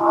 mời 0.00 0.08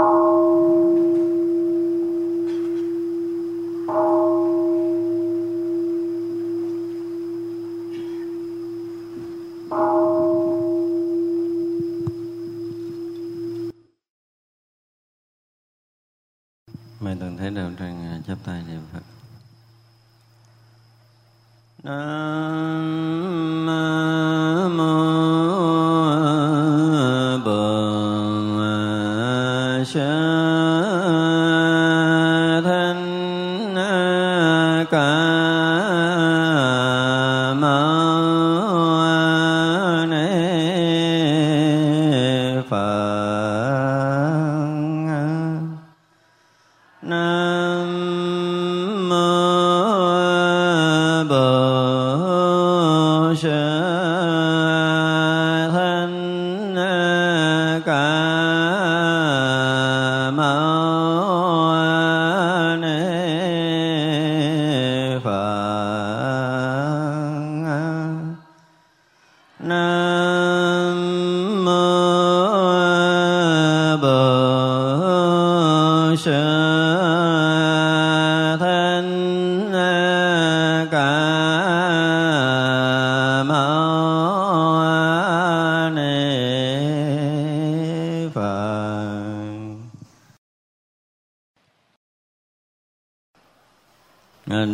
toàn 17.20 17.38
thể 17.38 17.50
đạo 17.50 17.72
tràng 17.80 18.22
chắp 18.28 18.38
tay 18.46 18.64
niệm 18.68 18.79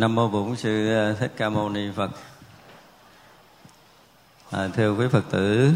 nam 0.06 0.14
mô 0.14 0.28
bổn 0.28 0.56
sư 0.56 0.94
à, 0.96 1.14
thích 1.20 1.32
ca 1.36 1.48
mâu 1.48 1.68
ni 1.68 1.90
phật. 1.96 2.10
À, 4.50 4.68
thưa 4.76 4.94
quý 4.94 5.06
phật 5.12 5.24
tử 5.30 5.70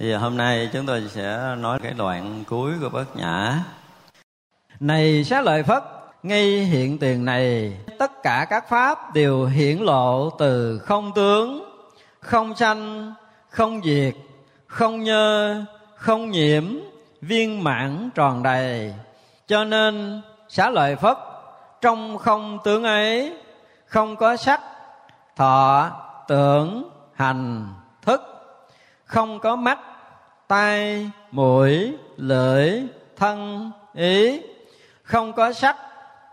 bây 0.00 0.08
giờ 0.08 0.18
hôm 0.18 0.36
nay 0.36 0.70
chúng 0.72 0.86
tôi 0.86 1.02
sẽ 1.08 1.54
nói 1.58 1.78
cái 1.82 1.92
đoạn 1.92 2.44
cuối 2.48 2.72
của 2.80 2.88
bát 2.88 3.16
nhã. 3.16 3.64
Này 4.80 5.24
xá 5.24 5.40
lợi 5.40 5.62
phất 5.62 5.82
ngay 6.22 6.64
hiện 6.64 6.98
tiền 6.98 7.24
này 7.24 7.78
tất 7.98 8.22
cả 8.22 8.46
các 8.50 8.68
pháp 8.68 9.14
đều 9.14 9.44
hiển 9.44 9.78
lộ 9.78 10.30
từ 10.30 10.78
không 10.78 11.12
tướng 11.14 11.64
không 12.20 12.56
sanh 12.56 13.14
không 13.48 13.80
diệt 13.84 14.14
không 14.66 15.02
nhơ 15.02 15.64
không 15.96 16.30
nhiễm 16.30 16.64
viên 17.20 17.64
mãn 17.64 18.10
tròn 18.14 18.42
đầy. 18.42 18.94
Cho 19.48 19.64
nên 19.64 20.22
xá 20.48 20.70
lợi 20.70 20.96
phất 20.96 21.16
trong 21.84 22.18
không 22.18 22.58
tướng 22.64 22.84
ấy, 22.84 23.36
không 23.86 24.16
có 24.16 24.36
sắc, 24.36 24.60
thọ 25.36 25.90
tưởng, 26.28 26.90
hành, 27.14 27.68
thức, 28.02 28.22
không 29.04 29.38
có 29.38 29.56
mắt, 29.56 29.78
tai, 30.48 31.10
mũi, 31.30 31.96
lưỡi, 32.16 32.82
thân, 33.16 33.70
ý, 33.94 34.40
không 35.02 35.32
có 35.32 35.52
sắc, 35.52 35.76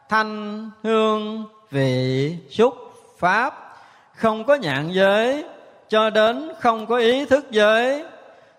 thanh, 0.09 0.69
hương, 0.83 1.45
vị, 1.69 2.37
xúc, 2.49 2.75
pháp, 3.17 3.75
không 4.15 4.43
có 4.43 4.55
nhạn 4.55 4.89
giới, 4.91 5.45
cho 5.89 6.09
đến 6.09 6.51
không 6.59 6.85
có 6.85 6.97
ý 6.97 7.25
thức 7.25 7.51
giới, 7.51 8.05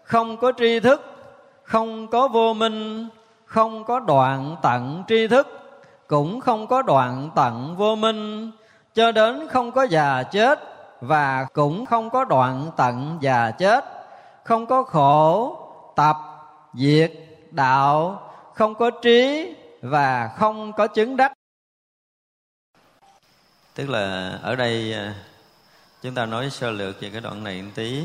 không 0.02 0.36
có 0.36 0.52
tri 0.58 0.80
thức, 0.80 1.02
không 1.64 2.06
có 2.06 2.28
vô 2.28 2.54
minh, 2.54 3.08
không 3.44 3.84
có 3.84 4.00
đoạn 4.00 4.56
tận 4.62 5.04
tri 5.08 5.26
thức 5.26 5.61
cũng 6.12 6.40
không 6.40 6.66
có 6.66 6.82
đoạn 6.82 7.30
tận 7.34 7.76
vô 7.76 7.96
minh, 7.96 8.50
cho 8.94 9.12
đến 9.12 9.48
không 9.48 9.72
có 9.72 9.82
già 9.82 10.22
chết 10.22 10.58
và 11.00 11.46
cũng 11.52 11.86
không 11.86 12.10
có 12.10 12.24
đoạn 12.24 12.70
tận 12.76 13.18
già 13.20 13.50
chết. 13.50 13.84
Không 14.44 14.66
có 14.66 14.82
khổ, 14.82 15.56
tập, 15.96 16.16
diệt, 16.74 17.12
đạo, 17.50 18.22
không 18.54 18.74
có 18.74 18.90
trí 18.90 19.54
và 19.82 20.28
không 20.36 20.72
có 20.72 20.86
chứng 20.86 21.16
đắc. 21.16 21.32
Tức 23.74 23.88
là 23.88 24.38
ở 24.42 24.56
đây 24.56 24.92
à, 24.92 25.14
chúng 26.02 26.14
ta 26.14 26.26
nói 26.26 26.50
sơ 26.50 26.70
lược 26.70 27.00
về 27.00 27.10
cái 27.10 27.20
đoạn 27.20 27.44
này 27.44 27.62
một 27.62 27.70
tí. 27.74 28.04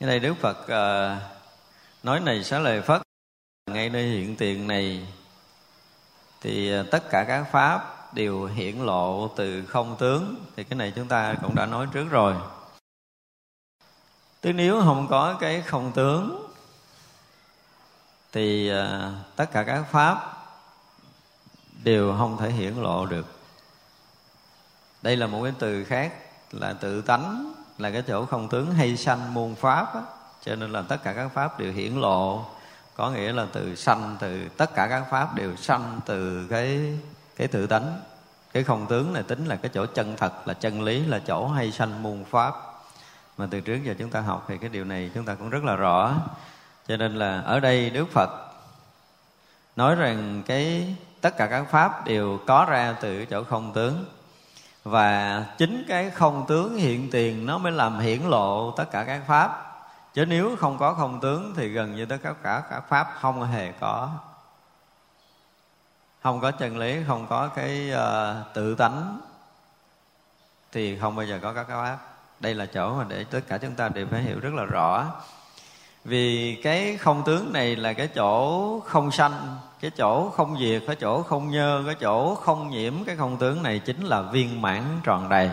Cái 0.00 0.08
đây 0.08 0.20
đức 0.20 0.34
phật 0.40 0.68
à, 0.68 1.20
nói 2.02 2.20
này 2.20 2.44
xá 2.44 2.58
lời 2.58 2.82
phất 2.82 3.02
ngay 3.70 3.90
nơi 3.90 4.02
hiện 4.02 4.36
tiền 4.36 4.66
này 4.66 5.06
thì 6.40 6.72
ờ, 6.72 6.82
tất 6.90 7.10
cả 7.10 7.24
các 7.28 7.44
pháp 7.52 7.96
đều 8.14 8.44
hiển 8.44 8.76
lộ 8.76 9.28
từ 9.36 9.66
không 9.66 9.96
tướng. 9.98 10.34
Thì 10.56 10.64
cái 10.64 10.76
này 10.76 10.92
chúng 10.96 11.08
ta 11.08 11.34
cũng 11.42 11.54
đã 11.54 11.66
nói 11.66 11.86
trước 11.92 12.06
rồi. 12.10 12.34
Tức 14.40 14.52
nếu 14.52 14.80
không 14.80 15.06
có 15.10 15.36
cái 15.40 15.62
không 15.62 15.92
tướng, 15.92 16.46
thì 18.32 18.68
ờ, 18.68 19.12
tất 19.36 19.52
cả 19.52 19.62
các 19.62 19.84
pháp 19.90 20.36
đều 21.84 22.14
không 22.18 22.36
thể 22.36 22.50
hiển 22.50 22.74
lộ 22.74 23.06
được. 23.06 23.26
Đây 25.02 25.16
là 25.16 25.26
một 25.26 25.42
cái 25.42 25.52
từ 25.58 25.84
khác, 25.84 26.12
là 26.50 26.72
tự 26.72 27.02
tánh, 27.02 27.54
là 27.78 27.90
cái 27.90 28.02
chỗ 28.06 28.26
không 28.26 28.48
tướng 28.48 28.74
hay 28.74 28.96
sanh 28.96 29.34
muôn 29.34 29.54
pháp 29.54 29.94
á. 29.94 30.02
cho 30.44 30.56
nên 30.56 30.72
là 30.72 30.82
tất 30.82 30.96
cả 31.04 31.12
các 31.12 31.28
pháp 31.28 31.58
đều 31.58 31.72
hiển 31.72 31.94
lộ 31.94 32.44
có 32.96 33.10
nghĩa 33.10 33.32
là 33.32 33.46
từ 33.52 33.74
sanh, 33.74 34.16
từ 34.20 34.48
tất 34.48 34.74
cả 34.74 34.86
các 34.90 35.04
pháp 35.10 35.34
đều 35.34 35.56
sanh 35.56 36.00
từ 36.06 36.46
cái 36.50 36.98
cái 37.36 37.48
tự 37.48 37.66
tánh. 37.66 38.00
Cái 38.52 38.64
không 38.64 38.86
tướng 38.86 39.12
này 39.12 39.22
tính 39.22 39.46
là 39.46 39.56
cái 39.56 39.70
chỗ 39.74 39.86
chân 39.86 40.16
thật, 40.16 40.32
là 40.48 40.54
chân 40.54 40.82
lý, 40.82 41.06
là 41.06 41.18
chỗ 41.18 41.48
hay 41.48 41.72
sanh 41.72 42.02
muôn 42.02 42.24
pháp. 42.24 42.54
Mà 43.38 43.46
từ 43.50 43.60
trước 43.60 43.78
giờ 43.84 43.94
chúng 43.98 44.10
ta 44.10 44.20
học 44.20 44.44
thì 44.48 44.58
cái 44.58 44.70
điều 44.70 44.84
này 44.84 45.10
chúng 45.14 45.24
ta 45.24 45.34
cũng 45.34 45.50
rất 45.50 45.64
là 45.64 45.76
rõ. 45.76 46.14
Cho 46.88 46.96
nên 46.96 47.14
là 47.14 47.40
ở 47.40 47.60
đây 47.60 47.90
đức 47.90 48.08
phật 48.12 48.30
nói 49.76 49.94
rằng 49.94 50.42
cái, 50.46 50.96
tất 51.20 51.36
cả 51.36 51.46
các 51.46 51.64
pháp 51.70 52.04
đều 52.04 52.38
có 52.46 52.66
ra 52.68 52.94
từ 53.00 53.24
chỗ 53.24 53.44
không 53.44 53.72
tướng. 53.72 54.04
Và 54.84 55.44
chính 55.58 55.84
cái 55.88 56.10
không 56.10 56.44
tướng 56.48 56.76
hiện 56.76 57.10
tiền 57.10 57.46
nó 57.46 57.58
mới 57.58 57.72
làm 57.72 57.98
hiển 57.98 58.22
lộ 58.22 58.70
tất 58.70 58.90
cả 58.90 59.04
các 59.04 59.20
pháp 59.26 59.75
chứ 60.16 60.26
nếu 60.26 60.56
không 60.56 60.78
có 60.78 60.94
không 60.94 61.20
tướng 61.20 61.54
thì 61.56 61.68
gần 61.68 61.96
như 61.96 62.06
tất 62.06 62.18
cả 62.42 62.62
các 62.70 62.80
pháp 62.88 63.14
không 63.20 63.42
hề 63.42 63.72
có. 63.72 64.10
Không 66.22 66.40
có 66.40 66.50
chân 66.50 66.78
lý 66.78 66.96
không 67.06 67.26
có 67.26 67.48
cái 67.48 67.90
uh, 67.92 68.54
tự 68.54 68.74
tánh 68.74 69.20
thì 70.72 70.98
không 70.98 71.16
bao 71.16 71.26
giờ 71.26 71.38
có 71.42 71.52
các 71.52 71.66
pháp. 71.68 71.98
Đây 72.40 72.54
là 72.54 72.66
chỗ 72.66 72.94
mà 72.94 73.04
để 73.08 73.24
tất 73.24 73.40
cả 73.48 73.58
chúng 73.58 73.74
ta 73.74 73.88
đều 73.88 74.06
phải 74.10 74.22
hiểu 74.22 74.40
rất 74.40 74.54
là 74.54 74.64
rõ. 74.64 75.06
Vì 76.04 76.60
cái 76.62 76.96
không 76.96 77.22
tướng 77.26 77.52
này 77.52 77.76
là 77.76 77.92
cái 77.92 78.08
chỗ 78.08 78.80
không 78.80 79.10
sanh 79.10 79.56
cái 79.80 79.90
chỗ 79.90 80.30
không 80.30 80.58
diệt 80.58 80.82
cái 80.86 80.96
chỗ 80.96 81.22
không 81.22 81.50
nhơ 81.50 81.82
cái 81.86 81.94
chỗ 81.94 82.34
không 82.34 82.70
nhiễm 82.70 83.04
cái 83.04 83.16
không 83.16 83.36
tướng 83.36 83.62
này 83.62 83.78
chính 83.78 84.02
là 84.04 84.22
viên 84.22 84.62
mãn 84.62 84.82
tròn 85.02 85.28
đầy. 85.28 85.50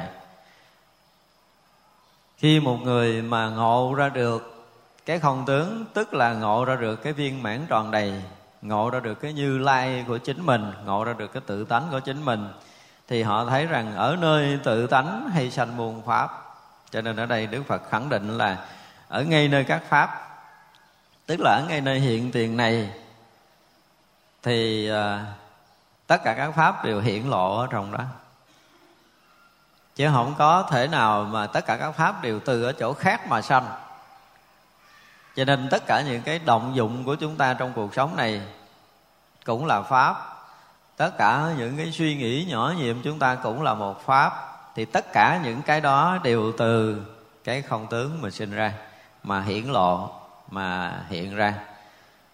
Khi 2.38 2.60
một 2.60 2.78
người 2.84 3.22
mà 3.22 3.50
ngộ 3.50 3.94
ra 3.94 4.10
được 4.10 4.53
cái 5.06 5.20
không 5.20 5.46
tướng 5.46 5.86
tức 5.94 6.14
là 6.14 6.34
ngộ 6.34 6.66
ra 6.66 6.76
được 6.76 6.96
cái 6.96 7.14
viên 7.14 7.44
mãn 7.44 7.66
tròn 7.68 7.92
đầy, 7.92 8.22
ngộ 8.62 8.90
ra 8.90 9.00
được 9.00 9.16
cái 9.16 9.34
như 9.34 9.58
lai 9.58 10.06
của 10.08 10.18
chính 10.18 10.46
mình, 10.46 10.72
ngộ 10.86 11.04
ra 11.04 11.14
được 11.14 11.34
cái 11.34 11.44
tự 11.46 11.66
tánh 11.66 11.88
của 11.92 12.00
chính 12.00 12.26
mình. 12.26 12.48
Thì 13.08 13.24
họ 13.24 13.46
thấy 13.46 13.66
rằng 13.66 13.96
ở 13.96 14.18
nơi 14.20 14.60
tự 14.64 14.88
tánh 14.88 15.30
hay 15.30 15.52
sanh 15.52 15.78
muôn 15.78 16.02
pháp, 16.06 16.44
cho 16.92 17.02
nên 17.02 17.16
ở 17.16 17.26
đây 17.26 17.48
đức 17.48 17.64
phật 17.68 17.82
khẳng 17.90 18.10
định 18.10 18.38
là 18.38 18.58
ở 19.08 19.24
ngay 19.24 19.48
nơi 19.48 19.64
các 19.64 19.82
pháp, 19.90 20.30
tức 21.26 21.40
là 21.40 21.52
ở 21.52 21.66
ngay 21.70 21.82
nơi 21.82 22.00
hiện 22.00 22.32
tiền 22.32 22.58
này, 22.58 22.90
thì 24.44 24.88
ờ, 24.88 25.20
tất 26.08 26.24
cả 26.24 26.34
các 26.34 26.52
pháp 26.52 26.86
đều 26.86 27.02
hiển 27.02 27.24
lộ 27.24 27.58
ở 27.58 27.68
trong 27.70 27.92
đó. 27.92 28.04
Chứ 29.96 30.10
không 30.14 30.36
có 30.38 30.68
thể 30.72 30.88
nào 30.88 31.24
mà 31.24 31.48
tất 31.48 31.66
cả 31.66 31.78
các 31.78 31.92
pháp 31.92 32.22
đều 32.22 32.40
từ 32.40 32.64
ở 32.64 32.72
chỗ 32.72 32.94
khác 32.94 33.28
mà 33.28 33.42
sanh 33.42 33.66
cho 35.36 35.46
nên 35.46 35.68
tất 35.72 35.84
cả 35.88 36.02
những 36.02 36.22
cái 36.22 36.40
động 36.40 36.72
dụng 36.76 37.04
của 37.06 37.16
chúng 37.16 37.36
ta 37.36 37.54
trong 37.54 37.74
cuộc 37.76 37.94
sống 37.96 38.16
này 38.16 38.42
cũng 39.46 39.66
là 39.66 39.82
pháp. 39.82 40.16
Tất 40.98 41.18
cả 41.18 41.54
những 41.58 41.78
cái 41.78 41.92
suy 41.92 42.16
nghĩ 42.16 42.46
nhỏ 42.50 42.74
nhiệm 42.78 43.02
chúng 43.02 43.20
ta 43.20 43.36
cũng 43.36 43.64
là 43.64 43.74
một 43.74 44.06
pháp. 44.06 44.34
Thì 44.76 44.86
tất 44.86 45.14
cả 45.14 45.40
những 45.44 45.62
cái 45.62 45.82
đó 45.82 46.18
đều 46.24 46.52
từ 46.58 47.02
cái 47.44 47.62
không 47.62 47.88
tướng 47.88 48.22
mà 48.22 48.30
sinh 48.30 48.52
ra, 48.52 48.74
mà 49.24 49.42
hiển 49.42 49.64
lộ, 49.64 50.10
mà 50.50 51.00
hiện 51.10 51.36
ra. 51.36 51.54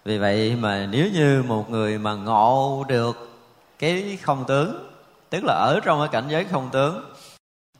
Vì 0.04 0.18
vậy 0.18 0.56
mà 0.60 0.86
nếu 0.90 1.08
như 1.12 1.44
một 1.48 1.70
người 1.70 1.98
mà 1.98 2.14
ngộ 2.14 2.84
được 2.88 3.40
cái 3.78 4.18
không 4.22 4.44
tướng, 4.44 4.90
tức 5.30 5.44
là 5.44 5.54
ở 5.54 5.80
trong 5.84 5.98
cái 6.00 6.08
cảnh 6.08 6.28
giới 6.28 6.44
không 6.44 6.70
tướng, 6.70 7.14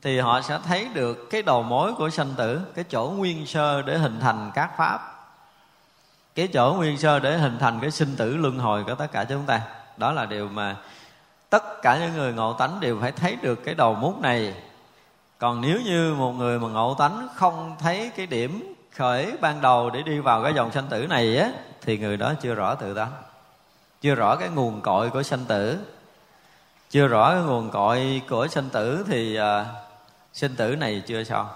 thì 0.01 0.19
họ 0.19 0.41
sẽ 0.41 0.59
thấy 0.63 0.87
được 0.93 1.29
cái 1.31 1.41
đầu 1.41 1.63
mối 1.63 1.93
của 1.93 2.09
sanh 2.09 2.33
tử, 2.37 2.61
cái 2.75 2.85
chỗ 2.89 3.13
nguyên 3.17 3.45
sơ 3.45 3.81
để 3.81 3.97
hình 3.97 4.19
thành 4.19 4.51
các 4.53 4.77
pháp 4.77 5.10
cái 6.41 6.47
chỗ 6.53 6.73
nguyên 6.73 6.97
sơ 6.97 7.19
để 7.19 7.37
hình 7.37 7.57
thành 7.59 7.79
cái 7.79 7.91
sinh 7.91 8.15
tử 8.17 8.37
luân 8.37 8.59
hồi 8.59 8.83
của 8.83 8.95
tất 8.95 9.11
cả 9.11 9.23
chúng 9.23 9.45
ta. 9.45 9.61
Đó 9.97 10.11
là 10.11 10.25
điều 10.25 10.47
mà 10.47 10.75
tất 11.49 11.81
cả 11.81 11.97
những 11.99 12.13
người 12.13 12.33
ngộ 12.33 12.53
tánh 12.53 12.79
đều 12.79 12.97
phải 13.01 13.11
thấy 13.11 13.37
được 13.41 13.55
cái 13.65 13.75
đầu 13.75 13.95
mút 13.95 14.21
này. 14.21 14.53
Còn 15.37 15.61
nếu 15.61 15.79
như 15.85 16.13
một 16.13 16.31
người 16.31 16.59
mà 16.59 16.67
ngộ 16.67 16.95
tánh 16.99 17.27
không 17.35 17.75
thấy 17.79 18.11
cái 18.15 18.25
điểm 18.27 18.75
khởi 18.95 19.37
ban 19.41 19.61
đầu 19.61 19.89
để 19.89 20.01
đi 20.01 20.19
vào 20.19 20.43
cái 20.43 20.53
dòng 20.53 20.71
sanh 20.71 20.87
tử 20.87 21.07
này 21.09 21.37
á 21.37 21.49
thì 21.81 21.97
người 21.97 22.17
đó 22.17 22.33
chưa 22.41 22.53
rõ 22.53 22.75
tự 22.75 22.93
tánh 22.93 23.11
chưa 24.01 24.15
rõ 24.15 24.35
cái 24.35 24.49
nguồn 24.49 24.81
cội 24.81 25.09
của 25.09 25.23
sanh 25.23 25.45
tử. 25.45 25.79
Chưa 26.89 27.07
rõ 27.07 27.31
cái 27.31 27.41
nguồn 27.41 27.69
cội 27.69 28.21
của 28.29 28.47
sanh 28.47 28.69
tử 28.69 29.05
thì 29.07 29.39
uh, 29.39 29.65
sinh 30.33 30.55
tử 30.55 30.75
này 30.75 31.03
chưa 31.07 31.23
xong. 31.23 31.47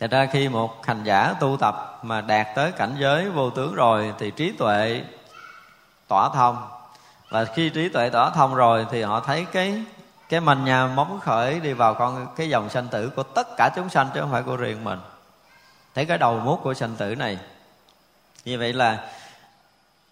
Thật 0.00 0.10
ra 0.10 0.26
khi 0.26 0.48
một 0.48 0.86
hành 0.86 1.04
giả 1.04 1.34
tu 1.40 1.56
tập 1.56 1.98
mà 2.02 2.20
đạt 2.20 2.46
tới 2.54 2.72
cảnh 2.72 2.96
giới 2.98 3.30
vô 3.30 3.50
tướng 3.50 3.74
rồi 3.74 4.14
thì 4.18 4.30
trí 4.30 4.52
tuệ 4.52 5.04
tỏa 6.08 6.28
thông. 6.34 6.68
Và 7.28 7.44
khi 7.44 7.70
trí 7.70 7.88
tuệ 7.88 8.10
tỏa 8.10 8.30
thông 8.30 8.54
rồi 8.54 8.86
thì 8.90 9.02
họ 9.02 9.20
thấy 9.20 9.46
cái 9.52 9.84
cái 10.28 10.40
manh 10.40 10.64
nhà 10.64 10.86
móng 10.86 11.20
khởi 11.20 11.60
đi 11.60 11.72
vào 11.72 11.94
con, 11.94 12.26
cái 12.36 12.48
dòng 12.48 12.68
sanh 12.68 12.88
tử 12.88 13.10
của 13.16 13.22
tất 13.22 13.56
cả 13.56 13.70
chúng 13.76 13.88
sanh 13.88 14.08
chứ 14.14 14.20
không 14.20 14.32
phải 14.32 14.42
của 14.42 14.56
riêng 14.56 14.84
mình. 14.84 14.98
Thấy 15.94 16.06
cái 16.06 16.18
đầu 16.18 16.40
mút 16.40 16.60
của 16.62 16.74
sanh 16.74 16.96
tử 16.96 17.14
này. 17.14 17.38
Như 18.44 18.58
vậy 18.58 18.72
là 18.72 19.08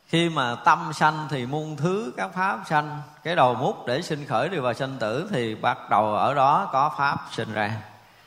khi 0.08 0.28
mà 0.28 0.54
tâm 0.54 0.92
sanh 0.92 1.26
thì 1.30 1.46
muôn 1.46 1.76
thứ, 1.76 2.12
các 2.16 2.30
pháp 2.34 2.58
sanh, 2.66 3.02
cái 3.24 3.36
đầu 3.36 3.54
mút 3.54 3.86
để 3.86 4.02
sinh 4.02 4.26
khởi 4.26 4.48
đi 4.48 4.58
vào 4.58 4.74
sanh 4.74 4.96
tử 4.98 5.28
thì 5.32 5.54
bắt 5.54 5.90
đầu 5.90 6.14
ở 6.14 6.34
đó 6.34 6.68
có 6.72 6.90
pháp 6.98 7.18
sinh 7.30 7.52
ra. 7.52 7.72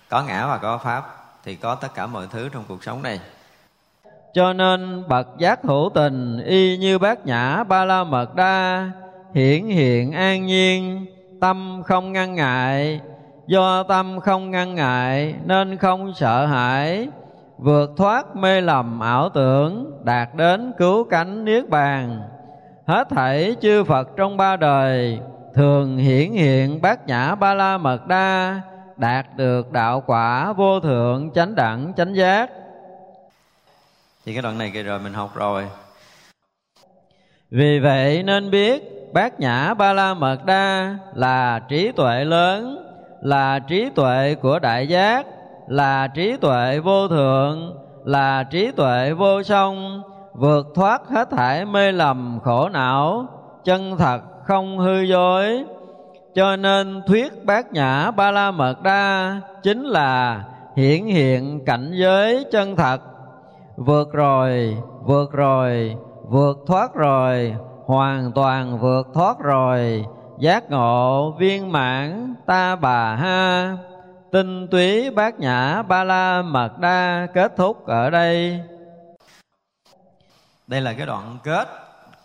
Có 0.09 0.21
ngã 0.21 0.47
và 0.47 0.57
có 0.57 0.77
pháp 0.77 1.20
thì 1.45 1.55
có 1.55 1.75
tất 1.75 1.87
cả 1.95 2.07
mọi 2.07 2.27
thứ 2.31 2.49
trong 2.53 2.63
cuộc 2.67 2.83
sống 2.83 3.01
này. 3.01 3.19
Cho 4.33 4.53
nên 4.53 5.03
bậc 5.07 5.27
giác 5.37 5.63
hữu 5.63 5.89
tình, 5.93 6.43
y 6.45 6.77
như 6.77 6.99
bát 6.99 7.25
nhã 7.25 7.63
ba 7.63 7.85
la 7.85 8.03
mật 8.03 8.35
đa 8.35 8.89
hiển 9.33 9.65
hiện 9.65 10.11
an 10.11 10.45
nhiên, 10.45 11.05
tâm 11.41 11.81
không 11.85 12.11
ngăn 12.11 12.35
ngại. 12.35 13.01
Do 13.47 13.83
tâm 13.83 14.19
không 14.19 14.51
ngăn 14.51 14.75
ngại, 14.75 15.35
nên 15.45 15.77
không 15.77 16.13
sợ 16.13 16.45
hãi, 16.45 17.07
vượt 17.57 17.91
thoát 17.97 18.35
mê 18.35 18.61
lầm 18.61 18.99
ảo 18.99 19.29
tưởng, 19.29 20.01
đạt 20.03 20.29
đến 20.35 20.73
cứu 20.77 21.03
cánh 21.03 21.45
niết 21.45 21.69
bàn. 21.69 22.21
Hết 22.87 23.09
thảy 23.09 23.55
chư 23.61 23.83
phật 23.83 24.09
trong 24.17 24.37
ba 24.37 24.55
đời, 24.55 25.19
thường 25.55 25.97
hiển 25.97 26.31
hiện 26.31 26.81
bát 26.81 27.07
nhã 27.07 27.35
ba 27.35 27.53
la 27.53 27.77
mật 27.77 28.07
đa 28.07 28.61
đạt 29.01 29.25
được 29.37 29.71
đạo 29.71 30.03
quả 30.05 30.53
vô 30.53 30.79
thượng 30.79 31.31
chánh 31.35 31.55
đẳng 31.55 31.93
chánh 31.97 32.15
giác. 32.15 32.49
Thì 34.25 34.33
cái 34.33 34.41
đoạn 34.41 34.57
này 34.57 34.71
kia 34.73 34.83
rồi 34.83 34.99
mình 34.99 35.13
học 35.13 35.35
rồi. 35.35 35.67
Vì 37.51 37.79
vậy 37.79 38.23
nên 38.23 38.51
biết 38.51 38.83
bát 39.13 39.39
nhã 39.39 39.73
ba 39.73 39.93
la 39.93 40.13
mật 40.13 40.45
đa 40.45 40.97
là 41.13 41.59
trí 41.59 41.91
tuệ 41.91 42.25
lớn 42.25 42.77
là 43.21 43.59
trí 43.59 43.89
tuệ 43.89 44.35
của 44.41 44.59
đại 44.59 44.87
giác 44.87 45.25
là 45.67 46.07
trí 46.07 46.37
tuệ 46.37 46.79
vô 46.79 47.07
thượng 47.07 47.77
là 48.05 48.43
trí 48.43 48.71
tuệ 48.71 49.13
vô 49.13 49.43
song 49.43 50.01
vượt 50.33 50.67
thoát 50.75 51.07
hết 51.07 51.29
thảy 51.31 51.65
mê 51.65 51.91
lầm 51.91 52.39
khổ 52.43 52.69
não 52.69 53.27
chân 53.63 53.97
thật 53.97 54.21
không 54.43 54.79
hư 54.79 55.01
dối 55.01 55.65
cho 56.35 56.55
nên 56.55 57.01
thuyết 57.07 57.45
bát 57.45 57.73
nhã 57.73 58.11
ba 58.11 58.31
la 58.31 58.51
mật 58.51 58.83
đa 58.83 59.41
chính 59.63 59.83
là 59.83 60.43
hiển 60.75 61.05
hiện 61.05 61.65
cảnh 61.65 61.91
giới 61.93 62.45
chân 62.51 62.75
thật. 62.75 63.01
Vượt 63.77 64.11
rồi 64.11 64.77
vượt 65.03 65.31
rồi, 65.31 65.95
vượt 66.23 66.57
thoát 66.67 66.93
rồi, 66.93 67.55
hoàn 67.85 68.31
toàn 68.31 68.79
vượt 68.79 69.07
thoát 69.13 69.39
rồi. 69.39 70.05
Giác 70.39 70.71
ngộ 70.71 71.31
viên 71.39 71.71
mãn 71.71 72.35
ta 72.45 72.75
bà 72.75 73.15
ha. 73.15 73.77
Tinh 74.31 74.67
túy 74.67 75.11
bát 75.11 75.39
nhã 75.39 75.81
ba 75.81 76.03
la 76.03 76.41
mật 76.41 76.79
đa 76.79 77.27
kết 77.33 77.55
thúc 77.57 77.85
ở 77.85 78.09
đây. 78.09 78.61
Đây 80.67 80.81
là 80.81 80.93
cái 80.93 81.05
đoạn 81.05 81.37
kết 81.43 81.80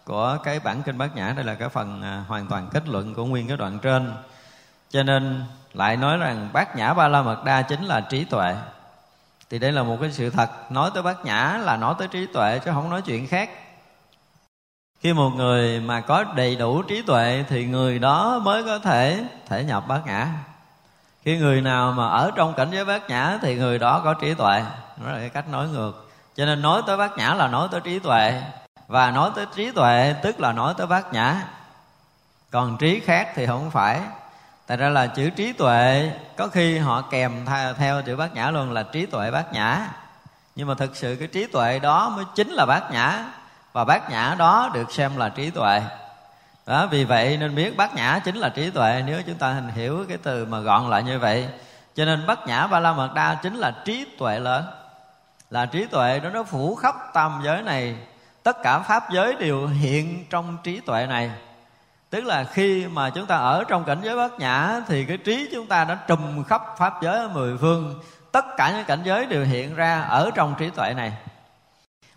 của 0.06 0.38
cái 0.44 0.60
bản 0.60 0.82
kinh 0.82 0.98
bát 0.98 1.16
nhã 1.16 1.32
đây 1.36 1.44
là 1.44 1.54
cái 1.54 1.68
phần 1.68 2.02
à, 2.02 2.24
hoàn 2.28 2.46
toàn 2.46 2.68
kết 2.72 2.88
luận 2.88 3.14
của 3.14 3.24
nguyên 3.24 3.48
cái 3.48 3.56
đoạn 3.56 3.78
trên. 3.78 4.12
Cho 4.90 5.02
nên 5.02 5.44
lại 5.72 5.96
nói 5.96 6.16
rằng 6.16 6.48
bát 6.52 6.76
nhã 6.76 6.94
ba 6.94 7.08
la 7.08 7.22
mật 7.22 7.44
đa 7.44 7.62
chính 7.62 7.84
là 7.84 8.00
trí 8.00 8.24
tuệ. 8.24 8.56
Thì 9.50 9.58
đây 9.58 9.72
là 9.72 9.82
một 9.82 9.98
cái 10.00 10.12
sự 10.12 10.30
thật, 10.30 10.72
nói 10.72 10.90
tới 10.94 11.02
bát 11.02 11.24
nhã 11.24 11.60
là 11.62 11.76
nói 11.76 11.94
tới 11.98 12.08
trí 12.08 12.26
tuệ 12.26 12.58
chứ 12.58 12.70
không 12.74 12.90
nói 12.90 13.02
chuyện 13.02 13.26
khác. 13.26 13.50
Khi 15.00 15.12
một 15.12 15.30
người 15.30 15.80
mà 15.80 16.00
có 16.00 16.24
đầy 16.24 16.56
đủ 16.56 16.82
trí 16.82 17.02
tuệ 17.02 17.44
thì 17.48 17.66
người 17.66 17.98
đó 17.98 18.40
mới 18.44 18.64
có 18.64 18.78
thể 18.78 19.24
thể 19.48 19.64
nhập 19.64 19.84
bát 19.88 20.06
nhã. 20.06 20.28
Khi 21.22 21.38
người 21.38 21.60
nào 21.60 21.92
mà 21.92 22.08
ở 22.08 22.30
trong 22.36 22.54
cảnh 22.54 22.68
giới 22.72 22.84
bát 22.84 23.10
nhã 23.10 23.38
thì 23.42 23.54
người 23.54 23.78
đó 23.78 24.00
có 24.04 24.14
trí 24.14 24.34
tuệ. 24.34 24.60
Đó 25.04 25.12
là 25.12 25.18
cái 25.18 25.28
cách 25.28 25.48
nói 25.48 25.68
ngược. 25.68 26.10
Cho 26.36 26.46
nên 26.46 26.62
nói 26.62 26.82
tới 26.86 26.96
bát 26.96 27.16
nhã 27.16 27.34
là 27.34 27.48
nói 27.48 27.68
tới 27.72 27.80
trí 27.80 27.98
tuệ 27.98 28.42
và 28.86 29.10
nói 29.10 29.30
tới 29.34 29.46
trí 29.54 29.70
tuệ 29.70 30.14
tức 30.22 30.40
là 30.40 30.52
nói 30.52 30.74
tới 30.76 30.86
bát 30.86 31.12
nhã. 31.12 31.42
Còn 32.50 32.76
trí 32.78 33.00
khác 33.00 33.32
thì 33.34 33.46
không 33.46 33.70
phải. 33.70 34.00
Tại 34.66 34.76
ra 34.76 34.88
là 34.88 35.06
chữ 35.06 35.30
trí 35.30 35.52
tuệ 35.52 36.10
có 36.36 36.48
khi 36.48 36.78
họ 36.78 37.02
kèm 37.02 37.46
theo, 37.46 37.74
theo 37.74 38.02
chữ 38.02 38.16
bát 38.16 38.34
nhã 38.34 38.50
luôn 38.50 38.72
là 38.72 38.82
trí 38.82 39.06
tuệ 39.06 39.30
bát 39.30 39.52
nhã. 39.52 39.88
Nhưng 40.56 40.68
mà 40.68 40.74
thực 40.74 40.96
sự 40.96 41.16
cái 41.18 41.28
trí 41.28 41.46
tuệ 41.46 41.78
đó 41.78 42.08
mới 42.08 42.24
chính 42.34 42.50
là 42.50 42.66
bát 42.66 42.90
nhã. 42.90 43.24
Và 43.72 43.84
bát 43.84 44.10
nhã 44.10 44.34
đó 44.38 44.70
được 44.74 44.92
xem 44.92 45.16
là 45.16 45.28
trí 45.28 45.50
tuệ. 45.50 45.82
Đó 46.66 46.86
vì 46.86 47.04
vậy 47.04 47.36
nên 47.36 47.54
biết 47.54 47.76
bát 47.76 47.94
nhã 47.94 48.20
chính 48.24 48.36
là 48.36 48.48
trí 48.48 48.70
tuệ 48.70 49.02
nếu 49.06 49.22
chúng 49.26 49.38
ta 49.38 49.52
hình 49.52 49.68
hiểu 49.68 50.04
cái 50.08 50.18
từ 50.22 50.44
mà 50.44 50.58
gọn 50.58 50.90
lại 50.90 51.02
như 51.02 51.18
vậy. 51.18 51.48
Cho 51.94 52.04
nên 52.04 52.26
bát 52.26 52.46
nhã 52.46 52.66
ba 52.66 52.80
la 52.80 52.92
mật 52.92 53.14
đa 53.14 53.34
chính 53.42 53.54
là 53.54 53.70
trí 53.84 54.06
tuệ 54.18 54.38
lớn. 54.38 54.64
Là 55.50 55.66
trí 55.66 55.86
tuệ 55.86 56.20
đó 56.20 56.30
nó 56.30 56.42
phủ 56.42 56.74
khắp 56.74 56.94
tam 57.14 57.40
giới 57.44 57.62
này 57.62 57.96
tất 58.46 58.62
cả 58.62 58.78
pháp 58.78 59.10
giới 59.10 59.34
đều 59.34 59.66
hiện 59.66 60.24
trong 60.30 60.56
trí 60.62 60.80
tuệ 60.80 61.06
này. 61.06 61.30
Tức 62.10 62.24
là 62.24 62.44
khi 62.44 62.86
mà 62.86 63.10
chúng 63.10 63.26
ta 63.26 63.36
ở 63.36 63.64
trong 63.68 63.84
cảnh 63.84 63.98
giới 64.02 64.16
bát 64.16 64.32
nhã, 64.38 64.80
thì 64.88 65.04
cái 65.04 65.16
trí 65.16 65.48
chúng 65.52 65.66
ta 65.66 65.84
đã 65.84 65.98
trùm 66.08 66.44
khắp 66.44 66.62
pháp 66.78 67.02
giới 67.02 67.18
ở 67.18 67.28
mười 67.28 67.56
phương. 67.58 68.00
Tất 68.32 68.44
cả 68.56 68.72
những 68.76 68.84
cảnh 68.84 69.00
giới 69.04 69.26
đều 69.26 69.44
hiện 69.44 69.74
ra 69.74 70.00
ở 70.00 70.30
trong 70.34 70.54
trí 70.58 70.70
tuệ 70.70 70.94
này. 70.94 71.12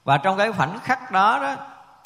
Và 0.03 0.17
trong 0.17 0.37
cái 0.37 0.51
khoảnh 0.51 0.79
khắc 0.83 1.11
đó 1.11 1.39
đó, 1.41 1.55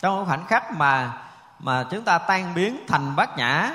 trong 0.01 0.17
cái 0.17 0.25
khoảnh 0.25 0.47
khắc 0.47 0.71
mà 0.71 1.13
mà 1.59 1.85
chúng 1.91 2.03
ta 2.03 2.17
tan 2.17 2.53
biến 2.55 2.85
thành 2.87 3.15
bát 3.15 3.37
nhã, 3.37 3.71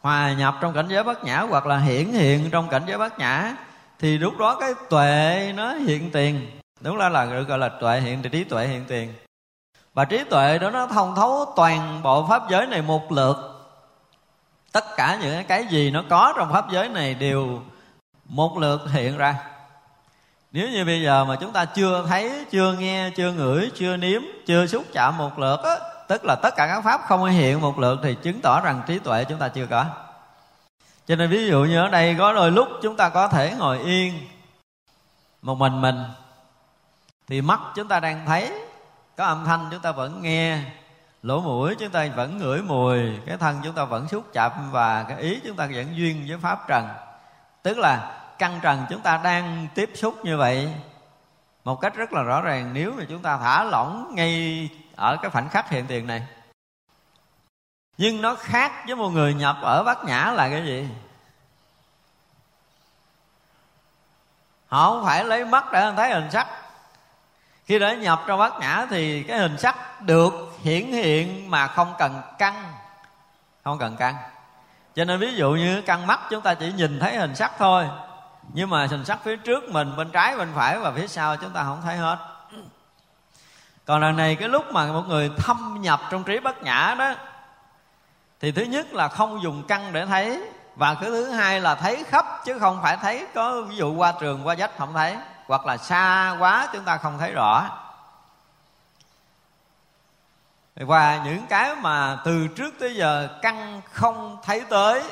hòa 0.00 0.32
nhập 0.32 0.54
trong 0.60 0.72
cảnh 0.72 0.88
giới 0.88 1.04
bát 1.04 1.24
nhã, 1.24 1.40
hoặc 1.40 1.66
là 1.66 1.78
hiển 1.78 2.06
hiện 2.12 2.50
trong 2.50 2.68
cảnh 2.68 2.82
giới 2.86 2.98
bát 2.98 3.18
nhã, 3.18 3.54
thì 3.98 4.18
lúc 4.18 4.38
đó 4.38 4.56
cái 4.60 4.74
tuệ 4.90 5.52
nó 5.56 5.72
hiện 5.72 6.10
tiền. 6.10 6.50
Đúng 6.80 6.96
là 6.96 7.08
là 7.08 7.24
được 7.24 7.48
gọi 7.48 7.58
là 7.58 7.68
tuệ 7.68 8.00
hiện, 8.00 8.22
trí 8.22 8.44
tuệ 8.44 8.66
hiện 8.66 8.84
tiền 8.88 9.14
và 9.94 10.04
trí 10.04 10.24
tuệ 10.24 10.58
đó 10.58 10.70
nó 10.70 10.86
thông 10.86 11.14
thấu 11.14 11.52
toàn 11.56 12.02
bộ 12.02 12.26
pháp 12.26 12.42
giới 12.50 12.66
này 12.66 12.82
một 12.82 13.12
lượt. 13.12 13.36
Tất 14.72 14.84
cả 14.96 15.18
những 15.22 15.44
cái 15.44 15.66
gì 15.66 15.90
nó 15.90 16.02
có 16.10 16.32
trong 16.36 16.52
pháp 16.52 16.70
giới 16.70 16.88
này 16.88 17.14
đều 17.14 17.60
một 18.24 18.58
lượt 18.58 18.80
hiện 18.92 19.16
ra. 19.16 19.36
Nếu 20.52 20.68
như 20.68 20.84
bây 20.84 21.02
giờ 21.02 21.24
mà 21.24 21.36
chúng 21.40 21.52
ta 21.52 21.64
chưa 21.64 22.06
thấy, 22.08 22.44
chưa 22.50 22.72
nghe, 22.72 23.10
chưa 23.16 23.32
ngửi, 23.32 23.70
chưa 23.74 23.96
nếm, 23.96 24.22
chưa 24.46 24.66
xúc 24.66 24.84
chạm 24.92 25.18
một 25.18 25.38
lượt 25.38 25.60
á, 25.64 25.76
tức 26.08 26.24
là 26.24 26.34
tất 26.34 26.54
cả 26.56 26.66
các 26.66 26.80
pháp 26.84 27.00
không 27.08 27.24
hiện 27.24 27.60
một 27.60 27.78
lượt 27.78 27.98
thì 28.02 28.14
chứng 28.22 28.40
tỏ 28.40 28.60
rằng 28.60 28.82
trí 28.86 28.98
tuệ 28.98 29.24
chúng 29.24 29.38
ta 29.38 29.48
chưa 29.48 29.66
có. 29.66 29.84
Cho 31.06 31.16
nên 31.16 31.30
ví 31.30 31.46
dụ 31.46 31.64
như 31.64 31.80
ở 31.80 31.88
đây 31.88 32.16
có 32.18 32.32
đôi 32.32 32.50
lúc 32.50 32.68
chúng 32.82 32.96
ta 32.96 33.08
có 33.08 33.28
thể 33.28 33.54
ngồi 33.58 33.78
yên 33.78 34.28
một 35.42 35.54
mình 35.54 35.80
mình, 35.80 36.04
thì 37.28 37.40
mắt 37.40 37.60
chúng 37.74 37.88
ta 37.88 38.00
đang 38.00 38.26
thấy 38.26 38.52
có 39.20 39.26
âm 39.26 39.44
thanh 39.44 39.68
chúng 39.70 39.80
ta 39.80 39.92
vẫn 39.92 40.22
nghe, 40.22 40.58
lỗ 41.22 41.40
mũi 41.40 41.74
chúng 41.78 41.90
ta 41.90 42.06
vẫn 42.16 42.38
ngửi 42.38 42.62
mùi, 42.62 43.18
cái 43.26 43.36
thân 43.36 43.60
chúng 43.64 43.74
ta 43.74 43.84
vẫn 43.84 44.08
xúc 44.08 44.24
chạm 44.32 44.52
và 44.70 45.02
cái 45.02 45.20
ý 45.20 45.40
chúng 45.44 45.56
ta 45.56 45.68
vẫn 45.74 45.96
duyên 45.96 46.24
với 46.28 46.38
pháp 46.38 46.68
trần. 46.68 46.88
Tức 47.62 47.78
là 47.78 48.22
căn 48.38 48.58
trần 48.62 48.86
chúng 48.90 49.00
ta 49.00 49.20
đang 49.24 49.66
tiếp 49.74 49.90
xúc 49.94 50.24
như 50.24 50.36
vậy, 50.36 50.74
một 51.64 51.80
cách 51.80 51.94
rất 51.94 52.12
là 52.12 52.22
rõ 52.22 52.40
ràng 52.40 52.70
nếu 52.72 52.92
mà 52.92 53.04
chúng 53.08 53.22
ta 53.22 53.36
thả 53.36 53.64
lỏng 53.64 54.12
ngay 54.14 54.68
ở 54.96 55.16
cái 55.22 55.30
khoảnh 55.30 55.48
khắc 55.48 55.70
hiện 55.70 55.86
tiền 55.86 56.06
này. 56.06 56.26
Nhưng 57.98 58.22
nó 58.22 58.34
khác 58.34 58.72
với 58.86 58.96
một 58.96 59.08
người 59.08 59.34
nhập 59.34 59.56
ở 59.62 59.82
bát 59.82 60.04
nhã 60.04 60.32
là 60.36 60.48
cái 60.48 60.64
gì? 60.64 60.88
Họ 64.68 64.90
không 64.90 65.04
phải 65.04 65.24
lấy 65.24 65.44
mắt 65.44 65.64
để 65.72 65.92
thấy 65.96 66.14
hình 66.14 66.30
sắc 66.30 66.46
khi 67.70 67.78
đã 67.78 67.94
nhập 67.94 68.24
trong 68.26 68.38
bát 68.38 68.52
nhã 68.60 68.86
thì 68.90 69.22
cái 69.22 69.38
hình 69.38 69.58
sắc 69.58 70.02
được 70.02 70.32
hiển 70.62 70.86
hiện 70.86 71.50
mà 71.50 71.66
không 71.66 71.94
cần 71.98 72.22
căng. 72.38 72.72
Không 73.64 73.78
cần 73.78 73.96
căng. 73.96 74.14
Cho 74.94 75.04
nên 75.04 75.18
ví 75.18 75.34
dụ 75.34 75.50
như 75.50 75.82
căng 75.82 76.06
mắt 76.06 76.20
chúng 76.30 76.40
ta 76.42 76.54
chỉ 76.54 76.72
nhìn 76.72 77.00
thấy 77.00 77.16
hình 77.16 77.34
sắc 77.34 77.52
thôi. 77.58 77.86
Nhưng 78.52 78.70
mà 78.70 78.86
hình 78.86 79.04
sắc 79.04 79.18
phía 79.24 79.36
trước 79.36 79.64
mình, 79.68 79.96
bên 79.96 80.10
trái, 80.10 80.36
bên 80.36 80.48
phải 80.54 80.78
và 80.78 80.92
phía 80.92 81.06
sau 81.06 81.36
chúng 81.36 81.50
ta 81.50 81.62
không 81.62 81.80
thấy 81.84 81.96
hết. 81.96 82.18
Còn 83.84 84.00
lần 84.00 84.16
này 84.16 84.34
cái 84.34 84.48
lúc 84.48 84.72
mà 84.72 84.86
một 84.86 85.04
người 85.08 85.30
thâm 85.38 85.78
nhập 85.80 86.00
trong 86.10 86.24
trí 86.24 86.40
bất 86.40 86.62
nhã 86.62 86.94
đó, 86.98 87.14
thì 88.40 88.52
thứ 88.52 88.62
nhất 88.62 88.92
là 88.92 89.08
không 89.08 89.42
dùng 89.42 89.62
căn 89.68 89.92
để 89.92 90.06
thấy 90.06 90.42
và 90.76 90.94
cái 90.94 91.10
thứ 91.10 91.30
hai 91.30 91.60
là 91.60 91.74
thấy 91.74 92.04
khắp 92.04 92.26
chứ 92.44 92.58
không 92.58 92.78
phải 92.82 92.96
thấy. 92.96 93.26
Có 93.34 93.62
ví 93.62 93.76
dụ 93.76 93.94
qua 93.94 94.12
trường, 94.20 94.46
qua 94.46 94.56
dách 94.56 94.78
không 94.78 94.92
thấy 94.94 95.16
hoặc 95.50 95.66
là 95.66 95.76
xa 95.76 96.36
quá 96.38 96.68
chúng 96.72 96.84
ta 96.84 96.96
không 96.96 97.18
thấy 97.18 97.32
rõ. 97.32 97.66
Và 100.76 101.20
những 101.24 101.46
cái 101.46 101.74
mà 101.74 102.18
từ 102.24 102.48
trước 102.56 102.74
tới 102.80 102.94
giờ 102.96 103.28
căng 103.42 103.80
không 103.92 104.36
thấy 104.44 104.62
tới, 104.68 105.02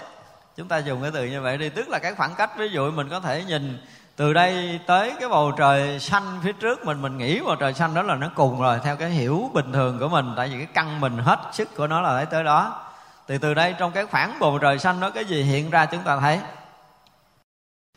chúng 0.56 0.68
ta 0.68 0.78
dùng 0.78 1.02
cái 1.02 1.10
từ 1.14 1.24
như 1.24 1.40
vậy 1.40 1.58
đi. 1.58 1.68
Tức 1.68 1.88
là 1.88 1.98
cái 1.98 2.14
khoảng 2.14 2.34
cách, 2.34 2.56
ví 2.56 2.68
dụ 2.68 2.90
mình 2.90 3.08
có 3.08 3.20
thể 3.20 3.44
nhìn 3.44 3.86
từ 4.16 4.32
đây 4.32 4.80
tới 4.86 5.14
cái 5.20 5.28
bầu 5.28 5.52
trời 5.52 6.00
xanh 6.00 6.40
phía 6.42 6.52
trước 6.52 6.84
mình 6.84 7.02
mình 7.02 7.18
nghĩ 7.18 7.40
bầu 7.40 7.56
trời 7.56 7.74
xanh 7.74 7.94
đó 7.94 8.02
là 8.02 8.14
nó 8.14 8.28
cùng 8.34 8.60
rồi, 8.60 8.80
theo 8.84 8.96
cái 8.96 9.10
hiểu 9.10 9.50
bình 9.54 9.72
thường 9.72 9.98
của 9.98 10.08
mình. 10.08 10.32
Tại 10.36 10.48
vì 10.48 10.58
cái 10.58 10.68
căn 10.74 11.00
mình 11.00 11.18
hết 11.18 11.38
sức 11.52 11.76
của 11.76 11.86
nó 11.86 12.00
là 12.00 12.10
thấy 12.16 12.26
tới 12.26 12.44
đó. 12.44 12.82
Thì 13.28 13.38
từ 13.38 13.54
đây 13.54 13.74
trong 13.78 13.92
cái 13.92 14.06
khoảng 14.06 14.38
bầu 14.38 14.58
trời 14.58 14.78
xanh 14.78 15.00
đó, 15.00 15.10
cái 15.10 15.24
gì 15.24 15.42
hiện 15.42 15.70
ra 15.70 15.86
chúng 15.86 16.02
ta 16.02 16.20
thấy? 16.20 16.40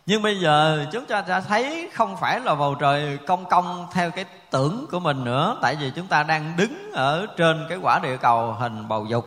Nhưng 0.06 0.22
bây 0.22 0.40
giờ 0.40 0.86
chúng 0.92 1.06
ta 1.06 1.24
đã 1.28 1.42
thấy 1.42 1.90
không 1.94 2.18
phải 2.18 2.40
là 2.40 2.56
bầu 2.56 2.76
trời 2.76 3.18
cong 3.28 3.46
cong 3.46 3.88
theo 3.94 4.12
cái 4.12 4.26
tưởng 4.52 4.86
của 4.92 5.00
mình 5.00 5.24
nữa, 5.24 5.58
tại 5.62 5.76
vì 5.76 5.92
chúng 5.96 6.08
ta 6.08 6.24
đang 6.24 6.54
đứng 6.58 6.92
ở 6.94 7.26
trên 7.38 7.66
cái 7.70 7.78
quả 7.82 8.00
địa 8.00 8.18
cầu 8.18 8.54
hình 8.54 8.88
bầu 8.88 9.06
dục. 9.06 9.26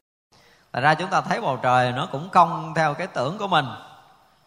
Thật 0.72 0.80
ra 0.80 0.94
chúng 0.94 1.10
ta 1.10 1.20
thấy 1.20 1.40
bầu 1.40 1.58
trời 1.62 1.92
nó 1.92 2.06
cũng 2.06 2.28
cong 2.28 2.72
theo 2.76 2.94
cái 2.94 3.06
tưởng 3.06 3.38
của 3.38 3.46
mình. 3.46 3.66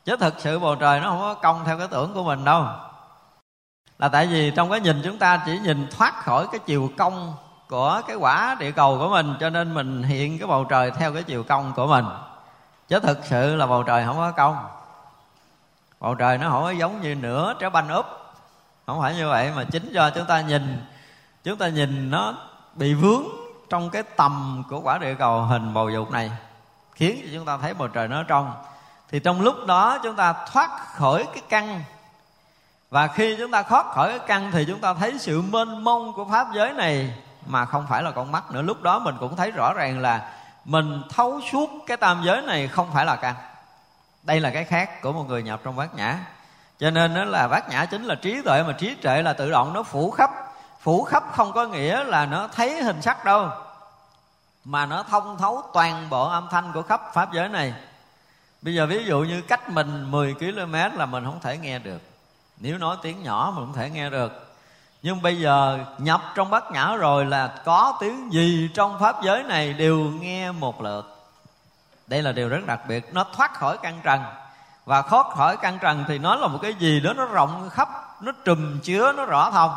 Chứ 0.06 0.16
thực 0.16 0.34
sự 0.40 0.60
bầu 0.60 0.76
trời 0.76 1.00
nó 1.00 1.10
không 1.10 1.20
có 1.20 1.34
cong 1.34 1.66
theo 1.66 1.78
cái 1.78 1.88
tưởng 1.88 2.14
của 2.14 2.24
mình 2.24 2.46
đâu. 2.46 2.66
Là 4.00 4.08
tại 4.08 4.28
vì 4.28 4.52
trong 4.52 4.70
cái 4.70 4.80
nhìn 4.80 5.02
chúng 5.04 5.18
ta 5.18 5.42
chỉ 5.46 5.60
nhìn 5.60 5.88
thoát 5.98 6.24
khỏi 6.24 6.48
cái 6.52 6.60
chiều 6.66 6.90
cong 6.98 7.34
của 7.70 8.02
cái 8.08 8.16
quả 8.16 8.56
địa 8.60 8.72
cầu 8.72 8.98
của 9.00 9.10
mình, 9.10 9.34
Cho 9.40 9.50
nên 9.50 9.74
mình 9.74 10.04
hiện 10.04 10.40
cái 10.40 10.48
bầu 10.48 10.64
trời 10.64 10.92
theo 10.92 11.14
cái 11.14 11.24
chiều 11.24 11.44
cong 11.44 11.74
của 11.76 11.88
mình. 11.88 12.06
Chứ 12.88 13.00
thực 13.00 13.26
sự 13.26 13.56
là 13.56 13.66
bầu 13.66 13.84
trời 13.84 14.06
không 14.06 14.18
có 14.18 14.32
cong. 14.32 14.58
Bầu 16.00 16.16
trời, 16.16 16.38
nó 16.38 16.50
không 16.50 16.63
có 16.63 16.72
giống 16.72 17.01
như 17.01 17.16
nửa 17.16 17.54
trái 17.60 17.70
banh 17.70 17.89
úp. 17.89 18.06
Không 18.86 19.01
phải 19.01 19.16
như 19.16 19.30
vậy 19.30 19.51
mà 19.56 19.63
chính 19.63 19.92
do 19.92 20.10
chúng 20.10 20.25
ta 20.25 20.42
nhìn, 20.42 20.77
Chúng 21.48 21.58
ta 21.58 21.68
nhìn 21.68 22.12
nó 22.12 22.34
bị 22.75 22.94
vướng 22.94 23.24
trong 23.70 23.89
cái 23.89 24.04
tầm 24.04 24.63
của 24.70 24.80
quả 24.80 24.98
địa 24.98 25.13
cầu 25.13 25.42
hình 25.42 25.74
bầu 25.74 25.89
dục 25.89 26.12
này, 26.12 26.32
khiến 26.94 27.22
cho 27.24 27.30
chúng 27.34 27.46
ta 27.46 27.58
thấy 27.58 27.74
bầu 27.74 27.88
trời 27.88 28.08
nó 28.08 28.24
trong. 28.24 28.54
Thì 29.10 29.20
trong 29.20 29.42
lúc 29.42 29.56
đó 29.66 29.98
chúng 30.04 30.16
ta 30.16 30.34
thoát 30.34 30.70
khỏi 30.94 31.27
cái 31.34 31.44
căn. 31.50 31.84
Và 32.89 33.08
khi 33.08 33.36
chúng 33.39 33.51
ta 33.51 33.63
thoát 33.63 33.86
khỏi 33.86 34.10
cái 34.10 34.27
căn 34.27 34.51
thì 34.51 34.66
chúng 34.66 34.80
ta 34.80 34.94
thấy 34.94 35.20
sự 35.20 35.42
mênh 35.42 35.84
mông 35.84 36.13
của 36.13 36.25
pháp 36.25 36.48
giới 36.54 36.74
này, 36.74 37.13
mà 37.46 37.66
không 37.66 37.86
phải 37.89 38.04
là 38.04 38.12
con 38.12 38.32
mắt 38.32 38.51
nữa. 38.51 38.62
Lúc 38.62 38.82
đó 38.82 39.00
mình 39.00 39.16
cũng 39.20 39.36
thấy 39.36 39.51
rõ 39.51 39.74
ràng 39.74 40.00
là 40.00 40.32
mình 40.66 41.01
thấu 41.10 41.42
suốt 41.51 41.70
cái 41.88 41.98
tam 41.98 42.22
giới 42.24 42.42
này 42.42 42.68
không 42.68 42.88
phải 42.94 43.06
là 43.06 43.16
căn 43.16 43.36
đây 44.24 44.40
là 44.40 44.50
cái 44.50 44.64
khác 44.64 45.02
của 45.02 45.12
một 45.12 45.26
người 45.28 45.44
nhập 45.44 45.60
trong 45.64 45.76
bát 45.76 45.96
nhã. 45.96 46.20
Cho 46.80 46.90
nên 46.90 47.14
nó 47.14 47.24
là 47.24 47.48
bát 47.48 47.70
nhã 47.70 47.86
chính 47.86 48.04
là 48.04 48.16
trí 48.16 48.42
tuệ, 48.42 48.64
mà 48.64 48.74
trí 48.74 48.96
tuệ 48.96 49.22
là 49.22 49.34
tự 49.34 49.52
động 49.52 49.74
nó 49.74 49.84
phủ 49.84 50.12
khắp. 50.12 50.32
Phủ 50.82 51.04
khắp 51.04 51.24
không 51.32 51.52
có 51.54 51.66
nghĩa 51.66 52.04
là 52.04 52.26
nó 52.26 52.48
thấy 52.48 52.84
hình 52.84 53.02
sắc 53.02 53.26
đâu, 53.26 53.50
mà 54.66 54.86
nó 54.86 55.04
thông 55.04 55.38
thấu 55.38 55.62
toàn 55.74 56.10
bộ 56.10 56.30
âm 56.30 56.48
thanh 56.52 56.72
của 56.74 56.82
khắp 56.82 57.02
pháp 57.14 57.34
giới 57.34 57.50
này. 57.50 57.74
Bây 58.62 58.76
giờ 58.76 58.86
ví 58.86 59.06
dụ 59.06 59.20
như 59.20 59.42
cách 59.42 59.70
mình 59.70 60.12
10 60.12 60.34
km 60.34 60.74
là 60.74 61.06
mình 61.06 61.26
không 61.26 61.40
thể 61.40 61.58
nghe 61.58 61.80
được. 61.80 62.02
Nếu 62.58 62.78
nói 62.78 62.98
tiếng 63.02 63.24
nhỏ 63.24 63.54
mình 63.56 63.66
không 63.66 63.74
thể 63.74 63.90
nghe 63.90 64.10
được. 64.10 64.56
Nhưng 65.02 65.22
bây 65.22 65.40
giờ 65.40 65.80
nhập 65.98 66.22
trong 66.36 66.50
bát 66.50 66.72
nhã 66.72 66.96
rồi 66.96 67.26
là 67.26 67.48
có 67.66 67.98
tiếng 68.00 68.34
gì 68.34 68.70
trong 68.74 69.00
pháp 69.00 69.24
giới 69.24 69.44
này 69.44 69.74
đều 69.74 69.98
nghe 69.98 70.52
một 70.52 70.82
lượt 70.82 71.17
đây 72.08 72.22
là 72.22 72.32
điều 72.32 72.50
rất 72.50 72.66
đặc 72.66 72.80
biệt. 72.88 73.14
Nó 73.14 73.26
thoát 73.34 73.54
khỏi 73.54 73.78
căn 73.78 74.00
trần. 74.04 74.24
Và 74.86 75.02
thoát 75.02 75.28
khỏi 75.30 75.58
căn 75.58 75.80
trần 75.80 76.06
thì 76.08 76.20
nó 76.20 76.36
là 76.36 76.48
một 76.48 76.60
cái 76.62 76.74
gì 76.74 77.00
đó 77.00 77.14
nó 77.14 77.26
rộng 77.26 77.70
khắp, 77.70 77.90
nó 78.22 78.32
trùm 78.46 78.80
chứa, 78.80 79.14
nó 79.18 79.26
rõ 79.26 79.52
thông. 79.52 79.72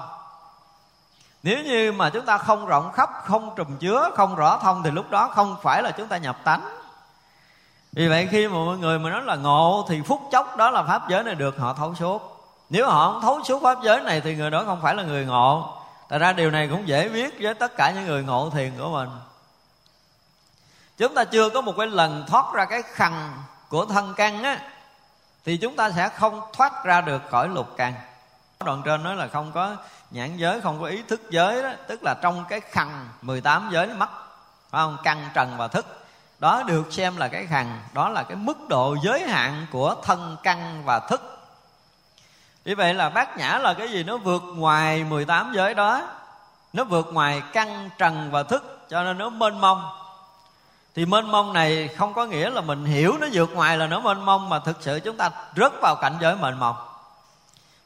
Nếu 1.43 1.65
như 1.65 1.93
mà 1.93 2.11
chúng 2.11 2.25
ta 2.25 2.39
không 2.39 2.67
rộng 2.67 2.93
khắp, 2.93 3.11
không 3.25 3.55
trùm 3.57 3.77
chứa, 3.77 4.11
không 4.15 4.35
rõ 4.35 4.59
thông 4.59 4.83
thì 4.83 4.91
lúc 4.91 5.11
đó 5.11 5.29
không 5.29 5.57
phải 5.63 5.83
là 5.83 5.91
chúng 5.91 6.09
ta 6.09 6.17
nhập 6.17 6.37
tánh. 6.45 6.61
Vì 7.93 8.09
vậy 8.09 8.29
khi 8.31 8.49
mà 8.49 8.55
mọi 8.55 8.79
người 8.79 8.99
mà 8.99 9.11
nói 9.11 9.23
là 9.23 9.37
ngộ 9.37 9.87
thì 9.89 10.03
phút 10.03 10.21
chốc 10.33 10.57
đó 10.57 10.71
là 10.71 10.83
pháp 10.83 11.09
giới 11.09 11.25
này 11.25 11.35
được 11.35 11.59
họ 11.59 11.75
thấu 11.75 11.95
suốt. 11.95 12.37
Nếu 12.71 12.87
họ 12.87 13.13
không 13.13 13.23
thấu 13.23 13.41
suốt 13.45 13.63
pháp 13.63 13.79
giới 13.83 14.01
này 14.01 14.21
thì 14.21 14.37
người 14.37 14.51
đó 14.51 14.63
không 14.67 14.81
phải 14.83 14.95
là 14.95 15.03
người 15.03 15.27
ngộ. 15.27 15.77
Tại 16.09 16.19
ra 16.19 16.33
điều 16.33 16.51
này 16.51 16.69
cũng 16.69 16.89
dễ 16.89 17.09
biết 17.09 17.35
với 17.41 17.55
tất 17.55 17.77
cả 17.77 17.91
những 17.91 18.07
người 18.07 18.23
ngộ 18.23 18.51
thiền 18.51 18.73
của 18.79 18.89
mình 18.89 19.09
chúng 21.01 21.15
ta 21.15 21.25
chưa 21.25 21.51
có 21.51 21.61
một 21.61 21.75
cái 21.79 21.87
lần 21.87 22.25
thoát 22.29 22.53
ra 22.53 22.65
cái 22.65 22.83
khăn 22.83 23.43
của 23.69 23.85
thân 23.85 24.15
căn 24.17 24.43
á, 24.43 24.59
thì 25.45 25.57
chúng 25.57 25.77
ta 25.77 25.91
sẽ 25.91 26.09
không 26.09 26.41
thoát 26.53 26.85
ra 26.85 27.01
được 27.01 27.23
khỏi 27.31 27.49
lục 27.49 27.75
căn 27.77 27.95
đoạn 28.65 28.83
trên 28.85 29.03
nói 29.03 29.17
là 29.17 29.27
không 29.27 29.53
có 29.53 29.77
nhãn 30.11 30.37
giới, 30.37 30.61
không 30.61 30.81
có 30.81 30.87
ý 30.87 31.03
thức 31.09 31.21
giới 31.31 31.63
đó, 31.63 31.71
tức 31.89 32.01
là 32.03 32.15
trong 32.23 32.45
cái 32.49 32.61
khăn 32.61 33.09
18 33.23 33.69
giới 33.73 33.87
mắt 33.87 34.11
phải 34.71 34.83
không? 34.83 34.97
Căn, 35.03 35.29
trần 35.35 35.55
và 35.57 35.69
thức. 35.69 35.87
Đó 36.39 36.63
được 36.67 36.93
xem 36.93 37.17
là 37.17 37.29
cái 37.29 37.47
khăn 37.47 37.81
đó 37.93 38.09
là 38.09 38.23
cái 38.23 38.37
mức 38.37 38.69
độ 38.69 38.97
giới 39.03 39.29
hạn 39.29 39.67
của 39.73 39.95
thân 40.03 40.37
căn 40.43 40.83
và 40.85 40.99
thức. 40.99 41.39
Vì 42.65 42.75
vậy 42.75 42.95
là 42.95 43.09
bát 43.09 43.37
nhã 43.37 43.59
là 43.59 43.75
cái 43.75 43.89
gì? 43.89 44.05
Nó 44.05 44.17
vượt 44.17 44.43
ngoài 44.55 45.05
18 45.05 45.53
giới 45.55 45.75
đó, 45.75 46.03
nó 46.73 46.85
vượt 46.85 47.07
ngoài 47.13 47.43
căn, 47.53 47.91
trần 47.99 48.31
và 48.31 48.43
thức, 48.43 48.87
cho 48.91 49.03
nên 49.03 49.19
nó 49.19 49.29
mênh 49.29 49.61
mông 49.61 50.00
thì 50.95 51.07
mênh 51.07 51.31
mông 51.31 51.53
này 51.53 51.89
không 51.89 52.15
có 52.15 52.25
nghĩa 52.25 52.51
là 52.51 52.61
mình 52.61 52.85
hiểu 52.85 53.17
nó 53.21 53.27
vượt 53.33 53.55
ngoài 53.55 53.79
là 53.79 53.87
nó 53.87 54.01
mênh 54.01 54.25
mông, 54.25 54.49
mà 54.49 54.59
thực 54.59 54.77
sự 54.81 55.01
chúng 55.05 55.17
ta 55.17 55.31
rớt 55.57 55.73
vào 55.83 55.97
cảnh 55.97 56.15
giới 56.21 56.37
mênh 56.37 56.61
mông. 56.61 56.77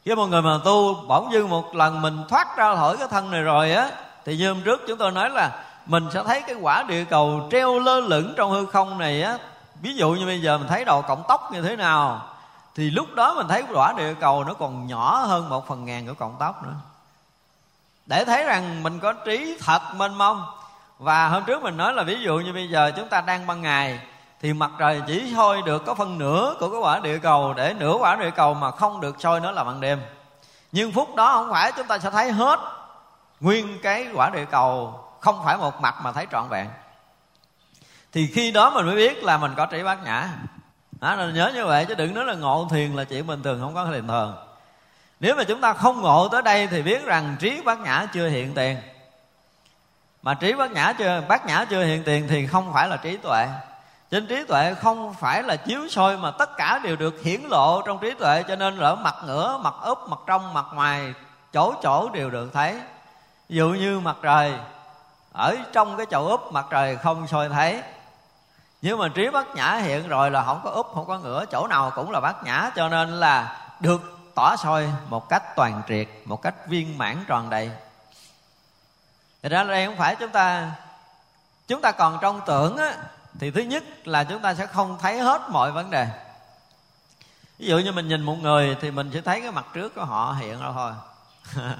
Khi 0.05 0.15
một 0.15 0.25
người 0.25 0.41
mà 0.41 0.59
tu 0.65 0.93
bỗng 1.07 1.33
dưng 1.33 1.49
một 1.49 1.75
lần 1.75 2.01
mình 2.01 2.23
thoát 2.29 2.57
ra 2.57 2.75
khỏi 2.75 2.97
cái 2.97 3.07
thân 3.07 3.31
này 3.31 3.41
rồi 3.41 3.71
á, 3.71 3.89
thì 4.25 4.37
như 4.37 4.53
hôm 4.53 4.61
trước 4.61 4.81
chúng 4.87 4.97
tôi 4.97 5.11
nói 5.11 5.29
là 5.29 5.63
mình 5.85 6.07
sẽ 6.13 6.23
thấy 6.23 6.41
cái 6.41 6.55
quả 6.61 6.83
địa 6.83 7.03
cầu 7.03 7.47
treo 7.51 7.79
lơ 7.79 7.99
lửng 7.99 8.33
trong 8.37 8.51
hư 8.51 8.65
không 8.65 8.97
này 8.97 9.21
á. 9.21 9.37
Ví 9.81 9.95
dụ 9.95 10.11
như 10.11 10.25
bây 10.25 10.41
giờ 10.41 10.57
mình 10.57 10.67
thấy 10.67 10.85
đầu 10.85 11.01
cộng 11.01 11.23
tóc 11.27 11.49
như 11.51 11.61
thế 11.61 11.75
nào, 11.75 12.21
thì 12.75 12.89
lúc 12.89 13.07
đó 13.15 13.33
mình 13.33 13.47
thấy 13.47 13.63
quả 13.73 13.93
địa 13.97 14.13
cầu 14.13 14.43
nó 14.43 14.53
còn 14.53 14.87
nhỏ 14.87 15.17
hơn 15.17 15.49
một 15.49 15.67
phần 15.67 15.85
ngàn 15.85 16.07
của 16.07 16.13
cộng 16.13 16.35
tóc 16.39 16.63
nữa. 16.63 16.73
Để 18.05 18.25
thấy 18.25 18.43
rằng 18.43 18.83
mình 18.83 18.99
có 18.99 19.13
trí 19.13 19.57
thật 19.61 19.81
mênh 19.95 20.13
mông 20.13 20.45
và 20.99 21.27
hôm 21.27 21.43
trước 21.43 21.63
mình 21.63 21.77
nói 21.77 21.93
là 21.93 22.03
ví 22.03 22.21
dụ 22.21 22.37
như 22.39 22.53
bây 22.53 22.69
giờ 22.69 22.91
chúng 22.95 23.07
ta 23.07 23.21
đang 23.21 23.47
ban 23.47 23.61
ngày 23.61 23.99
thì 24.41 24.53
mặt 24.53 24.71
trời 24.79 25.01
chỉ 25.07 25.33
soi 25.35 25.61
được 25.65 25.85
có 25.85 25.95
phân 25.95 26.17
nửa 26.17 26.55
của 26.59 26.69
cái 26.69 26.79
quả 26.79 26.99
địa 26.99 27.17
cầu 27.17 27.53
để 27.53 27.73
nửa 27.79 27.97
quả 27.99 28.15
địa 28.15 28.31
cầu 28.31 28.53
mà 28.53 28.71
không 28.71 29.01
được 29.01 29.15
soi 29.19 29.39
nó 29.39 29.51
là 29.51 29.63
ban 29.63 29.81
đêm. 29.81 30.01
Nhưng 30.71 30.91
phút 30.91 31.15
đó 31.15 31.33
không 31.33 31.51
phải 31.51 31.71
chúng 31.77 31.87
ta 31.87 31.99
sẽ 31.99 32.09
thấy 32.09 32.31
hết 32.31 32.59
nguyên 33.39 33.79
cái 33.83 34.07
quả 34.13 34.29
địa 34.29 34.45
cầu 34.45 34.99
không 35.19 35.41
phải 35.45 35.57
một 35.57 35.81
mặt 35.81 35.95
mà 36.03 36.11
thấy 36.11 36.27
trọn 36.31 36.49
vẹn. 36.49 36.67
Thì 38.11 38.27
khi 38.27 38.51
đó 38.51 38.69
mình 38.69 38.85
mới 38.85 38.95
biết 38.95 39.23
là 39.23 39.37
mình 39.37 39.53
có 39.57 39.65
trí 39.65 39.83
bát 39.83 40.03
nhã. 40.03 40.29
Đó, 40.91 41.15
nên 41.15 41.33
nhớ 41.33 41.51
như 41.55 41.65
vậy 41.65 41.85
chứ 41.85 41.95
đừng 41.95 42.13
nói 42.13 42.25
là 42.25 42.33
ngộ 42.33 42.67
thiền 42.71 42.95
là 42.95 43.03
chuyện 43.03 43.27
bình 43.27 43.43
thường 43.43 43.61
không 43.61 43.75
có 43.75 43.85
thiền 43.85 44.07
thường 44.07 44.35
nếu 45.19 45.35
mà 45.35 45.43
chúng 45.43 45.61
ta 45.61 45.73
không 45.73 46.01
ngộ 46.01 46.29
tới 46.29 46.41
đây 46.41 46.67
thì 46.67 46.81
biết 46.81 47.05
rằng 47.05 47.35
trí 47.39 47.61
bát 47.61 47.79
nhã 47.79 48.07
chưa 48.13 48.29
hiện 48.29 48.53
tiền 48.53 48.77
mà 50.25 50.33
trí 50.33 50.53
bát 50.53 50.71
nhã 50.71 50.93
chưa? 50.97 51.21
Bát 51.27 51.45
nhã 51.45 51.65
chưa 51.69 51.83
hiện 51.83 52.03
tiền 52.03 52.27
thì 52.29 52.47
không 52.47 52.73
phải 52.73 52.87
là 52.87 52.97
trí 52.97 53.17
tuệ. 53.17 53.47
Trên 54.11 54.27
trí 54.27 54.43
tuệ 54.47 54.73
không 54.73 55.13
phải 55.13 55.43
là 55.43 55.55
chiếu 55.55 55.87
soi 55.89 56.17
mà 56.17 56.31
tất 56.31 56.57
cả 56.57 56.79
đều 56.83 56.95
được 56.95 57.21
hiển 57.23 57.41
lộ 57.49 57.81
trong 57.81 57.99
trí 57.99 58.11
tuệ, 58.11 58.43
cho 58.43 58.55
nên 58.55 58.79
ở 58.79 58.95
mặt 58.95 59.15
ngửa, 59.25 59.59
mặt 59.61 59.73
úp, 59.83 59.97
mặt 60.09 60.19
trong, 60.27 60.53
mặt 60.53 60.65
ngoài, 60.73 61.13
chỗ 61.53 61.73
chỗ 61.83 62.09
đều 62.09 62.29
được 62.29 62.53
thấy. 62.53 62.79
Ví 63.49 63.57
dụ 63.57 63.69
như 63.69 63.99
mặt 63.99 64.15
trời, 64.21 64.53
ở 65.33 65.55
trong 65.73 65.97
cái 65.97 66.05
chậu 66.09 66.27
úp, 66.27 66.51
mặt 66.51 66.65
trời 66.69 66.97
không 66.97 67.27
soi 67.27 67.49
thấy. 67.49 67.81
Nhưng 68.81 68.99
mà 68.99 69.07
trí 69.07 69.29
bát 69.29 69.55
nhã 69.55 69.73
hiện 69.75 70.07
rồi 70.07 70.31
là 70.31 70.43
không 70.43 70.61
có 70.63 70.69
úp, 70.69 70.87
không 70.93 71.05
có 71.07 71.17
ngửa, 71.17 71.45
chỗ 71.45 71.67
nào 71.67 71.91
cũng 71.95 72.11
là 72.11 72.19
bát 72.19 72.43
nhã, 72.43 72.71
cho 72.75 72.89
nên 72.89 73.19
là 73.19 73.57
được 73.79 74.01
tỏ 74.35 74.55
soi 74.55 74.87
một 75.09 75.29
cách 75.29 75.55
toàn 75.55 75.81
triệt, 75.87 76.07
một 76.25 76.41
cách 76.41 76.67
viên 76.67 76.97
mãn 76.97 77.17
tròn 77.27 77.49
đầy. 77.49 77.71
Thật 79.45 79.51
ra 79.51 79.63
đây 79.63 79.85
không 79.85 79.97
phải 79.97 80.15
chúng 80.15 80.29
ta 80.29 80.71
chúng 81.67 81.81
ta 81.81 81.91
còn 81.91 82.17
trong 82.21 82.41
tưởng 82.45 82.77
á, 82.77 82.93
thì 83.39 83.51
thứ 83.51 83.61
nhất 83.61 83.83
là 84.07 84.23
chúng 84.23 84.41
ta 84.41 84.53
sẽ 84.53 84.65
không 84.65 84.97
thấy 85.01 85.19
hết 85.19 85.41
mọi 85.49 85.71
vấn 85.71 85.89
đề. 85.89 86.07
Ví 87.59 87.67
dụ 87.67 87.77
như 87.77 87.91
mình 87.91 88.07
nhìn 88.07 88.21
một 88.21 88.35
người 88.41 88.77
thì 88.81 88.91
mình 88.91 89.11
sẽ 89.13 89.21
thấy 89.21 89.41
cái 89.41 89.51
mặt 89.51 89.65
trước 89.73 89.95
của 89.95 90.05
họ 90.05 90.35
hiện 90.39 90.61
ra 90.61 90.67
thôi. 90.73 90.91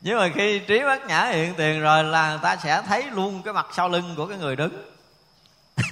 Nhưng 0.00 0.18
mà 0.18 0.28
khi 0.34 0.58
trí 0.58 0.82
bát 0.82 1.06
nhã 1.06 1.24
hiện 1.24 1.54
tiền 1.54 1.80
rồi 1.80 2.04
là 2.04 2.30
người 2.30 2.40
ta 2.42 2.56
sẽ 2.56 2.82
thấy 2.82 3.02
luôn 3.02 3.42
cái 3.42 3.54
mặt 3.54 3.66
sau 3.72 3.88
lưng 3.88 4.14
của 4.16 4.26
cái 4.26 4.38
người 4.38 4.56
đứng. 4.56 4.92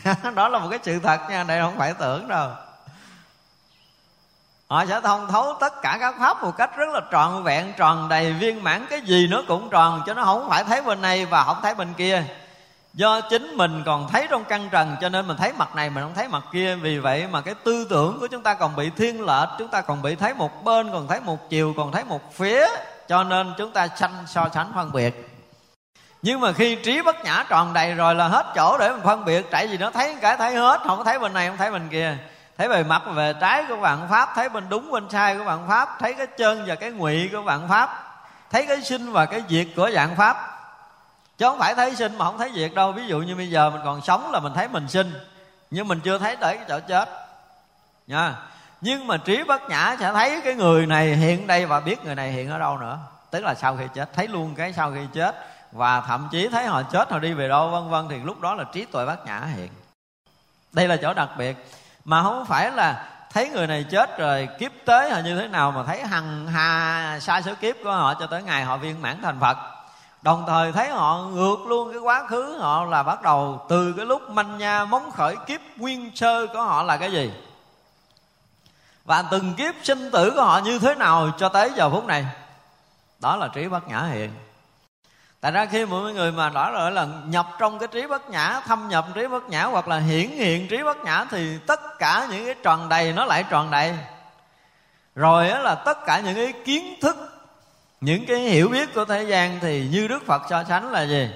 Đó 0.35 0.49
là 0.49 0.59
một 0.59 0.69
cái 0.71 0.79
sự 0.83 1.01
thật 1.03 1.21
nha 1.29 1.45
đây 1.45 1.61
không 1.61 1.79
phải 1.79 1.95
tưởng 1.95 2.29
đâu 2.29 2.51
họ 4.71 4.87
sẽ 4.87 5.01
thông 5.01 5.29
thấu 5.29 5.55
tất 5.61 5.83
cả 5.83 5.97
các 6.01 6.15
pháp 6.19 6.43
một 6.43 6.57
cách 6.57 6.77
rất 6.77 6.89
là 6.89 7.01
trọn 7.13 7.43
vẹn, 7.43 7.73
tròn 7.77 8.09
đầy 8.09 8.33
viên 8.33 8.65
mãn. 8.65 8.87
Cái 8.91 9.01
gì 9.01 9.27
nó 9.31 9.43
cũng 9.49 9.71
tròn 9.71 10.03
cho 10.07 10.15
nó 10.15 10.25
không 10.25 10.49
phải 10.49 10.65
thấy 10.65 10.83
bên 10.83 11.03
này 11.03 11.27
và 11.27 11.45
không 11.45 11.57
thấy 11.63 11.75
bên 11.75 11.95
kia. 11.95 12.23
Do 12.95 13.21
chính 13.21 13.57
mình 13.57 13.83
còn 13.87 14.09
thấy 14.09 14.27
trong 14.31 14.45
căn 14.45 14.69
trần, 14.71 14.97
cho 15.01 15.09
nên 15.09 15.27
mình 15.27 15.37
thấy 15.37 15.53
mặt 15.53 15.77
này, 15.77 15.91
mình 15.91 16.05
không 16.05 16.15
thấy 16.15 16.29
mặt 16.29 16.43
kia. 16.53 16.75
Vì 16.75 16.99
vậy 16.99 17.27
mà 17.31 17.41
cái 17.41 17.55
tư 17.65 17.87
tưởng 17.91 18.21
của 18.21 18.27
chúng 18.27 18.43
ta 18.43 18.55
còn 18.55 18.77
bị 18.77 18.91
thiên 18.97 19.27
lệch, 19.27 19.49
chúng 19.59 19.69
ta 19.69 19.81
còn 19.81 20.03
bị 20.03 20.15
thấy 20.15 20.35
một 20.35 20.65
bên, 20.65 20.93
còn 20.93 21.09
thấy 21.09 21.21
một 21.21 21.51
chiều, 21.51 21.75
còn 21.77 21.93
thấy 21.93 22.05
một 22.05 22.33
phía. 22.33 22.67
Cho 23.09 23.25
nên 23.25 23.55
chúng 23.59 23.71
ta 23.71 23.89
sanh 23.89 24.25
so 24.27 24.49
sánh 24.55 24.73
phân 24.75 24.93
biệt. 24.93 25.37
Nhưng 26.23 26.41
mà 26.41 26.53
khi 26.53 26.75
trí 26.75 27.03
bất 27.03 27.25
nhã 27.25 27.45
tròn 27.49 27.73
đầy 27.73 27.95
rồi 27.95 28.15
là 28.15 28.29
hết 28.29 28.47
chỗ 28.55 28.79
để 28.79 28.89
mình 28.89 29.03
phân 29.05 29.25
biệt. 29.25 29.47
Tại 29.51 29.67
vì 29.67 29.79
nó 29.79 29.91
thấy 29.91 30.17
cái 30.21 30.37
thấy 30.37 30.55
hết, 30.55 30.81
không 30.85 31.05
thấy 31.05 31.19
bên 31.19 31.33
này, 31.33 31.49
không 31.49 31.57
thấy 31.57 31.71
bên 31.71 31.89
kia 31.89 32.17
thấy 32.61 32.69
bề 32.69 32.83
mặt 32.83 33.03
về 33.15 33.35
trái 33.41 33.65
của 33.69 33.77
vạn 33.77 34.09
pháp, 34.11 34.33
thấy 34.35 34.49
bên 34.49 34.69
đúng, 34.69 34.91
bên 34.91 35.09
sai 35.11 35.37
của 35.37 35.45
vạn 35.45 35.69
pháp, 35.69 35.97
thấy 35.99 36.15
cái 36.15 36.27
chân 36.27 36.65
và 36.67 36.75
cái 36.75 36.91
ngụy 36.91 37.29
của 37.33 37.43
vạn 37.43 37.69
pháp, 37.69 38.21
thấy 38.51 38.67
cái 38.67 38.83
sinh 38.83 39.13
và 39.13 39.27
cái 39.27 39.43
diệt 39.49 39.67
của 39.77 39.91
vạn 39.93 40.17
pháp. 40.17 40.61
Chứ 41.39 41.47
không 41.47 41.59
phải 41.59 41.75
thấy 41.75 41.97
sinh 41.97 42.19
mà 42.19 42.25
không 42.25 42.39
thấy 42.39 42.51
diệt 42.55 42.75
đâu. 42.75 42.93
Ví 42.93 43.07
dụ 43.07 43.19
như 43.19 43.37
bây 43.37 43.51
giờ 43.51 43.71
mình 43.71 43.81
còn 43.85 44.01
sống 44.01 44.31
là 44.31 44.41
mình 44.41 44.53
thấy 44.55 44.69
mình 44.69 44.89
sinh, 44.89 45.13
nhưng 45.71 45.89
mình 45.89 46.01
chưa 46.01 46.19
thấy 46.19 46.37
tới 46.37 46.57
cái 46.57 46.65
chỗ 46.69 46.81
chết. 46.81 47.09
Nha. 48.07 48.35
Nhưng 48.81 49.07
mà 49.07 49.17
trí 49.17 49.43
bất 49.45 49.69
nhã 49.69 49.97
sẽ 50.01 50.13
thấy 50.13 50.41
cái 50.45 50.55
người 50.55 50.87
này 50.87 51.07
hiện 51.17 51.47
đây 51.47 51.67
và 51.67 51.81
biết 51.81 52.05
người 52.05 52.15
này 52.15 52.33
hiện 52.33 52.51
ở 52.51 52.59
đâu 52.59 52.79
nữa. 52.79 52.99
Tức 53.31 53.45
là 53.45 53.55
sau 53.55 53.77
khi 53.77 53.85
chết, 53.95 54.13
thấy 54.15 54.29
luôn 54.29 54.55
cái 54.55 54.73
sau 54.73 54.93
khi 54.93 55.07
chết 55.13 55.47
và 55.73 56.01
thậm 56.01 56.29
chí 56.31 56.49
thấy 56.49 56.67
họ 56.67 56.83
chết, 56.83 57.11
họ 57.11 57.19
đi 57.19 57.33
về 57.33 57.49
đâu, 57.49 57.69
vân 57.71 57.91
vân, 57.91 58.09
thì 58.09 58.17
lúc 58.25 58.41
đó 58.41 58.55
là 58.55 58.65
trí 58.73 58.85
tuệ 58.85 59.07
bát 59.07 59.27
nhã 59.27 59.41
hiện. 59.57 59.71
Đây 60.73 60.89
là 60.89 60.97
chỗ 60.97 61.15
đặc 61.15 61.29
biệt 61.39 61.57
mà 62.05 62.23
không 62.23 62.47
phải 62.47 62.71
là 62.71 63.07
thấy 63.33 63.49
người 63.49 63.67
này 63.67 63.85
chết 63.91 64.19
rồi 64.19 64.49
kiếp 64.59 64.73
tới 64.85 65.11
họ 65.11 65.19
như 65.25 65.37
thế 65.39 65.49
nào 65.49 65.71
mà 65.71 65.83
thấy 65.83 66.05
hằng 66.05 66.47
hà 66.47 67.19
sai 67.21 67.43
số 67.43 67.55
kiếp 67.61 67.77
của 67.85 67.93
họ 67.93 68.15
cho 68.15 68.27
tới 68.27 68.43
ngày 68.43 68.65
họ 68.65 68.77
viên 68.77 69.03
mãn 69.03 69.23
thành 69.23 69.41
phật. 69.41 69.57
Đồng 70.23 70.45
thời 70.47 70.73
thấy 70.73 70.89
họ 70.89 71.17
ngược 71.17 71.57
luôn 71.67 71.93
cái 71.93 72.01
quá 72.01 72.27
khứ 72.29 72.59
họ 72.59 72.85
là 72.85 73.03
bắt 73.03 73.23
đầu 73.23 73.67
từ 73.69 73.93
cái 73.97 74.07
lúc 74.07 74.31
manh 74.31 74.59
nha 74.59 74.85
móng 74.85 75.11
khởi 75.11 75.37
kiếp 75.47 75.61
nguyên 75.77 76.17
sơ 76.17 76.47
của 76.47 76.63
họ 76.63 76.83
là 76.83 76.97
cái 76.97 77.13
gì? 77.13 77.33
Và 79.05 79.25
từng 79.31 79.55
kiếp 79.55 79.75
sinh 79.83 80.11
tử 80.11 80.31
của 80.31 80.43
họ 80.45 80.59
như 80.59 80.79
thế 80.79 80.95
nào 80.95 81.31
cho 81.39 81.49
tới 81.49 81.71
giờ 81.77 81.91
phút 81.91 82.07
này? 82.07 82.27
Đó 83.21 83.37
là 83.37 83.49
trí 83.49 83.69
bát 83.69 83.89
nhã 83.89 84.03
hiện 84.03 84.31
tại 85.41 85.53
ra 85.53 85.67
khi 85.67 85.85
mọi 85.85 86.13
người 86.13 86.33
mà 86.33 86.51
nói 86.51 86.73
rồi 86.73 86.91
là 86.91 87.07
nhập 87.27 87.47
trong 87.59 87.79
cái 87.79 87.89
trí 87.93 88.07
bất 88.07 88.31
nhã 88.31 88.61
thâm 88.67 88.89
nhập 88.89 89.07
trí 89.15 89.27
bất 89.27 89.49
nhã 89.49 89.65
hoặc 89.65 89.89
là 89.89 89.99
hiển 89.99 90.31
hiện 90.31 90.69
trí 90.69 90.83
bất 90.83 91.05
nhã 91.05 91.25
thì 91.31 91.59
tất 91.67 91.81
cả 91.99 92.29
những 92.31 92.47
cái 92.47 92.55
tròn 92.63 92.89
đầy 92.89 93.13
nó 93.13 93.25
lại 93.25 93.45
tròn 93.51 93.71
đầy. 93.71 93.95
Rồi 95.15 95.49
đó 95.49 95.59
là 95.59 95.75
tất 95.75 95.99
cả 96.07 96.21
những 96.21 96.35
cái 96.35 96.53
kiến 96.65 96.95
thức 97.01 97.17
những 98.01 98.27
cái 98.27 98.39
hiểu 98.39 98.69
biết 98.69 98.95
của 98.95 99.05
thế 99.05 99.23
gian 99.23 99.59
thì 99.61 99.89
như 99.91 100.09
đức 100.09 100.27
phật 100.27 100.43
so 100.51 100.65
sánh 100.65 100.91
là 100.91 101.03
gì? 101.03 101.29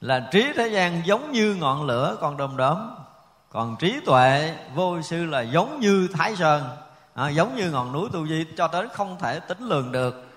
Là 0.00 0.28
trí 0.30 0.52
thế 0.56 0.68
gian 0.68 1.06
giống 1.06 1.32
như 1.32 1.54
ngọn 1.54 1.86
lửa 1.86 2.16
còn 2.20 2.36
đom 2.36 2.56
đóm 2.56 2.90
còn 3.50 3.76
trí 3.76 4.00
tuệ 4.06 4.54
vô 4.74 5.02
sư 5.02 5.24
là 5.24 5.40
giống 5.40 5.80
như 5.80 6.08
thái 6.12 6.36
sơn 6.36 6.76
à, 7.14 7.28
giống 7.28 7.56
như 7.56 7.70
ngọn 7.70 7.92
núi 7.92 8.08
tu 8.12 8.26
di 8.26 8.46
cho 8.56 8.68
tới 8.68 8.86
không 8.92 9.16
thể 9.20 9.40
tính 9.40 9.68
lường 9.68 9.92
được 9.92 10.31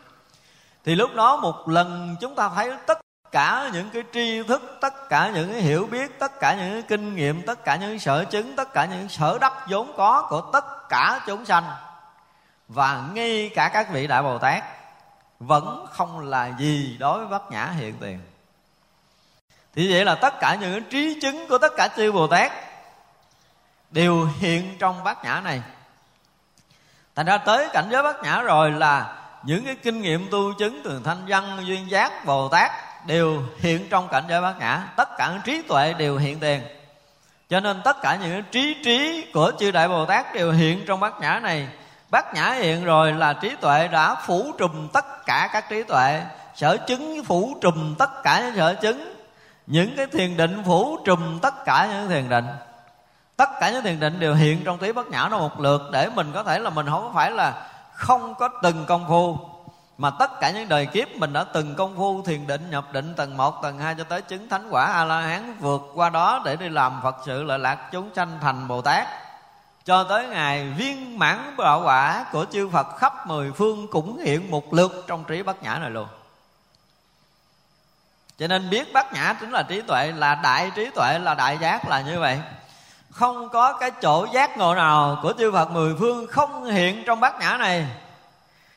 thì 0.86 0.96
lúc 0.96 1.16
đó 1.16 1.38
một 1.38 1.70
lần 1.70 2.16
chúng 2.22 2.36
ta 2.36 2.50
thấy 2.56 2.72
tất 2.86 3.00
cả 3.32 3.70
những 3.74 3.90
cái 3.90 4.04
tri 4.14 4.44
thức, 4.44 4.78
tất 4.82 5.10
cả 5.10 5.32
những 5.34 5.52
cái 5.52 5.62
hiểu 5.62 5.88
biết, 5.92 6.20
tất 6.20 6.40
cả 6.40 6.56
những 6.56 6.72
cái 6.72 6.82
kinh 6.82 7.16
nghiệm, 7.16 7.42
tất 7.46 7.66
cả 7.66 7.76
những 7.76 7.90
cái 7.90 8.00
sở 8.00 8.26
chứng, 8.26 8.56
tất 8.56 8.74
cả 8.74 8.86
những 8.86 9.10
sở 9.10 9.38
đắc 9.42 9.54
vốn 9.70 9.94
có 9.98 10.28
của 10.30 10.42
tất 10.42 10.90
cả 10.90 11.20
chúng 11.28 11.46
sanh. 11.46 11.64
Và 12.68 13.04
ngay 13.14 13.52
cả 13.56 13.70
các 13.74 13.90
vị 13.90 14.08
đại 14.08 14.24
bồ 14.24 14.38
tát 14.38 14.64
vẫn 15.40 15.86
không 15.92 16.20
là 16.20 16.52
gì 16.58 16.98
đối 17.00 17.20
với 17.20 17.28
bát 17.28 17.52
nhã 17.52 17.66
hiện 17.66 17.96
tiền. 18.02 18.20
Thì 19.76 19.92
vậy 19.92 20.06
là 20.06 20.16
tất 20.16 20.34
cả 20.40 20.56
những 20.56 20.84
trí 20.84 21.20
chứng 21.22 21.48
của 21.48 21.58
tất 21.58 21.72
cả 21.78 21.88
chư 21.98 22.12
bồ 22.12 22.28
tát 22.28 22.52
đều 23.92 24.28
hiện 24.40 24.78
trong 24.80 25.04
bát 25.04 25.24
nhã 25.24 25.42
này. 25.42 25.62
Thành 27.16 27.26
ra 27.26 27.38
tới 27.38 27.70
cảnh 27.74 27.88
giới 27.92 28.04
bát 28.04 28.24
nhã 28.24 28.42
rồi 28.42 28.72
là 28.72 29.25
những 29.46 29.66
cái 29.66 29.76
kinh 29.76 30.02
nghiệm 30.02 30.28
tu 30.32 30.54
chứng 30.54 30.82
từ 30.84 31.02
thanh 31.06 31.26
văn, 31.28 31.58
duyên 31.66 31.92
giác, 31.92 32.26
bồ 32.26 32.48
tát 32.48 32.72
đều 33.08 33.42
hiện 33.60 33.88
trong 33.90 34.08
cảnh 34.08 34.24
giới 34.30 34.42
bát 34.42 34.60
nhã 34.60 34.88
tất 34.96 35.10
cả 35.18 35.34
trí 35.46 35.62
tuệ 35.62 35.94
đều 35.94 36.18
hiện 36.18 36.40
tiền. 36.40 36.62
Cho 37.50 37.60
nên 37.60 37.82
tất 37.84 38.02
cả 38.02 38.18
những 38.22 38.44
trí 38.52 38.76
trí 38.84 39.26
của 39.34 39.52
chư 39.60 39.72
đại 39.72 39.88
bồ 39.88 40.06
tát 40.06 40.34
đều 40.34 40.52
hiện 40.52 40.84
trong 40.88 41.00
bát 41.00 41.14
nhã 41.22 41.40
này. 41.40 41.68
Bát 42.12 42.34
nhã 42.34 42.52
hiện 42.52 42.84
rồi 42.84 43.14
là 43.14 43.34
trí 43.34 43.56
tuệ 43.62 43.88
đã 43.88 44.16
phủ 44.16 44.52
trùm 44.58 44.88
tất 44.94 45.26
cả 45.26 45.50
các 45.54 45.70
trí 45.70 45.84
tuệ. 45.84 46.22
Sở 46.56 46.78
chứng 46.78 47.24
phủ 47.24 47.58
trùm 47.62 47.96
tất 47.96 48.24
cả 48.24 48.42
những 48.42 48.56
sở 48.56 48.74
chứng. 48.74 49.16
Những 49.68 49.96
cái 49.98 50.06
thiền 50.06 50.38
định 50.38 50.64
phủ 50.66 50.98
trùm 51.06 51.40
tất 51.40 51.66
cả 51.66 51.88
những 51.92 52.10
thiền 52.10 52.30
định. 52.30 52.46
Tất 53.38 53.50
cả 53.60 53.70
những 53.70 53.84
thiền 53.84 54.00
định 54.00 54.20
đều 54.20 54.36
hiện 54.36 54.62
trong 54.66 54.78
tí 54.78 54.92
bát 54.92 55.08
nhã 55.08 55.28
nó 55.32 55.38
một 55.38 55.60
lượt 55.60 55.82
để 55.92 56.10
mình 56.16 56.32
có 56.34 56.44
thể 56.44 56.60
là 56.60 56.70
mình 56.70 56.86
không 56.90 57.12
phải 57.14 57.32
là 57.32 57.54
không 57.96 58.36
có 58.36 58.50
từng 58.62 58.86
công 58.86 59.06
phu. 59.08 59.38
Mà 59.98 60.10
tất 60.10 60.40
cả 60.40 60.52
những 60.52 60.70
đời 60.70 60.86
kiếp 60.86 61.08
mình 61.16 61.34
đã 61.34 61.44
từng 61.44 61.76
công 61.76 61.98
phu 61.98 62.22
thiền 62.22 62.48
định 62.48 62.70
nhập 62.70 62.94
định 62.94 63.14
tầng 63.16 63.38
1, 63.38 63.64
tầng 63.64 63.80
2 63.80 63.96
cho 63.96 64.04
tới 64.04 64.22
chứng 64.22 64.50
thánh 64.50 64.68
quả 64.70 64.86
a 64.86 65.06
la 65.06 65.22
hán 65.22 65.58
vượt 65.60 65.82
qua 65.94 66.10
đó 66.10 66.42
để 66.46 66.56
đi 66.56 66.70
làm 66.70 67.00
phật 67.04 67.16
sự 67.26 67.44
lợi 67.44 67.60
lạc 67.60 67.90
chúng 67.92 68.10
sanh 68.16 68.38
thành 68.42 68.68
bồ 68.68 68.82
tát. 68.82 69.08
Cho 69.86 70.04
tới 70.04 70.28
ngày 70.28 70.70
viên 70.70 71.20
mãn 71.20 71.56
đạo 71.58 71.82
quả 71.86 72.26
của 72.32 72.46
chư 72.52 72.70
Phật 72.70 72.88
khắp 72.98 73.28
mười 73.28 73.52
phương 73.52 73.88
cũng 73.92 74.18
hiện 74.18 74.52
một 74.52 74.74
lượt 74.74 75.04
trong 75.08 75.24
trí 75.24 75.44
bát 75.44 75.64
nhã 75.64 75.78
này 75.78 75.90
luôn. 75.90 76.08
Cho 78.40 78.48
nên 78.48 78.70
biết 78.70 78.94
bát 78.94 79.14
nhã 79.14 79.34
chính 79.40 79.52
là 79.52 79.64
trí 79.64 79.82
tuệ 79.82 80.12
là 80.12 80.36
đại 80.36 80.72
trí 80.76 80.90
tuệ 80.96 81.20
là 81.20 81.34
đại 81.34 81.58
giác 81.58 81.88
là 81.88 82.02
như 82.02 82.20
vậy 82.20 82.42
không 83.16 83.50
có 83.50 83.74
cái 83.74 83.92
chỗ 84.02 84.28
giác 84.34 84.58
ngộ 84.58 84.76
nào 84.76 85.20
của 85.22 85.34
chư 85.38 85.52
Phật 85.52 85.72
mười 85.72 85.96
phương 86.00 86.28
không 86.28 86.66
hiện 86.66 87.04
trong 87.06 87.20
bát 87.20 87.40
nhã 87.40 87.58
này. 87.58 87.88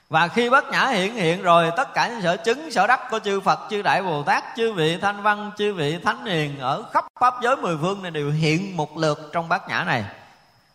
Và 0.09 0.29
khi 0.29 0.51
bát 0.51 0.65
nhã 0.71 0.87
hiện 0.87 1.15
hiện 1.15 1.43
rồi, 1.43 1.71
tất 1.77 1.95
cả 1.95 2.09
những 2.09 2.23
sở 2.23 2.37
chứng, 2.37 2.71
sở 2.71 2.87
đắc 2.87 3.01
của 3.11 3.19
chư 3.19 3.41
Phật, 3.41 3.61
chư 3.71 3.83
Đại 3.83 4.03
Bồ 4.03 4.23
Tát, 4.23 4.45
chư 4.57 4.73
vị 4.73 4.99
thanh 5.01 5.23
văn, 5.23 5.51
chư 5.59 5.75
vị 5.75 5.99
thánh 6.05 6.27
hiền 6.27 6.61
ở 6.61 6.83
khắp 6.93 7.05
pháp 7.21 7.35
giới 7.43 7.57
mười 7.57 7.77
phương 7.81 8.03
này 8.03 8.11
đều 8.11 8.31
hiện 8.31 8.77
một 8.77 8.97
lượt 8.97 9.31
trong 9.33 9.49
bát 9.49 9.69
nhã 9.69 9.85
này. 9.85 10.05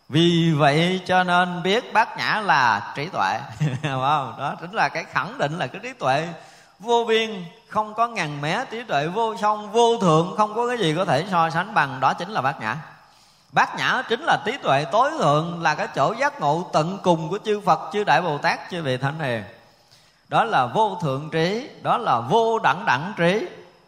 Vì 0.08 0.52
vậy 0.56 1.00
cho 1.06 1.24
nên 1.24 1.62
biết 1.62 1.92
bát 1.92 2.18
nhã 2.18 2.42
là 2.44 2.92
trí 2.96 3.08
tuệ. 3.08 3.38
Không? 3.82 4.34
đó 4.38 4.54
chính 4.60 4.72
là 4.72 4.88
cái 4.88 5.04
khẳng 5.04 5.38
định 5.38 5.58
là 5.58 5.66
cái 5.66 5.80
trí 5.82 5.92
tuệ 5.92 6.28
vô 6.78 7.04
biên, 7.08 7.44
không 7.68 7.94
có 7.94 8.08
ngàn 8.08 8.40
mé 8.40 8.64
trí 8.70 8.82
tuệ 8.82 9.06
vô 9.06 9.36
song, 9.36 9.72
vô 9.72 9.98
thượng, 10.00 10.34
không 10.36 10.54
có 10.54 10.68
cái 10.68 10.78
gì 10.78 10.94
có 10.96 11.04
thể 11.04 11.24
so 11.30 11.50
sánh 11.50 11.74
bằng, 11.74 12.00
đó 12.00 12.14
chính 12.14 12.30
là 12.30 12.40
bát 12.40 12.60
nhã 12.60 12.76
bát 13.54 13.76
nhã 13.76 14.02
chính 14.08 14.20
là 14.20 14.38
trí 14.44 14.56
tuệ 14.56 14.84
tối 14.92 15.10
thượng, 15.18 15.62
là 15.62 15.74
cái 15.74 15.88
chỗ 15.94 16.14
giác 16.18 16.40
ngộ 16.40 16.70
tận 16.72 16.98
cùng 17.02 17.28
của 17.28 17.38
chư 17.44 17.60
phật, 17.60 17.80
chư 17.92 18.04
đại 18.04 18.22
bồ 18.22 18.38
tát, 18.38 18.60
chư 18.70 18.82
vị 18.82 18.96
thánh 18.96 19.18
hiền. 19.18 19.44
Đó 20.28 20.44
là 20.44 20.66
vô 20.66 20.98
thượng 21.02 21.30
trí, 21.30 21.70
đó 21.82 21.98
là 21.98 22.20
vô 22.20 22.58
đẳng 22.58 22.84
đẳng 22.84 23.12
trí. 23.16 23.46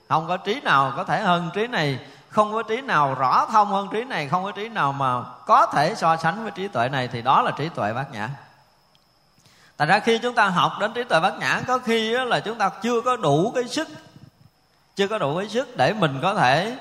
Không 0.09 0.29
có 0.29 0.37
trí 0.37 0.61
nào 0.61 0.92
có 0.96 1.05
thể 1.05 1.20
hơn 1.20 1.50
trí 1.55 1.66
này, 1.66 1.98
không 2.29 2.52
có 2.52 2.62
trí 2.62 2.81
nào 2.81 3.14
rõ 3.14 3.46
thông 3.46 3.68
hơn 3.68 3.88
trí 3.92 4.05
này, 4.05 4.29
không 4.29 4.44
có 4.44 4.52
trí 4.52 4.68
nào 4.68 4.92
mà 4.92 5.22
có 5.46 5.66
thể 5.66 5.94
so 5.94 6.16
sánh 6.16 6.42
với 6.42 6.50
trí 6.50 6.68
tuệ 6.68 6.88
này, 6.88 7.09
thì 7.09 7.22
đó 7.22 7.42
là 7.42 7.50
trí 7.50 7.68
tuệ 7.68 7.92
bát 7.92 8.12
nhã. 8.12 8.29
Tại 9.76 9.87
ra 9.87 9.98
khi 9.98 10.18
chúng 10.18 10.35
ta 10.35 10.48
học 10.48 10.72
đến 10.81 10.92
trí 10.92 11.05
tuệ 11.05 11.20
bát 11.20 11.38
nhã, 11.38 11.61
có 11.66 11.79
khi 11.79 12.11
là 12.11 12.40
chúng 12.40 12.59
ta 12.59 12.70
chưa 12.83 13.00
có 13.00 13.16
đủ 13.16 13.52
cái 13.55 13.64
sức, 13.64 13.88
chưa 14.96 15.09
có 15.09 15.18
đủ 15.18 15.38
cái 15.38 15.48
sức 15.48 15.76
để 15.76 15.92
mình 15.92 16.18
có 16.22 16.35
thể 16.35 16.76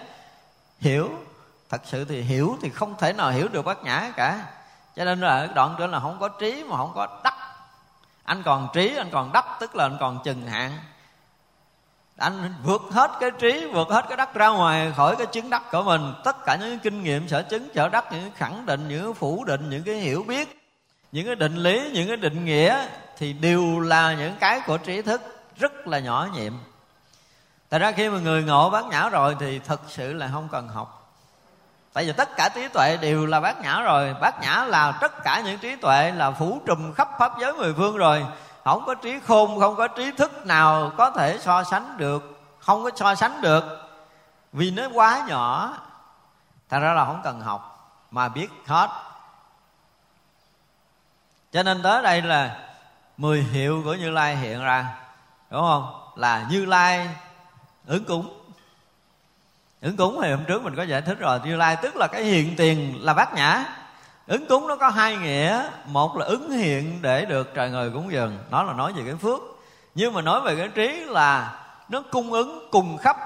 hiểu 0.79 1.09
thật 1.69 1.81
sự 1.85 2.05
thì 2.05 2.21
hiểu 2.21 2.57
thì 2.61 2.69
không 2.69 2.95
thể 2.97 3.13
nào 3.13 3.31
hiểu 3.31 3.47
được 3.47 3.65
bát 3.65 3.83
nhã 3.83 4.11
cả. 4.15 4.45
Cho 4.95 5.05
nên 5.05 5.21
là 5.21 5.47
đoạn 5.55 5.75
trên 5.79 5.91
là 5.91 5.99
không 5.99 6.17
có 6.19 6.27
trí 6.27 6.63
mà 6.63 6.77
không 6.77 6.91
có 6.95 7.07
đắc. 7.23 7.33
Anh 8.23 8.43
còn 8.43 8.69
trí, 8.73 8.95
anh 8.95 9.09
còn 9.11 9.31
đắc, 9.33 9.45
tức 9.59 9.75
là 9.75 9.85
anh 9.85 9.97
còn 9.99 10.19
chừng 10.23 10.47
hạn. 10.47 10.71
Anh 12.17 12.53
vượt 12.63 12.81
hết 12.91 13.11
cái 13.19 13.31
trí, 13.39 13.65
vượt 13.65 13.87
hết 13.89 14.05
cái 14.07 14.17
đắc 14.17 14.33
ra 14.33 14.47
ngoài 14.47 14.93
khỏi 14.97 15.15
cái 15.15 15.27
chứng 15.27 15.49
đắc 15.49 15.63
của 15.71 15.83
mình. 15.83 16.13
Tất 16.23 16.45
cả 16.45 16.55
những 16.55 16.79
kinh 16.79 17.03
nghiệm, 17.03 17.27
sở 17.27 17.41
chứng, 17.41 17.69
sở 17.75 17.89
đắc, 17.89 18.05
những 18.11 18.31
khẳng 18.35 18.65
định, 18.65 18.87
những 18.87 19.13
phủ 19.13 19.43
định, 19.43 19.69
những 19.69 19.83
cái 19.83 19.95
hiểu 19.95 20.23
biết, 20.27 20.61
những 21.11 21.25
cái 21.25 21.35
định 21.35 21.55
lý, 21.55 21.91
những 21.93 22.07
cái 22.07 22.17
định 22.17 22.45
nghĩa 22.45 22.87
thì 23.17 23.33
đều 23.33 23.79
là 23.79 24.13
những 24.13 24.35
cái 24.39 24.61
của 24.67 24.77
trí 24.77 25.01
thức 25.01 25.21
rất 25.55 25.87
là 25.87 25.99
nhỏ 25.99 26.27
nhiệm. 26.33 26.53
Tại 27.69 27.79
ra 27.79 27.91
khi 27.91 28.09
mà 28.09 28.19
người 28.19 28.43
ngộ 28.43 28.69
bát 28.69 28.85
nhã 28.85 29.09
rồi 29.09 29.35
thì 29.39 29.59
thật 29.59 29.81
sự 29.87 30.13
là 30.13 30.29
không 30.33 30.47
cần 30.51 30.67
học 30.67 31.04
tại 31.95 32.05
vì 32.05 32.13
tất 32.13 32.35
cả 32.35 32.49
trí 32.49 32.67
tuệ 32.67 32.97
đều 32.97 33.25
là 33.25 33.39
bát 33.39 33.61
nhã 33.61 33.81
rồi. 33.81 34.15
Bát 34.21 34.41
nhã 34.41 34.63
là 34.63 34.91
tất 34.91 35.23
cả 35.23 35.41
những 35.45 35.59
trí 35.59 35.75
tuệ 35.75 36.11
là 36.11 36.31
phủ 36.31 36.61
trùm 36.65 36.93
khắp 36.93 37.09
pháp 37.19 37.31
giới 37.39 37.53
mười 37.53 37.73
phương 37.73 37.97
rồi. 37.97 38.25
Không 38.63 38.85
có 38.85 38.95
trí 38.95 39.19
khôn, 39.19 39.59
không 39.59 39.75
có 39.75 39.87
trí 39.87 40.11
thức 40.11 40.45
nào 40.45 40.91
có 40.97 41.11
thể 41.11 41.37
so 41.39 41.63
sánh 41.63 41.97
được, 41.97 42.39
không 42.59 42.83
có 42.83 42.91
so 42.95 43.15
sánh 43.15 43.41
được. 43.41 43.63
Vì 44.53 44.71
nó 44.71 44.83
quá 44.93 45.23
nhỏ 45.27 45.73
thật 46.69 46.79
ra 46.79 46.93
là 46.93 47.05
không 47.05 47.21
cần 47.23 47.41
học 47.41 47.91
mà 48.11 48.29
biết 48.29 48.49
hết. 48.67 48.89
Cho 51.51 51.63
nên 51.63 51.83
tới 51.83 52.03
đây 52.03 52.21
là 52.21 52.57
mười 53.17 53.41
hiệu 53.41 53.81
của 53.85 53.93
như 53.93 54.09
lai 54.09 54.35
hiện 54.35 54.63
ra, 54.63 54.95
đúng 55.49 55.61
không? 55.61 56.11
Là 56.15 56.45
như 56.49 56.65
lai 56.65 57.09
ứng 57.87 58.05
cúng 58.05 58.44
ứng 59.85 59.97
cúng 59.97 60.19
thì 60.21 60.31
hôm 60.31 60.43
trước 60.45 60.63
mình 60.63 60.75
có 60.75 60.83
giải 60.83 61.01
thích 61.01 61.19
rồi. 61.19 61.39
Như 61.43 61.55
lai 61.55 61.77
tức 61.81 61.95
là 61.95 62.07
cái 62.07 62.23
hiện 62.23 62.55
tiền 62.57 62.97
là 63.01 63.13
bát 63.13 63.33
nhã. 63.33 63.63
Ứng 64.27 64.45
cúng 64.45 64.67
nó 64.67 64.75
có 64.75 64.89
hai 64.89 65.17
nghĩa. 65.17 65.63
Một 65.85 66.17
là 66.17 66.25
ứng 66.25 66.51
hiện 66.51 67.01
để 67.01 67.25
được 67.25 67.53
trời 67.53 67.69
người 67.69 67.89
cúng 67.89 68.11
dường. 68.11 68.37
Nó 68.51 68.63
là 68.63 68.73
nói 68.73 68.93
về 68.93 69.03
cái 69.05 69.15
phước. 69.15 69.39
Nhưng 69.95 70.13
mà 70.13 70.21
nói 70.21 70.41
về 70.41 70.55
cái 70.55 70.67
trí 70.67 71.03
là 71.07 71.61
nó 71.89 72.01
cung 72.11 72.33
ứng 72.33 72.67
cùng 72.71 72.97
khắp. 72.97 73.17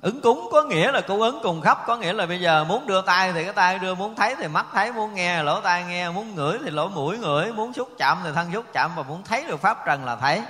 Ứng 0.00 0.20
cúng 0.20 0.48
có 0.52 0.62
nghĩa 0.62 0.92
là 0.92 1.00
cung 1.00 1.20
ứng 1.20 1.38
cùng 1.42 1.60
khắp. 1.60 1.78
Có 1.86 1.96
nghĩa 1.96 2.12
là 2.12 2.26
bây 2.26 2.40
giờ 2.40 2.64
muốn 2.64 2.86
đưa 2.86 3.02
tay 3.02 3.32
thì 3.32 3.44
cái 3.44 3.52
tay, 3.52 3.78
đưa 3.78 3.94
muốn 3.94 4.14
thấy 4.14 4.36
thì 4.36 4.48
mắt 4.48 4.66
thấy, 4.72 4.92
muốn 4.92 5.14
nghe 5.14 5.42
lỗ 5.42 5.60
tai 5.60 5.84
nghe, 5.84 6.10
muốn 6.10 6.34
ngửi 6.34 6.58
thì 6.64 6.70
lỗ 6.70 6.88
mũi 6.88 7.18
ngửi, 7.18 7.52
muốn 7.52 7.72
xúc 7.72 7.88
chạm 7.98 8.18
thì 8.24 8.30
thân 8.34 8.52
xúc 8.52 8.64
chạm 8.72 8.90
và 8.96 9.02
muốn 9.02 9.22
thấy 9.22 9.44
được 9.48 9.60
pháp 9.60 9.86
trần 9.86 10.04
là 10.04 10.16
thấy. 10.16 10.42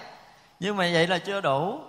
Nhưng 0.61 0.77
mà 0.77 0.89
vậy 0.93 1.07
là 1.07 1.19
chưa 1.19 1.41
đủ 1.41 1.81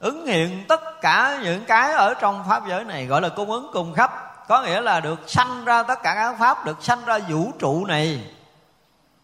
ứng 0.00 0.26
hiện 0.26 0.64
tất 0.68 1.00
cả 1.00 1.38
những 1.42 1.64
cái 1.64 1.92
ở 1.92 2.14
trong 2.14 2.44
pháp 2.48 2.62
giới 2.68 2.84
này 2.84 3.06
gọi 3.06 3.20
là 3.20 3.28
cung 3.28 3.50
ứng 3.50 3.70
cùng 3.72 3.94
khắp. 3.94 4.12
Có 4.48 4.62
nghĩa 4.62 4.80
là 4.80 5.00
được 5.00 5.30
sanh 5.30 5.64
ra 5.64 5.82
tất 5.82 6.02
cả 6.02 6.14
các 6.14 6.36
pháp, 6.38 6.64
được 6.64 6.82
sanh 6.82 7.04
ra 7.04 7.18
vũ 7.28 7.52
trụ 7.58 7.86
này. 7.86 8.34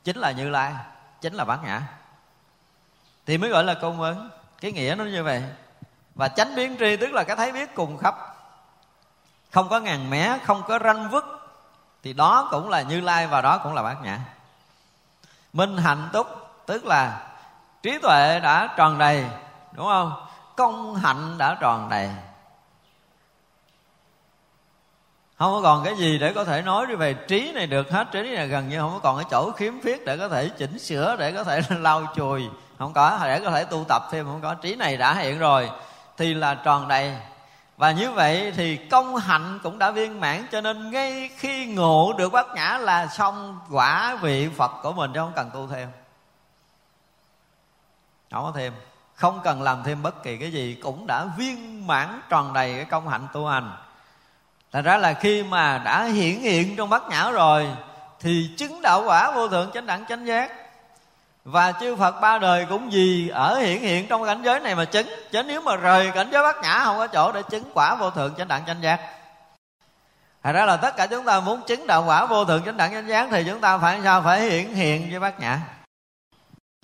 Chính 0.04 0.16
là 0.16 0.30
như 0.30 0.48
lai, 0.48 0.72
chính 1.20 1.34
là 1.34 1.44
bát 1.44 1.58
nhã 1.64 1.82
thì 3.26 3.38
mới 3.38 3.50
gọi 3.50 3.64
là 3.64 3.74
cung 3.74 4.00
ứng. 4.00 4.28
Cái 4.60 4.72
nghĩa 4.72 4.94
nó 4.98 5.04
như 5.04 5.24
vậy. 5.24 5.42
Và 6.14 6.28
chánh 6.28 6.54
biến 6.54 6.76
tri 6.78 6.96
tức 6.96 7.12
là 7.12 7.24
cái 7.24 7.36
thấy 7.36 7.52
biết 7.52 7.74
cùng 7.74 7.98
khắp. 7.98 8.14
Không 9.50 9.68
có 9.68 9.80
ngàn 9.80 10.10
mé, 10.10 10.38
không 10.44 10.62
có 10.68 10.78
ranh 10.84 11.10
vứt 11.10 11.24
thì 12.02 12.12
đó 12.12 12.48
cũng 12.50 12.68
là 12.68 12.82
như 12.82 13.00
lai 13.00 13.26
và 13.26 13.40
đó 13.40 13.58
cũng 13.58 13.74
là 13.74 13.82
bát 13.82 13.96
nhã 14.02 14.18
minh 15.52 15.76
hạnh 15.76 16.08
túc, 16.12 16.26
tức 16.66 16.84
là 16.86 17.26
trí 17.82 17.98
tuệ 17.98 18.40
đã 18.40 18.74
tròn 18.76 18.98
đầy, 18.98 19.24
đúng 19.72 19.86
không? 19.86 20.25
Công 20.56 20.94
hạnh 20.94 21.38
đã 21.38 21.56
tròn 21.60 21.88
đầy. 21.90 22.10
Không 25.38 25.52
có 25.52 25.60
còn 25.62 25.84
cái 25.84 25.96
gì 25.96 26.18
để 26.18 26.32
có 26.32 26.44
thể 26.44 26.62
nói 26.62 26.96
về 26.96 27.14
trí 27.14 27.52
này 27.52 27.66
được 27.66 27.90
hết. 27.90 28.08
Trí 28.12 28.36
này 28.36 28.48
gần 28.48 28.68
như 28.68 28.78
không 28.80 28.92
có 28.92 28.98
còn 28.98 29.16
cái 29.16 29.26
chỗ 29.30 29.50
khiếm 29.50 29.80
khuyết 29.82 30.04
để 30.04 30.16
có 30.16 30.28
thể 30.28 30.48
chỉnh 30.48 30.78
sửa, 30.78 31.16
để 31.18 31.32
có 31.32 31.44
thể 31.44 31.60
lau 31.80 32.06
chùi. 32.16 32.48
Không 32.78 32.92
có, 32.92 33.20
để 33.24 33.40
có 33.40 33.50
thể 33.50 33.64
tu 33.64 33.84
tập 33.88 34.02
thêm, 34.10 34.26
không 34.26 34.40
có. 34.40 34.54
Trí 34.54 34.76
này 34.76 34.96
đã 34.96 35.14
hiện 35.14 35.38
rồi, 35.38 35.70
thì 36.16 36.34
là 36.34 36.54
tròn 36.54 36.88
đầy. 36.88 37.16
Và 37.76 37.90
như 37.90 38.10
vậy 38.10 38.52
thì 38.56 38.76
công 38.76 39.16
hạnh 39.16 39.58
cũng 39.62 39.78
đã 39.78 39.90
viên 39.90 40.20
mãn, 40.20 40.46
cho 40.52 40.60
nên 40.60 40.90
ngay 40.90 41.30
khi 41.36 41.66
ngộ 41.66 42.12
được 42.18 42.32
bát 42.32 42.46
nhã 42.54 42.78
là 42.78 43.06
xong 43.06 43.58
quả 43.70 44.18
vị 44.20 44.48
phật 44.56 44.70
của 44.82 44.92
mình, 44.92 45.10
chứ 45.14 45.20
không 45.20 45.32
cần 45.36 45.50
tu 45.54 45.66
thêm. 45.66 45.88
Không 48.30 48.44
có 48.44 48.52
thêm 48.56 48.72
không 49.16 49.40
cần 49.44 49.62
làm 49.62 49.82
thêm 49.84 50.02
bất 50.02 50.22
kỳ 50.22 50.36
cái 50.36 50.52
gì, 50.52 50.78
cũng 50.82 51.06
đã 51.06 51.24
viên 51.38 51.86
mãn 51.86 52.20
tròn 52.28 52.52
đầy 52.52 52.74
cái 52.76 52.84
công 52.84 53.08
hạnh 53.08 53.26
tu 53.32 53.46
hành. 53.46 53.72
Thành 54.72 54.84
ra 54.84 54.96
là 54.96 55.12
khi 55.12 55.42
mà 55.42 55.78
đã 55.78 56.04
hiển 56.04 56.40
hiện 56.40 56.76
trong 56.76 56.90
bát 56.90 57.02
nhã 57.08 57.30
rồi, 57.30 57.68
thì 58.20 58.50
chứng 58.58 58.82
đạo 58.82 59.02
quả 59.06 59.30
vô 59.30 59.48
thượng 59.48 59.70
chánh 59.74 59.86
đẳng 59.86 60.04
chánh 60.08 60.26
giác. 60.26 60.52
Và 61.44 61.72
chư 61.72 61.96
Phật 61.96 62.20
ba 62.20 62.38
đời 62.38 62.66
cũng 62.68 62.92
gì 62.92 63.28
ở 63.28 63.58
hiện 63.58 63.80
hiện 63.80 64.08
trong 64.08 64.26
cảnh 64.26 64.42
giới 64.42 64.60
này 64.60 64.74
mà 64.74 64.84
chứng. 64.84 65.06
Chứ 65.32 65.42
nếu 65.42 65.60
mà 65.60 65.76
rời 65.76 66.10
cảnh 66.14 66.28
giới 66.32 66.42
bát 66.42 66.56
nhã 66.62 66.80
không 66.84 66.98
có 66.98 67.06
chỗ 67.06 67.32
để 67.32 67.42
chứng 67.50 67.70
quả 67.74 67.94
vô 67.94 68.10
thượng 68.10 68.34
chánh 68.38 68.48
đẳng 68.48 68.64
chánh 68.66 68.82
giác. 68.82 69.00
Thật 70.42 70.52
ra 70.52 70.64
là 70.64 70.76
tất 70.76 70.96
cả 70.96 71.06
chúng 71.06 71.24
ta 71.24 71.40
muốn 71.40 71.62
chứng 71.66 71.86
đạo 71.86 72.04
quả 72.06 72.26
vô 72.26 72.44
thượng 72.44 72.62
chánh 72.64 72.76
đẳng 72.76 72.92
chánh 72.92 73.08
giác 73.08 73.28
thì 73.30 73.44
chúng 73.48 73.60
ta 73.60 73.78
phải 73.78 74.00
sao? 74.04 74.22
Phải 74.22 74.40
hiện 74.40 74.74
hiện 74.74 75.10
với 75.10 75.20
bát 75.20 75.40
nhã 75.40 75.60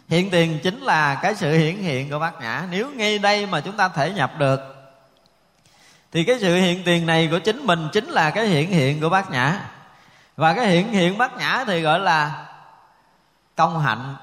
hiện 0.08 0.30
tiền 0.30 0.58
chính 0.62 0.80
là 0.80 1.14
cái 1.22 1.34
sự 1.34 1.52
hiển 1.52 1.76
hiện 1.76 2.10
của 2.10 2.18
bát 2.18 2.40
nhã. 2.40 2.66
Nếu 2.70 2.90
ngay 2.90 3.18
đây 3.18 3.46
mà 3.46 3.60
chúng 3.60 3.76
ta 3.76 3.88
thể 3.88 4.10
nhập 4.10 4.32
được, 4.38 4.60
thì 6.12 6.24
cái 6.24 6.36
sự 6.40 6.54
hiện 6.54 6.82
tiền 6.84 7.06
này 7.06 7.28
của 7.30 7.38
chính 7.38 7.66
mình 7.66 7.88
chính 7.92 8.08
là 8.08 8.30
cái 8.30 8.46
hiện 8.46 8.70
hiện 8.70 9.00
của 9.00 9.08
bát 9.08 9.30
nhã. 9.30 9.70
Và 10.36 10.54
cái 10.54 10.66
hiện 10.66 10.92
hiện 10.92 11.18
bát 11.18 11.36
nhã 11.36 11.64
thì 11.66 11.80
gọi 11.80 12.00
là 12.00 12.48
công 13.56 13.80
hạnh 13.80 14.16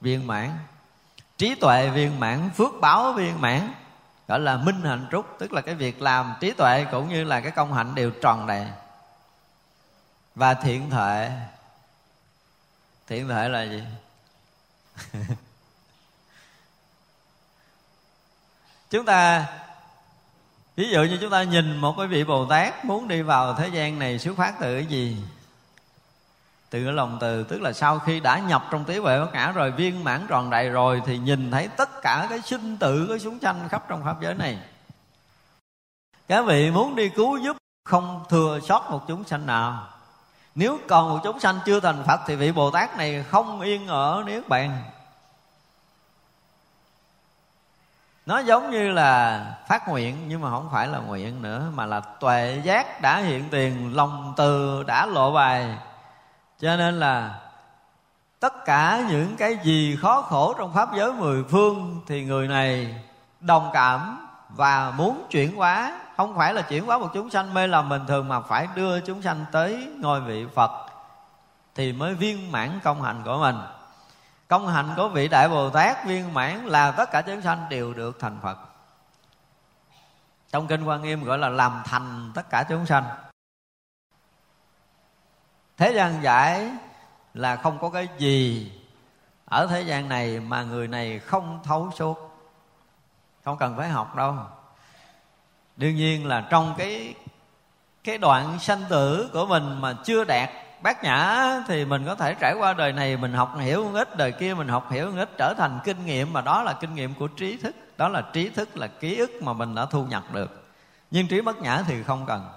viên 0.00 0.26
mãn, 0.26 0.50
trí 1.38 1.54
tuệ 1.54 1.88
viên 1.88 2.20
mãn, 2.20 2.50
phước 2.56 2.70
báo 2.80 3.12
viên 3.12 3.40
mãn, 3.40 3.72
gọi 4.28 4.40
là 4.40 4.56
minh 4.56 4.82
hạnh 4.82 5.06
trúc. 5.10 5.26
Tức 5.38 5.52
là 5.52 5.60
cái 5.60 5.74
việc 5.74 6.02
làm 6.02 6.34
trí 6.40 6.52
tuệ 6.52 6.86
cũng 6.90 7.08
như 7.08 7.24
là 7.24 7.40
cái 7.40 7.50
công 7.50 7.74
hạnh 7.74 7.94
đều 7.94 8.10
tròn 8.10 8.46
đầy. 8.46 8.66
Và 10.34 10.54
thiện 10.54 10.90
thệ 10.90 11.30
thiện 13.06 13.28
thệ 13.28 13.48
là 13.48 13.62
gì? 13.62 13.82
chúng 18.90 19.04
ta, 19.04 19.46
ví 20.76 20.88
dụ 20.90 21.02
như 21.02 21.18
chúng 21.20 21.30
ta 21.30 21.42
nhìn 21.42 21.76
một 21.76 21.94
cái 21.98 22.06
vị 22.06 22.24
bồ 22.24 22.46
tát 22.46 22.84
muốn 22.84 23.08
đi 23.08 23.22
vào 23.22 23.54
thế 23.54 23.68
gian 23.68 23.98
này 23.98 24.18
xuất 24.18 24.36
phát 24.36 24.54
từ 24.60 24.74
cái 24.74 24.86
gì? 24.86 25.16
Từ 26.70 26.84
cái 26.84 26.92
lòng 26.92 27.18
từ, 27.20 27.44
tức 27.44 27.62
là 27.62 27.72
sau 27.72 27.98
khi 27.98 28.20
đã 28.20 28.38
nhập 28.38 28.68
trong 28.70 28.84
tí 28.84 28.98
huệ 28.98 29.20
bất 29.20 29.32
ngã 29.32 29.52
rồi, 29.52 29.70
viên 29.70 30.04
mãn 30.04 30.26
tròn 30.28 30.50
đầy 30.50 30.68
rồi, 30.68 31.02
thì 31.06 31.18
nhìn 31.18 31.50
thấy 31.50 31.68
tất 31.68 32.02
cả 32.02 32.26
cái 32.30 32.40
sinh 32.40 32.76
tử, 32.76 33.06
cái 33.08 33.18
súng 33.18 33.38
sanh 33.40 33.68
khắp 33.68 33.84
trong 33.88 34.04
pháp 34.04 34.20
giới 34.20 34.34
này. 34.34 34.58
Các 36.28 36.46
vị 36.46 36.70
muốn 36.70 36.96
đi 36.96 37.08
cứu 37.08 37.36
giúp, 37.36 37.56
không 37.84 38.24
thừa 38.28 38.60
sót 38.68 38.90
một 38.90 39.04
chúng 39.08 39.24
sanh 39.24 39.46
nào 39.46 39.91
nếu 40.54 40.78
còn 40.88 41.08
một 41.08 41.20
chúng 41.24 41.40
sanh 41.40 41.58
chưa 41.64 41.80
thành 41.80 42.04
phật 42.06 42.20
thì 42.26 42.36
vị 42.36 42.52
bồ 42.52 42.70
tát 42.70 42.96
này 42.96 43.24
không 43.30 43.60
yên 43.60 43.86
ở 43.86 44.22
niết 44.26 44.48
bàn. 44.48 44.82
Nó 48.26 48.38
giống 48.38 48.70
như 48.70 48.90
là 48.90 49.44
phát 49.68 49.88
nguyện, 49.88 50.28
nhưng 50.28 50.40
mà 50.40 50.50
không 50.50 50.68
phải 50.72 50.88
là 50.88 50.98
nguyện 50.98 51.42
nữa, 51.42 51.70
mà 51.74 51.86
là 51.86 52.00
tuệ 52.00 52.60
giác 52.64 53.00
đã 53.00 53.16
hiện 53.16 53.48
tiền, 53.50 53.96
lòng 53.96 54.34
từ 54.36 54.82
đã 54.82 55.06
lộ 55.06 55.32
bài. 55.32 55.78
Cho 56.60 56.76
nên 56.76 57.00
là 57.00 57.40
tất 58.40 58.64
cả 58.64 59.02
những 59.08 59.36
cái 59.36 59.58
gì 59.62 59.96
khó 60.02 60.22
khổ 60.22 60.54
trong 60.58 60.72
pháp 60.74 60.88
giới 60.94 61.12
mười 61.12 61.44
phương 61.50 62.00
thì 62.06 62.24
người 62.24 62.48
này 62.48 63.02
đồng 63.40 63.70
cảm 63.72 64.28
và 64.48 64.92
muốn 64.96 65.26
chuyển 65.30 65.56
hóa 65.56 66.00
không 66.22 66.34
phải 66.34 66.54
là 66.54 66.62
chuyển 66.62 66.86
hóa 66.86 66.98
một 66.98 67.10
chúng 67.14 67.30
sanh, 67.30 67.54
mê 67.54 67.66
làm 67.66 67.88
bình 67.88 68.06
thường, 68.06 68.28
mà 68.28 68.40
phải 68.40 68.68
đưa 68.74 69.00
chúng 69.00 69.22
sanh 69.22 69.44
tới 69.52 69.88
ngôi 69.98 70.20
vị 70.20 70.46
phật 70.54 70.70
thì 71.74 71.92
mới 71.92 72.14
viên 72.14 72.52
mãn 72.52 72.80
công 72.84 73.02
hạnh 73.02 73.22
của 73.24 73.38
mình. 73.38 73.56
Công 74.48 74.68
hạnh 74.68 74.94
của 74.96 75.08
vị 75.08 75.28
đại 75.28 75.48
bồ 75.48 75.70
tát 75.70 76.06
viên 76.06 76.34
mãn 76.34 76.66
là 76.66 76.90
tất 76.90 77.10
cả 77.10 77.22
chúng 77.22 77.42
sanh 77.42 77.66
đều 77.70 77.94
được 77.94 78.20
thành 78.20 78.38
phật. 78.42 78.58
Trong 80.50 80.66
kinh 80.66 80.84
quan 80.84 81.02
nghiêm 81.02 81.24
gọi 81.24 81.38
là 81.38 81.48
làm 81.48 81.82
thành 81.84 82.32
tất 82.34 82.50
cả 82.50 82.64
chúng 82.68 82.86
sanh. 82.86 83.04
Thế 85.76 85.92
gian 85.92 86.22
giải 86.22 86.70
là 87.34 87.56
không 87.56 87.78
có 87.78 87.90
cái 87.90 88.08
gì 88.18 88.72
ở 89.44 89.66
thế 89.66 89.82
gian 89.82 90.08
này 90.08 90.40
mà 90.40 90.62
người 90.62 90.88
này 90.88 91.18
không 91.18 91.60
thấu 91.64 91.90
suốt. 91.94 92.38
Không 93.44 93.58
cần 93.58 93.76
phải 93.76 93.88
học 93.88 94.16
đâu 94.16 94.34
đương 95.76 95.96
nhiên 95.96 96.26
là 96.26 96.40
trong 96.50 96.74
cái 96.78 97.14
cái 98.04 98.18
đoạn 98.18 98.58
sanh 98.58 98.82
tử 98.88 99.30
của 99.32 99.46
mình 99.46 99.80
mà 99.80 99.94
chưa 100.04 100.24
đạt 100.24 100.50
bát 100.82 101.04
nhã 101.04 101.48
thì 101.68 101.84
mình 101.84 102.06
có 102.06 102.14
thể 102.14 102.34
trải 102.34 102.54
qua 102.58 102.72
đời 102.72 102.92
này 102.92 103.16
mình 103.16 103.32
học 103.32 103.56
hiểu 103.60 103.84
một 103.84 103.90
ít, 103.94 104.16
đời 104.16 104.32
kia 104.32 104.54
mình 104.54 104.68
học 104.68 104.90
hiểu 104.90 105.10
một 105.10 105.16
ít, 105.16 105.30
trở 105.38 105.54
thành 105.58 105.78
kinh 105.84 106.06
nghiệm 106.06 106.32
mà 106.32 106.40
đó 106.40 106.62
là 106.62 106.72
kinh 106.72 106.94
nghiệm 106.94 107.14
của 107.14 107.26
trí 107.26 107.56
thức, 107.56 107.76
đó 107.96 108.08
là 108.08 108.22
trí 108.32 108.48
thức 108.48 108.76
là 108.76 108.86
ký 108.86 109.16
ức 109.16 109.30
mà 109.42 109.52
mình 109.52 109.74
đã 109.74 109.86
thu 109.86 110.04
nhập 110.04 110.22
được. 110.32 110.64
Nhưng 111.10 111.28
trí 111.28 111.40
bất 111.40 111.56
nhã 111.56 111.82
thì 111.86 112.02
không 112.02 112.26
cần. 112.26 112.48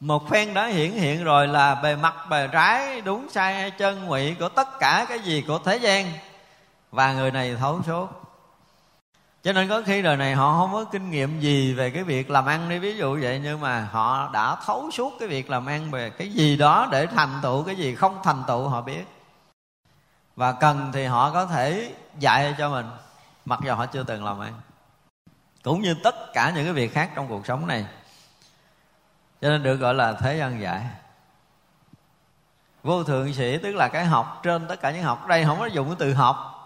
Một 0.00 0.30
phen 0.30 0.54
đã 0.54 0.66
hiển 0.66 0.90
hiện 0.90 1.24
rồi 1.24 1.48
là 1.48 1.74
bề 1.74 1.96
mặt, 1.96 2.14
bề 2.30 2.48
trái, 2.52 3.00
đúng 3.00 3.28
sai, 3.30 3.54
hay 3.54 3.70
chân, 3.70 4.04
ngụy 4.04 4.34
của 4.34 4.48
tất 4.48 4.68
cả 4.80 5.06
cái 5.08 5.18
gì 5.18 5.44
của 5.46 5.58
thế 5.58 5.76
gian. 5.76 6.12
Và 6.90 7.12
người 7.12 7.30
này 7.30 7.56
thấu 7.60 7.80
suốt 7.86 8.19
cho 9.42 9.52
nên 9.52 9.68
có 9.68 9.82
khi 9.86 10.02
đời 10.02 10.16
này 10.16 10.34
họ 10.34 10.58
không 10.58 10.72
có 10.72 10.84
kinh 10.84 11.10
nghiệm 11.10 11.40
gì 11.40 11.74
về 11.74 11.90
cái 11.90 12.02
việc 12.02 12.30
làm 12.30 12.46
ăn 12.46 12.68
đi, 12.68 12.78
ví 12.78 12.96
dụ 12.96 13.18
vậy, 13.22 13.40
nhưng 13.42 13.60
mà 13.60 13.88
họ 13.92 14.30
đã 14.32 14.56
thấu 14.66 14.90
suốt 14.90 15.12
cái 15.18 15.28
việc 15.28 15.50
làm 15.50 15.66
ăn 15.66 15.90
về 15.90 16.10
cái 16.10 16.32
gì 16.32 16.56
đó 16.56 16.88
để 16.90 17.06
thành 17.06 17.40
tựu 17.42 17.62
cái 17.62 17.76
gì 17.76 17.94
không 17.94 18.18
thành 18.24 18.42
tựu, 18.46 18.68
họ 18.68 18.80
biết. 18.80 19.04
Và 20.36 20.52
cần 20.52 20.90
thì 20.92 21.04
họ 21.04 21.30
có 21.30 21.46
thể 21.46 21.94
dạy 22.18 22.54
cho 22.58 22.70
mình, 22.70 22.86
mặc 23.44 23.60
dù 23.64 23.74
họ 23.74 23.86
chưa 23.86 24.02
từng 24.02 24.24
làm 24.24 24.40
ăn, 24.40 24.52
cũng 25.62 25.80
như 25.80 25.94
tất 26.04 26.32
cả 26.32 26.52
những 26.54 26.64
cái 26.64 26.72
việc 26.72 26.94
khác 26.94 27.10
trong 27.14 27.28
cuộc 27.28 27.46
sống 27.46 27.66
này. 27.66 27.86
Cho 29.40 29.48
nên 29.48 29.62
được 29.62 29.76
gọi 29.76 29.94
là 29.94 30.12
thế 30.12 30.36
gian 30.36 30.60
dạy. 30.60 30.82
Vô 32.82 33.04
thượng 33.04 33.32
sĩ, 33.34 33.58
tức 33.58 33.74
là 33.74 33.88
cái 33.88 34.04
học 34.04 34.40
trên 34.42 34.68
tất 34.68 34.80
cả 34.80 34.90
những 34.90 35.02
học 35.02 35.26
đây, 35.26 35.44
không 35.44 35.58
có 35.58 35.66
dùng 35.66 35.86
cái 35.86 35.96
từ 35.98 36.14
học 36.14 36.59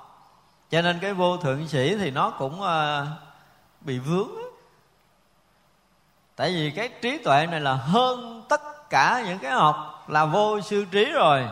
cho 0.75 0.83
nên 0.83 0.99
cái 0.99 1.13
vô 1.13 1.37
thượng 1.37 1.69
sĩ 1.69 1.97
thì 1.97 2.11
nó 2.11 2.31
cũng 2.31 2.61
uh, 2.61 3.07
bị 3.81 3.99
vướng 3.99 4.29
tại 6.37 6.51
vì 6.51 6.71
cái 6.71 6.89
trí 7.03 7.19
tuệ 7.19 7.47
này 7.47 7.61
là 7.61 7.75
hơn 7.75 8.45
tất 8.49 8.91
cả 8.91 9.23
những 9.27 9.39
cái 9.39 9.53
học 9.53 10.05
là 10.09 10.25
vô 10.25 10.61
sư 10.61 10.87
trí 10.91 11.05
rồi. 11.05 11.49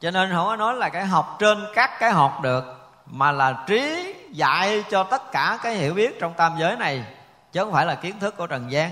Cho 0.00 0.10
nên 0.10 0.30
không 0.32 0.46
có 0.46 0.56
nói 0.56 0.74
là 0.74 0.88
cái 0.88 1.06
học 1.06 1.36
trên 1.38 1.66
các 1.74 1.90
cái 1.98 2.12
học 2.12 2.40
được 2.42 2.64
mà 3.06 3.32
là 3.32 3.64
trí 3.66 4.14
dạy 4.30 4.84
cho 4.90 5.02
tất 5.04 5.32
cả 5.32 5.58
cái 5.62 5.74
hiểu 5.74 5.94
biết 5.94 6.20
trong 6.20 6.34
tam 6.34 6.52
giới 6.58 6.76
này 6.76 7.04
chứ 7.52 7.60
không 7.60 7.72
phải 7.72 7.86
là 7.86 7.94
kiến 7.94 8.18
thức 8.20 8.36
của 8.36 8.46
trần 8.46 8.72
gian. 8.72 8.90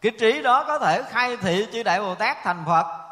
Cái 0.00 0.12
trí 0.20 0.42
đó 0.42 0.64
có 0.64 0.78
thể 0.78 1.02
khai 1.02 1.36
thị 1.36 1.66
chư 1.72 1.82
đại 1.82 2.00
bồ 2.00 2.14
tát 2.14 2.36
thành 2.42 2.64
phật 2.66 3.07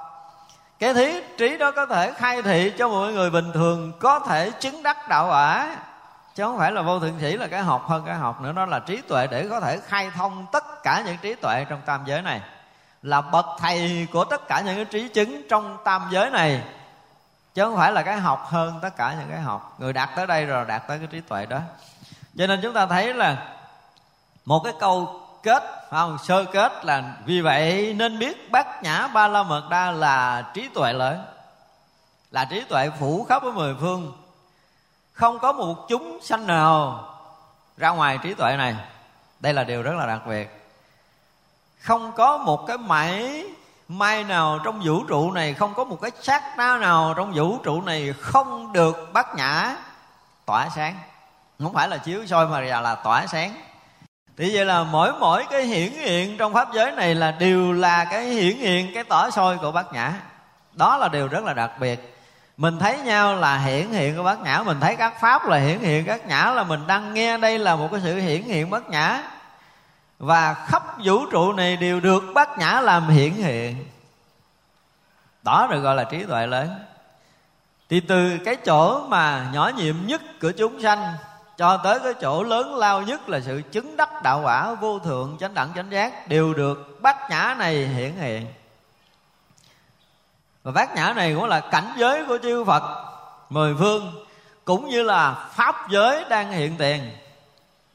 cái 0.78 0.94
thí 0.94 1.20
trí 1.38 1.56
đó 1.56 1.70
có 1.70 1.86
thể 1.86 2.12
khai 2.12 2.42
thị 2.42 2.72
cho 2.78 2.88
mọi 2.88 3.12
người 3.12 3.30
bình 3.30 3.52
thường, 3.52 3.92
có 4.00 4.18
thể 4.18 4.50
chứng 4.50 4.82
đắc 4.82 5.08
đạo 5.08 5.28
quả 5.28 5.76
chứ 6.34 6.42
không 6.42 6.58
phải 6.58 6.72
là 6.72 6.82
vô 6.82 7.00
thượng 7.00 7.20
sĩ 7.20 7.36
là 7.36 7.46
cái 7.46 7.62
học 7.62 7.86
hơn 7.86 8.02
cái 8.06 8.14
học 8.14 8.40
nữa, 8.40 8.52
nó 8.52 8.66
là 8.66 8.78
trí 8.78 9.00
tuệ 9.00 9.26
để 9.26 9.46
có 9.50 9.60
thể 9.60 9.80
khai 9.86 10.10
thông 10.16 10.46
tất 10.52 10.82
cả 10.82 11.02
những 11.06 11.16
trí 11.16 11.34
tuệ 11.34 11.64
trong 11.68 11.80
tam 11.86 12.02
giới 12.06 12.22
này. 12.22 12.40
Là 13.02 13.20
bậc 13.20 13.46
thầy 13.58 14.08
của 14.12 14.24
tất 14.24 14.48
cả 14.48 14.60
những 14.60 14.76
cái 14.76 14.84
trí 14.84 15.08
chứng 15.08 15.42
trong 15.48 15.78
tam 15.84 16.08
giới 16.10 16.30
này. 16.30 16.62
Chứ 17.54 17.62
không 17.62 17.76
phải 17.76 17.92
là 17.92 18.02
cái 18.02 18.16
học 18.16 18.46
hơn 18.48 18.78
tất 18.82 18.96
cả 18.96 19.14
những 19.18 19.30
cái 19.30 19.40
học. 19.40 19.74
Người 19.78 19.92
đạt 19.92 20.08
tới 20.16 20.26
đây 20.26 20.46
rồi, 20.46 20.64
đạt 20.64 20.88
tới 20.88 20.98
cái 20.98 21.06
trí 21.06 21.20
tuệ 21.20 21.46
đó. 21.46 21.58
Cho 22.38 22.46
nên 22.46 22.60
chúng 22.62 22.74
ta 22.74 22.86
thấy 22.86 23.14
là 23.14 23.36
một 24.44 24.60
cái 24.64 24.72
câu 24.80 25.20
kết. 25.46 25.86
Không, 25.90 26.18
sơ 26.18 26.44
kết 26.44 26.84
là 26.84 27.02
vì 27.24 27.40
vậy 27.40 27.94
nên 27.96 28.18
biết 28.18 28.50
bát 28.50 28.82
nhã 28.82 29.06
ba 29.06 29.28
la 29.28 29.42
mật 29.42 29.68
đa 29.70 29.90
là 29.90 30.42
trí 30.54 30.68
tuệ 30.74 30.92
lớn 30.92 31.24
là 32.30 32.44
trí 32.44 32.60
tuệ 32.68 32.90
phủ 33.00 33.26
khắp 33.28 33.42
với 33.42 33.52
mười 33.52 33.74
phương. 33.80 34.12
Không 35.12 35.38
có 35.38 35.52
một 35.52 35.88
chúng 35.88 36.18
sanh 36.22 36.46
nào 36.46 37.04
ra 37.76 37.90
ngoài 37.90 38.18
trí 38.22 38.34
tuệ 38.34 38.56
này. 38.56 38.74
Đây 39.40 39.52
là 39.54 39.64
điều 39.64 39.82
rất 39.82 39.94
là 39.94 40.06
đặc 40.06 40.26
biệt. 40.26 40.68
Không 41.80 42.12
có 42.12 42.38
một 42.38 42.66
cái 42.66 42.78
mảy 42.78 43.44
may 43.88 44.24
nào 44.24 44.58
trong 44.64 44.80
vũ 44.84 45.04
trụ 45.04 45.32
này, 45.32 45.54
không 45.54 45.74
có 45.74 45.84
một 45.84 45.98
cái 46.02 46.10
sát 46.22 46.42
na 46.56 46.78
nào 46.78 47.14
trong 47.16 47.32
vũ 47.34 47.58
trụ 47.58 47.82
này 47.82 48.14
không 48.20 48.72
được 48.72 49.12
bát 49.12 49.34
nhã 49.34 49.76
tỏa 50.46 50.68
sáng. 50.74 50.98
Không 51.58 51.72
phải 51.72 51.88
là 51.88 51.96
chiếu 51.98 52.26
soi 52.26 52.46
mà 52.46 52.60
là 52.60 52.94
tỏa 52.94 53.26
sáng 53.26 53.54
thì 54.36 54.56
vậy 54.56 54.64
là 54.64 54.82
mỗi 54.82 55.12
mỗi 55.20 55.44
cái 55.50 55.62
hiển 55.62 55.92
hiện 55.92 56.36
trong 56.38 56.52
pháp 56.52 56.68
giới 56.74 56.92
này 56.92 57.14
là 57.14 57.30
đều 57.30 57.72
là 57.72 58.04
cái 58.04 58.24
hiển 58.24 58.56
hiện 58.56 58.94
cái 58.94 59.04
tỏ 59.04 59.30
soi 59.30 59.56
của 59.56 59.72
bát 59.72 59.92
nhã. 59.92 60.12
Đó 60.72 60.96
là 60.96 61.08
điều 61.08 61.28
rất 61.28 61.44
là 61.44 61.54
đặc 61.54 61.70
biệt. 61.80 62.16
Mình 62.56 62.78
thấy 62.78 62.98
nhau 62.98 63.36
là 63.36 63.58
hiển 63.58 63.90
hiện 63.90 64.16
của 64.16 64.22
bát 64.22 64.40
nhã, 64.40 64.62
mình 64.62 64.80
thấy 64.80 64.96
các 64.96 65.20
pháp 65.20 65.48
là 65.48 65.56
hiển 65.56 65.78
hiện, 65.78 66.04
các 66.04 66.26
nhã 66.26 66.52
là 66.54 66.64
mình 66.64 66.86
đang 66.86 67.14
nghe 67.14 67.38
đây 67.38 67.58
là 67.58 67.76
một 67.76 67.88
cái 67.90 68.00
sự 68.04 68.16
hiển 68.16 68.42
hiện 68.42 68.70
bát 68.70 68.90
nhã. 68.90 69.22
Và 70.18 70.54
khắp 70.54 70.82
vũ 71.04 71.26
trụ 71.30 71.52
này 71.52 71.76
đều 71.76 72.00
được 72.00 72.22
bát 72.34 72.58
nhã 72.58 72.80
làm 72.80 73.08
hiển 73.08 73.32
hiện. 73.32 73.84
Đó 75.42 75.68
được 75.70 75.80
gọi 75.80 75.94
là 75.94 76.04
trí 76.04 76.24
tuệ 76.24 76.46
lớn. 76.46 76.84
Thì 77.88 78.00
từ 78.00 78.38
cái 78.44 78.56
chỗ 78.56 79.06
mà 79.08 79.46
nhỏ 79.52 79.70
nhiệm 79.76 79.94
nhất 80.06 80.22
của 80.40 80.52
chúng 80.58 80.82
sanh 80.82 81.14
cho 81.56 81.76
tới 81.76 81.98
cái 82.04 82.14
chỗ 82.20 82.42
lớn 82.42 82.74
lao 82.74 83.02
nhất 83.02 83.28
là 83.28 83.40
sự 83.40 83.62
chứng 83.72 83.96
đắc 83.96 84.22
đạo 84.22 84.40
quả 84.44 84.74
vô 84.74 84.98
thượng 84.98 85.36
chánh 85.40 85.54
đẳng 85.54 85.72
chánh 85.74 85.90
giác 85.90 86.28
đều 86.28 86.54
được 86.54 87.02
bát 87.02 87.30
nhã 87.30 87.54
này 87.58 87.74
hiển 87.74 88.12
hiện. 88.16 88.46
Và 90.62 90.72
bát 90.72 90.94
nhã 90.94 91.12
này 91.12 91.34
cũng 91.34 91.44
là 91.44 91.60
cảnh 91.60 91.92
giới 91.96 92.24
của 92.24 92.38
chư 92.42 92.64
Phật 92.64 92.82
mười 93.50 93.74
phương, 93.78 94.24
cũng 94.64 94.88
như 94.88 95.02
là 95.02 95.32
pháp 95.32 95.90
giới 95.90 96.24
đang 96.28 96.52
hiện 96.52 96.76
tiền. 96.78 97.10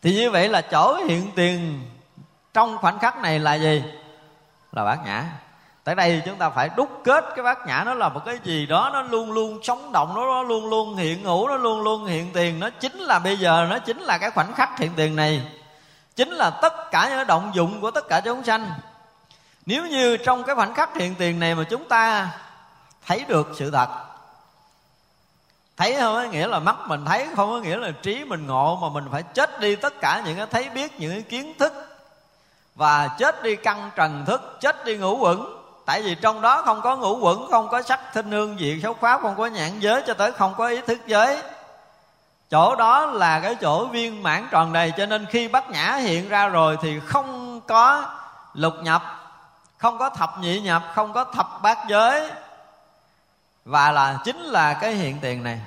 Thì 0.01 0.15
như 0.15 0.31
vậy 0.31 0.49
là 0.49 0.61
chỗ 0.61 0.95
hiện 0.95 1.31
tiền 1.35 1.81
trong 2.53 2.77
khoảnh 2.77 2.99
khắc 2.99 3.17
này 3.17 3.39
là 3.39 3.55
gì? 3.55 3.83
Là 4.71 4.85
bát 4.85 4.99
nhã 5.05 5.25
tại 5.83 5.95
đây 5.95 6.21
chúng 6.25 6.35
ta 6.35 6.49
phải 6.49 6.69
đúc 6.75 7.01
kết 7.03 7.25
cái 7.35 7.43
bát 7.43 7.67
nhã 7.67 7.83
nó 7.85 7.93
là 7.93 8.09
một 8.09 8.21
cái 8.25 8.39
gì 8.43 8.65
đó, 8.65 8.89
nó 8.93 9.01
luôn 9.01 9.31
luôn 9.31 9.59
sống 9.63 9.91
động, 9.91 10.13
nó 10.15 10.43
luôn 10.43 10.69
luôn 10.69 10.95
hiện 10.95 11.23
hữu, 11.23 11.47
nó 11.47 11.55
luôn 11.55 11.81
luôn 11.81 12.05
hiện 12.05 12.29
tiền. 12.33 12.59
Nó 12.59 12.69
chính 12.69 12.97
là 12.97 13.19
bây 13.19 13.37
giờ, 13.37 13.67
nó 13.69 13.79
chính 13.79 13.99
là 13.99 14.17
cái 14.17 14.31
khoảnh 14.31 14.53
khắc 14.53 14.79
hiện 14.79 14.91
tiền 14.95 15.15
này. 15.15 15.51
Chính 16.15 16.29
là 16.29 16.49
tất 16.49 16.91
cả 16.91 17.09
những 17.09 17.27
động 17.27 17.51
dụng 17.53 17.81
của 17.81 17.91
tất 17.91 18.07
cả 18.09 18.21
chúng 18.21 18.43
sanh. 18.43 18.71
Nếu 19.65 19.87
như 19.87 20.17
trong 20.17 20.43
cái 20.43 20.55
khoảnh 20.55 20.73
khắc 20.73 20.95
hiện 20.95 21.15
tiền 21.15 21.39
này 21.39 21.55
mà 21.55 21.63
chúng 21.69 21.87
ta 21.87 22.29
thấy 23.05 23.25
được 23.27 23.51
sự 23.55 23.71
thật, 23.71 23.89
thấy 25.77 25.95
không 25.99 26.15
có 26.15 26.23
nghĩa 26.23 26.47
là 26.47 26.59
mắt 26.59 26.75
mình 26.87 27.05
thấy, 27.05 27.27
không 27.35 27.49
có 27.49 27.57
nghĩa 27.57 27.77
là 27.77 27.91
trí 27.91 28.23
mình 28.23 28.47
ngộ, 28.47 28.79
mà 28.81 28.89
mình 28.89 29.05
phải 29.11 29.23
chết 29.23 29.59
đi 29.59 29.75
tất 29.75 29.93
cả 30.01 30.21
những 30.25 30.37
cái 30.37 30.45
thấy 30.45 30.69
biết, 30.69 30.99
những 30.99 31.11
cái 31.11 31.21
kiến 31.21 31.53
thức, 31.59 31.73
và 32.75 33.07
chết 33.07 33.43
đi 33.43 33.55
căng 33.55 33.91
trần 33.95 34.25
thức, 34.25 34.57
chết 34.61 34.85
đi 34.85 34.97
ngủ 34.97 35.17
quẩn 35.17 35.60
tại 35.91 36.01
vì 36.01 36.15
trong 36.15 36.41
đó 36.41 36.61
không 36.61 36.81
có 36.81 36.95
ngũ 36.95 37.17
quẩn, 37.17 37.51
không 37.51 37.69
có 37.69 37.81
sắc 37.81 37.99
thinh 38.13 38.31
hương 38.31 38.57
vị 38.57 38.79
xấu 38.83 38.93
pháp, 38.93 39.21
không 39.21 39.35
có 39.37 39.47
nhãn 39.47 39.79
giới, 39.79 40.03
cho 40.07 40.13
tới 40.13 40.31
không 40.31 40.53
có 40.57 40.67
ý 40.67 40.81
thức 40.81 40.99
giới. 41.07 41.41
Chỗ 42.49 42.75
đó 42.75 43.05
là 43.05 43.39
cái 43.39 43.55
chỗ 43.55 43.85
viên 43.85 44.23
mãn 44.23 44.47
tròn 44.51 44.73
đầy, 44.73 44.93
cho 44.97 45.05
nên 45.05 45.25
khi 45.25 45.47
bắt 45.47 45.69
nhã 45.69 45.95
hiện 45.95 46.29
ra 46.29 46.47
rồi 46.47 46.77
thì 46.81 46.99
không 46.99 47.61
có 47.67 48.05
lục 48.53 48.73
nhập, 48.81 49.03
không 49.77 49.97
có 49.97 50.09
thập 50.09 50.39
nhị 50.39 50.61
nhập, 50.61 50.83
không 50.95 51.13
có 51.13 51.23
thập 51.23 51.61
bát 51.61 51.77
giới. 51.89 52.31
Và 53.65 53.91
là, 53.91 54.19
chính 54.23 54.39
là 54.39 54.73
cái 54.73 54.93
hiện 54.93 55.17
tiền 55.21 55.43
này. 55.43 55.59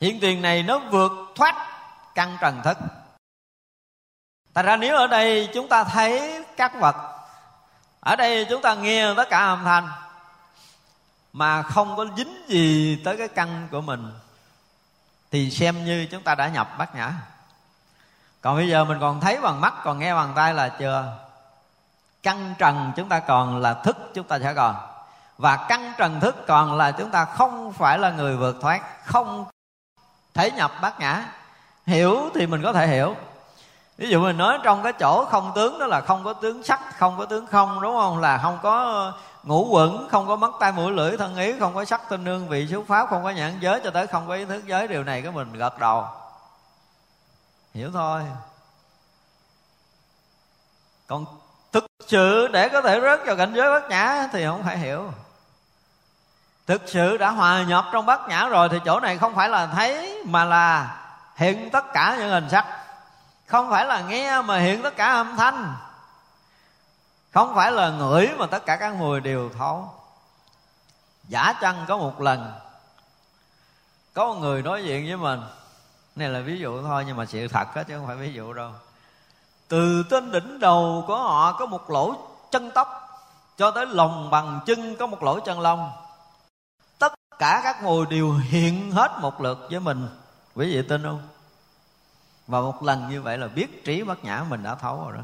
Hiện 0.00 0.20
tiền 0.20 0.42
này 0.42 0.62
nó 0.62 0.78
vượt 0.78 1.12
thoát 1.34 1.54
căn 2.14 2.36
trần 2.40 2.60
thức. 2.64 2.78
Tại 4.52 4.64
ra 4.64 4.76
nếu 4.76 4.96
ở 4.96 5.06
đây 5.06 5.48
chúng 5.54 5.68
ta 5.68 5.84
thấy 5.84 6.44
các 6.56 6.80
vật 6.80 7.09
ở 8.00 8.16
đây 8.16 8.46
chúng 8.50 8.62
ta 8.62 8.74
nghe 8.74 9.14
tất 9.16 9.30
cả 9.30 9.38
âm 9.38 9.64
thanh, 9.64 9.88
Mà 11.32 11.62
không 11.62 11.96
có 11.96 12.06
dính 12.16 12.44
gì 12.48 12.96
tới 13.04 13.16
cái 13.16 13.28
căn 13.28 13.68
của 13.70 13.80
mình, 13.80 14.12
Thì 15.30 15.50
xem 15.50 15.84
như 15.84 16.06
chúng 16.10 16.22
ta 16.22 16.34
đã 16.34 16.48
nhập 16.48 16.78
bát 16.78 16.94
nhã. 16.94 17.12
Còn 18.40 18.56
bây 18.56 18.68
giờ 18.68 18.84
mình 18.84 18.98
còn 19.00 19.20
thấy 19.20 19.40
bằng 19.40 19.60
mắt, 19.60 19.74
Còn 19.84 19.98
nghe 19.98 20.14
bằng 20.14 20.32
tay 20.36 20.54
là 20.54 20.68
chưa? 20.68 21.18
Căn 22.22 22.54
trần 22.58 22.92
chúng 22.96 23.08
ta 23.08 23.20
còn 23.20 23.60
là 23.60 23.74
thức 23.74 23.96
chúng 24.14 24.26
ta 24.26 24.38
sẽ 24.38 24.54
còn. 24.54 24.76
Và 25.38 25.66
căn 25.68 25.92
trần 25.98 26.20
thức 26.20 26.36
còn 26.46 26.76
là 26.76 26.92
chúng 26.92 27.10
ta 27.10 27.24
không 27.24 27.72
phải 27.72 27.98
là 27.98 28.10
người 28.10 28.36
vượt 28.36 28.56
thoát, 28.60 29.06
Không 29.06 29.44
thể 30.34 30.50
nhập 30.50 30.72
bát 30.82 31.00
nhã. 31.00 31.24
Hiểu 31.86 32.30
thì 32.34 32.46
mình 32.46 32.62
có 32.62 32.72
thể 32.72 32.86
hiểu 32.86 33.16
ví 34.00 34.08
dụ 34.08 34.20
mình 34.20 34.38
nói 34.38 34.58
trong 34.62 34.82
cái 34.82 34.92
chỗ 34.92 35.24
không 35.24 35.52
tướng 35.54 35.78
đó 35.78 35.86
là 35.86 36.00
không 36.00 36.24
có 36.24 36.32
tướng 36.32 36.62
sắc, 36.62 36.80
không 36.98 37.18
có 37.18 37.24
tướng 37.24 37.46
không, 37.46 37.80
đúng 37.80 37.94
không? 37.94 38.20
Là 38.20 38.38
không 38.38 38.58
có 38.62 38.84
ờ, 38.84 39.12
ngũ 39.42 39.68
quẩn, 39.70 40.08
không 40.10 40.28
có 40.28 40.36
mắt 40.36 40.50
tay 40.60 40.72
mũi, 40.72 40.92
lưỡi, 40.92 41.16
thân 41.16 41.36
ý, 41.36 41.58
không 41.60 41.74
có 41.74 41.84
sắc, 41.84 42.08
tinh 42.08 42.24
nương 42.24 42.48
vị 42.48 42.66
xúc 42.70 42.84
pháp, 42.88 43.06
không 43.10 43.22
có 43.22 43.30
nhãn 43.30 43.60
giới 43.60 43.80
cho 43.84 43.90
tới 43.90 44.06
không 44.06 44.28
có 44.28 44.34
ý 44.34 44.44
thức 44.44 44.66
giới. 44.66 44.88
Điều 44.88 45.04
này 45.04 45.22
cái 45.22 45.32
mình 45.32 45.52
gật 45.52 45.78
đầu. 45.78 46.06
Hiểu 47.74 47.90
thôi. 47.92 48.22
Còn 51.06 51.24
thực 51.72 51.84
sự 52.06 52.48
để 52.48 52.68
có 52.68 52.82
thể 52.82 53.00
rớt 53.00 53.26
vào 53.26 53.36
cảnh 53.36 53.52
giới 53.54 53.80
bát 53.80 53.90
nhã 53.90 54.28
thì 54.32 54.46
không 54.46 54.62
phải 54.62 54.78
hiểu. 54.78 55.12
Thực 56.66 56.82
sự 56.86 57.16
đã 57.16 57.30
hòa 57.30 57.62
nhập 57.62 57.84
trong 57.92 58.06
bát 58.06 58.20
nhã 58.28 58.48
rồi 58.48 58.68
thì 58.68 58.78
chỗ 58.84 59.00
này 59.00 59.18
không 59.18 59.34
phải 59.34 59.48
là 59.48 59.66
thấy, 59.66 60.22
mà 60.26 60.44
là 60.44 60.96
hiện 61.36 61.70
tất 61.70 61.92
cả 61.92 62.16
những 62.18 62.30
hình 62.30 62.48
sắc 62.50 62.79
không 63.50 63.70
phải 63.70 63.86
là 63.86 64.00
nghe 64.00 64.42
mà 64.42 64.58
hiện 64.58 64.82
tất 64.82 64.96
cả 64.96 65.06
âm 65.06 65.36
thanh. 65.36 65.74
Không 67.30 67.54
phải 67.54 67.72
là 67.72 67.90
ngửi 67.90 68.28
mà 68.38 68.46
tất 68.46 68.66
cả 68.66 68.76
các 68.76 68.94
mùi 68.94 69.20
đều 69.20 69.50
thấu. 69.58 69.94
Giả 71.28 71.52
chăng 71.60 71.84
có 71.88 71.96
một 71.96 72.20
lần, 72.20 72.52
có 74.14 74.26
một 74.26 74.34
người 74.34 74.62
nói 74.62 74.82
chuyện 74.86 75.06
với 75.06 75.16
mình. 75.16 75.40
Này 76.16 76.28
là 76.28 76.40
ví 76.40 76.58
dụ 76.58 76.82
thôi, 76.82 77.04
nhưng 77.06 77.16
mà 77.16 77.26
sự 77.26 77.48
thật 77.48 77.76
đó 77.76 77.82
chứ 77.82 77.98
không 77.98 78.06
phải 78.06 78.16
ví 78.16 78.32
dụ 78.32 78.52
đâu. 78.52 78.70
Từ 79.68 80.04
trên 80.10 80.32
đỉnh 80.32 80.60
đầu 80.60 81.04
của 81.06 81.16
họ 81.18 81.52
có 81.52 81.66
một 81.66 81.90
lỗ 81.90 82.14
chân 82.50 82.70
tóc, 82.70 82.88
cho 83.56 83.70
tới 83.70 83.86
lòng 83.86 84.30
bằng 84.30 84.60
chân 84.66 84.96
có 84.96 85.06
một 85.06 85.22
lỗ 85.22 85.40
chân 85.40 85.60
lông. 85.60 85.92
Tất 86.98 87.12
cả 87.38 87.60
các 87.64 87.82
mùi 87.82 88.06
đều 88.06 88.32
hiện 88.32 88.92
hết 88.92 89.12
một 89.20 89.40
lượt 89.40 89.66
với 89.70 89.80
mình. 89.80 90.08
Quý 90.54 90.74
vị 90.74 90.88
tin 90.88 91.02
không? 91.02 91.28
Và 92.50 92.60
một 92.60 92.82
lần 92.82 93.08
như 93.10 93.22
vậy 93.22 93.38
là 93.38 93.48
biết 93.48 93.84
trí 93.84 94.02
bát 94.02 94.24
nhã 94.24 94.44
mình 94.48 94.62
đã 94.62 94.74
thấu 94.74 95.04
rồi 95.04 95.16
đó. 95.16 95.22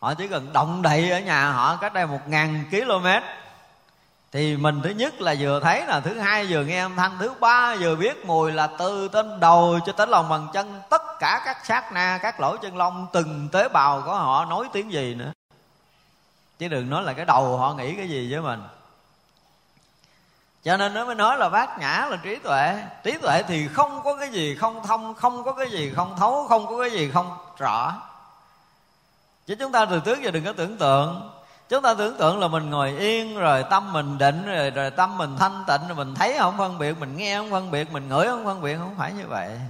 Họ 0.00 0.14
chỉ 0.14 0.28
cần 0.28 0.52
động 0.52 0.82
đậy 0.82 1.10
ở 1.10 1.20
nhà 1.20 1.50
họ 1.50 1.76
cách 1.76 1.94
đây 1.94 2.06
một 2.06 2.20
ngàn 2.26 2.64
km 2.70 3.06
thì 4.32 4.56
mình 4.56 4.80
thứ 4.84 4.90
nhất 4.90 5.20
là 5.20 5.34
vừa 5.38 5.60
thấy 5.60 5.86
là 5.86 6.00
thứ 6.00 6.18
hai 6.18 6.46
vừa 6.46 6.64
nghe 6.64 6.80
âm 6.80 6.96
thanh, 6.96 7.16
thứ 7.18 7.34
ba 7.40 7.76
vừa 7.80 7.96
biết 7.96 8.26
mùi 8.26 8.52
là 8.52 8.66
từ 8.78 9.08
trên 9.12 9.40
đầu 9.40 9.78
cho 9.86 9.92
tới 9.92 10.06
lòng 10.06 10.28
bàn 10.28 10.48
chân, 10.52 10.80
tất 10.90 11.02
cả 11.20 11.42
các 11.44 11.66
sát 11.66 11.92
na, 11.92 12.18
các 12.22 12.40
lỗ 12.40 12.56
chân 12.56 12.76
lông, 12.76 13.06
từng 13.12 13.48
tế 13.52 13.68
bào 13.68 14.02
của 14.02 14.14
họ 14.14 14.44
nói 14.44 14.68
tiếng 14.72 14.92
gì 14.92 15.14
nữa. 15.14 15.32
Chứ 16.58 16.68
đừng 16.68 16.90
nói 16.90 17.02
là 17.02 17.12
cái 17.12 17.24
đầu 17.24 17.58
họ 17.58 17.74
nghĩ 17.74 17.94
cái 17.96 18.08
gì 18.08 18.32
với 18.32 18.42
mình 18.42 18.62
cho 20.64 20.76
nên 20.76 20.94
nó 20.94 21.04
mới 21.04 21.14
nói 21.14 21.38
là 21.38 21.48
bát 21.48 21.78
nhã 21.78 22.06
là 22.10 22.16
trí 22.16 22.36
tuệ. 22.36 22.84
Trí 23.04 23.12
tuệ 23.18 23.42
thì 23.48 23.68
không 23.68 24.00
có 24.04 24.16
cái 24.16 24.28
gì 24.28 24.54
không 24.54 24.82
thông 24.86 25.14
không 25.14 25.44
có 25.44 25.52
cái 25.52 25.70
gì 25.70 25.92
không 25.96 26.16
thấu 26.18 26.46
không 26.48 26.66
có 26.66 26.80
cái 26.80 26.90
gì 26.90 27.10
không 27.10 27.36
rõ. 27.58 28.02
Chứ 29.46 29.54
chúng 29.54 29.72
ta 29.72 29.84
từ 29.84 30.00
trước 30.00 30.22
giờ 30.22 30.30
đừng 30.30 30.44
có 30.44 30.52
tưởng 30.52 30.76
tượng. 30.76 31.30
Chúng 31.68 31.82
ta 31.82 31.94
tưởng 31.94 32.16
tượng 32.16 32.40
là 32.40 32.48
mình 32.48 32.70
ngồi 32.70 32.90
yên 32.90 33.38
rồi 33.38 33.64
tâm 33.70 33.92
mình 33.92 34.18
định 34.18 34.46
rồi, 34.46 34.70
rồi 34.70 34.90
tâm 34.90 35.18
mình 35.18 35.36
thanh 35.38 35.64
tịnh 35.66 35.88
rồi 35.88 35.96
mình 35.96 36.14
thấy 36.14 36.36
không 36.38 36.58
phân 36.58 36.78
biệt 36.78 36.98
mình 36.98 37.16
nghe 37.16 37.36
không 37.36 37.50
phân 37.50 37.70
biệt 37.70 37.92
mình 37.92 38.08
ngửi 38.08 38.26
không 38.26 38.44
phân 38.44 38.62
biệt 38.62 38.76
không 38.78 38.94
phải 38.98 39.12
như 39.12 39.26
vậy. 39.26 39.60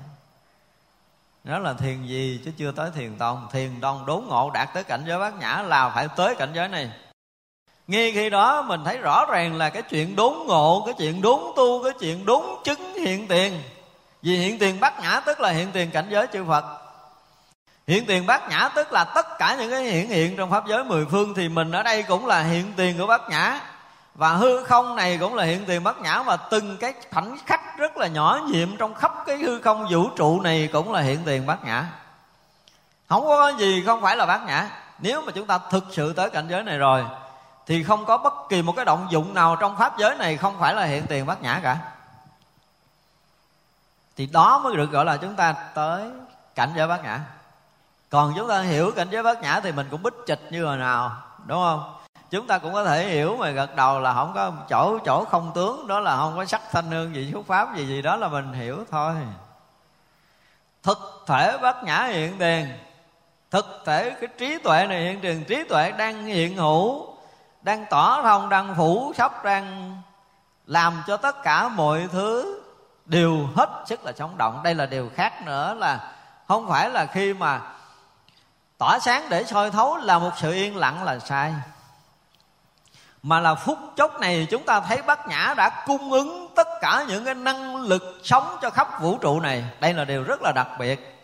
Đó 1.44 1.58
là 1.58 1.72
thiền 1.72 2.06
gì 2.06 2.40
chứ 2.44 2.50
chưa 2.56 2.72
tới 2.72 2.90
thiền 2.94 3.18
tông. 3.18 3.48
Thiền 3.52 3.80
tông 3.80 4.06
đốn 4.06 4.24
ngộ 4.28 4.50
đạt 4.50 4.74
tới 4.74 4.84
cảnh 4.84 5.04
giới 5.06 5.18
bát 5.18 5.34
nhã 5.34 5.62
là 5.62 5.88
phải 5.88 6.08
tới 6.16 6.34
cảnh 6.34 6.52
giới 6.54 6.68
này 6.68 6.90
ngay 7.86 8.12
khi 8.12 8.30
đó 8.30 8.62
mình 8.62 8.84
thấy 8.84 8.98
rõ 8.98 9.26
ràng 9.26 9.56
là 9.56 9.70
cái 9.70 9.82
chuyện 9.82 10.16
đốn 10.16 10.32
ngộ, 10.46 10.82
cái 10.86 10.94
chuyện 10.98 11.22
đốn 11.22 11.40
tu, 11.56 11.84
cái 11.84 11.92
chuyện 12.00 12.26
đốn 12.26 12.44
chứng 12.64 12.94
hiện 12.94 13.28
tiền. 13.28 13.62
Vì 14.22 14.36
hiện 14.36 14.58
tiền 14.58 14.80
bát 14.80 15.00
nhã 15.00 15.20
tức 15.20 15.40
là 15.40 15.50
hiện 15.50 15.68
tiền 15.72 15.90
cảnh 15.90 16.06
giới 16.10 16.26
chư 16.32 16.44
phật. 16.44 16.64
Hiện 17.86 18.06
tiền 18.06 18.26
bát 18.26 18.48
nhã 18.48 18.68
tức 18.74 18.92
là 18.92 19.04
tất 19.04 19.38
cả 19.38 19.56
những 19.58 19.70
cái 19.70 19.82
hiện 19.82 20.08
hiện 20.08 20.36
trong 20.36 20.50
pháp 20.50 20.66
giới 20.68 20.84
mười 20.84 21.06
phương 21.10 21.34
thì 21.34 21.48
mình 21.48 21.72
ở 21.72 21.82
đây 21.82 22.02
cũng 22.02 22.26
là 22.26 22.42
hiện 22.42 22.72
tiền 22.76 22.98
của 22.98 23.06
bát 23.06 23.28
nhã. 23.28 23.60
Và 24.14 24.32
hư 24.32 24.64
không 24.64 24.96
này 24.96 25.18
cũng 25.18 25.34
là 25.34 25.44
hiện 25.44 25.64
tiền 25.66 25.84
bát 25.84 26.00
nhã 26.00 26.22
và 26.22 26.36
từng 26.36 26.76
cái 26.76 26.94
khoảnh 27.10 27.36
khắc 27.46 27.78
rất 27.78 27.96
là 27.96 28.06
nhỏ 28.06 28.40
nhiệm 28.46 28.76
trong 28.76 28.94
khắp 28.94 29.12
cái 29.26 29.36
hư 29.36 29.60
không 29.60 29.86
vũ 29.90 30.08
trụ 30.16 30.40
này 30.40 30.68
cũng 30.72 30.92
là 30.92 31.00
hiện 31.00 31.18
tiền 31.24 31.46
bát 31.46 31.64
nhã. 31.64 31.84
Không 33.08 33.26
có 33.26 33.52
gì 33.58 33.82
không 33.86 34.02
phải 34.02 34.16
là 34.16 34.26
bát 34.26 34.40
nhã. 34.46 34.68
Nếu 34.98 35.22
mà 35.22 35.32
chúng 35.32 35.46
ta 35.46 35.58
thực 35.70 35.84
sự 35.90 36.12
tới 36.12 36.30
cảnh 36.30 36.46
giới 36.50 36.62
này 36.62 36.78
rồi 36.78 37.04
thì 37.66 37.82
không 37.82 38.04
có 38.04 38.18
bất 38.18 38.34
kỳ 38.48 38.62
một 38.62 38.72
cái 38.76 38.84
động 38.84 39.06
dụng 39.10 39.34
nào 39.34 39.56
trong 39.56 39.76
pháp 39.76 39.98
giới 39.98 40.16
này 40.16 40.36
không 40.36 40.58
phải 40.58 40.74
là 40.74 40.84
hiện 40.84 41.06
tiền 41.06 41.26
bát 41.26 41.42
nhã 41.42 41.60
cả. 41.62 41.78
Thì 44.16 44.26
đó 44.26 44.58
mới 44.58 44.76
được 44.76 44.90
gọi 44.90 45.04
là 45.04 45.16
chúng 45.16 45.36
ta 45.36 45.52
tới 45.52 46.10
cảnh 46.54 46.72
giới 46.76 46.88
bát 46.88 47.04
nhã. 47.04 47.20
Còn 48.10 48.32
chúng 48.36 48.48
ta 48.48 48.60
hiểu 48.60 48.92
cảnh 48.96 49.08
giới 49.10 49.22
bát 49.22 49.42
nhã 49.42 49.60
thì 49.60 49.72
mình 49.72 49.88
cũng 49.90 50.02
bích 50.02 50.14
trịch 50.26 50.40
như 50.50 50.64
hồi 50.64 50.76
nào, 50.76 51.12
đúng 51.46 51.58
không? 51.58 51.94
Chúng 52.30 52.46
ta 52.46 52.58
cũng 52.58 52.72
có 52.72 52.84
thể 52.84 53.08
hiểu 53.08 53.36
mà 53.36 53.50
gật 53.50 53.76
đầu 53.76 54.00
là 54.00 54.14
không 54.14 54.32
có 54.34 54.52
chỗ 54.68 54.98
chỗ 55.04 55.24
không 55.24 55.52
tướng, 55.54 55.86
đó 55.86 56.00
là 56.00 56.16
không 56.16 56.36
có 56.36 56.44
sắc 56.44 56.62
thanh 56.70 56.90
hương 56.90 57.14
gì 57.14 57.30
xuất 57.32 57.46
pháp 57.46 57.76
gì 57.76 57.86
gì, 57.86 58.02
đó 58.02 58.16
là 58.16 58.28
mình 58.28 58.52
hiểu 58.52 58.84
thôi. 58.90 59.14
Thực 60.82 61.24
thể 61.26 61.58
bát 61.58 61.84
nhã 61.84 62.04
hiện 62.04 62.38
tiền, 62.38 62.68
thực 63.50 63.82
thể 63.86 64.10
cái 64.10 64.28
trí 64.38 64.58
tuệ 64.58 64.86
này 64.86 65.00
hiện 65.00 65.20
tiền, 65.20 65.44
trí 65.44 65.64
tuệ 65.68 65.90
đang 65.90 66.24
hiện 66.24 66.56
hữu 66.56 67.11
đang 67.62 67.86
tỏ 67.90 68.22
thông 68.22 68.48
đang 68.48 68.74
phủ 68.76 69.12
sóc 69.16 69.44
đang 69.44 69.96
làm 70.66 71.02
cho 71.06 71.16
tất 71.16 71.42
cả 71.42 71.68
mọi 71.68 72.08
thứ 72.12 72.60
đều 73.04 73.48
hết 73.56 73.68
sức 73.86 74.04
là 74.04 74.12
sống 74.12 74.38
động. 74.38 74.60
Đây 74.62 74.74
là 74.74 74.86
điều 74.86 75.10
khác 75.14 75.46
nữa 75.46 75.74
là 75.74 76.12
không 76.48 76.68
phải 76.68 76.90
là 76.90 77.06
khi 77.06 77.34
mà 77.34 77.60
tỏa 78.78 78.98
sáng 78.98 79.28
để 79.28 79.44
soi 79.44 79.70
thấu 79.70 79.96
là 79.96 80.18
một 80.18 80.30
sự 80.36 80.52
yên 80.52 80.76
lặng 80.76 81.04
là 81.04 81.18
sai, 81.18 81.54
mà 83.22 83.40
là 83.40 83.54
phút 83.54 83.78
chốc 83.96 84.20
này 84.20 84.46
chúng 84.50 84.64
ta 84.64 84.80
thấy 84.80 85.02
bát 85.02 85.28
nhã 85.28 85.54
đã 85.56 85.82
cung 85.86 86.12
ứng 86.12 86.48
tất 86.56 86.68
cả 86.80 87.04
những 87.08 87.24
cái 87.24 87.34
năng 87.34 87.76
lực 87.76 88.20
sống 88.22 88.56
cho 88.62 88.70
khắp 88.70 89.00
vũ 89.00 89.18
trụ 89.18 89.40
này. 89.40 89.64
Đây 89.80 89.94
là 89.94 90.04
điều 90.04 90.22
rất 90.22 90.42
là 90.42 90.52
đặc 90.52 90.68
biệt. 90.78 91.18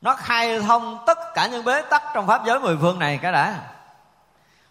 Nó 0.00 0.14
khai 0.14 0.60
thông 0.60 0.98
tất 1.06 1.18
cả 1.34 1.46
những 1.46 1.64
bế 1.64 1.82
tắc 1.82 2.02
trong 2.14 2.26
pháp 2.26 2.44
giới 2.46 2.60
mười 2.60 2.76
phương 2.80 2.98
này 2.98 3.18
cái 3.22 3.32
đã 3.32 3.54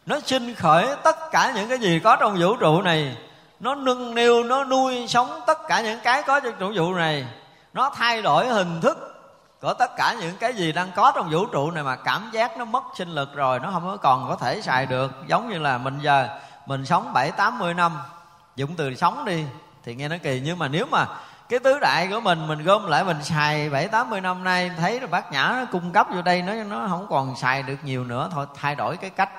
nó 0.08 0.20
sinh 0.26 0.56
khởi 0.56 0.88
tất 1.04 1.32
cả 1.32 1.52
những 1.56 1.70
cái 1.70 1.80
gì 1.80 2.00
có 2.00 2.16
trong 2.16 2.38
vũ 2.40 2.56
trụ 2.56 2.82
này. 2.82 3.18
Nó 3.60 3.76
nâng 3.76 4.16
niu, 4.16 4.44
nó 4.44 4.64
nuôi 4.64 5.08
sống 5.08 5.42
tất 5.48 5.58
cả 5.68 5.82
những 5.82 6.00
cái 6.04 6.24
có 6.24 6.40
trong 6.40 6.54
vũ 6.60 6.74
trụ 6.76 6.94
này. 6.94 7.28
Nó 7.74 7.92
thay 7.96 8.22
đổi 8.22 8.48
hình 8.48 8.82
thức 8.82 8.98
của 9.62 9.74
tất 9.74 9.96
cả 9.98 10.16
những 10.20 10.36
cái 10.40 10.54
gì 10.54 10.72
đang 10.72 10.92
có 10.96 11.12
trong 11.16 11.30
vũ 11.32 11.46
trụ 11.46 11.72
này 11.72 11.84
mà 11.84 11.96
cảm 11.96 12.30
giác 12.32 12.58
nó 12.58 12.66
mất 12.66 12.84
sinh 12.98 13.10
lực 13.10 13.36
rồi, 13.36 13.60
nó 13.60 13.72
không 13.72 13.84
có 13.86 13.98
còn 13.98 14.30
có 14.30 14.36
thể 14.36 14.62
xài 14.62 14.86
được. 14.86 15.12
Giống 15.28 15.50
như 15.50 15.60
là 15.60 15.78
mình 15.78 16.00
giờ, 16.02 16.28
mình 16.66 16.86
sống 16.86 17.14
bảy, 17.14 17.32
tám 17.32 17.60
mươi 17.60 17.74
năm 17.74 17.98
dụng 18.56 18.76
từ 18.78 18.96
sống 18.96 19.26
đi, 19.26 19.46
thì 19.84 19.96
nghe 19.96 20.08
nó 20.08 20.16
kỳ. 20.24 20.42
Nhưng 20.46 20.60
mà 20.60 20.68
nếu 20.68 20.86
mà 20.92 21.06
cái 21.50 21.60
tứ 21.60 21.80
đại 21.80 22.08
của 22.12 22.20
mình 22.20 22.48
mình 22.48 22.64
gom 22.64 22.88
lại, 22.88 23.04
mình 23.04 23.24
xài 23.24 23.70
bảy, 23.70 23.88
tám 23.88 24.10
mươi 24.10 24.22
năm 24.22 24.44
nay, 24.44 24.72
thấy 24.78 25.00
là 25.00 25.08
bác 25.08 25.32
nhã 25.32 25.54
nó 25.60 25.66
cung 25.72 25.92
cấp 25.92 26.08
vô 26.14 26.22
đây, 26.22 26.42
nó 26.42 26.54
nó 26.54 26.88
không 26.90 27.08
còn 27.10 27.36
xài 27.36 27.64
được 27.64 27.78
nhiều 27.84 28.04
nữa, 28.04 28.30
thôi 28.34 28.46
thay 28.56 28.76
đổi 28.76 28.98
cái 28.98 29.10
cách 29.10 29.30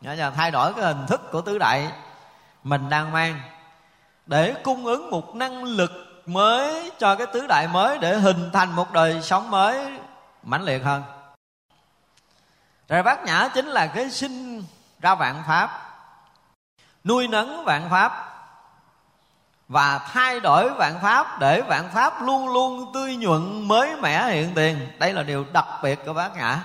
nhà 0.00 0.30
thay 0.30 0.50
đổi 0.50 0.74
cái 0.74 0.84
hình 0.84 1.06
thức 1.06 1.20
của 1.32 1.40
tứ 1.40 1.58
đại 1.58 1.92
mình 2.64 2.88
đang 2.88 3.12
mang 3.12 3.40
để 4.26 4.54
cung 4.64 4.86
ứng 4.86 5.10
một 5.10 5.34
năng 5.34 5.64
lực 5.64 5.90
mới 6.26 6.90
cho 6.98 7.14
cái 7.14 7.26
tứ 7.26 7.46
đại 7.46 7.68
mới 7.68 7.98
để 7.98 8.18
hình 8.18 8.50
thành 8.52 8.72
một 8.72 8.92
đời 8.92 9.22
sống 9.22 9.50
mới 9.50 9.98
mãnh 10.42 10.62
liệt 10.62 10.84
hơn. 10.84 11.02
Rồi 12.88 13.02
bát 13.02 13.24
nhã 13.24 13.48
chính 13.54 13.66
là 13.66 13.86
cái 13.86 14.10
sinh 14.10 14.64
ra 15.00 15.14
vạn 15.14 15.42
pháp, 15.46 15.70
nuôi 17.04 17.28
nấng 17.28 17.64
vạn 17.64 17.90
pháp 17.90 18.24
và 19.68 19.98
thay 19.98 20.40
đổi 20.40 20.70
vạn 20.70 21.00
pháp 21.02 21.38
để 21.40 21.60
vạn 21.60 21.90
pháp 21.94 22.22
luôn 22.22 22.48
luôn 22.48 22.90
tươi 22.94 23.16
nhuận 23.16 23.68
mới 23.68 23.96
mẻ 23.96 24.30
hiện 24.30 24.52
tiền. 24.54 24.88
Đây 24.98 25.12
là 25.12 25.22
điều 25.22 25.44
đặc 25.52 25.66
biệt 25.82 25.98
của 26.06 26.12
bát 26.12 26.36
nhã 26.36 26.58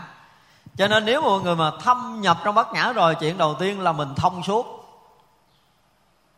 cho 0.77 0.88
nên 0.88 1.05
nếu 1.05 1.21
mọi 1.21 1.41
người 1.41 1.55
mà 1.55 1.71
thâm 1.83 2.21
nhập 2.21 2.38
trong 2.43 2.55
bát 2.55 2.73
nhã 2.73 2.91
rồi, 2.93 3.15
chuyện 3.15 3.38
đầu 3.38 3.55
tiên 3.59 3.81
là 3.81 3.91
mình 3.91 4.15
thông 4.15 4.43
suốt. 4.43 4.65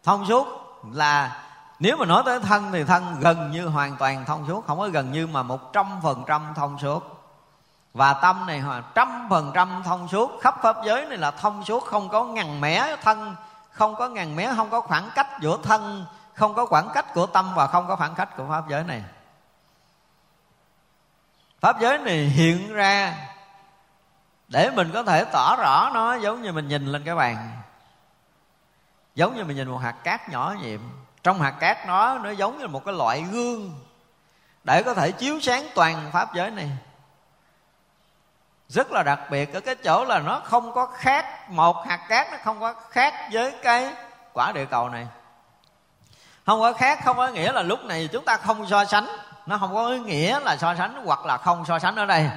Thông 0.04 0.26
suốt 0.26 0.48
là 0.91 1.41
nếu 1.80 1.98
mà 1.98 2.06
nói 2.06 2.24
tới 2.26 2.39
thân 2.39 2.71
thì 2.71 2.84
thân 2.84 3.19
gần 3.19 3.52
như 3.52 3.67
hoàn 3.67 3.98
toàn 3.98 4.26
thông 4.26 4.48
suốt, 4.48 4.67
không 4.67 4.80
có 4.80 4.88
gần 4.88 5.12
như 5.12 5.28
mà 5.28 5.43
một 5.43 5.74
trăm 5.74 6.00
phần 6.04 6.24
trăm 6.28 6.54
thông 6.56 6.80
suốt. 6.80 7.04
Và 7.93 8.13
tâm 8.13 8.45
này 8.48 8.60
hoàn 8.60 8.84
trăm 8.95 9.28
phần 9.30 9.52
trăm 9.54 9.84
thông 9.86 10.08
suốt. 10.08 10.32
Khắp 10.41 10.56
pháp 10.62 10.78
giới 10.86 11.06
này 11.06 11.17
là 11.17 11.32
thông 11.32 11.65
suốt, 11.65 11.86
không 11.86 12.10
có 12.10 12.26
ngằn 12.26 12.62
mé 12.62 12.95
thân, 13.04 13.36
không 13.71 13.95
có 13.95 14.08
ngàn 14.08 14.36
mé 14.36 14.54
không 14.56 14.69
có 14.69 14.82
khoảng 14.82 15.10
cách 15.15 15.28
giữa 15.41 15.58
thân, 15.63 16.06
không 16.34 16.54
có 16.54 16.65
khoảng 16.65 16.89
cách 16.93 17.13
của 17.13 17.26
tâm 17.26 17.52
và 17.56 17.67
không 17.67 17.88
có 17.88 17.95
khoảng 17.95 18.15
cách 18.15 18.38
của 18.38 18.45
pháp 18.50 18.69
giới 18.69 18.84
này. 18.84 19.04
Pháp 21.60 21.80
giới 21.80 21.98
này 21.98 22.17
hiện 22.17 22.74
ra 22.74 23.15
để 24.48 24.70
mình 24.70 24.92
có 24.94 25.04
thể 25.04 25.26
tỏ 25.26 25.56
rõ 25.56 25.92
nó 25.94 26.16
giống 26.16 26.42
như 26.42 26.52
mình 26.52 26.68
nhìn 26.68 26.86
lên 26.86 27.04
cái 27.04 27.16
bàn. 27.16 27.52
Giống 29.16 29.36
như 29.36 29.44
mình 29.44 29.56
nhìn 29.56 29.70
một 29.70 29.78
hạt 29.78 29.96
cát 30.04 30.30
nhỏ 30.30 30.56
nhiệm. 30.62 30.80
Trong 31.24 31.42
hạt 31.42 31.52
cát 31.52 31.88
nó 31.88 32.18
nó 32.18 32.30
giống 32.30 32.58
như 32.58 32.68
một 32.68 32.86
cái 32.86 32.94
loại 32.94 33.22
gương 33.22 33.80
để 34.64 34.84
có 34.84 34.94
thể 34.94 35.12
chiếu 35.12 35.40
sáng 35.42 35.68
toàn 35.76 36.10
pháp 36.12 36.34
giới 36.34 36.52
này. 36.52 36.70
Rất 38.70 38.92
là 38.92 39.04
đặc 39.04 39.20
biệt 39.30 39.54
ở 39.54 39.60
cái 39.60 39.76
chỗ 39.76 40.06
là 40.06 40.20
nó 40.20 40.42
không 40.44 40.74
có 40.74 40.86
khác, 40.86 41.50
một 41.50 41.88
hạt 41.88 42.00
cát 42.10 42.32
nó 42.32 42.38
không 42.44 42.60
có 42.60 42.74
khác 42.90 43.14
với 43.32 43.52
cái 43.64 43.94
quả 44.34 44.52
địa 44.52 44.66
cầu 44.66 44.90
này. 44.90 45.08
Không 46.46 46.60
có 46.60 46.74
khác, 46.74 47.00
không 47.06 47.18
có 47.18 47.28
nghĩa 47.28 47.52
là 47.52 47.62
lúc 47.62 47.86
này 47.86 48.10
chúng 48.12 48.26
ta 48.26 48.38
không 48.38 48.68
so 48.68 48.86
sánh. 48.86 49.08
Nó 49.46 49.58
không 49.58 49.74
có 49.74 49.88
ý 49.88 50.00
nghĩa 50.00 50.40
là 50.40 50.58
so 50.58 50.76
sánh 50.76 51.06
hoặc 51.06 51.26
là 51.26 51.38
không 51.38 51.66
so 51.66 51.80
sánh 51.80 51.96
ở 51.96 52.06
đây 52.06 52.30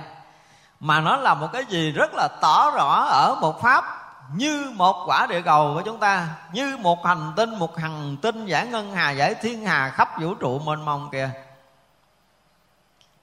mà 0.81 1.01
nó 1.01 1.17
là 1.17 1.35
một 1.35 1.49
cái 1.53 1.65
gì 1.65 1.93
rất 1.93 2.15
là 2.15 2.29
tỏ 2.41 2.71
rõ 2.71 3.07
ở 3.11 3.37
một 3.41 3.63
pháp, 3.63 3.85
như 4.35 4.73
một 4.75 5.05
quả 5.07 5.27
địa 5.27 5.43
cầu 5.43 5.75
của 5.75 5.83
chúng 5.85 5.99
ta, 5.99 6.29
như 6.53 6.77
một 6.81 7.07
hành 7.07 7.33
tinh, 7.37 7.59
một 7.59 7.79
hành 7.79 8.17
tinh 8.23 8.47
giải 8.47 8.67
ngân 8.67 8.93
hà 8.93 9.11
giải 9.11 9.35
thiên 9.35 9.67
hà 9.67 9.91
khắp 9.91 10.21
vũ 10.21 10.35
trụ 10.35 10.59
mênh 10.59 10.85
mông 10.85 11.09
kìa. 11.13 11.31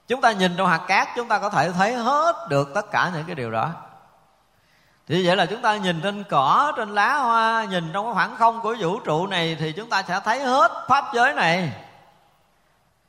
Chúng 0.07 0.21
ta 0.21 0.31
nhìn 0.31 0.55
trong 0.57 0.67
hạt 0.67 0.81
cát, 0.87 1.07
chúng 1.15 1.27
ta 1.27 1.39
có 1.39 1.49
thể 1.49 1.71
thấy 1.71 1.93
hết 1.93 2.47
được 2.49 2.71
tất 2.75 2.91
cả 2.91 3.11
những 3.13 3.23
cái 3.25 3.35
điều 3.35 3.51
đó. 3.51 3.69
Thì 5.07 5.27
vậy 5.27 5.35
là 5.35 5.45
chúng 5.45 5.61
ta 5.61 5.75
nhìn 5.75 6.01
trên 6.01 6.23
cỏ, 6.23 6.73
trên 6.77 6.95
lá 6.95 7.17
hoa, 7.17 7.63
nhìn 7.63 7.93
trong 7.93 8.05
cái 8.05 8.13
khoảng 8.13 8.35
không 8.35 8.61
của 8.61 8.75
vũ 8.79 8.99
trụ 8.99 9.27
này, 9.27 9.57
thì 9.59 9.71
chúng 9.71 9.89
ta 9.89 10.03
sẽ 10.07 10.19
thấy 10.25 10.43
hết 10.43 10.71
pháp 10.87 11.05
giới 11.13 11.33
này 11.33 11.73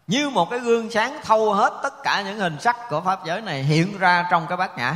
như 0.07 0.31
một 0.31 0.51
cái 0.51 0.59
gương 0.59 0.91
sáng 0.91 1.21
thâu 1.25 1.53
hết 1.53 1.73
tất 1.83 2.03
cả 2.03 2.23
những 2.23 2.39
hình 2.39 2.61
sắc 2.61 2.77
của 2.89 3.01
pháp 3.01 3.25
giới 3.25 3.41
này 3.41 3.63
hiện 3.63 3.99
ra 3.99 4.29
trong 4.31 4.47
cái 4.47 4.57
bát 4.57 4.79
nhã. 4.79 4.95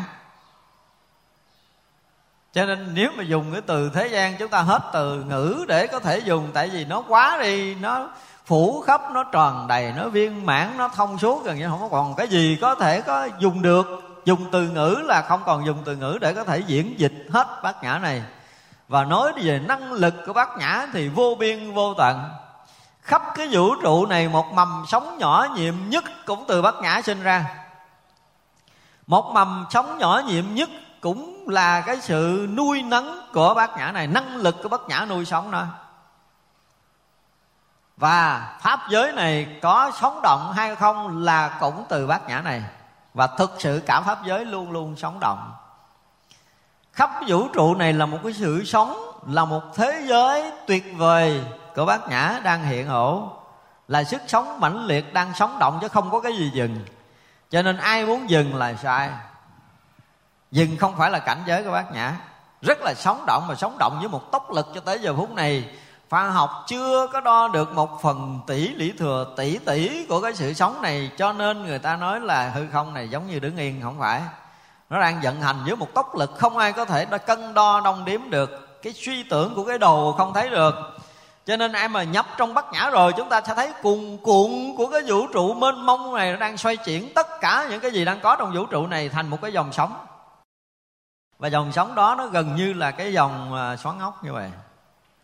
Cho 2.53 2.67
nên 2.67 2.95
nếu 2.95 3.11
mà 3.17 3.23
dùng 3.23 3.53
cái 3.53 3.61
từ 3.61 3.91
thế 3.95 4.09
gian, 4.09 4.37
chúng 4.37 4.49
ta 4.49 4.61
hết 4.61 4.83
từ 4.93 5.23
ngữ 5.23 5.65
để 5.69 5.87
có 5.87 5.99
thể 5.99 6.19
dùng, 6.19 6.51
tại 6.55 6.69
vì 6.69 6.85
nó 6.85 7.03
quá 7.09 7.39
đi, 7.43 7.75
nó 7.75 8.09
phủ 8.47 8.81
khắp, 8.87 9.01
nó 9.13 9.25
tròn 9.25 9.67
đầy, 9.69 9.93
nó 9.97 10.09
viên 10.09 10.47
mãn, 10.47 10.77
nó 10.77 10.89
thông 10.89 11.19
suốt 11.19 11.45
gần 11.45 11.59
như 11.59 11.69
không 11.69 11.91
còn 11.91 12.15
cái 12.15 12.29
gì 12.29 12.59
có 12.61 12.75
thể 12.75 13.01
có 13.01 13.29
dùng 13.39 13.63
được. 13.63 13.87
Dùng 14.25 14.51
từ 14.53 14.69
ngữ 14.69 15.03
là 15.05 15.23
không 15.23 15.43
còn 15.47 15.67
dùng 15.67 15.83
từ 15.85 15.97
ngữ 15.97 16.19
để 16.21 16.35
có 16.35 16.45
thể 16.45 16.59
diễn 16.59 17.01
dịch 17.01 17.27
hết 17.33 17.47
bát 17.63 17.83
nhã 17.83 17.99
này. 17.99 18.23
Và 18.89 19.05
nói 19.05 19.33
về 19.43 19.61
năng 19.69 19.93
lực 19.93 20.15
của 20.27 20.33
bát 20.33 20.49
nhã 20.59 20.87
thì 20.93 21.09
vô 21.09 21.37
biên 21.39 21.75
vô 21.75 21.95
tận 21.95 22.31
khắp 23.11 23.23
cái 23.35 23.49
vũ 23.51 23.75
trụ 23.75 24.07
này 24.07 24.29
một 24.29 24.53
mầm 24.53 24.85
sống 24.89 25.19
nhỏ 25.19 25.47
nhiệm 25.55 25.75
nhất 25.89 26.05
cũng 26.27 26.45
từ 26.49 26.63
bát 26.63 26.75
nhã 26.83 27.01
sinh 27.05 27.23
ra. 27.23 27.47
Một 29.07 29.31
mầm 29.35 29.67
sống 29.71 29.99
nhỏ 29.99 30.23
nhiệm 30.27 30.55
nhất 30.55 30.69
cũng 31.01 31.49
là 31.49 31.81
cái 31.81 32.01
sự 32.01 32.49
nuôi 32.57 32.83
nấng 32.83 33.21
của 33.33 33.55
bát 33.55 33.71
nhã 33.77 33.93
này, 33.93 34.07
năng 34.07 34.37
lực 34.37 34.57
của 34.63 34.69
bát 34.69 34.81
nhã 34.89 35.07
nuôi 35.09 35.25
sống 35.25 35.51
nó. 35.51 35.65
Và 37.97 38.51
pháp 38.61 38.81
giới 38.91 39.13
này 39.13 39.59
có 39.63 39.91
sống 40.01 40.21
động 40.23 40.53
hay 40.53 40.77
không 40.77 41.25
là 41.25 41.59
cũng 41.61 41.85
từ 41.89 42.07
bát 42.07 42.29
nhã 42.29 42.41
này. 42.41 42.63
Và 43.15 43.27
thực 43.27 43.55
sự 43.59 43.83
cả 43.87 44.01
pháp 44.01 44.25
giới 44.25 44.45
luôn 44.45 44.71
luôn 44.73 44.97
sống 44.97 45.21
động. 45.21 45.53
Khắp 46.93 47.11
vũ 47.29 47.49
trụ 47.49 47.75
này 47.75 47.93
là 47.93 48.07
một 48.07 48.19
cái 48.23 48.33
sự 48.33 48.65
sống, 48.65 48.97
là 49.27 49.45
một 49.45 49.63
thế 49.75 50.05
giới 50.09 50.53
tuyệt 50.67 50.85
vời 50.97 51.45
của 51.81 51.87
bát 51.87 52.09
nhã 52.09 52.41
đang 52.43 52.65
hiện 52.65 52.87
hữu 52.87 53.29
là 53.89 54.05
sức 54.05 54.23
sống 54.27 54.61
mãnh 54.61 54.87
liệt 54.87 55.15
đang 55.15 55.35
sống 55.35 55.57
động 55.61 55.79
chứ 55.81 55.89
không 55.89 56.11
có 56.11 56.21
cái 56.21 56.33
gì 56.33 56.51
dừng. 56.55 56.85
Cho 57.51 57.63
nên 57.63 57.77
ai 57.77 58.07
muốn 58.07 58.31
dừng 58.31 58.55
là 58.55 58.75
sai. 58.75 59.11
Dừng 60.51 60.77
không 60.77 60.97
phải 60.97 61.11
là 61.11 61.19
cảnh 61.19 61.43
giới 61.47 61.63
của 61.63 61.71
bát 61.71 61.93
nhã. 61.93 62.17
Rất 62.63 62.79
là 62.83 62.95
sống 62.95 63.25
động 63.27 63.45
mà 63.49 63.55
sống 63.55 63.77
động 63.79 63.97
với 64.01 64.09
một 64.09 64.33
tốc 64.33 64.53
lực 64.53 64.67
cho 64.75 64.81
tới 64.81 64.99
giờ 64.99 65.15
phút 65.17 65.31
này. 65.31 65.69
Khoa 66.11 66.31
học 66.31 66.51
chưa 66.67 67.07
có 67.13 67.21
đo 67.21 67.49
được 67.49 67.73
một 67.73 68.03
phần 68.03 68.41
tỷ 68.47 68.69
lý 68.69 68.93
thừa 68.99 69.27
tỷ 69.37 69.59
tỷ 69.59 70.07
của 70.07 70.21
cái 70.21 70.35
sự 70.35 70.53
sống 70.53 70.83
này. 70.83 71.11
Cho 71.19 71.33
nên 71.33 71.63
người 71.63 71.79
ta 71.79 71.97
nói 71.97 72.21
là 72.21 72.51
hư 72.51 72.67
không 72.73 72.95
này 72.95 73.09
giống 73.09 73.27
như 73.27 73.39
đứng 73.39 73.57
yên, 73.57 73.81
không 73.83 73.99
phải. 73.99 74.23
Nó 74.91 75.01
đang 75.01 75.21
vận 75.23 75.41
hành 75.41 75.57
với 75.67 75.77
một 75.77 75.95
tốc 75.95 76.17
lực 76.17 76.31
không 76.39 76.59
ai 76.59 76.73
có 76.73 76.85
thể 76.85 77.07
cân 77.27 77.55
đo, 77.55 77.81
đong 77.85 78.05
đếm 78.05 78.31
được. 78.31 78.83
Cái 78.83 78.93
suy 78.93 79.23
tưởng 79.23 79.55
của 79.55 79.65
cái 79.65 79.79
đầu 79.79 80.15
không 80.19 80.35
thấy 80.35 80.51
được 80.51 81.00
cho 81.51 81.57
nên 81.57 81.73
ai 81.73 81.89
mà 81.89 82.03
nhấp 82.03 82.27
trong 82.37 82.55
bát 82.55 82.73
nhã 82.73 82.91
rồi, 82.91 83.13
chúng 83.17 83.29
ta 83.29 83.41
sẽ 83.41 83.55
thấy 83.55 83.73
cuồn 83.83 84.19
cuộn 84.23 84.51
của 84.77 84.87
cái 84.87 85.03
vũ 85.07 85.27
trụ 85.27 85.55
mênh 85.55 85.87
mông 85.87 86.15
này 86.15 86.33
nó 86.33 86.39
đang 86.39 86.57
xoay 86.57 86.77
chuyển 86.77 87.15
tất 87.15 87.27
cả 87.41 87.67
những 87.71 87.81
cái 87.81 87.91
gì 87.91 88.05
đang 88.05 88.21
có 88.21 88.37
trong 88.37 88.53
vũ 88.55 88.67
trụ 88.67 88.87
này 88.87 89.09
thành 89.09 89.29
một 89.29 89.39
cái 89.43 89.53
dòng 89.53 89.73
sống 89.73 90.07
và 91.39 91.49
dòng 91.49 91.73
sống 91.73 91.95
đó 91.95 92.15
nó 92.19 92.27
gần 92.27 92.57
như 92.57 92.73
là 92.73 92.91
cái 92.91 93.13
dòng 93.13 93.55
à, 93.55 93.77
xoắn 93.77 93.99
ốc 93.99 94.25
như 94.25 94.33
vậy. 94.33 94.51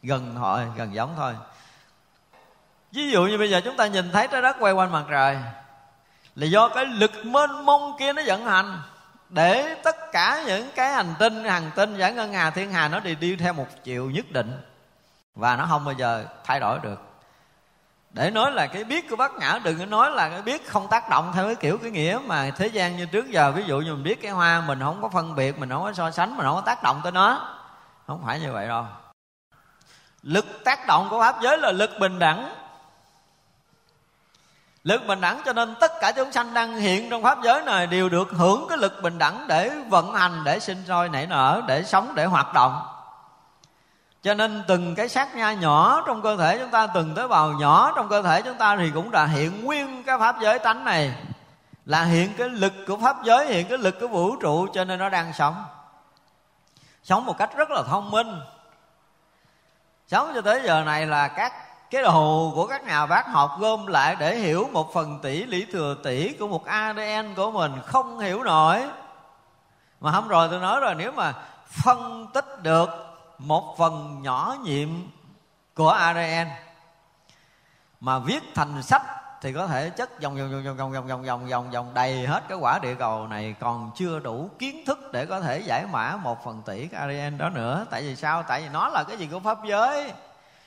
Gần 0.03 0.35
thôi, 0.37 0.61
gần 0.77 0.95
giống 0.95 1.15
thôi. 1.17 1.35
Ví 2.93 3.11
dụ 3.11 3.23
như 3.23 3.39
bây 3.39 3.51
giờ 3.51 3.61
chúng 3.65 3.77
ta 3.77 3.87
nhìn 3.87 4.13
thấy 4.13 4.29
trái 4.29 4.43
đất 4.43 4.57
quay 4.61 4.73
quanh 4.73 4.93
mặt 4.93 5.05
trời, 5.11 5.37
là 6.35 6.47
do 6.47 6.69
cái 6.69 6.87
lực 6.87 7.13
mênh 7.25 7.65
mông 7.65 7.97
kia 7.99 8.13
nó 8.13 8.23
vận 8.27 8.45
hành 8.45 8.79
để 9.29 9.75
tất 9.85 9.97
cả 10.13 10.43
những 10.47 10.71
cái 10.75 10.93
hành 10.93 11.15
tinh 11.19 11.45
hành 11.45 11.71
tinh 11.77 11.97
giải 11.97 12.13
ngân 12.13 12.33
hà 12.33 12.51
thiên 12.51 12.73
hà 12.73 12.89
nó 12.89 13.01
đi 13.01 13.15
đi 13.15 13.37
theo 13.37 13.53
một 13.53 13.67
chiều 13.85 14.11
nhất 14.11 14.27
định 14.31 14.53
và 15.37 15.57
nó 15.57 15.67
không 15.69 15.85
bao 15.85 15.95
giờ 15.95 16.25
thay 16.45 16.61
đổi 16.61 16.79
được. 16.83 17.01
Để 18.11 18.31
nói 18.31 18.53
là 18.53 18.67
cái 18.67 18.85
biết 18.85 19.11
của 19.11 19.17
bác 19.17 19.35
nhã 19.35 19.59
đừng 19.65 19.79
có 19.79 19.87
nói 19.87 20.11
là 20.11 20.29
cái 20.29 20.43
biết 20.43 20.69
không 20.69 20.89
tác 20.89 21.11
động 21.11 21.33
theo 21.35 21.45
cái 21.45 21.55
kiểu, 21.55 21.79
cái 21.79 21.91
nghĩa 21.91 22.19
mà 22.27 22.51
thế 22.57 22.67
gian 22.67 22.97
như 22.97 23.07
trước 23.07 23.31
giờ. 23.31 23.51
Ví 23.51 23.65
dụ 23.67 23.79
như 23.79 23.95
mình 23.95 24.03
biết 24.03 24.23
cái 24.23 24.31
hoa, 24.31 24.61
mình 24.61 24.81
không 24.81 25.03
có 25.03 25.09
phân 25.09 25.35
biệt, 25.35 25.59
mình 25.59 25.69
không 25.71 25.83
có 25.83 25.93
so 25.93 26.11
sánh, 26.11 26.37
mình 26.37 26.47
không 26.47 26.55
có 26.55 26.61
tác 26.61 26.83
động 26.83 27.01
tới 27.03 27.13
nó. 27.13 27.59
Không 28.07 28.23
phải 28.27 28.41
như 28.41 28.53
vậy 28.53 28.69
đâu. 28.69 28.85
Lực 30.23 30.65
tác 30.65 30.87
động 30.87 31.09
của 31.11 31.21
pháp 31.21 31.37
giới 31.43 31.59
là 31.59 31.73
lực 31.73 31.91
bình 32.01 32.19
đẳng. 32.19 32.55
Lực 34.85 35.03
bình 35.07 35.21
đẳng 35.21 35.41
cho 35.45 35.53
nên 35.53 35.75
tất 35.81 35.93
cả 36.01 36.13
chúng 36.13 36.33
sanh 36.33 36.55
đang 36.55 36.77
hiện 36.77 37.11
trong 37.11 37.23
pháp 37.23 37.39
giới 37.45 37.63
này 37.63 37.87
đều 37.87 38.09
được 38.09 38.29
hưởng 38.31 38.67
cái 38.69 38.79
lực 38.79 39.03
bình 39.03 39.19
đẳng 39.19 39.45
để 39.49 39.71
vận 39.89 40.15
hành, 40.15 40.45
để 40.45 40.61
sinh 40.61 40.85
sôi, 40.89 41.09
nảy 41.09 41.27
nở, 41.27 41.63
để 41.67 41.83
sống, 41.85 42.13
để 42.15 42.25
hoạt 42.25 42.55
động 42.55 42.83
cho 44.27 44.35
nên 44.35 44.65
từng 44.67 44.95
cái 44.95 45.09
sát 45.09 45.37
nha 45.37 45.53
nhỏ 45.53 46.03
trong 46.07 46.23
cơ 46.23 46.37
thể 46.37 46.59
chúng 46.59 46.71
ta, 46.71 46.87
từng 46.87 47.15
tế 47.15 47.29
bào 47.29 47.53
nhỏ 47.53 47.93
trong 47.97 48.09
cơ 48.09 48.23
thể 48.23 48.43
chúng 48.43 48.55
ta 48.55 48.77
thì 48.77 48.91
cũng 48.95 49.11
đã 49.11 49.27
hiện 49.27 49.65
nguyên 49.65 50.03
cái 50.03 50.19
pháp 50.19 50.37
giới 50.41 50.59
tánh 50.59 50.85
này. 50.85 51.15
Là 51.85 52.05
hiện 52.05 52.31
cái 52.39 52.49
lực 52.49 52.73
của 52.87 52.97
pháp 52.97 53.17
giới, 53.25 53.47
hiện 53.47 53.69
cái 53.69 53.79
lực 53.79 54.01
của 54.01 54.09
vũ 54.09 54.37
trụ, 54.37 54.67
cho 54.73 54.85
nên 54.85 54.99
nó 54.99 55.09
đang 55.09 55.33
sống. 55.33 55.65
Sống 57.03 57.25
một 57.25 57.39
cách 57.39 57.51
rất 57.57 57.71
là 57.71 57.83
thông 57.83 58.11
minh. 58.11 58.41
Sống 60.07 60.33
cho 60.35 60.41
tới 60.41 60.63
giờ 60.65 60.83
này 60.85 61.07
là 61.07 61.29
các 61.29 61.53
cái 61.91 62.03
đồ 62.03 62.53
của 62.55 62.67
các 62.67 62.85
nhà 62.85 63.07
bác 63.07 63.27
học 63.27 63.51
gom 63.61 63.87
lại 63.87 64.17
để 64.19 64.37
hiểu 64.37 64.69
một 64.73 64.95
phần 64.95 65.19
tỷ 65.23 65.45
lý 65.45 65.67
thừa 65.73 65.97
tỷ 66.05 66.33
của 66.33 66.49
một 66.49 66.65
ADN 66.65 67.35
của 67.37 67.51
mình, 67.51 67.73
không 67.87 68.19
hiểu 68.19 68.43
nổi. 68.43 68.85
Mà 70.01 70.11
hôm 70.11 70.29
rồi 70.29 70.49
tôi 70.51 70.61
nói 70.61 70.81
rồi, 70.81 70.95
nếu 70.95 71.13
mà 71.13 71.33
phân 71.85 72.27
tích 72.35 72.63
được 72.63 73.06
một 73.39 73.75
phần 73.79 74.23
nhỏ 74.23 74.57
nhiệm 74.63 74.89
của 75.75 75.91
ADN 75.91 76.49
mà 78.01 78.19
viết 78.19 78.43
thành 78.55 78.83
sách 78.83 79.03
thì 79.41 79.53
có 79.53 79.67
thể 79.67 79.91
chất 79.91 80.23
vòng 80.23 80.37
vòng 80.37 80.51
vòng 80.51 80.65
vòng 80.65 80.77
vòng 80.77 80.93
vòng 80.93 81.07
vòng 81.07 81.25
vòng 81.25 81.49
vòng 81.49 81.71
vòng 81.71 81.95
đầy 81.95 82.27
hết 82.27 82.43
cái 82.49 82.59
quả 82.59 82.79
địa 82.79 82.95
cầu 82.95 83.27
này 83.27 83.55
còn 83.61 83.91
chưa 83.95 84.19
đủ 84.19 84.51
kiến 84.59 84.85
thức 84.87 85.13
để 85.13 85.27
có 85.27 85.41
thể 85.41 85.59
giải 85.59 85.87
mã 85.93 86.17
một 86.23 86.45
phần 86.45 86.63
tỷ 86.67 86.87
cái 86.87 87.01
ADN 87.01 87.39
đó 87.39 87.51
nữa 87.51 87.87
tại 87.91 88.03
vì 88.03 88.17
sao 88.17 88.43
tại 88.43 88.63
vì 88.63 88.69
nó 88.69 88.89
là 88.89 89.05
cái 89.05 89.17
gì 89.17 89.29
của 89.33 89.41
pháp 89.41 89.59
giới 89.65 90.13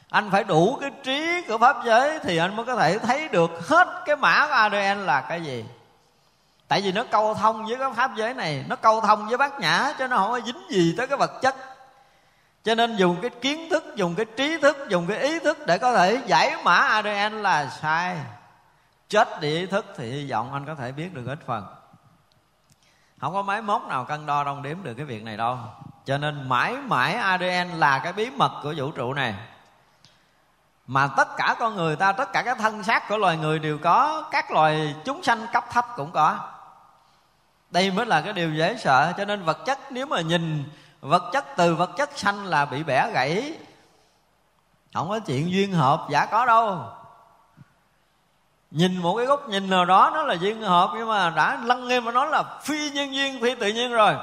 anh 0.09 0.31
phải 0.31 0.43
đủ 0.43 0.77
cái 0.81 0.91
trí 1.03 1.43
của 1.47 1.57
pháp 1.57 1.77
giới 1.85 2.19
thì 2.19 2.37
anh 2.37 2.55
mới 2.55 2.65
có 2.65 2.75
thể 2.75 2.99
thấy 2.99 3.27
được 3.27 3.51
hết 3.67 3.87
cái 4.05 4.15
mã 4.15 4.47
của 4.47 4.53
ADN 4.53 5.05
là 5.05 5.21
cái 5.21 5.41
gì 5.41 5.65
tại 6.67 6.81
vì 6.81 6.91
nó 6.91 7.03
câu 7.11 7.33
thông 7.33 7.65
với 7.65 7.75
cái 7.77 7.93
pháp 7.95 8.11
giới 8.15 8.33
này 8.33 8.65
nó 8.67 8.75
câu 8.75 9.01
thông 9.01 9.27
với 9.27 9.37
bát 9.37 9.59
nhã 9.59 9.93
cho 9.99 10.07
nó 10.07 10.17
không 10.17 10.31
có 10.31 10.39
dính 10.45 10.61
gì 10.69 10.95
tới 10.97 11.07
cái 11.07 11.17
vật 11.17 11.31
chất 11.41 11.55
cho 12.63 12.75
nên 12.75 12.95
dùng 12.95 13.17
cái 13.21 13.29
kiến 13.41 13.69
thức, 13.69 13.83
dùng 13.95 14.15
cái 14.15 14.25
trí 14.37 14.57
thức, 14.57 14.77
dùng 14.89 15.07
cái 15.07 15.17
ý 15.17 15.39
thức 15.39 15.57
để 15.67 15.77
có 15.77 15.93
thể 15.93 16.21
giải 16.25 16.55
mã 16.63 16.75
adn 16.75 17.43
là 17.43 17.69
sai. 17.81 18.17
Chết 19.09 19.41
đi 19.41 19.57
ý 19.57 19.65
thức 19.65 19.85
thì 19.97 20.11
hy 20.11 20.31
vọng 20.31 20.53
anh 20.53 20.65
có 20.65 20.75
thể 20.75 20.91
biết 20.91 21.13
được 21.13 21.25
ít 21.27 21.39
phần. 21.45 21.65
Không 23.21 23.33
có 23.33 23.41
máy 23.41 23.61
móc 23.61 23.87
nào 23.87 24.05
cân 24.05 24.25
đo 24.25 24.43
đong 24.43 24.63
đếm 24.63 24.83
được 24.83 24.93
cái 24.93 25.05
việc 25.05 25.23
này 25.23 25.37
đâu. 25.37 25.57
Cho 26.05 26.17
nên 26.17 26.49
mãi 26.49 26.73
mãi 26.73 27.13
adn 27.13 27.69
là 27.69 27.99
cái 27.99 28.13
bí 28.13 28.29
mật 28.29 28.51
của 28.63 28.73
vũ 28.77 28.91
trụ 28.91 29.13
này. 29.13 29.35
Mà 30.87 31.07
tất 31.17 31.27
cả 31.37 31.55
con 31.59 31.75
người 31.75 31.95
ta, 31.95 32.11
tất 32.11 32.33
cả 32.33 32.41
các 32.41 32.57
thân 32.57 32.83
xác 32.83 33.09
của 33.09 33.17
loài 33.17 33.37
người 33.37 33.59
đều 33.59 33.77
có, 33.77 34.27
các 34.31 34.51
loài 34.51 34.95
chúng 35.05 35.23
sanh 35.23 35.47
cấp 35.53 35.65
thấp 35.71 35.85
cũng 35.95 36.11
có. 36.11 36.39
Đây 37.71 37.91
mới 37.91 38.05
là 38.05 38.21
cái 38.21 38.33
điều 38.33 38.53
dễ 38.53 38.77
sợ. 38.77 39.13
Cho 39.17 39.25
nên 39.25 39.43
vật 39.43 39.57
chất 39.65 39.79
nếu 39.91 40.05
mà 40.05 40.21
nhìn 40.21 40.63
vật 41.01 41.23
chất 41.33 41.45
từ 41.57 41.75
vật 41.75 41.89
chất 41.97 42.09
sanh 42.15 42.45
là 42.45 42.65
bị 42.65 42.83
bẻ 42.83 43.11
gãy. 43.13 43.53
Không 44.93 45.09
có 45.09 45.19
chuyện 45.19 45.51
duyên 45.51 45.73
hợp, 45.73 46.07
giả 46.09 46.25
có 46.25 46.45
đâu. 46.45 46.79
Nhìn 48.71 48.97
một 48.97 49.17
cái 49.17 49.25
góc 49.25 49.49
nhìn 49.49 49.69
nào 49.69 49.85
đó, 49.85 50.11
nó 50.13 50.23
là 50.23 50.33
duyên 50.33 50.61
hợp, 50.61 50.91
nhưng 50.93 51.07
mà 51.07 51.29
đã 51.29 51.59
lăng 51.63 51.87
nghiêm 51.87 52.05
mà 52.05 52.11
nói 52.11 52.27
là 52.27 52.43
phi 52.63 52.89
nhân 52.89 53.13
duyên, 53.13 53.41
phi 53.41 53.55
tự 53.55 53.67
nhiên 53.67 53.91
rồi. 53.91 54.15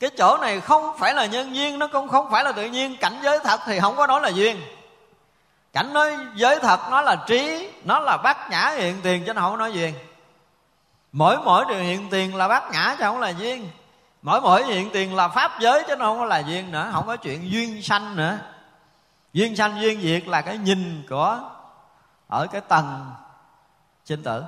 Cái 0.00 0.10
chỗ 0.18 0.38
này 0.40 0.60
không 0.60 0.98
phải 0.98 1.14
là 1.14 1.26
nhân 1.26 1.56
duyên, 1.56 1.78
nó 1.78 1.86
cũng 1.86 2.08
không 2.08 2.30
phải 2.30 2.44
là 2.44 2.52
tự 2.52 2.64
nhiên. 2.64 2.96
Cảnh 3.00 3.18
giới 3.22 3.38
thật 3.44 3.60
thì 3.66 3.80
không 3.80 3.96
có 3.96 4.06
nói 4.06 4.20
là 4.20 4.28
duyên. 4.28 4.60
Cảnh 5.72 5.92
nói 5.92 6.16
giới 6.34 6.60
thật, 6.60 6.80
nó 6.90 7.02
là 7.02 7.16
trí, 7.26 7.70
nó 7.84 8.00
là 8.00 8.16
bát 8.16 8.50
nhã 8.50 8.68
hiện 8.68 9.00
tiền, 9.02 9.24
chứ 9.26 9.32
nó 9.32 9.40
không 9.40 9.58
nói 9.58 9.72
duyên. 9.72 9.94
Mỗi 11.12 11.38
mỗi 11.44 11.64
điều 11.68 11.78
hiện 11.78 12.10
tiền 12.10 12.36
là 12.36 12.48
bát 12.48 12.70
nhã, 12.72 12.96
chứ 12.98 13.04
không 13.04 13.20
là 13.20 13.28
duyên 13.28 13.70
mỗi 14.26 14.40
mỗi 14.40 14.64
hiện 14.64 14.90
tiền 14.92 15.16
là 15.16 15.28
pháp 15.28 15.60
giới 15.60 15.84
chứ 15.86 15.96
nó 15.96 16.04
không 16.04 16.18
có 16.18 16.24
là 16.24 16.38
duyên 16.38 16.70
nữa, 16.70 16.90
không 16.92 17.06
có 17.06 17.16
chuyện 17.16 17.50
duyên 17.50 17.82
sanh 17.82 18.16
nữa. 18.16 18.38
Duyên 19.32 19.56
sanh, 19.56 19.80
duyên 19.80 20.00
diệt 20.00 20.28
là 20.28 20.40
cái 20.40 20.58
nhìn 20.58 21.06
của, 21.08 21.40
ở 22.28 22.46
cái 22.46 22.60
tầng 22.60 23.12
sinh 24.04 24.22
tử. 24.22 24.44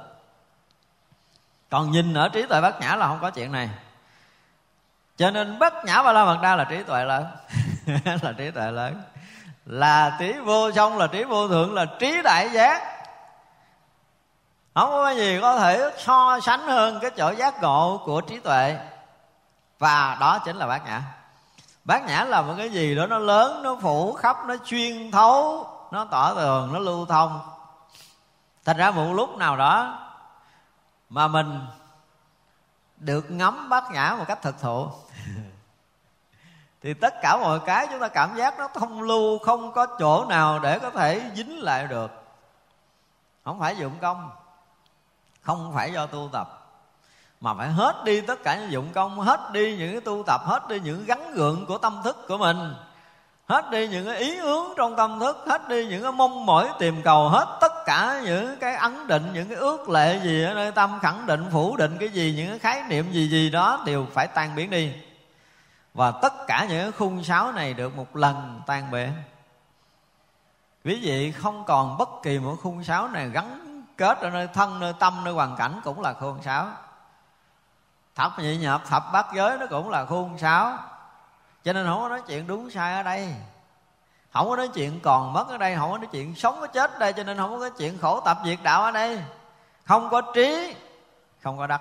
Còn 1.70 1.90
nhìn 1.90 2.14
ở 2.14 2.28
trí 2.28 2.42
tuệ 2.42 2.60
bát 2.60 2.80
nhã 2.80 2.96
là 2.96 3.06
không 3.06 3.18
có 3.20 3.30
chuyện 3.30 3.52
này. 3.52 3.68
Cho 5.16 5.30
nên 5.30 5.58
bất 5.58 5.84
nhã 5.84 6.02
ba 6.02 6.12
la 6.12 6.24
mật 6.24 6.38
đa 6.42 6.56
là 6.56 6.64
trí 6.64 6.82
tuệ 6.82 7.04
lớn. 7.04 7.26
Là 8.22 8.32
trí 8.38 8.50
tuệ 8.50 8.70
lớn. 8.70 9.02
Là 9.66 10.16
trí 10.18 10.32
vô 10.32 10.72
song, 10.72 10.98
là 10.98 11.06
trí 11.06 11.24
vô 11.24 11.48
thượng, 11.48 11.74
là 11.74 11.86
trí 11.98 12.22
đại 12.24 12.50
giác. 12.52 12.82
Không 14.74 14.90
có 14.90 15.10
gì 15.10 15.38
có 15.42 15.58
thể 15.58 15.90
so 15.98 16.40
sánh 16.40 16.60
hơn 16.60 16.98
cái 17.02 17.10
chỗ 17.16 17.30
giác 17.30 17.62
ngộ 17.62 18.02
của 18.04 18.20
trí 18.20 18.38
tuệ 18.38 18.78
và 19.78 20.16
đó 20.20 20.38
chính 20.38 20.56
là 20.56 20.66
bát 20.66 20.86
nhã. 20.86 21.02
Bát 21.84 22.04
nhã 22.06 22.24
là 22.24 22.42
một 22.42 22.54
cái 22.56 22.70
gì 22.70 22.94
đó, 22.94 23.06
nó 23.06 23.18
lớn, 23.18 23.62
nó 23.62 23.76
phủ 23.82 24.12
khắp, 24.12 24.36
nó 24.46 24.56
chuyên 24.64 25.10
thấu, 25.10 25.66
nó 25.90 26.04
tỏ 26.04 26.34
tường, 26.34 26.72
nó 26.72 26.78
lưu 26.78 27.06
thông. 27.06 27.40
Thành 28.64 28.76
ra 28.76 28.90
một 28.90 29.12
lúc 29.12 29.36
nào 29.36 29.56
đó 29.56 29.98
mà 31.08 31.28
mình 31.28 31.66
được 32.96 33.30
ngắm 33.30 33.68
bát 33.68 33.84
nhã 33.90 34.16
một 34.18 34.24
cách 34.28 34.42
thực 34.42 34.60
thụ, 34.60 34.88
thì 36.82 36.94
tất 36.94 37.14
cả 37.22 37.36
mọi 37.36 37.60
cái 37.60 37.86
chúng 37.90 38.00
ta 38.00 38.08
cảm 38.08 38.36
giác 38.36 38.58
nó 38.58 38.68
thông 38.68 39.02
lưu, 39.02 39.38
không 39.38 39.72
có 39.72 39.86
chỗ 39.98 40.24
nào 40.24 40.58
để 40.58 40.78
có 40.78 40.90
thể 40.90 41.30
dính 41.34 41.58
lại 41.58 41.86
được. 41.86 42.10
Không 43.44 43.60
phải 43.60 43.76
dụng 43.76 43.98
công, 44.00 44.30
không 45.42 45.72
phải 45.74 45.92
do 45.92 46.06
tu 46.06 46.28
tập 46.32 46.57
mà 47.40 47.54
phải 47.54 47.68
hết 47.68 48.04
đi 48.04 48.20
tất 48.20 48.42
cả 48.42 48.56
những 48.56 48.72
dụng 48.72 48.88
công, 48.94 49.20
hết 49.20 49.40
đi 49.52 49.76
những 49.76 49.92
cái 49.92 50.00
tu 50.00 50.22
tập, 50.26 50.40
hết 50.44 50.68
đi 50.68 50.80
những 50.80 51.04
gắn 51.04 51.32
gượng 51.32 51.66
của 51.66 51.78
tâm 51.78 52.00
thức 52.04 52.28
của 52.28 52.38
mình. 52.38 52.74
Hết 53.48 53.70
đi 53.70 53.88
những 53.88 54.06
cái 54.06 54.16
ý 54.16 54.36
hướng 54.36 54.64
trong 54.76 54.96
tâm 54.96 55.20
thức, 55.20 55.44
hết 55.46 55.68
đi 55.68 55.86
những 55.86 56.02
cái 56.02 56.12
mong 56.12 56.46
mỏi 56.46 56.68
tìm 56.78 57.02
cầu, 57.02 57.28
hết 57.28 57.58
tất 57.60 57.72
cả 57.86 58.20
những 58.24 58.56
cái 58.60 58.74
ấn 58.74 59.06
định, 59.06 59.30
những 59.34 59.48
cái 59.48 59.56
ước 59.56 59.88
lệ 59.88 60.20
gì 60.22 60.44
ở 60.44 60.54
nơi 60.54 60.72
tâm, 60.72 60.98
khẳng 61.02 61.26
định, 61.26 61.46
phủ 61.52 61.76
định 61.76 61.96
cái 62.00 62.08
gì, 62.08 62.34
những 62.36 62.48
cái 62.48 62.58
khái 62.58 62.82
niệm 62.88 63.12
gì 63.12 63.28
gì 63.28 63.50
đó 63.50 63.82
đều 63.86 64.06
phải 64.12 64.26
tan 64.26 64.54
biến 64.54 64.70
đi. 64.70 64.92
Và 65.94 66.10
tất 66.10 66.32
cả 66.46 66.66
những 66.68 66.82
cái 66.82 66.92
khung 66.92 67.24
sáo 67.24 67.52
này 67.52 67.74
được 67.74 67.96
một 67.96 68.16
lần 68.16 68.60
tan 68.66 68.90
bể. 68.90 69.10
Quý 70.84 71.00
vị 71.02 71.32
không 71.32 71.64
còn 71.64 71.98
bất 71.98 72.08
kỳ 72.22 72.38
một 72.38 72.56
khung 72.62 72.84
sáo 72.84 73.08
này 73.08 73.28
gắn 73.28 73.82
kết 73.96 74.20
ở 74.20 74.30
nơi 74.30 74.48
thân, 74.54 74.80
nơi 74.80 74.92
tâm, 74.98 75.24
nơi 75.24 75.34
hoàn 75.34 75.56
cảnh 75.56 75.80
cũng 75.84 76.00
là 76.00 76.12
khung 76.12 76.42
sáo 76.42 76.68
thập 78.18 78.38
nhị 78.38 78.56
nhập 78.56 78.82
thập 78.88 79.12
bát 79.12 79.26
giới 79.34 79.58
nó 79.58 79.66
cũng 79.70 79.90
là 79.90 80.04
khuôn 80.04 80.38
sáo. 80.38 80.78
Cho 81.64 81.72
nên 81.72 81.86
không 81.86 82.02
có 82.02 82.08
nói 82.08 82.22
chuyện 82.26 82.46
đúng 82.46 82.70
sai 82.70 82.94
ở 82.94 83.02
đây. 83.02 83.34
Không 84.32 84.48
có 84.48 84.56
nói 84.56 84.68
chuyện 84.68 85.00
còn 85.00 85.32
mất 85.32 85.48
ở 85.48 85.58
đây, 85.58 85.76
không 85.76 85.92
có 85.92 85.98
nói 85.98 86.08
chuyện 86.12 86.34
sống 86.34 86.56
có 86.60 86.66
chết 86.66 86.92
ở 86.92 86.98
đây, 86.98 87.12
cho 87.12 87.22
nên 87.22 87.38
không 87.38 87.50
có 87.50 87.56
nói 87.56 87.70
chuyện 87.78 87.98
khổ 87.98 88.20
tập 88.20 88.38
diệt 88.44 88.58
đạo 88.62 88.82
ở 88.82 88.90
đây. 88.90 89.22
Không 89.84 90.10
có 90.10 90.20
trí, 90.20 90.74
không 91.42 91.58
có 91.58 91.66
đắc. 91.66 91.80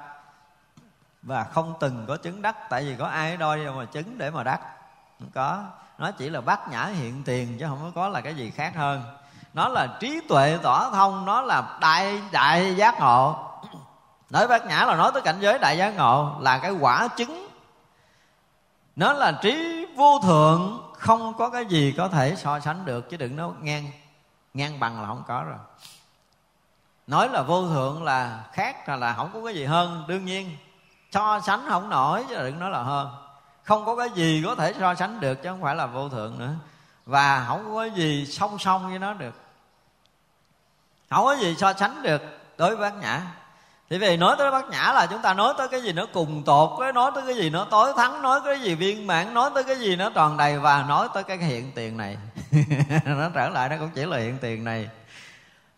Và 1.21 1.43
không 1.43 1.73
từng 1.79 2.05
có 2.07 2.17
chứng 2.17 2.41
đắc, 2.41 2.55
tại 2.69 2.83
vì 2.83 2.95
có 2.95 3.07
ai 3.07 3.37
đôi 3.37 3.57
mà 3.57 3.85
chứng 3.85 4.17
để 4.17 4.29
mà 4.29 4.43
đắc? 4.43 4.61
Không 5.19 5.29
có. 5.33 5.63
Nó 5.97 6.11
chỉ 6.11 6.29
là 6.29 6.41
bát 6.41 6.69
nhã 6.69 6.85
hiện 6.85 7.23
tiền, 7.25 7.57
chứ 7.59 7.65
không 7.69 7.91
có 7.95 8.07
là 8.07 8.21
cái 8.21 8.35
gì 8.35 8.51
khác 8.51 8.73
hơn. 8.75 9.03
Nó 9.53 9.67
là 9.67 9.87
trí 9.99 10.21
tuệ 10.29 10.57
tỏ 10.63 10.89
thông, 10.93 11.25
nó 11.25 11.41
là 11.41 11.77
đại 11.79 12.21
đại 12.31 12.75
giác 12.75 12.99
ngộ 12.99 13.46
nói 14.29 14.47
bát 14.47 14.65
nhã 14.65 14.85
là 14.85 14.95
nói 14.95 15.11
tới 15.13 15.21
cảnh 15.21 15.37
giới 15.39 15.59
đại 15.59 15.77
giác 15.77 15.95
ngộ 15.95 16.37
là 16.39 16.57
cái 16.57 16.71
quả 16.71 17.07
chứng. 17.07 17.47
Nó 18.95 19.13
là 19.13 19.31
trí 19.31 19.85
vô 19.95 20.19
thượng 20.23 20.91
không 20.97 21.33
có 21.37 21.49
cái 21.49 21.65
gì 21.65 21.93
có 21.97 22.07
thể 22.07 22.35
so 22.35 22.59
sánh 22.59 22.85
được 22.85 23.09
chứ 23.09 23.17
đừng 23.17 23.35
nói 23.35 23.51
ngang 23.61 23.91
ngang 24.53 24.79
bằng 24.79 25.01
là 25.01 25.07
không 25.07 25.23
có 25.27 25.43
rồi. 25.43 25.57
Nói 27.07 27.29
là 27.29 27.41
vô 27.41 27.67
thượng 27.67 28.03
là 28.03 28.43
khác 28.53 28.89
là, 28.89 28.95
là 28.95 29.13
không 29.13 29.29
có 29.33 29.41
cái 29.45 29.55
gì 29.55 29.65
hơn 29.65 30.03
đương 30.07 30.25
nhiên. 30.25 30.57
So 31.11 31.39
sánh 31.39 31.65
không 31.69 31.89
nổi 31.89 32.25
chứ 32.29 32.35
đừng 32.35 32.59
nói 32.59 32.69
là 32.69 32.83
hơn. 32.83 33.09
Không 33.63 33.85
có 33.85 33.95
cái 33.95 34.09
gì 34.09 34.43
có 34.45 34.55
thể 34.55 34.73
so 34.79 34.95
sánh 34.95 35.19
được 35.19 35.43
chứ 35.43 35.49
không 35.49 35.61
phải 35.61 35.75
là 35.75 35.85
vô 35.85 36.09
thượng 36.09 36.39
nữa. 36.39 36.53
Và 37.05 37.45
không 37.47 37.73
có 37.73 37.81
cái 37.81 37.91
gì 37.91 38.25
song 38.25 38.59
song 38.59 38.89
với 38.89 38.99
nó 38.99 39.13
được. 39.13 39.35
Không 41.09 41.25
có 41.25 41.33
gì 41.33 41.55
so 41.55 41.73
sánh 41.73 42.01
được 42.01 42.21
đối 42.57 42.75
với 42.75 42.91
bát 42.91 42.97
nhã 43.01 43.21
thì 43.89 43.97
vì 43.97 44.17
nói 44.17 44.35
tới 44.37 44.51
bát 44.51 44.69
nhã 44.69 44.91
là 44.95 45.07
chúng 45.09 45.21
ta 45.21 45.33
nói 45.33 45.53
tới 45.57 45.67
cái 45.67 45.81
gì 45.81 45.93
nó 45.93 46.05
cùng 46.13 46.43
tột 46.43 46.69
với, 46.77 46.93
nói 46.93 47.11
tới 47.15 47.23
cái 47.27 47.35
gì 47.35 47.49
nó 47.49 47.65
tối 47.69 47.93
thắng, 47.97 48.21
nói 48.21 48.39
tới 48.43 48.55
cái 48.55 48.63
gì 48.63 48.75
viên 48.75 49.07
mãn, 49.07 49.33
nói 49.33 49.49
tới 49.53 49.63
cái 49.63 49.75
gì 49.75 49.95
nó 49.95 50.09
tròn 50.09 50.37
đầy 50.37 50.59
và 50.59 50.85
nói 50.87 51.07
tới 51.13 51.23
cái 51.23 51.37
hiện 51.37 51.71
tiền 51.75 51.97
này. 51.97 52.17
Nó 53.05 53.29
trở 53.33 53.49
lại 53.49 53.69
nó 53.69 53.75
cũng 53.79 53.89
chỉ 53.95 54.05
là 54.05 54.17
hiện 54.17 54.37
tiền 54.41 54.63
này. 54.63 54.89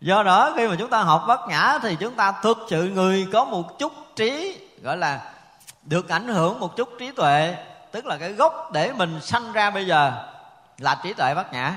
Do 0.02 0.24
đó 0.24 0.54
khi 0.56 0.68
mà 0.68 0.76
chúng 0.80 0.90
ta 0.90 1.02
học 1.02 1.26
bát 1.28 1.40
nhã 1.48 1.80
thì 1.82 1.96
chúng 2.00 2.14
ta 2.14 2.34
thực 2.42 2.58
sự 2.70 2.90
người 2.90 3.28
có 3.34 3.46
một 3.46 3.80
chút 3.80 3.94
trí, 4.16 4.58
gọi 4.84 4.98
là 4.98 5.22
được 5.84 6.10
ảnh 6.10 6.28
hưởng 6.28 6.60
một 6.60 6.76
chút 6.76 6.90
trí 7.00 7.12
tuệ, 7.12 7.56
tức 7.92 8.06
là 8.06 8.18
cái 8.18 8.32
gốc 8.34 8.72
để 8.74 8.92
mình 8.92 9.22
sanh 9.22 9.54
ra 9.54 9.70
bây 9.70 9.86
giờ 9.86 10.12
là 10.78 11.00
trí 11.04 11.14
tuệ 11.14 11.36
bát 11.36 11.54
nhã 11.54 11.74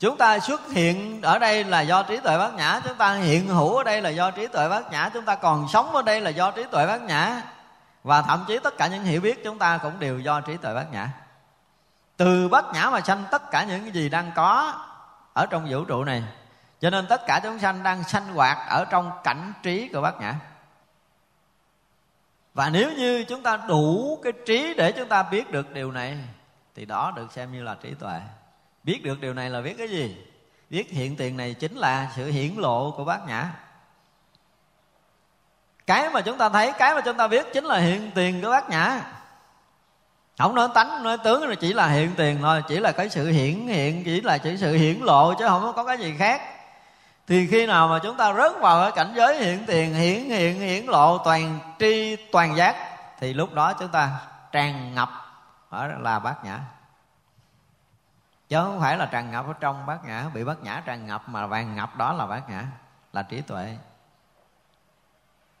chúng 0.00 0.16
ta 0.16 0.38
xuất 0.38 0.68
hiện 0.68 1.22
ở 1.22 1.38
đây 1.38 1.64
là 1.64 1.80
do 1.80 2.02
trí 2.02 2.16
tuệ 2.16 2.38
bát 2.38 2.54
nhã, 2.54 2.80
chúng 2.84 2.96
ta 2.96 3.14
hiện 3.14 3.48
hữu 3.48 3.76
ở 3.76 3.84
đây 3.84 4.02
là 4.02 4.10
do 4.10 4.30
trí 4.30 4.46
tuệ 4.46 4.68
bát 4.68 4.92
nhã, 4.92 5.10
chúng 5.14 5.24
ta 5.24 5.34
còn 5.34 5.68
sống 5.68 5.94
ở 5.94 6.02
đây 6.02 6.20
là 6.20 6.30
do 6.30 6.50
trí 6.50 6.64
tuệ 6.70 6.86
bát 6.86 7.02
nhã. 7.02 7.42
Và 8.04 8.22
thậm 8.22 8.44
chí 8.48 8.58
tất 8.58 8.76
cả 8.78 8.86
những 8.86 9.04
hiểu 9.04 9.20
biết 9.20 9.44
chúng 9.44 9.58
ta 9.58 9.78
cũng 9.78 9.98
đều 9.98 10.18
do 10.18 10.40
trí 10.40 10.56
tuệ 10.56 10.74
bát 10.74 10.92
nhã. 10.92 11.08
Từ 12.16 12.48
bát 12.48 12.64
nhã 12.74 12.90
mà 12.90 13.00
sanh 13.00 13.24
tất 13.30 13.50
cả 13.50 13.64
những 13.64 13.82
cái 13.82 13.92
gì 13.92 14.08
đang 14.08 14.30
có 14.34 14.74
ở 15.32 15.46
trong 15.50 15.66
vũ 15.70 15.84
trụ 15.84 16.04
này, 16.04 16.22
cho 16.80 16.90
nên 16.90 17.06
tất 17.06 17.20
cả 17.26 17.40
chúng 17.42 17.58
sanh 17.58 17.82
đang 17.82 18.04
sanh 18.04 18.34
hoạt 18.34 18.58
ở 18.68 18.84
trong 18.90 19.10
cảnh 19.24 19.52
trí 19.62 19.88
của 19.88 20.00
bát 20.00 20.20
nhã. 20.20 20.34
Và 22.54 22.68
nếu 22.68 22.92
như 22.92 23.24
chúng 23.24 23.42
ta 23.42 23.56
đủ 23.56 24.18
cái 24.24 24.32
trí 24.46 24.74
để 24.74 24.92
chúng 24.92 25.08
ta 25.08 25.22
biết 25.22 25.50
được 25.50 25.72
điều 25.72 25.92
này, 25.92 26.18
thì 26.74 26.84
đó 26.84 27.12
được 27.16 27.32
xem 27.32 27.52
như 27.52 27.62
là 27.62 27.76
trí 27.82 27.94
tuệ 27.94 28.20
biết 28.84 29.02
được 29.04 29.20
điều 29.20 29.34
này 29.34 29.50
là 29.50 29.60
biết 29.60 29.74
cái 29.78 29.88
gì? 29.88 30.16
Biết 30.70 30.90
hiện 30.90 31.16
tiền 31.16 31.36
này 31.36 31.54
chính 31.54 31.76
là 31.76 32.10
sự 32.16 32.26
hiển 32.26 32.54
lộ 32.56 32.90
của 32.90 33.04
bát 33.04 33.20
nhã. 33.26 33.52
Cái 35.86 36.10
mà 36.10 36.20
chúng 36.20 36.38
ta 36.38 36.48
thấy, 36.48 36.72
cái 36.78 36.94
mà 36.94 37.00
chúng 37.00 37.16
ta 37.16 37.28
biết 37.28 37.46
chính 37.52 37.64
là 37.64 37.78
hiện 37.78 38.10
tiền 38.14 38.42
của 38.42 38.50
bát 38.50 38.70
nhã. 38.70 39.00
Không 40.38 40.54
nói 40.54 40.68
tánh 40.74 41.02
nói 41.02 41.18
tướng 41.18 41.48
là 41.48 41.54
chỉ 41.54 41.72
là 41.72 41.88
hiện 41.88 42.10
tiền 42.16 42.38
thôi, 42.42 42.62
chỉ 42.68 42.80
là 42.80 42.92
cái 42.92 43.08
sự 43.08 43.30
hiển 43.30 43.66
hiện, 43.66 44.04
chỉ 44.04 44.20
là 44.20 44.38
chỉ 44.38 44.56
sự 44.56 44.72
hiển 44.72 45.00
lộ 45.00 45.34
chứ 45.34 45.44
không 45.48 45.72
có 45.76 45.84
cái 45.84 45.98
gì 45.98 46.14
khác. 46.18 46.42
Thì 47.26 47.46
khi 47.46 47.66
nào 47.66 47.88
mà 47.88 47.98
chúng 48.02 48.16
ta 48.16 48.32
rớt 48.34 48.52
vào 48.60 48.82
cái 48.82 48.92
cảnh 48.92 49.12
giới 49.16 49.38
hiện 49.44 49.66
tiền, 49.66 49.94
hiển 49.94 50.24
hiện, 50.24 50.60
hiển 50.60 50.86
lộ, 50.86 51.18
toàn 51.18 51.58
tri, 51.78 52.16
toàn 52.32 52.56
giác, 52.56 52.76
thì 53.20 53.32
lúc 53.32 53.52
đó 53.52 53.72
chúng 53.72 53.88
ta 53.88 54.10
tràn 54.52 54.94
ngập 54.94 55.10
ở 55.68 55.88
là 55.98 56.18
bát 56.18 56.44
nhã 56.44 56.58
chứ 58.50 58.56
không 58.56 58.80
phải 58.80 58.96
là 58.96 59.06
tràn 59.06 59.30
ngập 59.30 59.46
ở 59.46 59.52
trong 59.60 59.86
bát 59.86 60.04
nhã 60.04 60.24
bị 60.34 60.44
bát 60.44 60.62
nhã 60.62 60.82
tràn 60.86 61.06
ngập 61.06 61.28
mà 61.28 61.46
vàng 61.46 61.76
ngập 61.76 61.96
đó 61.96 62.12
là 62.12 62.26
bát 62.26 62.50
nhã 62.50 62.64
là 63.12 63.22
trí 63.22 63.40
tuệ. 63.40 63.76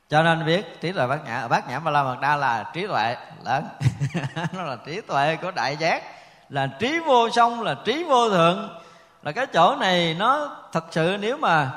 Cho 0.08 0.22
nên 0.22 0.46
biết 0.46 0.80
trí 0.80 0.92
tuệ 0.92 1.06
bát 1.06 1.24
nhã 1.24 1.48
bát 1.48 1.68
nhã 1.68 1.78
ba 1.78 1.90
la 1.90 2.02
mật 2.02 2.16
đa 2.20 2.36
là 2.36 2.70
trí 2.72 2.86
tuệ. 2.86 3.16
Lớn. 3.44 3.68
Nó 4.52 4.62
là 4.62 4.76
trí 4.86 5.00
tuệ 5.00 5.36
của 5.36 5.50
đại 5.50 5.76
giác. 5.76 6.02
Là 6.48 6.66
trí 6.66 6.98
vô 7.06 7.30
song, 7.30 7.62
là 7.62 7.76
trí 7.84 8.04
vô 8.04 8.30
thượng. 8.30 8.80
Là 9.22 9.32
cái 9.32 9.46
chỗ 9.46 9.76
này 9.76 10.14
nó 10.18 10.56
thật 10.72 10.84
sự 10.90 11.16
nếu 11.20 11.36
mà 11.36 11.70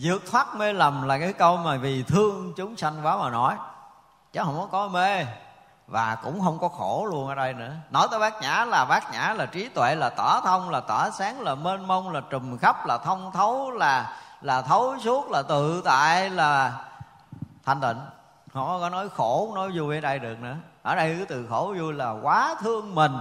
vượt 0.00 0.22
thoát 0.30 0.54
mê 0.54 0.72
lầm 0.72 1.02
là 1.02 1.18
cái 1.18 1.32
câu 1.32 1.56
mà 1.56 1.76
vì 1.76 2.02
thương 2.02 2.52
chúng 2.56 2.76
sanh 2.76 3.06
quá 3.06 3.16
mà 3.16 3.30
nói. 3.30 3.56
Chứ 4.32 4.40
không 4.44 4.56
có 4.56 4.68
có 4.72 4.88
mê 4.88 5.26
và 5.86 6.14
cũng 6.22 6.40
không 6.44 6.58
có 6.58 6.68
khổ 6.68 7.06
luôn 7.10 7.28
ở 7.28 7.34
đây 7.34 7.54
nữa. 7.54 7.72
Nói 7.90 8.08
tới 8.10 8.20
bát 8.20 8.42
nhã 8.42 8.64
là 8.64 8.84
bát 8.84 9.12
nhã 9.12 9.34
là 9.36 9.46
trí 9.46 9.68
tuệ, 9.68 9.94
là 9.94 10.10
tỏ 10.10 10.40
thông, 10.44 10.70
là 10.70 10.80
tỏ 10.80 11.10
sáng, 11.10 11.40
là 11.40 11.54
mênh 11.54 11.86
mông, 11.86 12.12
là 12.12 12.20
trùm 12.30 12.58
khắp, 12.58 12.86
là 12.86 12.98
thông 12.98 13.30
thấu, 13.32 13.70
là 13.70 14.12
là 14.40 14.62
thấu 14.62 14.98
suốt, 15.04 15.30
là 15.30 15.42
tự 15.42 15.82
tại, 15.84 16.30
là 16.30 16.72
thanh 17.64 17.80
tịnh. 17.80 17.96
Không 18.52 18.80
có 18.80 18.88
nói 18.88 19.08
khổ 19.08 19.52
nói 19.54 19.70
vui 19.74 19.94
ở 19.94 20.00
đây 20.00 20.18
được 20.18 20.36
nữa. 20.40 20.56
Ở 20.82 20.96
đây 20.96 21.14
cái 21.16 21.26
từ 21.28 21.46
khổ 21.50 21.74
vui 21.78 21.92
là 21.92 22.10
quá 22.22 22.54
thương 22.60 22.94
mình 22.94 23.12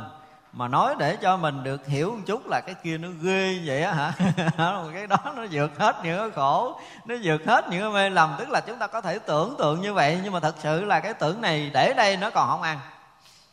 mà 0.54 0.68
nói 0.68 0.96
để 0.98 1.16
cho 1.16 1.38
mình 1.38 1.64
được 1.64 1.88
hiểu 1.88 2.12
một 2.12 2.22
chút 2.26 2.48
là 2.48 2.62
cái 2.62 2.76
kia 2.84 2.98
nó 2.98 3.08
ghê 3.22 3.60
vậy 3.66 3.84
á 3.84 3.94
hả? 3.94 4.14
Cái 4.94 5.08
đó 5.08 5.18
nó 5.36 5.46
vượt 5.52 5.80
hết 5.80 5.96
những 6.04 6.18
cái 6.20 6.30
khổ, 6.36 6.80
nó 7.06 7.16
vượt 7.24 7.46
hết 7.48 7.70
những 7.70 7.82
cái 7.82 7.90
mê 7.90 8.10
lầm. 8.10 8.36
Tức 8.40 8.50
là 8.50 8.62
chúng 8.62 8.78
ta 8.78 8.88
có 8.88 9.02
thể 9.02 9.20
tưởng 9.20 9.56
tượng 9.58 9.82
như 9.82 9.94
vậy, 9.94 10.20
nhưng 10.24 10.34
mà 10.34 10.40
thật 10.40 10.56
sự 10.60 10.86
là 10.86 11.00
cái 11.00 11.14
tưởng 11.14 11.42
này 11.42 11.72
để 11.74 11.94
đây 11.94 12.18
nó 12.18 12.30
còn 12.30 12.50
không 12.50 12.62
ăn. 12.62 12.80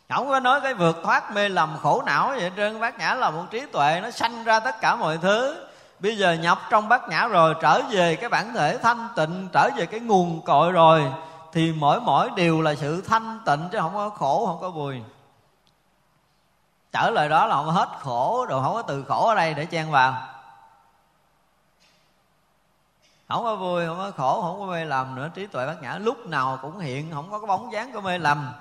Không 0.09 0.29
có 0.29 0.41
nói 0.41 0.61
cái 0.61 0.75
vượt 0.75 0.97
thoát 1.05 1.35
mê 1.35 1.49
lầm 1.49 1.77
khổ 1.83 2.03
não 2.07 2.29
vậy 2.29 2.51
trên 2.57 2.81
bát 2.81 2.99
nhã 2.99 3.15
là 3.15 3.31
một 3.31 3.45
trí 3.51 3.67
tuệ, 3.73 4.01
nó 4.03 4.11
sanh 4.11 4.45
ra 4.45 4.61
tất 4.61 4.81
cả 4.81 4.97
mọi 4.97 5.19
thứ. 5.19 5.67
Bây 6.01 6.17
giờ 6.17 6.33
nhập 6.33 6.59
trong 6.71 6.89
bát 6.89 7.09
nhã 7.09 7.29
rồi, 7.29 7.55
trở 7.63 7.83
về 7.91 8.17
cái 8.17 8.29
bản 8.29 8.55
thể 8.55 8.79
thanh 8.79 9.09
tịnh, 9.17 9.49
trở 9.53 9.69
về 9.77 9.87
cái 9.87 10.01
nguồn 10.01 10.41
cội 10.45 10.73
rồi, 10.73 11.03
thì 11.53 11.73
mỗi 11.73 12.01
mỗi 12.01 12.31
điều 12.37 12.61
là 12.61 12.75
sự 12.75 13.03
thanh 13.09 13.39
tịnh 13.47 13.69
chứ 13.73 13.79
không 13.81 13.95
có 13.95 14.11
khổ, 14.11 14.47
không 14.47 14.61
có 14.61 14.71
bùi 14.71 15.01
trở 16.93 17.11
lại 17.11 17.29
đó 17.29 17.47
là 17.47 17.55
không 17.55 17.71
hết 17.71 17.89
khổ, 18.01 18.47
rồi 18.49 18.63
không 18.63 18.75
có 18.75 18.83
từ 18.83 19.05
khổ 19.09 19.29
ở 19.29 19.35
đây 19.35 19.55
để 19.55 19.67
chen 19.67 19.91
vào. 19.91 20.27
Không 23.29 23.45
có 23.45 23.57
vui, 23.57 23.87
không 23.87 23.99
có 23.99 24.13
khổ, 24.17 24.43
không 24.43 24.61
có 24.61 24.67
mê 24.67 24.85
lầm 24.85 25.15
nữa. 25.15 25.31
Trí 25.35 25.47
tuệ 25.47 25.67
bát 25.67 25.83
nhã 25.83 25.99
lúc 25.99 26.27
nào 26.27 26.59
cũng 26.63 26.79
hiện, 26.79 27.11
không 27.15 27.31
có 27.31 27.39
cái 27.39 27.47
bóng 27.47 27.73
dáng 27.73 27.93
của 27.93 28.01
mê 28.01 28.19
lầm. 28.19 28.53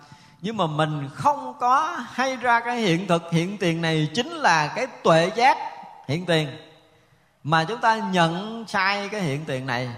Nhưng 0.41 0.57
mà 0.57 0.67
mình 0.67 1.09
không 1.13 1.53
có 1.59 1.97
hay 2.11 2.35
ra 2.35 2.59
cái 2.59 2.77
hiện 2.77 3.07
thực. 3.07 3.31
Hiện 3.31 3.57
tiền 3.57 3.81
này 3.81 4.09
chính 4.13 4.29
là 4.29 4.67
cái 4.67 4.87
tuệ 4.87 5.31
giác 5.35 5.57
hiện 6.07 6.25
tiền. 6.25 6.57
Mà 7.43 7.63
chúng 7.63 7.81
ta 7.81 7.97
nhận 7.97 8.65
sai 8.67 9.09
cái 9.09 9.21
hiện 9.21 9.45
tiền 9.45 9.65
này. 9.65 9.89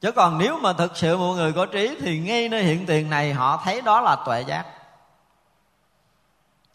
Chứ 0.00 0.12
còn 0.12 0.38
nếu 0.38 0.58
mà 0.58 0.72
thực 0.72 0.96
sự 0.96 1.16
mọi 1.16 1.36
người 1.36 1.52
có 1.52 1.66
trí 1.66 1.96
thì 2.00 2.18
ngay 2.18 2.48
nơi 2.48 2.62
hiện 2.62 2.86
tiền 2.86 3.10
này 3.10 3.32
họ 3.32 3.62
thấy 3.64 3.80
đó 3.80 4.00
là 4.00 4.16
tuệ 4.26 4.40
giác 4.40 4.64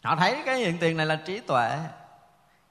họ 0.04 0.16
thấy 0.16 0.42
cái 0.46 0.56
hiện 0.56 0.78
tiền 0.78 0.96
này 0.96 1.06
là 1.06 1.16
trí 1.16 1.40
tuệ. 1.40 1.78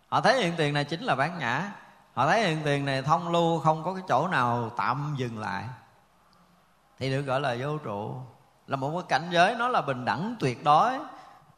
Họ 0.10 0.22
thấy 0.22 0.44
hiện 0.44 0.54
tiền 0.58 0.74
này 0.74 0.84
chính 0.84 1.04
là 1.04 1.16
bán 1.16 1.40
nhã 1.40 1.72
họ 2.14 2.28
thấy 2.28 2.48
hiện 2.48 2.62
tiền 2.64 2.86
này 2.86 3.02
thông 3.02 3.32
lưu, 3.32 3.60
không 3.60 3.84
có 3.84 3.94
cái 3.94 4.04
chỗ 4.08 4.28
nào 4.28 4.72
tạm 4.78 5.16
dừng 5.18 5.40
lại. 5.40 5.64
Thì 7.00 7.12
được 7.12 7.22
gọi 7.22 7.40
là 7.42 7.56
vô 7.60 7.78
trụ. 7.78 8.16
Là 8.68 8.76
một 8.76 8.92
cái 8.92 9.04
cảnh 9.10 9.30
giới 9.32 9.56
nó 9.56 9.68
là 9.68 9.82
bình 9.82 10.06
đẳng 10.06 10.36
tuyệt 10.40 10.64
đối. 10.64 11.00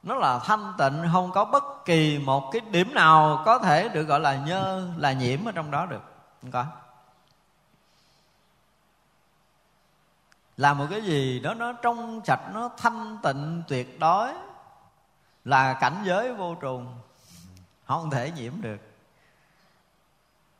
Nó 0.04 0.16
là 0.16 0.40
thanh 0.40 0.74
tịnh, 0.78 1.06
không 1.12 1.32
có 1.32 1.46
bất 1.46 1.64
kỳ 1.86 2.20
một 2.20 2.50
cái 2.52 2.62
điểm 2.72 2.94
nào 2.94 3.44
có 3.46 3.60
thể 3.60 3.90
được 3.90 4.04
gọi 4.04 4.20
là 4.20 4.36
nhơ, 4.36 4.88
là 4.98 5.14
nhiễm 5.14 5.46
ở 5.46 5.52
trong 5.52 5.72
đó 5.72 5.86
được. 5.86 6.04
Không 6.42 6.52
có. 6.52 6.66
Làm 10.58 10.78
một 10.78 10.86
cái 10.90 11.02
gì 11.02 11.40
đó, 11.40 11.54
nó 11.54 11.74
trong 11.74 12.22
sạch, 12.26 12.42
nó 12.54 12.70
thanh 12.78 13.18
tịnh 13.24 13.64
tuyệt 13.68 14.00
đối 14.00 14.34
là 15.46 15.74
cảnh 15.74 15.96
giới 16.04 16.34
vô 16.34 16.56
trùng. 16.56 16.98
Không 17.88 18.10
thể 18.10 18.32
nhiễm 18.36 18.62
được. 18.62 18.78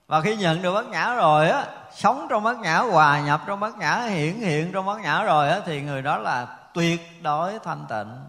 Và 0.08 0.22
khi 0.22 0.36
nhận 0.36 0.62
được 0.62 0.74
bát 0.74 0.86
nhã 0.86 1.14
rồi 1.16 1.50
á, 1.50 1.66
sống 1.92 2.28
trong 2.30 2.44
bát 2.44 2.58
nhã 2.58 2.78
hòa 2.78 3.22
nhập 3.22 3.42
trong 3.48 3.60
bát 3.60 3.78
nhã 3.78 3.98
hiển 3.98 4.34
hiện 4.34 4.72
trong 4.74 4.86
bát 4.86 5.02
nhã 5.02 5.24
rồi 5.24 5.50
á, 5.50 5.60
thì 5.66 5.82
người 5.82 6.02
đó 6.02 6.18
là 6.18 6.48
tuyệt 6.74 7.24
đối 7.24 7.60
thanh 7.60 7.86
tịnh. 7.90 8.24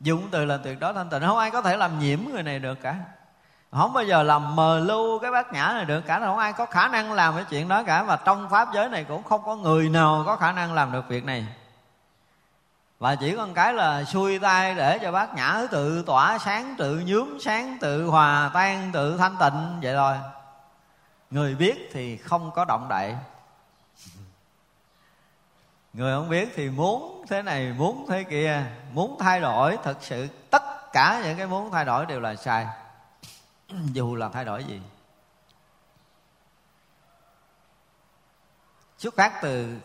Dùng 0.00 0.28
từ 0.30 0.44
là 0.44 0.56
tuyệt 0.56 0.80
đối 0.80 0.94
thanh 0.94 1.10
tịnh. 1.10 1.20
Không 1.20 1.38
ai 1.38 1.50
có 1.50 1.62
thể 1.62 1.76
làm 1.76 1.98
nhiễm 1.98 2.18
người 2.32 2.42
này 2.42 2.58
được 2.58 2.78
cả. 2.82 2.96
Không 3.72 3.92
bao 3.92 4.04
giờ 4.04 4.22
làm 4.22 4.56
mờ 4.56 4.78
lưu 4.78 5.18
cái 5.18 5.30
bát 5.30 5.52
nhã 5.52 5.72
này 5.72 5.84
được 5.84 6.00
cả. 6.00 6.20
Không 6.20 6.38
ai 6.38 6.52
có 6.52 6.66
khả 6.66 6.88
năng 6.88 7.12
làm 7.12 7.34
cái 7.34 7.44
chuyện 7.50 7.68
đó 7.68 7.82
cả. 7.82 8.02
Và 8.02 8.16
trong 8.16 8.48
pháp 8.50 8.68
giới 8.74 8.88
này 8.88 9.04
cũng 9.04 9.22
không 9.22 9.42
có 9.44 9.56
người 9.56 9.88
nào 9.88 10.22
có 10.26 10.36
khả 10.36 10.52
năng 10.52 10.74
làm 10.74 10.92
được 10.92 11.08
việc 11.08 11.24
này 11.24 11.46
và 13.00 13.14
chỉ 13.14 13.36
có 13.36 13.46
một 13.46 13.52
cái 13.54 13.72
là 13.72 14.04
xuôi 14.04 14.38
tay 14.38 14.74
để 14.74 14.98
cho 15.02 15.12
bát 15.12 15.34
nhã 15.34 15.66
tự 15.70 16.02
tỏa 16.02 16.38
sáng, 16.38 16.74
tự 16.78 17.02
nhuốm 17.06 17.38
sáng, 17.40 17.78
tự 17.80 18.06
hòa 18.06 18.50
tan, 18.54 18.90
tự 18.92 19.16
thanh 19.16 19.36
tịnh, 19.40 19.80
vậy 19.82 19.94
thôi. 19.96 20.16
Người 21.30 21.54
biết 21.54 21.90
thì 21.92 22.16
không 22.16 22.50
có 22.50 22.64
động 22.64 22.86
đậy. 22.88 23.16
Người 25.92 26.14
không 26.14 26.28
biết 26.28 26.52
thì 26.54 26.70
muốn 26.70 27.24
thế 27.28 27.42
này, 27.42 27.72
muốn 27.72 28.06
thế 28.08 28.24
kia, 28.24 28.64
muốn 28.92 29.16
thay 29.18 29.40
đổi, 29.40 29.78
thật 29.84 29.96
sự 30.00 30.28
tất 30.50 30.92
cả 30.92 31.20
những 31.24 31.36
cái 31.36 31.46
muốn 31.46 31.70
thay 31.70 31.84
đổi 31.84 32.06
đều 32.06 32.20
là 32.20 32.34
sai. 32.36 32.66
Dù 33.92 34.16
là 34.16 34.28
thay 34.28 34.44
đổi 34.44 34.64
gì. 34.64 34.82
Xuất 38.98 39.14
phát 39.16 39.38
từ 39.42 39.76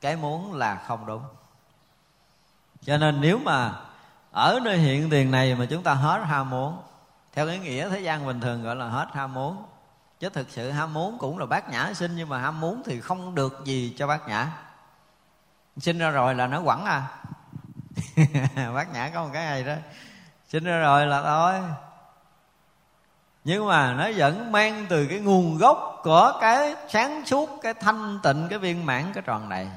cái 0.00 0.16
muốn 0.16 0.54
là 0.54 0.84
không 0.86 1.06
đúng 1.06 1.22
cho 2.86 2.96
nên 2.96 3.20
nếu 3.20 3.38
mà 3.38 3.72
ở 4.32 4.60
nơi 4.64 4.78
hiện 4.78 5.10
tiền 5.10 5.30
này 5.30 5.54
mà 5.54 5.66
chúng 5.70 5.82
ta 5.82 5.94
hết 5.94 6.24
ham 6.24 6.50
muốn, 6.50 6.78
theo 7.32 7.46
cái 7.46 7.58
nghĩa 7.58 7.88
thế 7.88 8.00
gian 8.00 8.26
bình 8.26 8.40
thường 8.40 8.62
gọi 8.62 8.76
là 8.76 8.88
hết 8.88 9.08
ham 9.12 9.34
muốn, 9.34 9.64
chứ 10.20 10.28
thực 10.28 10.50
sự 10.50 10.70
ham 10.70 10.94
muốn 10.94 11.18
cũng 11.18 11.38
là 11.38 11.46
bát 11.46 11.70
nhã 11.70 11.92
sinh, 11.94 12.16
nhưng 12.16 12.28
mà 12.28 12.38
ham 12.38 12.60
muốn 12.60 12.82
thì 12.86 13.00
không 13.00 13.34
được 13.34 13.62
gì 13.64 13.94
cho 13.98 14.06
bát 14.06 14.28
nhã. 14.28 14.52
Sinh 15.76 15.98
ra 15.98 16.10
rồi 16.10 16.34
là 16.34 16.46
nó 16.46 16.62
quẳng 16.64 16.84
à. 16.84 17.06
Bát 18.74 18.92
nhã 18.92 19.10
có 19.14 19.24
một 19.24 19.30
cái 19.32 19.44
này 19.44 19.64
đó. 19.64 19.74
Sinh 20.48 20.64
ra 20.64 20.78
rồi 20.78 21.06
là 21.06 21.22
thôi. 21.22 21.54
Nhưng 23.44 23.66
mà 23.66 23.92
nó 23.92 24.08
vẫn 24.16 24.52
mang 24.52 24.86
từ 24.88 25.06
cái 25.06 25.20
nguồn 25.20 25.58
gốc 25.58 26.00
của 26.02 26.38
cái 26.40 26.74
sáng 26.88 27.26
suốt, 27.26 27.58
cái 27.62 27.74
thanh 27.74 28.18
tịnh, 28.22 28.46
cái 28.50 28.58
viên 28.58 28.86
mãn, 28.86 29.12
cái 29.12 29.22
tròn 29.26 29.48
đầy 29.48 29.68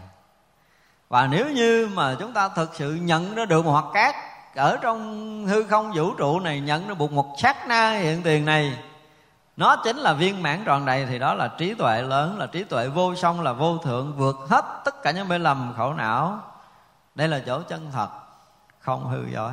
và 1.10 1.28
nếu 1.28 1.49
như 1.49 1.89
mà 1.93 2.16
chúng 2.20 2.34
ta 2.34 2.49
thực 2.49 2.76
sự 2.76 2.95
nhận 2.95 3.36
ra 3.36 3.45
được 3.45 3.66
một 3.66 3.72
hoạt 3.72 3.86
cát 3.93 4.16
ở 4.55 4.78
trong 4.82 5.45
hư 5.45 5.64
không 5.64 5.91
vũ 5.95 6.14
trụ 6.14 6.39
này, 6.39 6.60
nhận 6.60 6.88
được 6.88 6.97
một 6.97 7.12
một 7.12 7.36
sát 7.38 7.68
na 7.68 7.91
hiện 7.91 8.24
tiền 8.24 8.45
này, 8.45 8.80
nó 9.58 9.76
chính 9.84 9.97
là 9.97 10.14
viên 10.14 10.43
mãn 10.43 10.64
tròn 10.66 10.86
đầy, 10.86 11.05
thì 11.05 11.20
đó 11.20 11.34
là 11.34 11.47
trí 11.58 11.74
tuệ 11.74 12.01
lớn, 12.01 12.38
là 12.38 12.47
trí 12.47 12.64
tuệ 12.64 12.88
vô 12.88 13.16
song, 13.16 13.41
là 13.41 13.53
vô 13.53 13.78
thượng, 13.78 14.14
vượt 14.18 14.36
hết 14.49 14.66
tất 14.86 15.03
cả 15.03 15.12
những 15.12 15.28
mê 15.28 15.38
lầm 15.38 15.74
khổ 15.78 15.93
não. 15.93 16.41
Đây 17.16 17.28
là 17.28 17.41
chỗ 17.45 17.62
chân 17.62 17.91
thật, 17.91 18.10
không 18.80 19.08
hư 19.08 19.26
dối. 19.34 19.51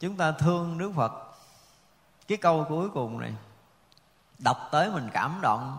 Chúng 0.00 0.16
ta 0.16 0.32
thương 0.32 0.78
đức 0.78 0.92
phật. 0.96 1.12
Cái 2.28 2.38
câu 2.38 2.66
cuối 2.68 2.88
cùng 2.88 3.20
này, 3.20 3.32
đọc 4.38 4.68
tới 4.70 4.90
mình 4.90 5.08
cảm 5.12 5.38
động, 5.42 5.78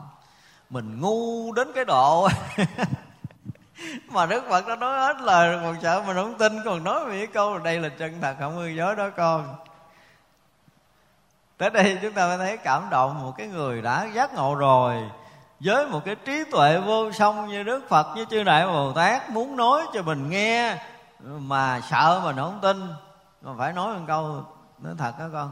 mình 0.70 1.02
ngu 1.02 1.52
đến 1.54 1.72
cái 1.76 1.86
độ 1.86 2.28
mà 4.10 4.26
đức 4.26 4.44
phật 4.50 4.68
nó 4.68 4.76
nói 4.76 5.00
hết 5.00 5.22
lời 5.22 5.60
còn 5.64 5.82
sợ 5.82 6.04
mình 6.08 6.16
không 6.16 6.38
tin, 6.38 6.64
còn 6.66 6.84
nói 6.84 7.06
về 7.06 7.18
cái 7.18 7.28
câu 7.28 7.58
đây 7.58 7.80
là 7.80 7.90
chân 7.90 8.22
thật, 8.22 8.36
không 8.40 8.56
hư 8.56 8.68
dối 8.68 8.96
đó 8.96 9.10
con. 9.18 9.56
Tới 11.58 11.70
đây 11.70 12.00
chúng 12.02 12.14
ta 12.14 12.28
mới 12.28 12.38
thấy 12.38 12.58
cảm 12.58 12.88
động 12.90 13.22
một 13.22 13.34
cái 13.38 13.48
người 13.48 13.82
đã 13.82 14.08
giác 14.14 14.34
ngộ 14.34 14.56
rồi. 14.56 15.10
Với 15.60 15.88
một 15.88 16.02
cái 16.06 16.16
trí 16.16 16.44
tuệ 16.52 16.78
vô 16.78 17.12
song 17.12 17.48
như 17.48 17.64
đức 17.64 17.90
phật, 17.90 18.08
như 18.16 18.26
chư 18.26 18.44
đại 18.44 18.68
bồ 18.68 18.92
tát 18.94 19.30
muốn 19.30 19.56
nói 19.56 19.82
cho 19.94 20.02
mình 20.02 20.30
nghe, 20.30 20.78
mà 21.20 21.82
sợ 21.90 22.22
mình 22.24 22.36
không 22.36 22.60
tin. 22.62 22.94
Mà 23.42 23.52
phải 23.58 23.74
nói 23.74 23.94
một 23.94 24.04
câu, 24.08 24.46
nói 24.80 24.94
thật 24.98 25.20
đó 25.20 25.26
con. 25.34 25.52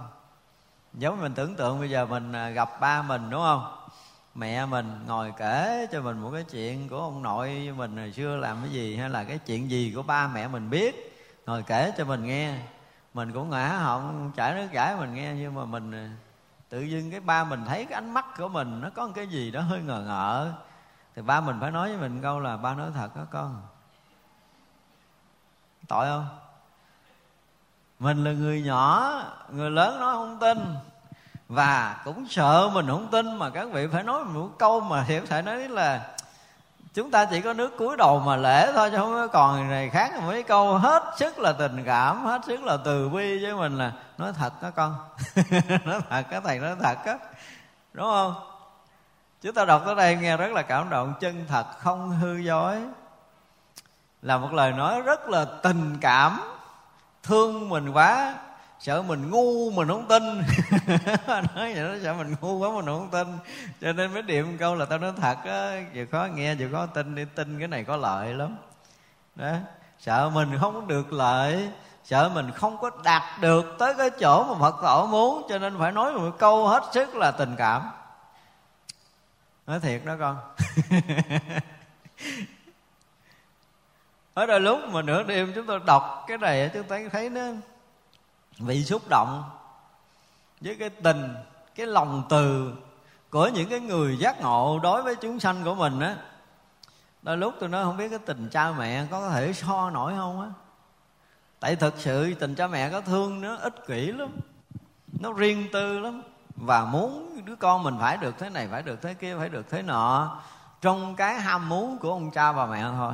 Giống 0.94 1.22
mình 1.22 1.34
tưởng 1.34 1.56
tượng 1.56 1.80
bây 1.80 1.90
giờ 1.90 2.06
mình 2.06 2.32
à, 2.32 2.50
gặp 2.50 2.80
ba 2.80 3.02
mình, 3.02 3.30
đúng 3.30 3.42
không? 3.42 3.77
Mẹ 4.38 4.66
mình 4.66 5.00
ngồi 5.08 5.34
kể 5.38 5.88
cho 5.92 6.02
mình 6.02 6.20
một 6.20 6.32
cái 6.34 6.44
chuyện 6.44 6.90
của 6.90 6.98
ông 6.98 7.24
nội 7.24 7.74
mình 7.78 7.98
hồi 7.98 8.12
xưa 8.12 8.36
làm 8.36 8.58
cái 8.62 8.72
gì 8.72 8.98
hay 8.98 9.10
là 9.10 9.24
cái 9.24 9.38
chuyện 9.38 9.72
gì 9.72 9.92
của 9.96 10.04
ba 10.04 10.28
mẹ 10.28 10.48
mình 10.48 10.70
biết. 10.70 11.14
Ngồi 11.46 11.64
kể 11.64 11.92
cho 11.98 12.06
mình 12.06 12.26
nghe. 12.26 12.60
Mình 13.14 13.34
cũng 13.34 13.50
ngã 13.50 13.68
họng 13.68 14.32
chảy 14.36 14.56
nước 14.56 14.68
chảy 14.74 14.96
mình 14.96 15.14
nghe, 15.14 15.34
nhưng 15.34 15.56
mà 15.56 15.66
mình 15.66 15.92
à, 15.92 16.10
tự 16.70 16.82
dưng 16.82 17.12
cái 17.12 17.20
ba 17.20 17.44
mình 17.44 17.66
thấy 17.68 17.86
cái 17.86 17.94
ánh 17.94 18.14
mắt 18.14 18.26
của 18.38 18.48
mình 18.48 18.82
nó 18.82 18.90
có 18.90 19.08
một 19.08 19.14
cái 19.16 19.28
gì 19.28 19.52
đó 19.52 19.62
hơi 19.62 19.82
ngờ 19.82 20.04
ngợ. 20.06 20.54
Thì 21.16 21.22
ba 21.22 21.42
mình 21.42 21.58
phải 21.62 21.72
nói 21.72 21.90
với 21.90 21.98
mình 21.98 22.22
câu 22.22 22.40
là, 22.40 22.58
ba 22.58 22.74
nói 22.74 22.90
thật 22.94 23.16
đó 23.16 23.22
con. 23.32 23.62
Tội 25.88 26.06
không? 26.06 26.28
Mình 28.00 28.24
là 28.24 28.32
người 28.32 28.62
nhỏ, 28.62 29.22
người 29.52 29.72
lớn 29.72 30.00
nói 30.00 30.16
không 30.16 30.40
tin 30.40 30.58
và 31.50 32.02
cũng 32.06 32.28
sợ 32.30 32.70
mình 32.74 32.88
không 32.88 33.08
tin 33.08 33.38
mà 33.38 33.50
các 33.50 33.68
vị 33.72 33.88
phải 33.92 34.04
nói 34.04 34.24
một 34.24 34.50
câu 34.58 34.80
mà 34.80 35.04
hiểu 35.04 35.26
thể 35.26 35.42
nói 35.42 35.68
là 35.68 36.02
chúng 36.98 37.12
ta 37.12 37.26
chỉ 37.26 37.42
có 37.42 37.54
nước 37.54 37.78
cúi 37.78 37.98
đầu 37.98 38.20
mà 38.20 38.36
lễ 38.36 38.72
thôi, 38.76 38.90
chứ 38.92 38.98
không 38.98 39.14
có 39.14 39.28
còn 39.28 39.70
này 39.70 39.90
khác 39.90 40.12
mấy 40.26 40.44
câu. 40.44 40.78
Hết 40.78 41.04
sức 41.18 41.40
là 41.40 41.52
tình 41.52 41.84
cảm, 41.86 42.26
hết 42.26 42.42
sức 42.46 42.64
là 42.64 42.78
từ 42.86 43.10
bi 43.10 43.44
với 43.44 43.56
mình 43.56 43.78
là 43.78 43.92
nói 44.18 44.34
thật 44.34 44.62
đó 44.62 44.72
con. 44.76 44.96
Nói 45.86 46.02
thật 46.10 46.24
cái 46.30 46.42
thầy, 46.44 46.60
nói 46.60 46.76
thật 46.82 46.98
á. 47.06 47.18
Đúng 47.94 48.06
không? 48.06 48.36
Chúng 49.42 49.54
ta 49.54 49.66
đọc 49.66 49.82
tới 49.86 49.96
đây 49.96 50.16
nghe 50.16 50.38
rất 50.38 50.52
là 50.52 50.62
cảm 50.62 50.90
động. 50.90 51.14
Chân 51.20 51.46
thật 51.48 51.66
không 51.80 52.10
hư 52.10 52.38
dối. 52.38 52.78
Là 54.22 54.38
một 54.38 54.54
lời 54.54 54.72
nói 54.72 55.02
rất 55.02 55.30
là 55.30 55.46
tình 55.64 55.98
cảm. 56.02 56.42
Thương 57.24 57.70
mình 57.70 57.90
quá 57.90 58.34
sợ 58.80 59.02
mình 59.02 59.30
ngu 59.32 59.72
mình 59.72 59.88
không 59.88 60.08
tin. 60.08 60.24
Nói 61.28 61.74
vậy 61.74 61.84
đó, 61.84 61.96
sợ 62.04 62.14
mình 62.14 62.36
ngu 62.42 62.58
quá 62.58 62.70
mình 62.76 62.86
không 62.86 63.10
tin. 63.12 63.28
Cho 63.82 63.92
nên 63.92 64.14
mới 64.14 64.22
điểm 64.22 64.58
câu 64.58 64.76
là 64.76 64.86
tao 64.86 65.00
nói 65.00 65.14
thật 65.18 65.38
á, 65.46 65.84
vừa 65.94 66.06
khó 66.06 66.28
nghe 66.34 66.56
vừa 66.56 66.68
khó 66.72 66.86
tin 66.86 67.16
đi, 67.16 67.26
tin 67.36 67.60
cái 67.60 67.68
này 67.68 67.84
có 67.84 67.98
lợi 67.98 68.34
lắm. 68.34 68.58
Đó, 69.36 69.54
sợ 70.00 70.30
mình 70.34 70.58
không 70.62 70.88
được 70.88 71.14
lợi, 71.14 71.70
sợ 72.04 72.32
mình 72.34 72.52
không 72.52 72.78
có 72.78 72.92
đạt 73.04 73.24
được 73.42 73.76
tới 73.80 73.94
cái 73.98 74.10
chỗ 74.10 74.44
mà 74.44 74.60
phật 74.60 74.76
tổ 74.84 75.08
muốn, 75.12 75.46
cho 75.50 75.60
nên 75.60 75.80
phải 75.80 75.92
nói 75.92 76.14
một 76.14 76.32
câu 76.40 76.68
hết 76.68 76.84
sức 76.94 77.16
là 77.16 77.32
tình 77.32 77.56
cảm. 77.58 77.90
Nói 79.68 79.80
thiệt 79.80 80.02
đó 80.06 80.16
con. 80.20 80.38
Ở 84.34 84.46
đây 84.46 84.60
lúc 84.60 84.80
mà 84.90 85.02
nửa 85.02 85.24
đêm 85.24 85.52
chúng 85.56 85.66
tôi 85.66 85.80
đọc 85.86 86.26
cái 86.28 86.38
này 86.38 86.70
chúng 86.74 86.84
ta 86.84 87.00
thấy 87.12 87.30
nó 87.30 87.42
vị 88.60 88.84
xúc 88.84 89.02
động 89.10 89.44
với 90.62 90.76
cái 90.76 90.90
tình, 90.90 91.36
cái 91.76 91.88
lòng 91.88 92.24
từ 92.30 92.74
của 93.30 93.48
những 93.48 93.70
cái 93.70 93.80
người 93.80 94.18
giác 94.18 94.42
ngộ 94.42 94.80
đối 94.84 95.04
với 95.04 95.16
chúng 95.16 95.40
sanh 95.40 95.64
của 95.64 95.76
mình 95.76 96.00
á. 96.00 96.16
Đôi 97.22 97.38
lúc 97.38 97.54
tôi 97.60 97.70
nói 97.70 97.84
không 97.84 97.98
biết 97.98 98.10
cái 98.10 98.20
tình 98.20 98.50
cha 98.50 98.72
mẹ 98.72 99.06
có 99.12 99.30
thể 99.30 99.54
so 99.54 99.90
nổi 99.90 100.14
không 100.18 100.42
á. 100.42 100.48
Tại 101.60 101.76
thực 101.76 101.94
sự 101.98 102.34
tình 102.34 102.56
cha 102.56 102.68
mẹ 102.68 102.90
có 102.90 103.02
thương 103.02 103.42
nó 103.42 103.56
ích 103.56 103.88
kỷ 103.88 104.12
lắm, 104.12 104.30
nó 105.20 105.34
riêng 105.34 105.68
tư 105.74 106.00
lắm. 106.00 106.22
Và 106.56 106.86
muốn 106.86 107.42
đứa 107.46 107.56
con 107.56 107.84
mình 107.84 107.98
phải 108.00 108.18
được 108.18 108.36
thế 108.40 108.50
này, 108.50 108.68
phải 108.72 108.82
được 108.82 109.02
thế 109.02 109.14
kia, 109.14 109.38
phải 109.38 109.50
được 109.50 109.70
thế 109.70 109.82
nọ, 109.82 110.38
trong 110.82 111.16
cái 111.16 111.40
ham 111.40 111.70
muốn 111.70 111.98
của 111.98 112.12
ông 112.12 112.32
cha 112.32 112.52
và 112.52 112.66
mẹ 112.66 112.84
thôi. 112.84 113.14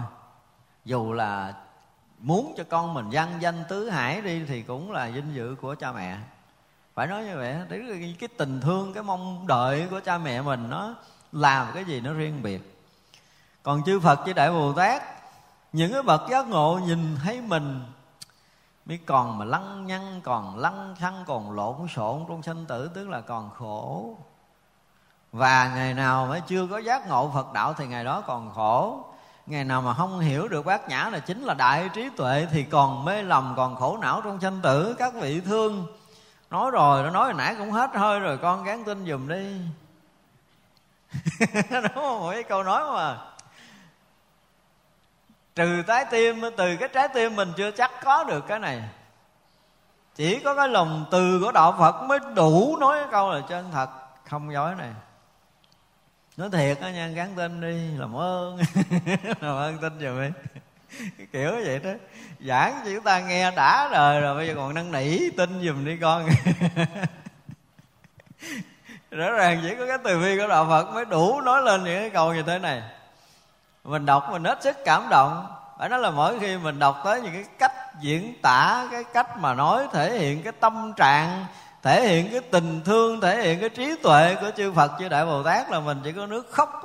Dù 0.86 1.14
là 1.14 1.54
muốn 2.24 2.53
cho 2.57 2.63
con 2.69 2.93
mình 2.93 3.09
văn 3.11 3.38
danh 3.39 3.63
tứ 3.69 3.89
hải 3.89 4.21
đi 4.21 4.45
thì 4.47 4.61
cũng 4.61 4.91
là 4.91 5.09
vinh 5.13 5.36
dự 5.36 5.55
của 5.61 5.76
cha 5.76 5.91
mẹ. 5.91 6.17
Phải 6.93 7.07
nói 7.07 7.24
như 7.24 7.36
vậy 7.38 7.55
đấy 7.69 8.15
cái 8.19 8.30
tình 8.38 8.61
thương, 8.61 8.93
cái 8.93 9.03
mong 9.03 9.47
đợi 9.47 9.88
của 9.89 9.99
cha 10.05 10.17
mẹ 10.17 10.41
mình 10.41 10.69
nó 10.69 10.95
làm 11.32 11.67
cái 11.74 11.86
gì 11.86 12.01
nó 12.01 12.13
riêng 12.13 12.43
biệt. 12.43 12.86
Còn 13.63 13.84
chư 13.84 13.99
phật, 13.99 14.19
chư 14.26 14.34
đại 14.34 14.51
bồ 14.51 14.74
tát, 14.74 15.03
những 15.74 15.93
cái 15.93 16.03
bậc 16.03 16.21
giác 16.30 16.47
ngộ 16.47 16.80
nhìn 16.86 17.15
thấy 17.24 17.41
mình 17.41 17.82
mới 18.86 18.99
còn 19.05 19.38
mà 19.38 19.45
lăng 19.45 19.86
nhăng, 19.86 20.21
còn 20.24 20.59
lăng 20.59 20.95
xăng 20.99 21.24
còn 21.28 21.51
lộn 21.51 21.88
xộn 21.95 22.26
trong 22.28 22.43
sinh 22.43 22.65
tử, 22.65 22.91
tức 22.93 23.09
là 23.09 23.21
còn 23.21 23.49
khổ. 23.49 24.15
Và 25.32 25.71
ngày 25.76 25.93
nào 25.93 26.26
mới 26.26 26.41
chưa 26.41 26.67
có 26.67 26.78
giác 26.78 27.07
ngộ 27.07 27.32
phật 27.34 27.53
đạo 27.53 27.74
thì 27.74 27.88
ngày 27.88 28.03
đó 28.03 28.21
còn 28.21 28.51
khổ 28.53 29.05
ngày 29.46 29.64
nào 29.64 29.82
mà 29.82 29.94
không 29.94 30.20
hiểu 30.20 30.48
được 30.48 30.66
bát 30.66 30.89
nhã 30.89 31.10
là 31.10 31.20
chính 31.20 31.44
là 31.44 31.54
đại 31.54 31.89
trí 31.94 32.10
tuệ 32.18 32.48
thì 32.52 32.64
còn 32.64 33.06
mê 33.06 33.22
lầm, 33.22 33.54
còn 33.58 33.76
khổ 33.76 33.98
não 34.02 34.22
trong 34.24 34.41
sanh 34.41 34.60
tử, 34.62 34.96
các 35.00 35.14
vị 35.14 35.41
thương. 35.41 35.88
Nói 36.50 36.72
rồi, 36.72 37.04
nó 37.04 37.10
nói 37.10 37.24
hồi 37.24 37.34
nãy 37.34 37.56
cũng 37.60 37.72
hết 37.72 37.89
hơi 37.94 38.20
rồi, 38.20 38.38
con 38.38 38.64
gán 38.64 38.84
tin 38.84 39.06
dùm 39.06 39.28
đi. 39.28 39.58
Đúng 41.72 41.94
không? 41.94 42.20
Mỗi 42.20 42.44
câu 42.44 42.64
nói 42.64 42.84
mà. 42.94 43.18
Trừ 45.56 45.82
trái 45.88 46.06
tim, 46.06 46.41
từ 46.58 46.76
cái 46.76 46.89
trái 46.94 47.08
tim 47.08 47.36
mình 47.36 47.54
chưa 47.58 47.72
chắc 47.72 47.91
có 48.04 48.24
được 48.24 48.48
cái 48.48 48.60
này. 48.60 48.84
Chỉ 50.16 50.39
có 50.39 50.56
cái 50.56 50.68
lòng 50.68 51.06
từ 51.12 51.39
của 51.44 51.52
đạo 51.52 51.76
phật 51.80 52.04
mới 52.04 52.20
đủ 52.36 52.78
nói 52.80 53.00
cái 53.00 53.08
câu 53.12 53.32
là 53.32 53.41
chân 53.50 53.72
thật, 53.72 53.89
không 54.30 54.54
dối 54.54 54.76
này 54.76 54.91
nói 56.38 56.50
thiệt 56.52 56.80
á 56.80 56.92
nha, 56.92 57.08
gắn 57.08 57.36
tin 57.36 57.62
đi 57.62 57.98
làm 57.98 58.16
ơn. 58.16 58.58
Làm 59.42 59.56
ơn 59.56 59.78
tin 59.78 60.00
giùm 60.00 60.22
đi 60.22 60.30
kiểu 61.34 61.52
vậy 61.66 61.80
đó. 61.80 61.90
Giảng 62.40 62.82
cho 62.86 62.92
chúng 62.96 63.04
ta 63.04 63.20
nghe 63.20 63.52
đã 63.52 63.90
đời 63.92 64.22
rồi 64.22 64.36
bây 64.36 64.48
giờ 64.48 64.54
còn 64.56 64.74
năn 64.74 64.92
nỉ 64.92 65.30
tin 65.30 65.66
giùm 65.66 65.86
đi 65.86 65.98
con. 66.02 66.30
Rõ 69.12 69.32
ràng 69.32 69.60
chỉ 69.64 69.76
có 69.80 69.88
cái 69.88 69.98
từ 70.04 70.22
bi 70.22 70.38
của 70.38 70.48
đạo 70.48 70.66
phật 70.70 70.94
mới 70.94 71.06
đủ 71.06 71.42
nói 71.42 71.62
lên 71.62 71.84
những 71.84 72.00
cái 72.00 72.10
câu 72.10 72.34
như 72.34 72.44
thế 72.44 72.60
này. 72.60 72.82
Mình 73.84 74.06
đọc 74.06 74.28
mình 74.32 74.44
hết 74.44 74.64
sức 74.64 74.78
cảm 74.86 75.10
động. 75.10 75.48
Phải 75.80 75.90
nói 75.90 76.00
là 76.00 76.12
mỗi 76.12 76.40
khi 76.40 76.58
mình 76.58 76.80
đọc 76.80 77.02
tới 77.06 77.22
những 77.22 77.34
cái 77.34 77.46
cách 77.60 77.74
diễn 78.00 78.34
tả, 78.42 78.88
cái 78.92 79.04
cách 79.14 79.38
mà 79.38 79.54
nói 79.54 79.88
thể 79.94 80.20
hiện 80.20 80.44
cái 80.44 80.54
tâm 80.60 80.94
trạng 80.98 81.46
thể 81.84 82.08
hiện 82.08 82.32
cái 82.32 82.42
tình 82.42 82.82
thương, 82.86 83.22
thể 83.22 83.44
hiện 83.44 83.60
cái 83.60 83.70
trí 83.70 83.96
tuệ 84.04 84.36
của 84.42 84.52
chư 84.58 84.72
phật, 84.72 84.92
chư 85.00 85.10
đại 85.10 85.26
bồ 85.26 85.44
tát 85.44 85.70
là 85.70 85.80
mình 85.80 86.02
chỉ 86.04 86.12
có 86.12 86.26
nước 86.26 86.52
khóc 86.52 86.82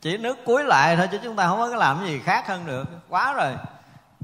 chỉ 0.00 0.18
nước 0.18 0.38
cuối 0.44 0.64
lại 0.64 0.96
thôi, 0.96 1.08
chứ 1.12 1.18
chúng 1.22 1.36
ta 1.36 1.46
không 1.46 1.58
có 1.58 1.68
cái 1.68 1.78
làm 1.78 2.06
gì 2.06 2.20
khác 2.24 2.46
hơn 2.46 2.66
được. 2.66 2.84
Quá 3.08 3.32
rồi. 3.32 3.56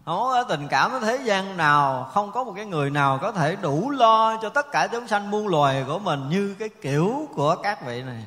Không 0.04 0.18
có 0.18 0.44
tình 0.48 0.68
cảm 0.68 0.90
với 0.90 1.00
thế 1.00 1.16
gian 1.24 1.56
nào, 1.56 2.10
không 2.14 2.32
có 2.32 2.44
một 2.44 2.52
cái 2.56 2.66
người 2.66 2.90
nào 2.90 3.18
có 3.18 3.32
thể 3.32 3.56
đủ 3.56 3.90
lo 3.90 4.36
cho 4.42 4.48
tất 4.48 4.66
cả 4.72 4.86
chúng 4.86 5.08
sanh 5.08 5.30
muôn 5.30 5.48
loài 5.48 5.84
của 5.86 5.98
mình 5.98 6.28
như 6.28 6.56
cái 6.58 6.68
kiểu 6.82 7.28
của 7.34 7.56
các 7.62 7.86
vị 7.86 8.02
này. 8.02 8.24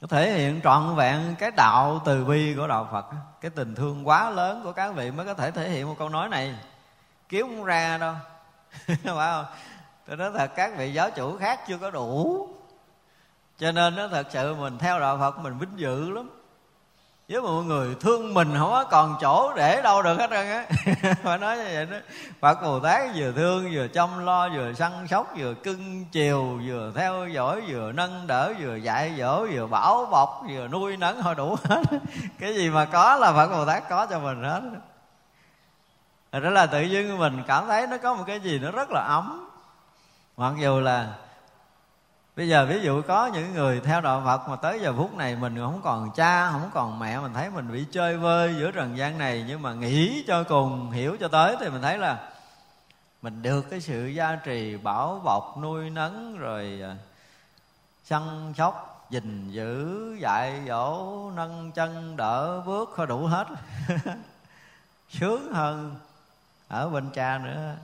Nó 0.00 0.08
thể 0.08 0.32
hiện 0.32 0.60
trọn 0.64 0.96
vẹn 0.96 1.34
cái 1.38 1.50
đạo 1.50 2.00
từ 2.04 2.24
bi 2.24 2.54
của 2.56 2.66
đạo 2.66 2.88
phật. 2.92 3.06
Cái 3.40 3.50
tình 3.50 3.74
thương 3.74 4.08
quá 4.08 4.30
lớn 4.30 4.60
của 4.64 4.72
các 4.72 4.94
vị 4.94 5.10
mới 5.10 5.26
có 5.26 5.34
thể 5.34 5.50
thể 5.50 5.70
hiện 5.70 5.88
một 5.88 5.94
câu 5.98 6.08
nói 6.08 6.28
này. 6.28 6.54
Kiếm 7.28 7.46
không 7.46 7.64
ra 7.64 7.98
đâu. 7.98 8.14
Phải 8.86 8.96
không? 9.04 9.44
Tôi 10.08 10.16
nói 10.16 10.30
thật, 10.36 10.50
các 10.56 10.72
vị 10.76 10.92
giáo 10.92 11.10
chủ 11.10 11.36
khác 11.36 11.60
chưa 11.68 11.78
có 11.78 11.90
đủ. 11.90 12.48
Cho 13.58 13.72
nên 13.72 13.96
nó 13.96 14.08
thật 14.08 14.26
sự, 14.30 14.54
mình 14.54 14.78
theo 14.78 15.00
đạo 15.00 15.18
phật, 15.18 15.38
mình 15.38 15.58
vinh 15.58 15.72
dự 15.76 16.10
lắm. 16.10 16.30
Với 17.28 17.42
mọi 17.42 17.64
người 17.64 17.94
thương 18.00 18.34
mình, 18.34 18.54
không 18.58 18.70
có 18.70 18.84
còn 18.84 19.16
chỗ 19.20 19.52
để 19.56 19.82
đâu 19.82 20.02
được 20.02 20.18
hết 20.18 20.30
trơn 20.30 20.50
á. 20.50 20.64
Phải 21.22 21.38
nói 21.38 21.56
như 21.56 21.64
vậy 21.64 21.86
đó. 21.86 21.96
Phật 22.40 22.62
bồ 22.62 22.80
tát 22.80 23.10
vừa 23.16 23.32
thương, 23.32 23.70
vừa 23.72 23.88
chăm 23.88 24.24
lo, 24.24 24.48
vừa 24.48 24.72
săn 24.72 24.92
sóc, 25.08 25.34
vừa 25.38 25.54
cưng 25.54 26.04
chiều, 26.12 26.60
vừa 26.66 26.92
theo 26.96 27.28
dõi, 27.28 27.62
vừa 27.68 27.92
nâng 27.92 28.26
đỡ, 28.26 28.52
vừa 28.60 28.76
dạy 28.76 29.14
dỗ, 29.18 29.46
vừa 29.46 29.66
bảo 29.66 30.06
bọc, 30.10 30.42
vừa 30.50 30.68
nuôi 30.68 30.96
nấng, 30.96 31.22
họ 31.22 31.34
đủ 31.34 31.56
hết. 31.64 31.82
Cái 32.38 32.54
gì 32.54 32.70
mà 32.70 32.84
có 32.84 33.16
là 33.16 33.32
phật 33.32 33.48
bồ 33.48 33.64
tát 33.64 33.88
có 33.88 34.06
cho 34.06 34.18
mình 34.18 34.42
hết. 34.42 34.62
Đó 36.32 36.50
là 36.50 36.66
tự 36.66 36.82
nhiên 36.82 37.18
mình 37.18 37.42
cảm 37.46 37.66
thấy 37.68 37.86
nó 37.86 37.98
có 37.98 38.14
một 38.14 38.24
cái 38.26 38.40
gì 38.40 38.58
nó 38.58 38.70
rất 38.70 38.90
là 38.90 39.00
ấm 39.00 39.47
mặc 40.38 40.54
dù 40.58 40.80
là 40.80 41.14
bây 42.36 42.48
giờ 42.48 42.66
ví 42.66 42.80
dụ 42.80 43.02
có 43.02 43.26
những 43.26 43.54
người 43.54 43.80
theo 43.80 44.00
đạo 44.00 44.22
phật 44.24 44.48
mà 44.48 44.56
tới 44.56 44.80
giờ 44.80 44.94
phút 44.96 45.14
này 45.14 45.36
mình 45.36 45.56
không 45.56 45.80
còn 45.84 46.10
cha, 46.14 46.50
không 46.50 46.70
còn 46.74 46.98
mẹ, 46.98 47.20
mình 47.20 47.34
thấy 47.34 47.50
mình 47.50 47.72
bị 47.72 47.84
chơi 47.92 48.16
vơi 48.16 48.54
giữa 48.58 48.70
trần 48.70 48.96
gian 48.96 49.18
này, 49.18 49.44
nhưng 49.48 49.62
mà 49.62 49.74
nghĩ 49.74 50.24
cho 50.26 50.42
cùng, 50.42 50.90
hiểu 50.90 51.16
cho 51.20 51.28
tới 51.28 51.56
thì 51.60 51.68
mình 51.68 51.82
thấy 51.82 51.98
là 51.98 52.30
mình 53.22 53.42
được 53.42 53.70
cái 53.70 53.80
sự 53.80 54.06
gia 54.06 54.36
trì 54.36 54.76
bảo 54.76 55.20
bọc, 55.24 55.58
nuôi 55.62 55.90
nấng 55.90 56.38
rồi 56.38 56.80
à, 56.82 56.96
săn 58.04 58.52
sóc, 58.56 59.06
gìn 59.10 59.50
giữ, 59.50 60.16
dạy 60.20 60.62
dỗ, 60.68 61.30
nâng 61.30 61.72
chân, 61.72 62.16
đỡ 62.16 62.60
bước, 62.66 62.90
có 62.96 63.06
đủ 63.06 63.26
hết. 63.26 63.46
Sướng 65.08 65.52
hơn 65.52 65.96
ở 66.68 66.88
bên 66.88 67.10
cha 67.10 67.38
nữa. 67.38 67.74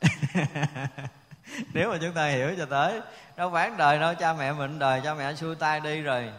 nếu 1.72 1.90
mà 1.90 1.98
chúng 2.00 2.12
ta 2.12 2.26
hiểu 2.26 2.54
cho 2.58 2.66
tới 2.66 3.00
đâu 3.36 3.50
ván 3.50 3.76
đời 3.76 3.98
đâu 3.98 4.14
cha 4.14 4.32
mẹ 4.32 4.52
mình 4.52 4.78
đời, 4.78 5.00
cha 5.04 5.14
mẹ 5.14 5.34
xuôi 5.34 5.54
tay 5.54 5.80
đi 5.80 6.02
rồi, 6.02 6.32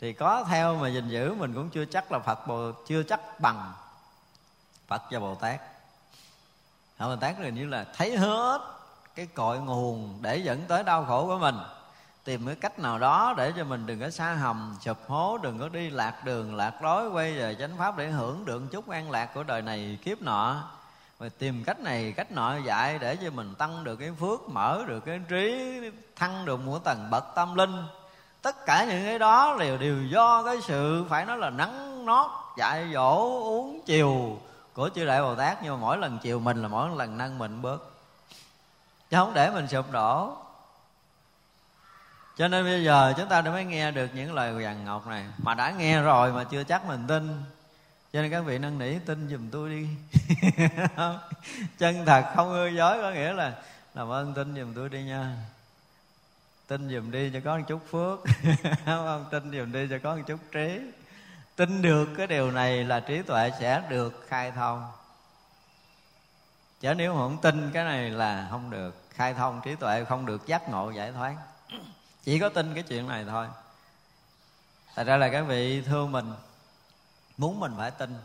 thì 0.00 0.12
có 0.12 0.44
theo 0.50 0.76
mà 0.76 0.88
gìn 0.88 1.08
giữ 1.08 1.34
mình 1.34 1.54
cũng 1.54 1.70
chưa 1.70 1.84
chắc 1.84 2.12
là 2.12 2.18
phật 2.18 2.46
bồ, 2.46 2.72
chưa 2.86 3.02
chắc 3.02 3.40
bằng 3.40 3.72
phật 4.88 5.02
và 5.10 5.18
bồ 5.18 5.34
tát. 5.34 5.60
Họ 7.02 7.08
Bồ 7.08 7.16
Tát 7.16 7.40
là 7.40 7.48
như 7.48 7.66
là 7.66 7.84
thấy 7.96 8.16
hết 8.16 8.60
cái 9.14 9.26
cội 9.26 9.58
nguồn 9.58 10.18
để 10.20 10.36
dẫn 10.36 10.60
tới 10.68 10.82
đau 10.82 11.04
khổ 11.04 11.26
của 11.26 11.38
mình, 11.38 11.56
tìm 12.24 12.46
cái 12.46 12.54
cách 12.54 12.78
nào 12.78 12.98
đó 12.98 13.34
để 13.36 13.52
cho 13.56 13.64
mình 13.64 13.86
đừng 13.86 14.00
có 14.00 14.10
xa 14.10 14.34
hầm 14.34 14.76
sụp 14.80 14.98
hố, 15.08 15.38
đừng 15.38 15.58
có 15.58 15.68
đi 15.68 15.90
lạc 15.90 16.24
đường, 16.24 16.54
lạc 16.54 16.82
lối, 16.82 17.10
quay 17.10 17.32
về 17.32 17.56
chánh 17.58 17.76
pháp 17.78 17.96
để 17.96 18.10
hưởng 18.10 18.44
được 18.44 18.62
chút 18.72 18.88
an 18.88 19.10
lạc 19.10 19.34
của 19.34 19.42
đời 19.42 19.62
này 19.62 19.98
kiếp 20.04 20.22
nọ 20.22 20.70
và 21.22 21.28
tìm 21.38 21.64
cách 21.64 21.80
này, 21.80 22.12
cách 22.16 22.32
nọ 22.32 22.56
dạy 22.56 22.98
để 22.98 23.16
cho 23.16 23.30
mình 23.30 23.54
tăng 23.54 23.84
được 23.84 23.96
cái 23.96 24.10
phước, 24.20 24.40
mở 24.48 24.84
được 24.86 25.00
cái 25.00 25.20
trí 25.28 25.80
thăng 26.16 26.44
được 26.44 26.60
một 26.60 26.78
tầng 26.84 27.10
bậc 27.10 27.24
tâm 27.34 27.54
linh. 27.54 27.84
Tất 28.42 28.66
cả 28.66 28.84
những 28.84 29.04
cái 29.04 29.18
đó 29.18 29.56
đều 29.60 29.78
đều 29.78 30.02
do 30.02 30.42
cái 30.42 30.60
sự, 30.62 31.04
phải 31.08 31.24
nói 31.24 31.38
là 31.38 31.50
nắng 31.50 32.06
nót, 32.06 32.30
dạy 32.58 32.90
dỗ, 32.94 33.16
uống 33.42 33.80
chiều 33.86 34.40
của 34.72 34.90
chư 34.94 35.06
đại 35.06 35.22
bồ 35.22 35.34
tát. 35.34 35.62
Nhưng 35.62 35.72
mà 35.72 35.80
mỗi 35.80 35.98
lần 35.98 36.18
chiều 36.22 36.40
mình 36.40 36.62
là 36.62 36.68
mỗi 36.68 36.90
lần 36.96 37.18
nâng 37.18 37.38
mình 37.38 37.62
bớt. 37.62 37.78
Chứ 39.10 39.16
không 39.16 39.34
để 39.34 39.50
mình 39.50 39.68
sụp 39.68 39.90
đổ. 39.90 40.36
Cho 42.36 42.48
nên 42.48 42.64
bây 42.64 42.84
giờ 42.84 43.14
chúng 43.16 43.28
ta 43.28 43.40
đã 43.40 43.50
mới 43.50 43.64
nghe 43.64 43.90
được 43.90 44.10
những 44.14 44.34
lời 44.34 44.64
vàng 44.64 44.84
ngọc 44.84 45.06
này. 45.06 45.24
Mà 45.38 45.54
đã 45.54 45.70
nghe 45.70 46.02
rồi 46.02 46.32
mà 46.32 46.44
chưa 46.44 46.64
chắc 46.64 46.84
mình 46.84 47.04
tin 47.08 47.42
cho 48.12 48.22
nên 48.22 48.30
các 48.30 48.40
vị 48.40 48.58
năn 48.58 48.78
nỉ, 48.78 48.98
tin 48.98 49.28
giùm 49.28 49.50
tôi 49.50 49.70
đi. 49.70 49.88
Chân 51.78 52.06
thật 52.06 52.32
không 52.36 52.48
hư 52.48 52.66
dối 52.66 52.98
có 53.02 53.10
nghĩa 53.10 53.32
là, 53.32 53.62
làm 53.94 54.10
ơn 54.10 54.34
tin 54.34 54.54
giùm 54.56 54.74
tôi 54.74 54.88
đi 54.88 55.02
nha. 55.02 55.36
Tin 56.66 56.88
giùm 56.88 57.10
đi 57.10 57.30
cho 57.32 57.40
có 57.44 57.56
một 57.56 57.64
chút 57.68 57.80
phước. 57.90 58.20
Không 58.84 59.24
tin 59.30 59.50
giùm 59.52 59.72
đi 59.72 59.86
cho 59.90 59.98
có 60.02 60.16
một 60.16 60.22
chút 60.26 60.40
trí. 60.52 60.80
Tin 61.56 61.82
được 61.82 62.08
cái 62.16 62.26
điều 62.26 62.50
này 62.50 62.84
là 62.84 63.00
trí 63.00 63.22
tuệ 63.22 63.50
sẽ 63.60 63.82
được 63.88 64.26
khai 64.28 64.50
thông. 64.50 64.92
Chứ 66.80 66.94
nếu 66.94 67.14
không 67.14 67.38
tin 67.42 67.70
cái 67.72 67.84
này 67.84 68.10
là 68.10 68.48
không 68.50 68.70
được 68.70 69.02
khai 69.10 69.34
thông, 69.34 69.60
trí 69.64 69.74
tuệ 69.74 70.04
không 70.04 70.26
được 70.26 70.46
giác 70.46 70.68
ngộ, 70.68 70.90
giải 70.90 71.12
thoát. 71.12 71.34
Chỉ 72.24 72.38
có 72.38 72.48
tin 72.48 72.74
cái 72.74 72.82
chuyện 72.82 73.08
này 73.08 73.24
thôi. 73.28 73.46
Thật 74.94 75.04
ra 75.04 75.16
là 75.16 75.28
các 75.28 75.42
vị 75.42 75.82
thương 75.82 76.12
mình 76.12 76.32
muốn 77.36 77.60
mình 77.60 77.74
phải 77.76 77.90
tin. 77.90 78.18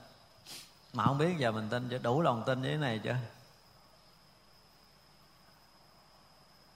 Mà 0.94 1.06
không 1.06 1.18
biết 1.18 1.36
giờ 1.38 1.52
mình 1.52 1.70
tin 1.70 1.90
chưa 1.90 1.98
đủ 1.98 2.22
lòng 2.22 2.44
tin 2.46 2.62
với 2.62 2.70
cái 2.70 2.78
này 2.78 3.00
chưa 3.04 3.16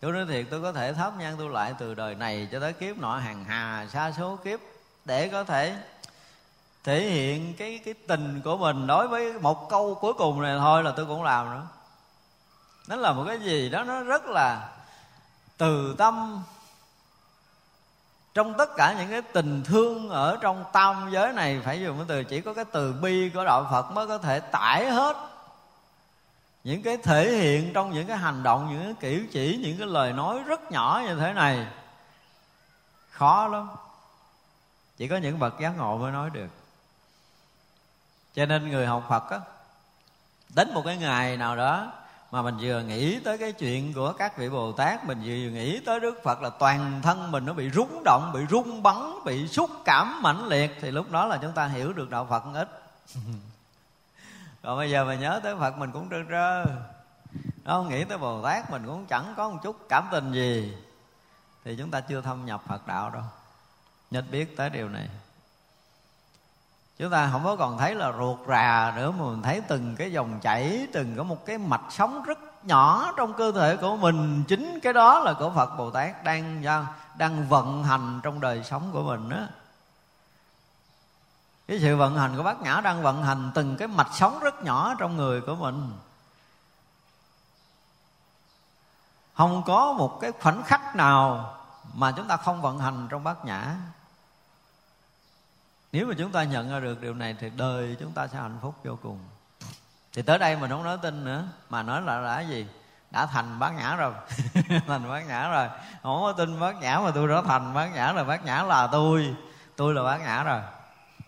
tôi 0.02 0.12
nói 0.12 0.26
thiệt, 0.30 0.46
tôi 0.50 0.62
có 0.62 0.74
thể 0.74 0.94
thắp 0.94 1.14
nhang 1.18 1.36
tôi 1.38 1.50
lại 1.50 1.74
từ 1.80 1.94
đời 1.94 2.16
này 2.16 2.48
cho 2.52 2.60
tới 2.60 2.74
kiếp 2.74 2.98
nọ, 2.98 3.18
hàng 3.18 3.46
hà, 3.46 3.88
xa 3.94 4.12
số 4.18 4.36
kiếp, 4.36 4.60
để 5.06 5.30
có 5.30 5.44
thể 5.44 5.76
thể 6.84 7.10
hiện 7.10 7.54
cái 7.58 7.82
cái 7.86 7.94
tình 7.94 8.42
của 8.44 8.58
mình 8.58 8.88
đối 8.88 9.08
với 9.08 9.34
một 9.40 9.70
câu 9.70 9.96
cuối 9.96 10.14
cùng 10.14 10.42
này 10.42 10.58
thôi 10.60 10.84
là 10.84 10.94
tôi 10.98 11.06
cũng 11.06 11.24
làm 11.24 11.52
nữa. 11.52 11.68
Nó 12.88 12.96
là 12.96 13.12
một 13.14 13.24
cái 13.28 13.40
gì 13.40 13.70
đó, 13.70 13.84
nó 13.84 14.04
rất 14.04 14.26
là 14.26 14.70
từ 15.58 15.96
tâm 15.98 16.44
trong 18.34 18.54
tất 18.58 18.70
cả 18.78 18.96
những 18.98 19.10
cái 19.10 19.22
tình 19.22 19.64
thương 19.64 20.10
ở 20.10 20.38
trong 20.42 20.66
tam 20.74 21.10
giới 21.12 21.34
này, 21.34 21.62
phải 21.66 21.82
dùng 21.82 21.98
cái 21.98 22.06
từ, 22.08 22.24
chỉ 22.24 22.42
có 22.42 22.54
cái 22.54 22.66
từ 22.66 22.94
bi 22.94 23.30
của 23.34 23.46
đạo 23.46 23.68
phật 23.72 23.92
mới 23.92 24.08
có 24.08 24.18
thể 24.18 24.40
tải 24.40 24.86
hết. 24.86 25.18
Những 26.64 26.82
cái 26.84 26.98
thể 26.98 27.32
hiện 27.32 27.74
trong 27.74 27.92
những 27.92 28.08
cái 28.08 28.18
hành 28.18 28.44
động, 28.44 28.70
những 28.70 28.84
cái 28.84 28.94
kiểu 29.00 29.26
chỉ, 29.32 29.60
những 29.64 29.78
cái 29.78 29.88
lời 29.88 30.14
nói 30.14 30.40
rất 30.46 30.72
nhỏ 30.72 31.02
như 31.06 31.16
thế 31.16 31.34
này, 31.34 31.68
khó 33.10 33.48
lắm. 33.48 33.70
Chỉ 34.98 35.08
có 35.08 35.18
những 35.18 35.40
bậc 35.40 35.60
giác 35.60 35.78
ngộ 35.78 35.98
mới 35.98 36.12
nói 36.12 36.30
được. 36.30 36.50
Cho 38.34 38.46
nên 38.46 38.70
người 38.70 38.88
học 38.88 39.06
phật 39.10 39.30
á, 39.30 39.40
đến 40.56 40.74
một 40.74 40.82
cái 40.86 40.98
ngày 40.98 41.38
nào 41.38 41.56
đó 41.56 41.92
mà 42.32 42.42
mình 42.42 42.58
vừa 42.62 42.82
nghĩ 42.82 43.20
tới 43.20 43.38
cái 43.38 43.52
chuyện 43.52 43.94
của 43.94 44.14
các 44.14 44.38
vị 44.38 44.50
bồ 44.50 44.72
tát, 44.72 45.06
mình 45.06 45.22
vừa 45.26 45.34
nghĩ 45.34 45.80
tới 45.80 46.00
đức 46.00 46.24
phật 46.24 46.42
là 46.42 46.50
toàn 46.50 47.00
thân 47.04 47.32
mình 47.32 47.46
nó 47.46 47.54
bị 47.54 47.70
rung 47.70 48.04
động, 48.06 48.32
bị 48.34 48.40
rung 48.50 48.84
bắn, 48.84 49.24
bị 49.26 49.48
xúc 49.48 49.70
cảm 49.86 50.22
mãnh 50.22 50.48
liệt, 50.48 50.78
thì 50.82 50.92
lúc 50.92 51.12
đó 51.12 51.26
là 51.26 51.40
chúng 51.42 51.52
ta 51.52 51.68
hiểu 51.68 51.94
được 51.94 52.10
đạo 52.10 52.28
phật 52.30 52.44
ít. 52.54 52.70
Còn 54.64 54.78
bây 54.78 54.90
giờ 54.90 55.06
mà 55.06 55.16
nhớ 55.16 55.40
tới 55.44 55.56
phật 55.60 55.78
mình 55.78 55.92
cũng 55.92 56.10
trơ 56.10 56.18
trơ. 56.30 56.66
Nó 57.64 57.84
nghĩ 57.84 58.04
tới 58.04 58.18
bồ 58.18 58.44
tát, 58.44 58.72
mình 58.72 58.84
cũng 58.86 59.06
chẳng 59.06 59.34
có 59.38 59.50
một 59.50 59.60
chút 59.64 59.76
cảm 59.90 60.08
tình 60.12 60.32
gì. 60.32 60.78
Thì 61.64 61.76
chúng 61.76 61.92
ta 61.92 62.02
chưa 62.02 62.22
thâm 62.22 62.46
nhập 62.46 62.64
phật 62.68 62.88
đạo 62.88 63.10
đâu. 63.10 63.24
Nhất 64.12 64.26
biết 64.32 64.58
tới 64.58 64.70
điều 64.70 64.90
này 64.90 65.10
chúng 67.02 67.12
ta 67.12 67.30
không 67.32 67.43
có 67.43 67.56
còn 67.56 67.78
thấy 67.78 67.95
là 67.95 68.12
ruột 68.18 68.39
rà 68.47 68.93
nữa, 68.95 69.12
mà 69.12 69.26
mình 69.26 69.41
thấy 69.41 69.62
từng 69.68 69.95
cái 69.95 70.12
dòng 70.12 70.39
chảy, 70.39 70.88
từng 70.93 71.16
có 71.18 71.24
một 71.24 71.45
cái 71.45 71.58
mạch 71.58 71.86
sống 71.89 72.24
rất 72.24 72.39
nhỏ 72.66 73.14
trong 73.18 73.34
cơ 73.34 73.52
thể 73.52 73.78
của 73.78 73.97
mình. 73.97 74.43
Chính 74.47 74.80
cái 74.80 74.93
đó 74.93 75.20
là 75.20 75.34
của 75.34 75.52
phật 75.56 75.78
bồ 75.78 75.91
tát 75.91 76.24
đang 76.24 76.64
đang 77.18 77.47
vận 77.47 77.84
hành 77.84 78.20
trong 78.24 78.39
đời 78.39 78.64
sống 78.64 78.89
của 78.93 79.04
mình 79.04 79.30
đó 79.30 79.38
cái 81.68 81.80
sự 81.80 81.97
vận 81.97 82.18
hành 82.18 82.38
của 82.38 82.43
bát 82.43 82.62
nhã 82.62 82.82
đang 82.82 83.02
vận 83.02 83.24
hành 83.24 83.52
từng 83.56 83.78
cái 83.78 83.88
mạch 83.88 84.14
sống 84.14 84.39
rất 84.39 84.64
nhỏ 84.64 84.95
trong 84.99 85.18
người 85.18 85.41
của 85.41 85.56
mình. 85.56 85.91
Không 89.34 89.64
có 89.66 89.93
một 89.93 90.20
cái 90.22 90.32
khoảnh 90.41 90.64
khắc 90.64 90.95
nào 90.95 91.54
mà 91.93 92.12
chúng 92.12 92.28
ta 92.28 92.38
không 92.38 92.62
vận 92.62 92.80
hành 92.80 93.08
trong 93.10 93.24
bát 93.24 93.45
nhã 93.45 93.76
nếu 95.92 96.08
mà 96.08 96.14
chúng 96.18 96.32
ta 96.32 96.44
nhận 96.44 96.70
ra 96.70 96.80
được 96.80 97.02
điều 97.02 97.14
này 97.14 97.36
thì 97.39 97.50
đời 97.58 97.96
chúng 98.00 98.12
ta 98.12 98.28
sẽ 98.28 98.38
hạnh 98.38 98.58
phúc 98.62 98.76
vô 98.84 98.98
cùng. 99.04 99.20
Thì 100.14 100.22
tới 100.22 100.38
đây 100.38 100.56
mình 100.56 100.70
không 100.70 100.84
nói 100.84 100.98
tin 101.02 101.26
nữa, 101.26 101.44
mà 101.70 101.84
nói 101.84 102.02
là 102.02 102.22
đã 102.22 102.42
gì? 102.42 102.68
Đã 103.12 103.26
thành 103.26 103.60
bát 103.60 103.72
nhã 103.78 103.96
rồi. 103.96 104.14
Thành 104.88 105.10
bát 105.10 105.28
nhã 105.28 105.50
rồi. 105.50 105.68
Không 106.04 106.22
có 106.22 106.34
tin 106.38 106.60
bát 106.60 106.76
nhã 106.82 107.00
mà 107.00 107.12
tôi 107.16 107.28
đã 107.28 107.42
thành 107.48 107.74
bát 107.74 107.89
nhã 107.96 108.14
rồi. 108.14 108.24
Bát 108.24 108.46
nhã 108.46 108.64
là 108.64 108.88
tôi. 108.88 109.36
Tôi 109.76 109.94
là 109.94 110.04
bát 110.04 110.18
nhã 110.18 110.44
rồi. 110.44 110.62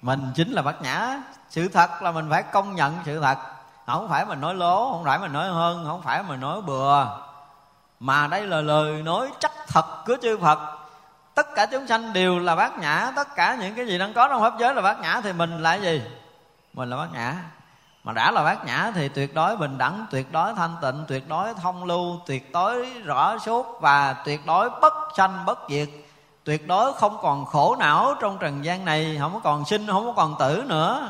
Mình 0.01 0.31
chính 0.35 0.51
là 0.51 0.61
bát 0.61 0.81
nhã. 0.81 1.21
Sự 1.49 1.67
thật 1.67 2.01
là 2.01 2.11
mình 2.11 2.29
phải 2.29 2.43
công 2.43 2.75
nhận 2.75 2.99
sự 3.05 3.19
thật. 3.19 3.37
Không 3.85 4.09
phải 4.09 4.25
mình 4.25 4.41
nói 4.41 4.55
lố, 4.55 4.91
không 4.91 5.03
phải 5.03 5.19
mình 5.19 5.33
nói 5.33 5.47
hơn, 5.47 5.85
không 5.87 6.01
phải 6.01 6.23
mình 6.23 6.39
nói 6.39 6.61
bừa. 6.61 7.05
Mà 7.99 8.27
đây 8.27 8.47
là 8.47 8.61
lời 8.61 9.01
nói 9.03 9.31
chắc 9.39 9.51
thật 9.67 9.85
của 10.05 10.17
chư 10.21 10.37
Phật 10.37 10.59
tất 11.35 11.55
cả 11.55 11.65
chúng 11.65 11.87
sanh 11.87 12.13
đều 12.13 12.39
là 12.39 12.55
bát 12.55 12.79
nhã, 12.79 13.11
tất 13.15 13.35
cả 13.35 13.57
những 13.61 13.75
cái 13.75 13.87
gì 13.87 13.97
đang 13.97 14.13
có 14.13 14.27
trong 14.27 14.41
pháp 14.41 14.53
giới 14.59 14.75
là 14.75 14.81
bát 14.81 14.99
nhã 14.99 15.21
thì 15.23 15.33
mình 15.33 15.63
là 15.63 15.75
gì? 15.75 16.01
Mình 16.73 16.89
là 16.89 16.97
bát 16.97 17.13
nhã. 17.13 17.35
Mà 18.03 18.13
đã 18.13 18.31
là 18.31 18.43
bát 18.43 18.65
nhã 18.65 18.91
thì 18.95 19.09
tuyệt 19.09 19.33
đối 19.33 19.57
bình 19.57 19.77
đẳng, 19.77 20.05
tuyệt 20.11 20.31
đối 20.31 20.53
thanh 20.53 20.75
tịnh, 20.81 21.05
tuyệt 21.07 21.29
đối 21.29 21.53
thông 21.53 21.83
lưu, 21.83 22.19
tuyệt 22.25 22.51
đối 22.51 22.85
rõ 23.03 23.37
suốt 23.37 23.77
và 23.81 24.13
tuyệt 24.13 24.45
đối 24.45 24.69
bất 24.69 24.93
sanh 25.17 25.45
bất 25.45 25.59
diệt. 25.69 25.89
Tuyệt 26.43 26.67
đối 26.67 26.93
không 26.93 27.17
còn 27.21 27.45
khổ 27.45 27.75
não 27.79 28.15
trong 28.21 28.37
trần 28.37 28.65
gian 28.65 28.85
này, 28.85 29.17
không 29.19 29.33
có 29.33 29.39
còn 29.39 29.65
sinh, 29.65 29.87
không 29.87 30.05
có 30.05 30.13
còn 30.13 30.35
tử 30.39 30.63
nữa. 30.67 31.09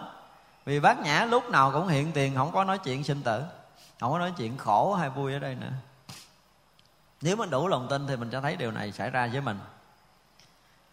Vì 0.65 0.79
bát 0.79 0.99
nhã 0.99 1.25
lúc 1.25 1.49
nào 1.49 1.71
cũng 1.71 1.87
hiện 1.87 2.11
tiền, 2.11 2.35
không 2.35 2.51
có 2.51 2.63
nói 2.63 2.77
chuyện 2.77 3.03
sinh 3.03 3.21
tử, 3.21 3.43
không 3.99 4.11
có 4.11 4.19
nói 4.19 4.33
chuyện 4.37 4.57
khổ 4.57 4.93
hay 4.93 5.09
vui 5.09 5.33
ở 5.33 5.39
đây 5.39 5.55
nữa. 5.55 5.71
Nếu 7.21 7.35
mình 7.35 7.49
đủ 7.49 7.67
lòng 7.67 7.87
tin 7.89 8.07
thì 8.07 8.15
mình 8.15 8.31
sẽ 8.31 8.41
thấy 8.41 8.55
điều 8.55 8.71
này 8.71 8.91
xảy 8.91 9.09
ra 9.09 9.29
với 9.31 9.41
mình 9.41 9.59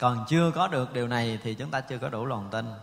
còn 0.01 0.25
chưa 0.29 0.51
có 0.51 0.69
được 0.69 0.93
điều 0.93 1.09
này 1.09 1.39
thì 1.43 1.55
chúng 1.55 1.71
ta 1.71 1.81
chưa 1.81 1.99
có 1.99 2.09
đủ 2.09 2.27
lòng 2.27 2.49
tin. 2.51 2.75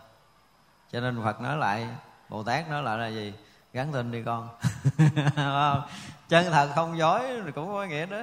Cho 0.92 1.00
nên 1.00 1.24
phật 1.24 1.42
nói 1.42 1.58
lại 1.58 1.88
bồ 2.30 2.44
tát 2.44 2.70
nói 2.70 2.84
lại 2.84 2.98
là 2.98 3.08
gì? 3.08 3.34
Gắn 3.74 3.92
tin 3.94 4.12
đi 4.12 4.24
con. 4.24 4.50
Chân 6.30 6.52
thật 6.52 6.70
không 6.76 6.98
dối 6.98 7.22
cũng 7.56 7.68
có 7.68 7.86
nghĩa 7.86 8.06
đó. 8.06 8.18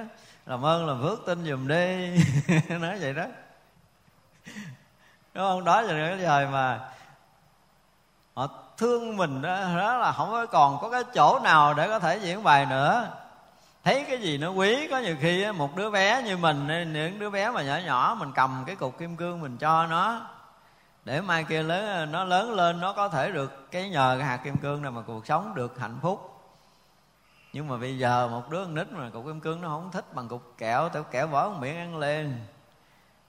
Làm 0.45 0.65
ơn 0.65 0.87
làm 0.87 1.01
phước 1.01 1.25
tin 1.25 1.45
dùm 1.45 1.67
đi. 1.67 2.17
Nói 2.69 2.99
vậy 2.99 3.13
đó. 3.13 3.25
Đúng 5.33 5.43
không? 5.43 5.63
Đó 5.63 5.81
là 5.81 6.09
cái 6.09 6.17
thời 6.25 6.47
mà 6.47 6.89
họ 8.33 8.47
thương 8.77 9.17
mình 9.17 9.41
đó, 9.41 9.59
đó 9.77 9.97
là 9.97 10.11
không 10.11 10.45
còn 10.51 10.77
có 10.81 10.89
cái 10.89 11.03
chỗ 11.13 11.39
nào 11.39 11.73
để 11.73 11.87
có 11.87 11.99
thể 11.99 12.17
diễn 12.17 12.43
bài 12.43 12.65
nữa 12.65 13.07
thấy 13.85 14.05
cái 14.07 14.21
gì 14.21 14.37
nó 14.37 14.49
quý, 14.49 14.87
có 14.87 14.97
nhiều 14.97 15.15
khi 15.19 15.51
một 15.51 15.75
đứa 15.75 15.89
bé 15.89 16.21
như 16.23 16.37
mình 16.37 16.67
những 16.93 17.19
đứa 17.19 17.29
bé 17.29 17.51
mà 17.51 17.61
nhỏ 17.61 17.77
nhỏ, 17.85 18.15
mình 18.19 18.31
cầm 18.35 18.63
cái 18.67 18.75
cục 18.75 18.97
kim 18.97 19.15
cương 19.15 19.41
mình 19.41 19.57
cho 19.57 19.85
nó, 19.85 20.21
để 21.05 21.21
mai 21.21 21.43
kia 21.43 21.63
lớn 21.63 22.11
nó 22.11 22.23
lớn 22.23 22.53
lên, 22.53 22.79
nó 22.79 22.93
có 22.93 23.09
thể 23.09 23.31
được 23.31 23.71
cái 23.71 23.89
nhờ 23.89 24.15
cái 24.19 24.27
hạt 24.27 24.37
kim 24.37 24.57
cương 24.57 24.81
này 24.81 24.91
mà 24.91 25.01
cuộc 25.07 25.27
sống 25.27 25.55
được 25.55 25.79
hạnh 25.79 25.97
phúc. 26.01 26.41
Nhưng 27.53 27.67
mà 27.67 27.77
bây 27.77 27.97
giờ 27.97 28.27
một 28.27 28.49
đứa 28.49 28.63
con 28.63 28.75
nít 28.75 28.91
mà 28.91 29.09
cục 29.09 29.25
kim 29.25 29.39
cương 29.39 29.61
nó 29.61 29.67
không 29.67 29.91
thích 29.91 30.13
bằng 30.13 30.27
cục 30.27 30.53
kẹo 30.57 30.89
tiểu 30.89 31.03
kẹo 31.03 31.27
bỏ 31.27 31.49
miệng 31.49 31.77
ăn 31.77 31.97
liền. 31.97 32.45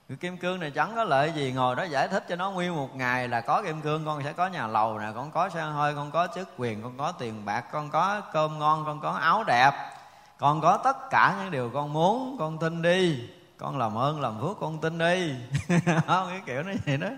Cái 0.09 0.17
kim 0.17 0.37
cương 0.37 0.59
này 0.59 0.71
chẳng 0.71 0.95
có 0.95 1.03
lợi 1.03 1.31
gì, 1.31 1.51
ngồi 1.51 1.75
đó 1.75 1.83
giải 1.83 2.07
thích 2.07 2.25
cho 2.29 2.35
nó 2.35 2.51
nguyên 2.51 2.75
một 2.75 2.95
ngày 2.95 3.27
là 3.27 3.41
có 3.41 3.61
kim 3.61 3.81
cương, 3.81 4.05
con 4.05 4.23
sẽ 4.23 4.33
có 4.33 4.47
nhà 4.47 4.67
lầu 4.67 4.99
nè, 4.99 5.07
con 5.15 5.31
có 5.31 5.49
xe 5.49 5.61
hơi, 5.61 5.95
con 5.95 6.11
có 6.11 6.27
chức 6.35 6.49
quyền, 6.57 6.83
con 6.83 6.97
có 6.97 7.11
tiền 7.11 7.45
bạc, 7.45 7.65
con 7.71 7.89
có 7.89 8.21
cơm 8.33 8.59
ngon, 8.59 8.85
con 8.85 8.99
có 9.01 9.11
áo 9.11 9.43
đẹp 9.43 9.96
con 10.37 10.61
có 10.61 10.77
tất 10.77 11.09
cả 11.09 11.35
những 11.41 11.51
điều 11.51 11.69
con 11.73 11.93
muốn 11.93 12.35
con 12.39 12.57
tin 12.57 12.81
đi. 12.81 13.29
Con 13.57 13.77
làm 13.77 13.97
ơn 13.97 14.21
làm 14.21 14.41
phước 14.41 14.59
con 14.59 14.81
tin 14.81 14.97
đi. 14.97 15.33
Không 16.07 16.27
cái 16.29 16.41
kiểu 16.45 16.63
nó 16.63 16.71
vậy 16.85 16.97
đó. 16.97 17.09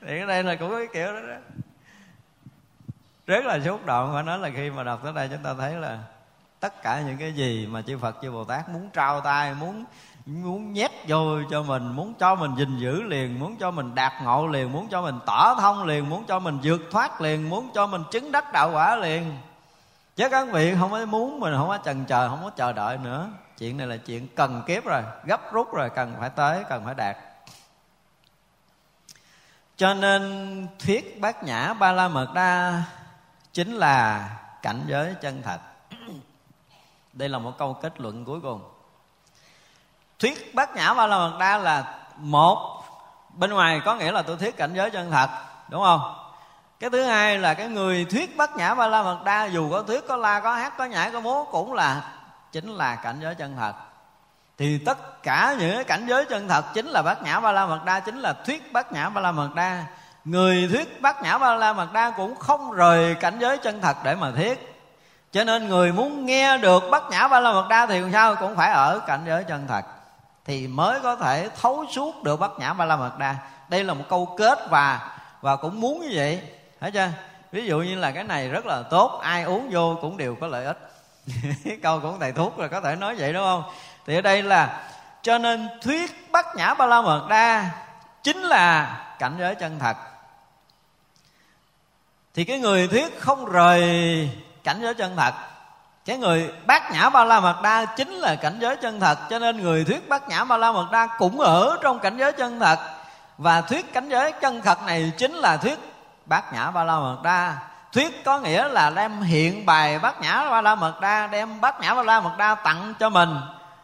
Thì 0.00 0.06
cái 0.06 0.26
đây 0.26 0.42
là 0.42 0.54
cũng 0.54 0.70
cái 0.70 0.86
kiểu 0.92 1.12
đó, 1.12 1.20
đó. 1.20 1.36
Rất 3.26 3.44
là 3.44 3.60
xúc 3.64 3.86
động 3.86 4.10
phải 4.14 4.22
nói 4.22 4.38
là 4.38 4.50
khi 4.56 4.70
mà 4.70 4.82
đọc 4.82 5.00
tới 5.04 5.12
đây 5.12 5.28
chúng 5.28 5.42
ta 5.42 5.54
thấy 5.54 5.74
là 5.74 5.98
tất 6.60 6.82
cả 6.82 7.00
những 7.00 7.18
cái 7.18 7.32
gì 7.32 7.66
mà 7.66 7.82
chư 7.82 7.98
Phật 7.98 8.16
chư 8.22 8.30
Bồ 8.30 8.44
Tát 8.44 8.68
muốn 8.68 8.90
trao 8.92 9.20
tay 9.20 9.54
muốn 9.54 9.84
muốn 10.26 10.72
nhét 10.72 10.90
vô 11.08 11.42
cho 11.50 11.62
mình 11.62 11.92
muốn 11.92 12.14
cho 12.14 12.34
mình 12.34 12.54
gìn 12.56 12.78
giữ 12.78 13.02
liền 13.02 13.38
muốn 13.40 13.56
cho 13.56 13.70
mình 13.70 13.94
đạt 13.94 14.12
ngộ 14.22 14.46
liền 14.46 14.72
muốn 14.72 14.88
cho 14.88 15.02
mình 15.02 15.18
tỏ 15.26 15.54
thông 15.60 15.84
liền 15.84 16.08
muốn 16.08 16.24
cho 16.28 16.38
mình 16.38 16.58
vượt 16.62 16.80
thoát 16.90 17.20
liền 17.20 17.50
muốn 17.50 17.70
cho 17.74 17.86
mình 17.86 18.02
chứng 18.10 18.32
đắc 18.32 18.52
đạo 18.52 18.70
quả 18.72 18.96
liền. 18.96 19.36
Chắc 20.20 20.30
các 20.30 20.46
vị 20.52 20.74
không 20.78 20.90
có 20.90 21.06
muốn 21.06 21.40
mình 21.40 21.54
không 21.56 21.68
có 21.68 21.78
chần 21.84 22.04
chờ, 22.04 22.28
không 22.28 22.40
có 22.44 22.50
chờ 22.50 22.72
đợi 22.72 22.98
nữa. 22.98 23.28
Chuyện 23.58 23.76
này 23.76 23.86
là 23.86 23.96
chuyện 23.96 24.28
cần 24.36 24.62
kiếp 24.66 24.84
rồi, 24.84 25.02
gấp 25.24 25.52
rút 25.52 25.74
rồi, 25.74 25.90
cần 25.90 26.14
phải 26.20 26.30
tới, 26.30 26.64
cần 26.68 26.84
phải 26.84 26.94
đạt. 26.94 27.16
Cho 29.76 29.94
nên 29.94 30.66
thuyết 30.78 31.20
bát 31.20 31.42
nhã 31.42 31.72
ba 31.72 31.92
la 31.92 32.08
mật 32.08 32.32
đa 32.34 32.82
chính 33.52 33.74
là 33.74 34.28
cảnh 34.62 34.82
giới 34.86 35.14
chân 35.20 35.42
thật. 35.42 35.58
Đây 37.12 37.28
là 37.28 37.38
một 37.38 37.52
câu 37.58 37.74
kết 37.74 38.00
luận 38.00 38.24
cuối 38.24 38.40
cùng. 38.40 38.62
Thuyết 40.18 40.54
bát 40.54 40.76
nhã 40.76 40.94
ba 40.94 41.06
la 41.06 41.18
mật 41.18 41.36
đa 41.38 41.58
là 41.58 41.98
một, 42.16 42.82
bên 43.34 43.50
ngoài 43.50 43.80
có 43.84 43.94
nghĩa 43.94 44.12
là 44.12 44.22
tôi 44.22 44.36
thuyết 44.36 44.56
cảnh 44.56 44.74
giới 44.74 44.90
chân 44.90 45.10
thật, 45.10 45.28
đúng 45.68 45.82
không? 45.82 46.19
Cái 46.80 46.90
thứ 46.90 47.02
hai 47.02 47.38
là 47.38 47.54
cái 47.54 47.68
người 47.68 48.04
thuyết 48.04 48.36
bát 48.36 48.56
nhã 48.56 48.74
ba 48.74 48.86
la 48.86 49.02
mật 49.02 49.18
đa 49.24 49.44
dù 49.44 49.70
có 49.70 49.82
thuyết, 49.82 50.08
có 50.08 50.16
la, 50.16 50.40
có 50.40 50.54
hát, 50.54 50.72
có 50.78 50.84
nhảy, 50.84 51.10
có 51.10 51.20
múa, 51.20 51.44
cũng 51.44 51.72
là 51.72 52.02
chính 52.52 52.68
là 52.68 52.96
cảnh 52.96 53.18
giới 53.22 53.34
chân 53.34 53.56
thật. 53.58 53.72
Thì 54.58 54.78
tất 54.78 55.22
cả 55.22 55.56
những 55.58 55.74
cái 55.74 55.84
cảnh 55.84 56.06
giới 56.08 56.24
chân 56.24 56.48
thật 56.48 56.64
chính 56.74 56.86
là 56.86 57.02
bát 57.02 57.22
nhã 57.22 57.40
ba 57.40 57.52
la 57.52 57.66
mật 57.66 57.84
đa 57.84 58.00
chính 58.00 58.18
là 58.18 58.32
thuyết 58.32 58.72
bát 58.72 58.92
nhã 58.92 59.08
ba 59.08 59.20
la 59.20 59.32
mật 59.32 59.54
đa 59.54 59.84
người 60.24 60.68
thuyết 60.72 61.02
bát 61.02 61.22
nhã 61.22 61.38
ba 61.38 61.54
la 61.54 61.72
mật 61.72 61.92
đa 61.92 62.10
cũng 62.10 62.34
không 62.34 62.72
rời 62.72 63.14
cảnh 63.14 63.38
giới 63.38 63.58
chân 63.58 63.80
thật 63.80 63.96
để 64.04 64.14
mà 64.14 64.30
thuyết. 64.30 64.82
Cho 65.32 65.44
nên 65.44 65.68
người 65.68 65.92
muốn 65.92 66.26
nghe 66.26 66.58
được 66.58 66.82
bát 66.90 67.02
nhã 67.10 67.28
ba 67.28 67.40
la 67.40 67.52
mật 67.52 67.66
đa 67.68 67.86
thì 67.86 68.02
sao? 68.12 68.34
Cũng 68.34 68.56
phải 68.56 68.72
ở 68.72 68.98
cảnh 69.06 69.22
giới 69.26 69.44
chân 69.44 69.66
thật 69.68 69.84
thì 70.44 70.66
mới 70.66 71.00
có 71.00 71.16
thể 71.16 71.48
thấu 71.60 71.84
suốt 71.90 72.22
được 72.22 72.40
bát 72.40 72.50
nhã 72.58 72.72
ba 72.72 72.84
la 72.84 72.96
mật 72.96 73.18
đa 73.18 73.36
đây 73.68 73.84
là 73.84 73.94
một 73.94 74.04
câu 74.08 74.34
kết 74.38 74.70
và 74.70 75.16
và 75.40 75.56
cũng 75.56 75.80
muốn 75.80 76.00
như 76.00 76.10
vậy 76.12 76.42
thấy 76.80 76.90
chưa 76.90 77.10
ví 77.52 77.66
dụ 77.66 77.78
như 77.78 77.94
là 77.94 78.10
cái 78.10 78.24
này 78.24 78.48
rất 78.48 78.66
là 78.66 78.82
tốt, 78.82 79.20
ai 79.22 79.42
uống 79.42 79.68
vô 79.70 79.98
cũng 80.00 80.16
đều 80.16 80.34
có 80.34 80.46
lợi 80.46 80.64
ích. 80.64 80.78
Câu 81.82 82.00
cũng 82.00 82.20
thầy 82.20 82.32
thuốc 82.32 82.58
là 82.58 82.68
có 82.68 82.80
thể 82.80 82.96
nói 82.96 83.14
vậy, 83.18 83.32
đúng 83.32 83.42
không? 83.42 83.62
Thì 84.06 84.14
ở 84.14 84.20
đây 84.20 84.42
là, 84.42 84.82
cho 85.22 85.38
nên 85.38 85.68
thuyết 85.82 86.32
bát 86.32 86.46
nhã 86.56 86.74
ba 86.74 86.86
la 86.86 87.02
mật 87.02 87.26
đa 87.28 87.70
chính 88.22 88.42
là 88.42 88.96
cảnh 89.18 89.36
giới 89.38 89.54
chân 89.54 89.78
thật. 89.78 89.96
Thì 92.34 92.44
cái 92.44 92.58
người 92.58 92.88
thuyết 92.88 93.20
không 93.20 93.44
rời 93.44 94.30
cảnh 94.64 94.78
giới 94.82 94.94
chân 94.94 95.16
thật. 95.16 95.34
Cái 96.04 96.18
người 96.18 96.50
bát 96.66 96.92
nhã 96.92 97.10
ba 97.10 97.24
la 97.24 97.40
mật 97.40 97.62
đa 97.62 97.84
chính 97.96 98.10
là 98.10 98.34
cảnh 98.34 98.58
giới 98.60 98.76
chân 98.76 99.00
thật, 99.00 99.18
cho 99.30 99.38
nên 99.38 99.62
người 99.62 99.84
thuyết 99.84 100.08
bát 100.08 100.28
nhã 100.28 100.44
ba 100.44 100.56
la 100.56 100.72
mật 100.72 100.88
đa 100.92 101.08
cũng 101.18 101.40
ở 101.40 101.76
trong 101.82 101.98
cảnh 101.98 102.16
giới 102.18 102.32
chân 102.32 102.60
thật. 102.60 102.78
Và 103.38 103.60
thuyết 103.60 103.92
cảnh 103.92 104.08
giới 104.08 104.32
chân 104.32 104.60
thật 104.60 104.82
này 104.86 105.12
chính 105.16 105.34
là 105.34 105.56
thuyết 105.56 105.78
bát 106.30 106.52
nhã 106.52 106.70
ba 106.70 106.84
la 106.84 106.98
mật 106.98 107.18
đa. 107.22 107.58
Thuyết 107.92 108.24
có 108.24 108.38
nghĩa 108.38 108.68
là 108.68 108.90
đem 108.90 109.22
hiện 109.22 109.66
bài 109.66 109.98
bát 109.98 110.20
nhã 110.20 110.50
ba 110.50 110.60
la 110.60 110.74
mật 110.74 111.00
đa, 111.00 111.26
đem 111.26 111.60
bát 111.60 111.80
nhã 111.80 111.94
ba 111.94 112.02
la 112.02 112.20
mật 112.20 112.34
đa 112.38 112.54
tặng 112.54 112.94
cho 112.98 113.10
mình. 113.10 113.36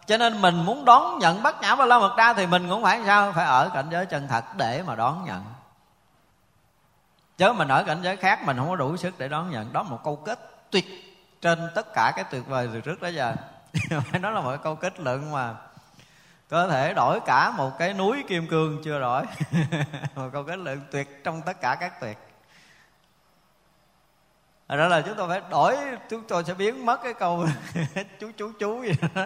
Cho 0.06 0.16
nên 0.16 0.42
mình 0.42 0.64
muốn 0.64 0.84
đón 0.84 1.18
nhận 1.18 1.42
bát 1.42 1.60
nhã 1.60 1.74
ba 1.74 1.84
la 1.84 1.98
mật 1.98 2.14
đa 2.16 2.32
thì 2.32 2.46
mình 2.46 2.68
cũng 2.68 2.82
phải 2.82 3.00
sao? 3.06 3.32
Phải 3.32 3.46
ở 3.46 3.70
cảnh 3.74 3.86
giới 3.90 4.06
chân 4.06 4.28
thật 4.28 4.44
để 4.56 4.82
mà 4.86 4.94
đón 4.94 5.24
nhận. 5.24 5.44
Chứ 7.38 7.52
mình 7.52 7.68
ở 7.68 7.84
cảnh 7.84 8.02
giới 8.02 8.16
khác, 8.16 8.44
mình 8.44 8.56
không 8.56 8.68
có 8.68 8.76
đủ 8.76 8.96
sức 8.96 9.18
để 9.18 9.28
đón 9.28 9.50
nhận. 9.50 9.72
Đó 9.72 9.82
một 9.82 10.00
câu 10.04 10.16
kết 10.16 10.38
tuyệt 10.70 10.84
trên 11.40 11.70
tất 11.74 11.92
cả 11.94 12.12
cái 12.16 12.24
tuyệt 12.30 12.46
vời 12.46 12.68
từ 12.72 12.80
trước 12.80 13.00
tới 13.00 13.14
giờ. 13.14 13.34
Phải 14.10 14.20
nói 14.20 14.32
là 14.32 14.40
một 14.40 14.56
câu 14.62 14.76
kết 14.76 15.00
luận 15.00 15.32
mà 15.32 15.54
có 16.48 16.68
thể 16.68 16.94
đổi 16.94 17.20
cả 17.26 17.50
một 17.50 17.78
cái 17.78 17.94
núi 17.94 18.24
kim 18.28 18.48
cương 18.48 18.82
chưa 18.84 19.00
đổi. 19.00 19.24
Một 20.14 20.28
câu 20.32 20.42
kết 20.42 20.56
luận 20.56 20.80
tuyệt 20.90 21.24
trong 21.24 21.42
tất 21.42 21.60
cả 21.60 21.76
các 21.80 22.00
tuyệt 22.00 22.18
đó 24.68 24.88
là 24.88 25.00
chúng 25.00 25.14
tôi 25.16 25.28
phải 25.28 25.40
đổi, 25.50 25.76
chúng 26.10 26.22
tôi 26.28 26.44
sẽ 26.44 26.54
biến 26.54 26.86
mất 26.86 27.02
cái 27.02 27.14
câu 27.14 27.46
chú 28.20 28.30
chú 28.36 28.52
chú 28.58 28.82
gì 28.82 28.92
đó. 29.14 29.22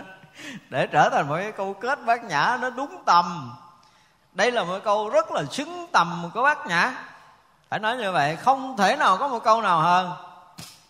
Để 0.71 0.87
trở 0.87 1.09
thành 1.11 1.29
một 1.29 1.37
cái 1.37 1.53
câu 1.53 1.75
kết 1.75 1.99
bát 2.07 2.25
nhã 2.25 2.59
nó 2.61 2.71
đúng 2.71 3.03
tầm. 3.07 3.57
Đây 4.33 4.53
là 4.53 4.65
một 4.65 4.79
câu 4.85 5.09
rất 5.09 5.31
là 5.31 5.43
xứng 5.51 5.87
tầm 5.93 6.31
của 6.35 6.43
bát 6.43 6.67
nhã. 6.67 6.93
Phải 7.69 7.79
nói 7.79 7.97
như 7.97 8.13
vậy, 8.13 8.37
không 8.37 8.77
thể 8.77 8.97
nào 8.97 9.17
có 9.17 9.29
một 9.29 9.45
câu 9.45 9.63
nào 9.63 9.81
hơn. 9.81 10.13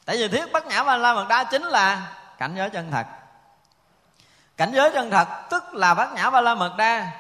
Tại 0.05 0.16
vì 0.16 0.28
thiết 0.28 0.53
bát 0.53 0.66
nhã 0.66 0.84
ba 0.84 0.96
la 0.96 1.14
mật 1.14 1.26
đa 1.28 1.44
chính 1.44 1.62
là 1.62 2.12
cảnh 2.38 2.55
giới 2.57 2.70
chân 2.70 2.90
thật. 2.90 3.07
Cảnh 4.57 4.72
giới 4.72 4.90
chân 4.90 5.11
thật 5.11 5.28
tức 5.51 5.74
là 5.74 5.94
bát 5.94 6.12
nhã 6.12 6.30
ba 6.30 6.40
la 6.40 6.55
mật 6.55 6.76
đa 6.76 7.11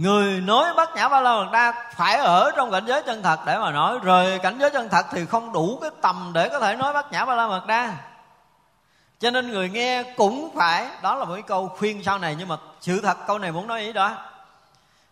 người 0.00 0.40
nói 0.40 0.74
bát 0.74 0.88
nhã 0.94 1.08
ba 1.08 1.20
la 1.20 1.30
mật 1.34 1.48
đa 1.52 1.72
phải 1.96 2.16
ở 2.16 2.50
trong 2.56 2.70
cảnh 2.70 2.84
giới 2.86 3.02
chân 3.02 3.22
thật 3.22 3.40
để 3.46 3.58
mà 3.58 3.70
nói. 3.70 3.98
Rồi 4.02 4.40
cảnh 4.42 4.58
giới 4.58 4.70
chân 4.70 4.88
thật 4.88 5.06
thì 5.10 5.26
không 5.26 5.52
đủ 5.52 5.78
cái 5.82 5.90
tầm 6.02 6.30
để 6.34 6.48
có 6.48 6.60
thể 6.60 6.76
nói 6.76 6.92
bát 6.92 7.12
nhã 7.12 7.24
ba 7.24 7.34
la 7.34 7.46
mật 7.46 7.66
đa. 7.66 7.92
Cho 9.18 9.30
nên 9.30 9.50
người 9.50 9.68
nghe 9.68 10.02
cũng 10.02 10.50
phải, 10.56 10.86
đó 11.02 11.14
là 11.14 11.24
một 11.24 11.34
cái 11.34 11.42
câu 11.42 11.68
khuyên 11.78 12.02
sau 12.04 12.18
này, 12.18 12.36
nhưng 12.38 12.48
mà 12.48 12.56
sự 12.80 13.00
thật 13.00 13.26
câu 13.26 13.38
này 13.38 13.52
muốn 13.52 13.66
nói 13.66 13.80
ý 13.80 13.92
đó. 13.92 14.12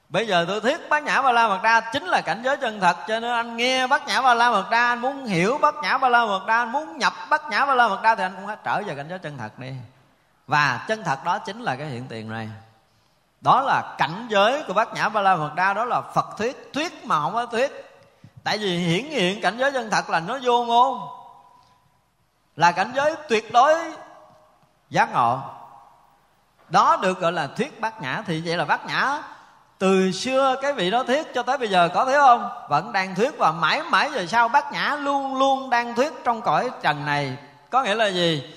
Bây 0.09 0.27
giờ 0.27 0.45
tôi 0.49 0.61
thuyết 0.61 0.89
bát 0.89 1.03
nhã 1.03 1.23
ba 1.23 1.33
la 1.33 1.49
mật 1.49 1.61
đa 1.63 1.81
chính 1.81 2.05
là 2.05 2.21
cảnh 2.21 2.43
giới 2.45 2.57
chân 2.57 2.81
thật, 2.81 2.97
cho 3.09 3.21
nên 3.21 3.33
anh 3.33 3.57
nghe 3.57 3.87
bát 3.87 4.07
nhã 4.07 4.23
ba 4.23 4.35
la 4.35 4.51
mật 4.51 4.71
đa, 4.71 4.89
anh 4.89 5.01
muốn 5.01 5.27
hiểu 5.27 5.59
bát 5.59 5.75
nhã 5.83 5.99
ba 5.99 6.09
la 6.09 6.27
mật 6.27 6.47
đa, 6.47 6.59
anh 6.59 6.73
muốn 6.73 6.99
nhập 6.99 7.13
bát 7.31 7.43
nhã 7.51 7.67
ba 7.67 7.75
la 7.75 7.89
mật 7.89 8.03
đa 8.03 8.15
thì 8.15 8.23
anh 8.23 8.33
cũng 8.37 8.47
phải 8.47 8.57
trở 8.65 8.83
về 8.87 8.95
cảnh 8.95 9.07
giới 9.09 9.19
chân 9.19 9.39
thật 9.39 9.59
đi. 9.59 9.73
Và 10.47 10.85
chân 10.89 11.05
thật 11.05 11.25
đó 11.25 11.39
chính 11.39 11.61
là 11.61 11.77
cái 11.77 11.87
hiện 11.87 12.07
tiền 12.09 12.31
này 12.31 12.49
đó 13.41 13.61
là 13.61 13.95
cảnh 13.99 14.27
giới 14.29 14.63
của 14.63 14.73
bát 14.73 14.95
nhã 14.95 15.09
ba 15.09 15.21
la 15.21 15.37
mật 15.37 15.51
đa, 15.55 15.75
đó 15.75 15.85
là 15.85 16.01
phật 16.01 16.27
thuyết 16.39 16.71
thuyết 16.73 17.07
mà 17.07 17.21
không 17.21 17.35
có 17.35 17.47
thuyết. 17.47 17.85
Tại 18.45 18.59
vì 18.59 18.79
hiển 18.79 19.05
hiện 19.05 19.41
cảnh 19.41 19.57
giới 19.59 19.73
chân 19.73 19.91
thật 19.91 20.11
là 20.11 20.21
nó 20.21 20.39
vô 20.43 20.65
ngôn 20.65 21.01
là 22.57 22.73
cảnh 22.73 22.93
giới 22.95 23.15
tuyệt 23.29 23.53
đối 23.53 23.75
giác 24.91 25.13
ngộ. 25.13 25.39
Đó 26.69 26.97
được 27.03 27.21
gọi 27.21 27.33
là 27.33 27.47
thuyết 27.47 27.81
bát 27.81 28.03
nhã. 28.03 28.23
Thì 28.27 28.43
vậy 28.45 28.57
là 28.57 28.65
bát 28.65 28.87
nhã, 28.87 29.23
từ 29.79 30.13
xưa 30.13 30.57
cái 30.63 30.73
vị 30.73 30.91
đó 30.91 31.03
thuyết 31.03 31.35
cho 31.35 31.43
tới 31.43 31.59
bây 31.59 31.69
giờ 31.69 31.89
có 31.95 32.05
thấy 32.05 32.15
không? 32.15 32.49
Vẫn 32.69 32.93
đang 32.93 33.15
thuyết 33.15 33.39
và 33.39 33.53
mãi 33.53 33.83
mãi 33.83 34.11
về 34.11 34.27
sau 34.27 34.49
bát 34.49 34.73
nhã 34.73 34.97
luôn 35.01 35.39
luôn 35.39 35.71
đang 35.71 35.95
thuyết 35.95 36.13
trong 36.25 36.43
cõi 36.43 36.71
trần 36.83 37.07
này. 37.07 37.37
Có 37.71 37.83
nghĩa 37.83 37.95
là 37.95 38.07
gì? 38.07 38.55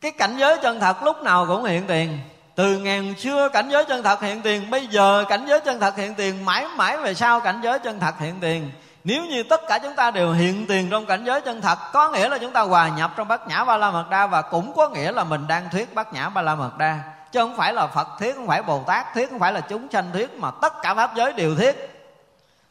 Cái 0.00 0.10
cảnh 0.10 0.36
giới 0.36 0.58
chân 0.62 0.80
thật 0.80 1.02
lúc 1.02 1.22
nào 1.22 1.46
cũng 1.46 1.64
hiện 1.64 1.86
tiền 1.86 2.18
từ 2.58 2.78
ngàn 2.78 3.14
xưa 3.18 3.48
cảnh 3.48 3.68
giới 3.68 3.84
chân 3.84 4.02
thật 4.02 4.22
hiện 4.22 4.42
tiền, 4.42 4.70
bây 4.70 4.86
giờ 4.86 5.24
cảnh 5.28 5.46
giới 5.48 5.60
chân 5.60 5.80
thật 5.80 5.96
hiện 5.96 6.14
tiền, 6.14 6.44
mãi 6.44 6.66
mãi 6.76 6.96
về 6.96 7.14
sau 7.14 7.40
cảnh 7.40 7.60
giới 7.62 7.78
chân 7.78 8.00
thật 8.00 8.14
hiện 8.18 8.34
tiền. 8.40 8.70
Nếu 9.04 9.24
như 9.24 9.42
tất 9.42 9.60
cả 9.68 9.78
chúng 9.78 9.94
ta 9.94 10.10
đều 10.10 10.32
hiện 10.32 10.66
tiền 10.66 10.90
trong 10.90 11.06
cảnh 11.06 11.24
giới 11.24 11.40
chân 11.40 11.60
thật, 11.60 11.78
có 11.92 12.10
nghĩa 12.10 12.28
là 12.28 12.38
chúng 12.38 12.52
ta 12.52 12.60
hòa 12.60 12.88
nhập 12.88 13.12
trong 13.16 13.28
bát 13.28 13.48
nhã 13.48 13.64
ba 13.64 13.76
la 13.76 13.90
mật 13.90 14.04
đa 14.10 14.26
và 14.26 14.42
cũng 14.42 14.72
có 14.76 14.88
nghĩa 14.88 15.12
là 15.12 15.24
mình 15.24 15.46
đang 15.48 15.68
thuyết 15.70 15.94
bát 15.94 16.12
nhã 16.12 16.28
ba 16.28 16.42
la 16.42 16.54
mật 16.54 16.78
đa. 16.78 17.00
Chứ 17.32 17.40
không 17.40 17.56
phải 17.56 17.72
là 17.72 17.86
phật 17.86 18.08
thuyết, 18.18 18.34
không 18.36 18.46
phải 18.46 18.62
bồ 18.62 18.82
tát 18.86 19.14
thuyết, 19.14 19.30
không 19.30 19.38
phải 19.38 19.52
là 19.52 19.60
chúng 19.60 19.88
sanh 19.92 20.10
thuyết, 20.12 20.34
mà 20.34 20.50
tất 20.50 20.72
cả 20.82 20.94
pháp 20.94 21.14
giới 21.16 21.32
đều 21.32 21.54
thuyết. 21.56 22.04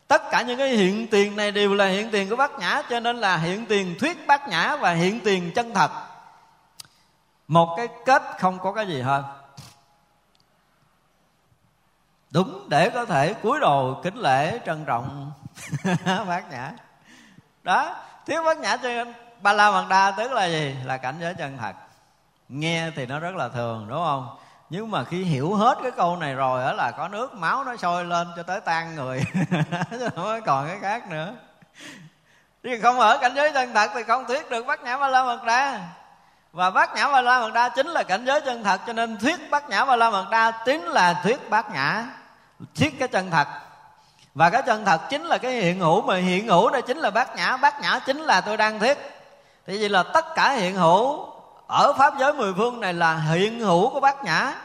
Tất 0.08 0.22
cả 0.32 0.42
những 0.42 0.58
cái 0.58 0.70
hiện 0.70 1.08
tiền 1.08 1.36
này 1.36 1.52
đều 1.52 1.74
là 1.74 1.86
hiện 1.86 2.12
tiền 2.12 2.30
của 2.30 2.36
bát 2.36 2.60
nhã, 2.60 2.82
cho 2.90 3.00
nên 3.00 3.18
là 3.18 3.38
hiện 3.38 3.66
tiền 3.66 3.96
thuyết 4.00 4.28
bát 4.28 4.48
nhã 4.48 4.76
và 4.76 4.92
hiện 4.92 5.20
tiền 5.20 5.52
chân 5.56 5.74
thật. 5.74 5.92
Một 7.48 7.74
cái 7.78 7.88
kết 8.06 8.24
không 8.40 8.60
có 8.60 8.72
cái 8.72 8.88
gì 8.88 9.02
hơn 9.02 9.24
đúng, 12.32 12.70
để 12.70 12.90
có 12.90 13.06
thể 13.06 13.34
cúi 13.34 13.60
đầu 13.60 14.00
kính 14.04 14.18
lễ 14.18 14.60
trân 14.66 14.86
trọng 14.86 15.32
bát 16.06 16.52
nhã. 16.52 16.72
Đó, 17.64 17.96
thiếu 18.26 18.44
bát 18.44 18.58
nhã 18.58 18.78
cho 18.78 18.90
ba 19.42 19.54
la 19.54 19.72
mật 19.72 19.86
đa 19.90 20.12
tức 20.12 20.32
là 20.32 20.46
gì? 20.46 20.76
Là 20.86 20.98
cảnh 20.98 21.16
giới 21.20 21.34
chân 21.34 21.58
thật. 21.58 21.74
Nghe 22.50 22.92
thì 22.96 23.06
nó 23.06 23.20
rất 23.20 23.36
là 23.36 23.50
thường, 23.50 23.88
đúng 23.90 24.04
không? 24.06 24.38
Nhưng 24.70 24.92
mà 24.92 25.04
khi 25.04 25.24
hiểu 25.24 25.56
hết 25.56 25.78
cái 25.84 25.92
câu 25.92 26.18
này 26.18 26.34
rồi 26.34 26.64
đó 26.64 26.74
là 26.74 26.92
có 26.92 27.08
nước 27.08 27.34
máu 27.34 27.64
nó 27.64 27.78
sôi 27.78 28.06
lên 28.06 28.28
cho 28.36 28.44
tới 28.44 28.60
tan 28.62 28.96
người. 28.96 29.24
Chứ 29.92 30.10
không 30.16 30.42
còn 30.46 30.68
cái 30.68 30.78
khác 30.82 31.10
nữa. 31.10 31.34
Chứ 32.64 32.80
không 32.82 33.00
ở 33.00 33.18
cảnh 33.18 33.36
giới 33.36 33.52
chân 33.54 33.74
thật 33.74 33.92
thì 33.94 34.04
không 34.04 34.26
thuyết 34.26 34.50
được 34.50 34.66
bát 34.66 34.84
nhã 34.84 34.98
ba 34.98 35.08
la 35.08 35.24
mật 35.24 35.44
đa 35.46 35.80
và 36.52 36.70
bát 36.70 36.96
nhã 36.96 37.12
ba 37.12 37.22
la 37.22 37.40
mật 37.40 37.54
đa 37.54 37.70
chính 37.70 37.88
là 37.88 38.04
cảnh 38.04 38.26
giới 38.26 38.42
chân 38.42 38.64
thật, 38.64 38.82
cho 38.88 38.94
nên 38.94 39.18
thuyết 39.18 39.52
bát 39.52 39.70
nhã 39.70 39.86
ba 39.86 39.96
la 39.96 40.10
mật 40.10 40.26
đa 40.32 40.52
chính 40.66 40.82
là 40.82 41.22
thuyết 41.24 41.50
bát 41.50 41.72
nhã 41.74 42.06
thuyết 42.76 43.00
cái 43.00 43.08
chân 43.08 43.32
thật. 43.32 43.48
Và 44.34 44.50
cái 44.50 44.62
chân 44.66 44.86
thật 44.86 45.02
chính 45.10 45.24
là 45.24 45.38
cái 45.38 45.52
hiện 45.52 45.80
hữu 45.80 46.02
mà 46.02 46.16
hiện 46.16 46.48
hữu 46.48 46.70
đây 46.70 46.82
chính 46.82 46.98
là 46.98 47.10
bát 47.10 47.36
nhã. 47.36 47.58
Bát 47.58 47.82
nhã 47.82 48.00
chính 48.06 48.18
là 48.18 48.42
tôi 48.42 48.58
đang 48.58 48.80
thuyết. 48.80 48.98
Thì 49.68 49.80
vậy 49.80 49.90
là 49.90 50.04
tất 50.04 50.26
cả 50.36 50.52
hiện 50.52 50.76
hữu 50.76 51.26
ở 51.68 51.94
pháp 51.98 52.14
giới 52.20 52.34
mười 52.34 52.54
phương 52.54 52.80
này 52.80 52.94
là 52.94 53.18
hiện 53.18 53.60
hữu 53.60 53.90
của 53.90 54.00
bát 54.00 54.24
nhã. 54.24 54.56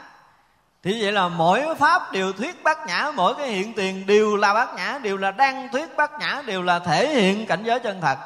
Thì 0.83 1.01
vậy 1.01 1.11
là 1.11 1.27
mỗi 1.27 1.75
pháp 1.75 2.11
đều 2.11 2.33
thuyết 2.33 2.63
bát 2.63 2.87
nhã, 2.87 3.11
mỗi 3.15 3.35
cái 3.35 3.47
hiện 3.47 3.73
tiền 3.73 4.05
đều 4.07 4.35
là 4.35 4.53
bát 4.53 4.75
nhã, 4.75 4.99
đều 5.03 5.17
là 5.17 5.31
đang 5.31 5.69
thuyết 5.71 5.95
bát 5.97 6.11
nhã, 6.19 6.41
đều 6.45 6.63
là 6.63 6.79
thể 6.79 7.07
hiện 7.07 7.45
cảnh 7.45 7.63
giới 7.63 7.79
chân 7.79 8.01
thật. 8.01 8.17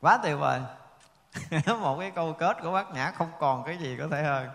Quá 0.00 0.18
tuyệt 0.22 0.36
vời. 0.38 0.60
Một 1.80 1.96
cái 2.00 2.10
câu 2.14 2.32
kết 2.38 2.56
của 2.62 2.72
bát 2.72 2.94
nhã 2.94 3.12
không 3.18 3.30
còn 3.38 3.64
cái 3.64 3.76
gì 3.78 3.96
có 3.98 4.04
thể 4.10 4.22
hơn 4.22 4.48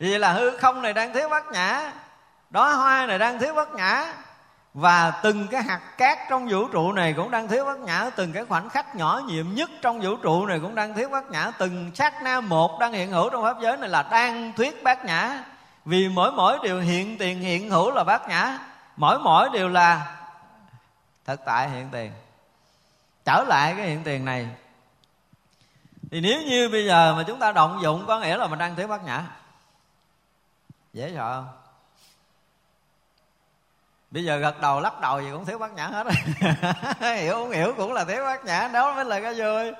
vì 0.00 0.18
là 0.18 0.32
hư 0.32 0.56
không 0.56 0.82
này 0.82 0.92
đang 0.92 1.12
thiếu 1.12 1.28
bát 1.28 1.44
nhã 1.52 1.92
đó 2.50 2.72
hoa 2.72 3.06
này 3.06 3.18
đang 3.18 3.38
thiếu 3.38 3.54
bát 3.54 3.68
nhã, 3.74 4.12
và 4.74 5.10
từng 5.22 5.46
cái 5.50 5.62
hạt 5.62 5.80
cát 5.98 6.18
trong 6.30 6.48
vũ 6.48 6.68
trụ 6.68 6.92
này 6.92 7.12
cũng 7.16 7.30
đang 7.30 7.48
thiếu 7.48 7.64
bát 7.64 7.78
nhã, 7.78 8.10
từng 8.16 8.32
cái 8.32 8.44
khoảnh 8.44 8.68
khắc 8.68 8.96
nhỏ 8.96 9.20
nhiệm 9.26 9.54
nhất 9.54 9.70
trong 9.82 10.00
vũ 10.00 10.16
trụ 10.16 10.46
này 10.46 10.58
cũng 10.62 10.74
đang 10.74 10.94
thiếu 10.94 11.08
bát 11.08 11.30
nhã, 11.30 11.50
từng 11.58 11.90
sát 11.94 12.22
na 12.22 12.40
một 12.40 12.78
đang 12.80 12.92
hiện 12.92 13.10
hữu 13.10 13.30
trong 13.30 13.42
pháp 13.42 13.56
giới 13.60 13.76
này 13.76 13.88
là 13.88 14.02
đang 14.02 14.52
thuyết 14.52 14.82
bát 14.82 15.04
nhã. 15.04 15.44
Vì 15.84 16.08
mỗi 16.08 16.32
mỗi 16.32 16.58
điều 16.62 16.80
hiện 16.80 17.18
tiền 17.18 17.40
hiện 17.40 17.70
hữu 17.70 17.90
là 17.90 18.04
bát 18.04 18.28
nhã, 18.28 18.58
mỗi 18.96 19.18
mỗi 19.18 19.48
điều 19.52 19.68
là 19.68 20.16
thực 21.24 21.40
tại 21.44 21.68
hiện 21.68 21.88
tiền. 21.92 22.12
Trở 23.24 23.44
lại 23.48 23.74
cái 23.76 23.86
hiện 23.86 24.02
tiền 24.04 24.24
này. 24.24 24.48
Thì 26.10 26.20
nếu 26.20 26.42
như 26.42 26.68
bây 26.72 26.86
giờ 26.86 27.14
mà 27.16 27.22
chúng 27.26 27.38
ta 27.38 27.52
động 27.52 27.78
dụng 27.82 28.04
có 28.06 28.20
nghĩa 28.20 28.36
là 28.36 28.46
mình 28.46 28.58
đang 28.58 28.76
thiếu 28.76 28.88
bát 28.88 29.04
nhã 29.04 29.22
dễ 30.92 31.12
sợ 31.14 31.34
không? 31.34 31.48
Bây 34.10 34.24
giờ 34.24 34.36
gật 34.36 34.60
đầu 34.60 34.80
lắc 34.80 35.00
đầu 35.00 35.20
gì 35.20 35.28
cũng 35.32 35.44
thiếu 35.44 35.58
bát 35.58 35.72
nhã 35.72 35.86
hết 35.86 36.06
hiểu 37.16 37.34
không 37.34 37.50
hiểu 37.50 37.74
cũng 37.76 37.92
là 37.92 38.04
thiếu 38.04 38.24
bát 38.24 38.44
nhã, 38.44 38.68
đó 38.72 38.94
mới 38.94 39.04
là 39.04 39.20
cái 39.20 39.34
vui. 39.34 39.72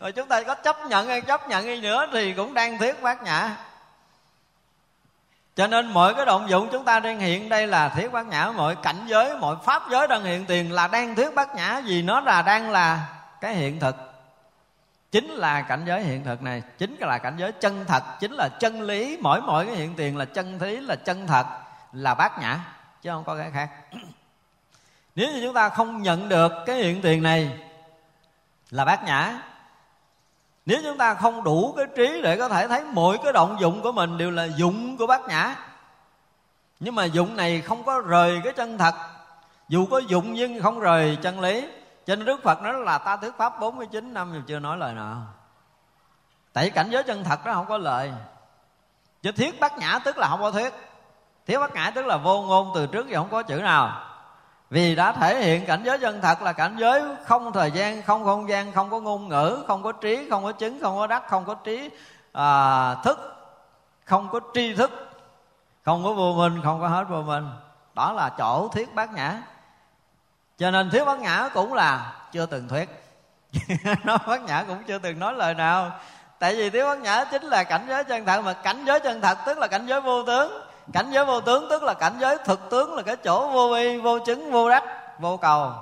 Rồi 0.00 0.12
chúng 0.12 0.28
ta 0.28 0.42
có 0.42 0.54
chấp 0.54 0.76
nhận 0.86 1.06
hay 1.06 1.20
chấp 1.20 1.48
nhận 1.48 1.66
đi 1.66 1.80
nữa 1.80 2.06
thì 2.12 2.32
cũng 2.32 2.54
đang 2.54 2.78
thiếu 2.78 2.94
bát 3.02 3.22
nhã. 3.22 3.56
Cho 5.56 5.66
nên 5.66 5.86
mọi 5.86 6.14
cái 6.14 6.26
động 6.26 6.48
dụng 6.48 6.68
chúng 6.72 6.84
ta 6.84 7.00
đang 7.00 7.20
hiện 7.20 7.48
đây 7.48 7.66
là 7.66 7.88
thiếu 7.88 8.10
bát 8.10 8.26
nhã, 8.26 8.52
mọi 8.56 8.76
cảnh 8.82 9.04
giới, 9.06 9.36
mọi 9.36 9.56
pháp 9.64 9.82
giới 9.90 10.08
đang 10.08 10.24
hiện 10.24 10.46
tiền 10.46 10.72
là 10.72 10.88
đang 10.88 11.14
thiếu 11.14 11.30
bát 11.34 11.54
nhã 11.54 11.80
vì 11.84 12.02
nó 12.02 12.20
là 12.20 12.42
đang 12.42 12.70
là 12.70 13.06
cái 13.40 13.54
hiện 13.54 13.80
thực 13.80 14.09
chính 15.10 15.28
là 15.30 15.62
cảnh 15.62 15.82
giới 15.86 16.02
hiện 16.02 16.24
thực 16.24 16.42
này, 16.42 16.62
chính 16.78 16.96
là 16.98 17.18
cảnh 17.18 17.34
giới 17.36 17.52
chân 17.52 17.84
thật, 17.88 18.02
chính 18.20 18.32
là 18.32 18.48
chân 18.48 18.82
lý. 18.82 19.18
Mỗi 19.20 19.42
mỗi 19.42 19.66
cái 19.66 19.74
hiện 19.74 19.94
tiền 19.96 20.16
là 20.16 20.24
chân 20.24 20.62
lý, 20.62 20.80
là 20.80 20.96
chân 20.96 21.26
thật, 21.26 21.46
là 21.92 22.14
bát 22.14 22.38
nhã, 22.38 22.58
chứ 23.02 23.10
không 23.10 23.24
có 23.24 23.36
cái 23.36 23.50
khác. 23.50 23.70
Nếu 25.14 25.32
như 25.32 25.40
chúng 25.44 25.54
ta 25.54 25.68
không 25.68 26.02
nhận 26.02 26.28
được 26.28 26.52
cái 26.66 26.76
hiện 26.76 27.02
tiền 27.02 27.22
này 27.22 27.58
là 28.70 28.84
bát 28.84 29.04
nhã, 29.04 29.42
nếu 30.66 30.80
chúng 30.84 30.98
ta 30.98 31.14
không 31.14 31.44
đủ 31.44 31.74
cái 31.76 31.86
trí 31.96 32.22
để 32.22 32.36
có 32.36 32.48
thể 32.48 32.68
thấy 32.68 32.84
mỗi 32.84 33.18
cái 33.24 33.32
động 33.32 33.56
dụng 33.60 33.82
của 33.82 33.92
mình 33.92 34.18
đều 34.18 34.30
là 34.30 34.44
dụng 34.44 34.96
của 34.96 35.06
bát 35.06 35.20
nhã, 35.28 35.56
nhưng 36.80 36.94
mà 36.94 37.04
dụng 37.04 37.36
này 37.36 37.60
không 37.60 37.84
có 37.84 38.00
rời 38.00 38.40
cái 38.44 38.52
chân 38.52 38.78
thật, 38.78 38.94
dù 39.68 39.86
có 39.86 39.98
dụng 39.98 40.32
nhưng 40.32 40.62
không 40.62 40.80
rời 40.80 41.18
chân 41.22 41.40
lý 41.40 41.66
cho 42.10 42.16
nên 42.16 42.26
Đức 42.26 42.42
Phật 42.42 42.62
nói 42.62 42.72
là 42.72 42.98
ta 42.98 43.16
thuyết 43.16 43.36
pháp 43.38 43.60
49 43.60 44.14
năm 44.14 44.32
mà 44.32 44.42
chưa 44.46 44.58
nói 44.58 44.76
lời 44.76 44.94
nào 44.94 45.16
Tại 46.52 46.70
cảnh 46.70 46.90
giới 46.90 47.02
chân 47.02 47.24
thật 47.24 47.44
đó 47.44 47.52
không 47.52 47.66
có 47.66 47.78
lời 47.78 48.12
Chứ 49.22 49.32
thiết 49.32 49.60
bát 49.60 49.78
nhã 49.78 49.98
tức 50.04 50.18
là 50.18 50.28
không 50.28 50.40
có 50.40 50.50
thuyết 50.50 50.74
thiếu 51.46 51.60
bát 51.60 51.74
nhã 51.74 51.90
tức 51.94 52.06
là 52.06 52.16
vô 52.16 52.42
ngôn 52.42 52.70
từ 52.74 52.86
trước 52.86 53.08
giờ 53.08 53.18
không 53.18 53.28
có 53.30 53.42
chữ 53.42 53.54
nào 53.54 54.02
vì 54.70 54.94
đã 54.94 55.12
thể 55.12 55.42
hiện 55.42 55.66
cảnh 55.66 55.82
giới 55.84 55.98
chân 55.98 56.20
thật 56.20 56.42
là 56.42 56.52
cảnh 56.52 56.76
giới 56.78 57.02
không 57.24 57.52
thời 57.52 57.70
gian 57.70 58.02
không 58.02 58.24
không 58.24 58.48
gian 58.48 58.72
không 58.72 58.90
có 58.90 59.00
ngôn 59.00 59.28
ngữ 59.28 59.64
không 59.66 59.82
có 59.82 59.92
trí 59.92 60.30
không 60.30 60.44
có 60.44 60.52
chứng 60.52 60.78
không 60.80 60.96
có 60.96 61.06
đắc 61.06 61.22
không 61.28 61.44
có 61.44 61.54
trí 61.54 61.90
à, 62.32 62.94
thức 62.94 63.18
không 64.04 64.28
có 64.28 64.40
tri 64.54 64.74
thức 64.74 64.90
không 65.84 66.04
có 66.04 66.12
vô 66.12 66.32
minh 66.32 66.60
không 66.64 66.80
có 66.80 66.88
hết 66.88 67.04
vô 67.08 67.22
minh 67.22 67.50
đó 67.94 68.12
là 68.12 68.30
chỗ 68.38 68.68
thuyết 68.68 68.94
bát 68.94 69.12
nhã 69.12 69.42
cho 70.60 70.70
nên 70.70 70.90
thiếu 70.90 71.04
bát 71.04 71.18
nhã 71.18 71.48
cũng 71.54 71.74
là 71.74 72.12
chưa 72.32 72.46
từng 72.46 72.68
thuyết. 72.68 72.88
Nó 74.04 74.18
bát 74.26 74.42
nhã 74.42 74.64
cũng 74.68 74.84
chưa 74.86 74.98
từng 74.98 75.18
nói 75.18 75.32
lời 75.32 75.54
nào. 75.54 75.90
Tại 76.38 76.56
vì 76.56 76.70
thiếu 76.70 76.86
bát 76.86 76.98
nhã 76.98 77.24
chính 77.24 77.42
là 77.42 77.64
cảnh 77.64 77.86
giới 77.88 78.04
chân 78.04 78.26
thật, 78.26 78.42
mà 78.44 78.52
cảnh 78.52 78.84
giới 78.84 79.00
chân 79.00 79.20
thật 79.20 79.38
tức 79.46 79.58
là 79.58 79.66
cảnh 79.66 79.86
giới 79.86 80.00
vô 80.00 80.24
tướng. 80.24 80.52
Cảnh 80.92 81.10
giới 81.10 81.24
vô 81.24 81.40
tướng 81.40 81.66
tức 81.70 81.82
là 81.82 81.94
cảnh 81.94 82.12
giới 82.18 82.38
thực 82.44 82.70
tướng, 82.70 82.94
là 82.94 83.02
cái 83.02 83.16
chỗ 83.16 83.48
vô 83.48 83.68
vi, 83.74 83.98
vô 83.98 84.18
chứng, 84.18 84.52
vô 84.52 84.70
đắc, 84.70 84.84
vô 85.18 85.36
cầu. 85.36 85.72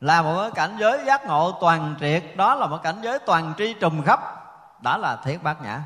Là 0.00 0.22
một 0.22 0.42
cái 0.42 0.50
cảnh 0.54 0.76
giới 0.78 1.00
giác 1.06 1.26
ngộ 1.26 1.52
toàn 1.60 1.94
triệt. 2.00 2.22
Đó 2.36 2.54
là 2.54 2.66
một 2.66 2.78
cảnh 2.82 2.98
giới 3.02 3.18
toàn 3.18 3.52
tri 3.58 3.74
trùm 3.74 4.02
khắp. 4.02 4.20
Đó 4.82 4.96
là 4.96 5.16
thiết 5.24 5.42
bát 5.42 5.62
nhã. 5.62 5.80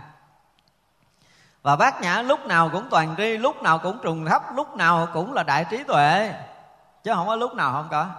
Và 1.62 1.76
bát 1.76 2.01
nhã 2.01 2.22
lúc 2.22 2.47
nào 2.47 2.68
cũng 2.72 2.87
toàn 2.91 3.14
tri, 3.16 3.39
lúc 3.39 3.62
nào 3.62 3.78
cũng 3.78 3.99
trùng 4.03 4.26
khắp, 4.26 4.43
lúc 4.55 4.76
nào 4.76 5.09
cũng 5.12 5.32
là 5.32 5.43
đại 5.43 5.64
trí 5.70 5.82
tuệ 5.82 6.32
chứ 7.05 7.13
không 7.15 7.27
có 7.27 7.37
lúc 7.37 7.55
nào 7.55 7.73
không 7.73 7.89
có. 7.91 8.11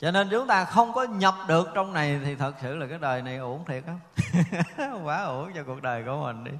Cho 0.00 0.10
nên 0.10 0.28
chúng 0.30 0.46
ta 0.46 0.64
không 0.64 0.92
có 0.92 1.04
nhập 1.04 1.34
được 1.48 1.68
trong 1.74 1.92
này 1.92 2.20
thì 2.24 2.34
thật 2.34 2.54
sự 2.62 2.76
là 2.76 2.86
cái 2.86 2.98
đời 2.98 3.22
này 3.22 3.36
uổng 3.36 3.64
thiệt 3.64 3.84
á 3.86 3.94
quá 5.04 5.24
uổng 5.24 5.52
cho 5.54 5.62
cuộc 5.66 5.82
đời 5.82 6.02
của 6.06 6.16
mình 6.16 6.44
đi. 6.44 6.50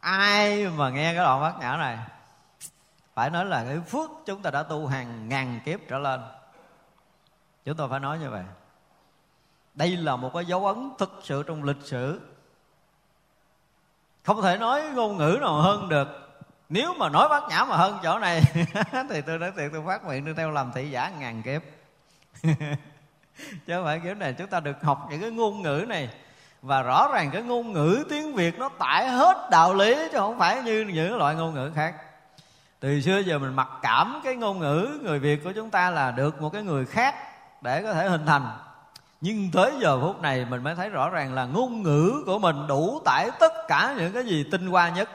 Ai 0.00 0.66
mà 0.68 0.90
nghe 0.90 1.14
cái 1.14 1.24
đoạn 1.24 1.40
bát 1.40 1.58
nhã 1.60 1.76
này, 1.76 1.98
phải 3.14 3.30
nói 3.30 3.44
là 3.44 3.64
cái 3.64 3.80
phước 3.80 4.10
chúng 4.26 4.42
ta 4.42 4.50
đã 4.50 4.62
tu 4.62 4.86
hàng 4.86 5.28
ngàn 5.28 5.60
kiếp 5.64 5.80
trở 5.88 5.98
lên. 5.98 6.20
Chúng 7.64 7.76
tôi 7.76 7.88
phải 7.88 8.00
nói 8.00 8.18
như 8.18 8.30
vậy. 8.30 8.44
Đây 9.74 9.96
là 9.96 10.16
một 10.16 10.30
cái 10.34 10.44
dấu 10.44 10.66
ấn 10.66 10.90
thực 10.98 11.20
sự 11.22 11.42
trong 11.42 11.64
lịch 11.64 11.82
sử. 11.82 12.20
Không 14.24 14.42
thể 14.42 14.56
nói 14.56 14.82
ngôn 14.94 15.16
ngữ 15.16 15.38
nào 15.40 15.54
hơn 15.54 15.88
được 15.88 16.29
nếu 16.70 16.94
mà 16.94 17.08
nói 17.08 17.28
bát 17.28 17.42
nhã 17.48 17.64
mà 17.64 17.76
hơn 17.76 17.98
chỗ 18.02 18.18
này, 18.18 18.42
thì 19.10 19.20
tôi 19.20 19.38
nói 19.38 19.52
thiệt, 19.56 19.70
tôi 19.72 19.82
phát 19.86 20.04
nguyện 20.04 20.24
tôi 20.24 20.34
theo 20.34 20.50
làm 20.50 20.72
thị 20.74 20.90
giả 20.90 21.12
ngàn 21.18 21.42
kiếp. 21.42 21.62
Chứ 23.66 23.74
không 23.74 23.84
phải 23.84 24.00
kiểu 24.00 24.14
này, 24.14 24.32
chúng 24.32 24.46
ta 24.46 24.60
được 24.60 24.82
học 24.82 25.06
những 25.10 25.20
cái 25.20 25.30
ngôn 25.30 25.62
ngữ 25.62 25.84
này. 25.88 26.08
Và 26.62 26.82
rõ 26.82 27.08
ràng 27.12 27.30
cái 27.30 27.42
ngôn 27.42 27.72
ngữ 27.72 28.04
tiếng 28.08 28.34
việt 28.34 28.58
nó 28.58 28.68
tải 28.68 29.08
hết 29.08 29.48
đạo 29.50 29.74
lý, 29.74 29.94
chứ 30.12 30.18
không 30.18 30.38
phải 30.38 30.62
như 30.62 30.86
những 30.94 31.16
loại 31.16 31.34
ngôn 31.34 31.54
ngữ 31.54 31.70
khác. 31.74 31.94
Từ 32.80 33.00
xưa 33.00 33.18
giờ 33.18 33.38
mình 33.38 33.54
mặc 33.54 33.68
cảm 33.82 34.20
cái 34.24 34.36
ngôn 34.36 34.58
ngữ 34.58 34.98
người 35.02 35.18
việt 35.18 35.44
của 35.44 35.52
chúng 35.52 35.70
ta 35.70 35.90
là 35.90 36.10
được 36.10 36.42
một 36.42 36.50
cái 36.52 36.62
người 36.62 36.86
khác 36.86 37.14
để 37.62 37.82
có 37.82 37.94
thể 37.94 38.08
hình 38.08 38.26
thành. 38.26 38.58
Nhưng 39.20 39.50
tới 39.52 39.72
giờ 39.80 40.00
phút 40.00 40.20
này 40.22 40.44
mình 40.44 40.62
mới 40.62 40.74
thấy 40.74 40.88
rõ 40.88 41.10
ràng 41.10 41.34
là 41.34 41.44
ngôn 41.44 41.82
ngữ 41.82 42.22
của 42.26 42.38
mình 42.38 42.66
đủ 42.66 43.00
tải 43.04 43.30
tất 43.40 43.52
cả 43.68 43.94
những 43.98 44.12
cái 44.12 44.24
gì 44.24 44.44
tinh 44.50 44.66
hoa 44.66 44.88
nhất 44.88 45.10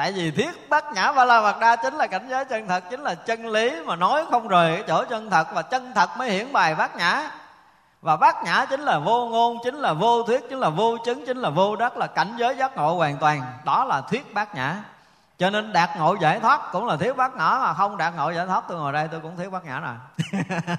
tại 0.00 0.12
vì 0.12 0.30
thiết 0.30 0.68
bát 0.70 0.92
nhã 0.92 1.12
ba 1.12 1.24
la 1.24 1.40
mật 1.40 1.58
đa 1.60 1.76
chính 1.76 1.94
là 1.94 2.06
cảnh 2.06 2.26
giới 2.28 2.44
chân 2.44 2.68
thật, 2.68 2.84
chính 2.90 3.00
là 3.00 3.14
chân 3.14 3.46
lý 3.46 3.82
mà 3.84 3.96
nói 3.96 4.24
không 4.30 4.48
rời 4.48 4.74
cái 4.74 4.84
chỗ 4.88 5.04
chân 5.04 5.30
thật 5.30 5.48
và 5.54 5.62
chân 5.62 5.92
thật 5.94 6.10
mới 6.18 6.30
hiển 6.30 6.52
bài 6.52 6.74
bát 6.74 6.96
nhã 6.96 7.30
và 8.02 8.16
bát 8.16 8.44
nhã 8.44 8.66
chính 8.70 8.80
là 8.80 8.98
vô 8.98 9.26
ngôn, 9.26 9.58
chính 9.64 9.74
là 9.74 9.92
vô 9.92 10.22
thuyết, 10.22 10.40
chính 10.48 10.58
là 10.58 10.68
vô 10.68 10.96
chứng, 11.04 11.26
chính 11.26 11.36
là 11.36 11.50
vô 11.50 11.76
đất 11.76 11.96
là 11.96 12.06
cảnh 12.06 12.34
giới 12.36 12.56
giác 12.56 12.76
ngộ 12.76 12.94
hoàn 12.94 13.16
toàn. 13.16 13.42
Đó 13.64 13.84
là 13.84 14.00
thuyết 14.00 14.34
bát 14.34 14.54
nhã 14.54 14.76
cho 15.38 15.50
nên 15.50 15.72
đạt 15.72 15.90
ngộ 15.98 16.16
giải 16.20 16.40
thoát 16.40 16.60
cũng 16.72 16.86
là 16.86 16.96
thiếu 16.96 17.14
bát 17.14 17.36
nhã 17.36 17.58
mà 17.60 17.74
không 17.74 17.96
đạt 17.96 18.14
ngộ 18.16 18.30
giải 18.30 18.46
thoát, 18.46 18.64
tôi 18.68 18.78
ngồi 18.78 18.92
đây 18.92 19.08
tôi 19.10 19.20
cũng 19.20 19.36
thiếu 19.36 19.50
bát 19.50 19.64
nhã 19.64 19.80
rồi 19.80 19.94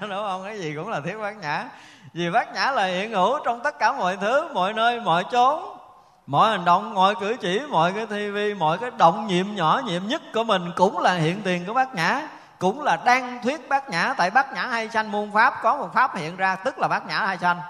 đúng 0.00 0.10
không? 0.10 0.44
Cái 0.44 0.58
gì 0.58 0.74
cũng 0.76 0.88
là 0.88 1.00
thiếu 1.00 1.20
bát 1.20 1.36
nhã 1.36 1.64
vì 2.12 2.30
bát 2.30 2.54
nhã 2.54 2.70
là 2.70 2.84
hiện 2.84 3.10
hữu 3.12 3.38
trong 3.44 3.60
tất 3.60 3.78
cả 3.78 3.92
mọi 3.92 4.16
thứ, 4.16 4.48
mọi 4.54 4.72
nơi, 4.72 5.00
mọi 5.00 5.24
chốn 5.32 5.81
mọi 6.26 6.50
hành 6.50 6.64
động 6.64 6.94
mọi 6.94 7.14
cử 7.20 7.36
chỉ 7.40 7.60
mọi 7.70 7.92
cái 7.92 8.06
tivi 8.06 8.54
mọi 8.54 8.78
cái 8.78 8.90
động 8.98 9.26
nhiệm 9.26 9.54
nhỏ, 9.54 9.82
nhiệm 9.86 10.06
nhất 10.06 10.22
của 10.34 10.44
mình 10.44 10.72
cũng 10.76 10.98
là 10.98 11.14
hiện 11.14 11.42
tiền 11.42 11.66
của 11.66 11.74
bát 11.74 11.94
nhã, 11.94 12.28
cũng 12.58 12.82
là 12.82 12.96
đang 13.04 13.42
thuyết 13.42 13.68
bát 13.68 13.90
nhã. 13.90 14.14
Tại 14.16 14.30
bát 14.30 14.52
nhã 14.52 14.62
hay 14.66 14.88
sanh 14.88 15.12
môn 15.12 15.30
pháp, 15.34 15.54
có 15.62 15.76
một 15.76 15.88
pháp 15.94 16.16
hiện 16.16 16.36
ra, 16.36 16.56
tức 16.56 16.78
là 16.78 16.88
bát 16.88 17.06
nhã 17.06 17.18
hay 17.18 17.38
sanh. 17.38 17.60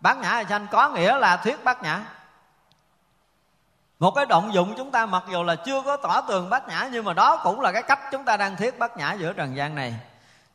Bát 0.00 0.18
nhã 0.18 0.28
hay 0.28 0.44
sanh 0.44 0.66
có 0.70 0.88
nghĩa 0.88 1.18
là 1.18 1.36
thuyết 1.36 1.64
bát 1.64 1.82
nhã. 1.82 2.00
Một 3.98 4.10
cái 4.10 4.26
động 4.26 4.54
dụng 4.54 4.74
chúng 4.76 4.90
ta 4.90 5.06
mặc 5.06 5.22
dù 5.32 5.42
là 5.42 5.54
chưa 5.54 5.82
có 5.82 5.96
tỏ 5.96 6.20
tường 6.20 6.50
bát 6.50 6.68
nhã, 6.68 6.88
nhưng 6.92 7.04
mà 7.04 7.12
đó 7.12 7.40
cũng 7.44 7.60
là 7.60 7.72
cái 7.72 7.82
cách 7.82 8.00
chúng 8.12 8.24
ta 8.24 8.36
đang 8.36 8.56
thuyết 8.56 8.78
bát 8.78 8.96
nhã 8.96 9.12
giữa 9.12 9.32
trần 9.32 9.56
gian 9.56 9.74
này. 9.74 9.94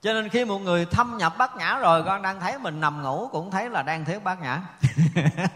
Cho 0.01 0.13
nên 0.13 0.29
khi 0.29 0.45
một 0.45 0.59
người 0.59 0.85
thâm 0.85 1.17
nhập 1.17 1.37
bát 1.37 1.55
nhã 1.55 1.79
rồi, 1.79 2.03
con 2.03 2.21
đang 2.21 2.39
thấy 2.39 2.57
mình 2.57 2.81
nằm 2.81 3.03
ngủ 3.03 3.29
cũng 3.31 3.51
thấy 3.51 3.69
là 3.69 3.83
đang 3.83 4.05
thuyết 4.05 4.23
bát 4.23 4.41
nhã. 4.41 4.61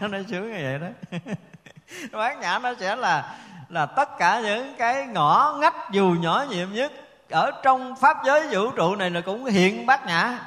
Nó 0.00 0.18
sướng 0.28 0.52
như 0.52 0.58
vậy 0.62 0.78
đó. 0.78 1.18
bát 2.12 2.38
nhã 2.40 2.58
nó 2.58 2.72
sẽ 2.80 2.96
là 2.96 3.36
là 3.68 3.86
tất 3.86 4.18
cả 4.18 4.40
những 4.40 4.74
cái 4.78 5.06
ngõ 5.06 5.56
ngách 5.60 5.90
dù 5.90 6.16
nhỏ 6.20 6.44
nhiệm 6.48 6.72
nhất 6.72 6.92
ở 7.30 7.50
trong 7.62 7.96
pháp 7.96 8.16
giới 8.24 8.48
vũ 8.48 8.70
trụ 8.70 8.96
này 8.96 9.10
là 9.10 9.20
cũng 9.20 9.44
hiện 9.44 9.86
bát 9.86 10.06
nhã, 10.06 10.38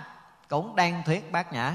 cũng 0.49 0.75
đang 0.75 1.03
thuyết 1.05 1.31
bát 1.31 1.53
nhã. 1.53 1.73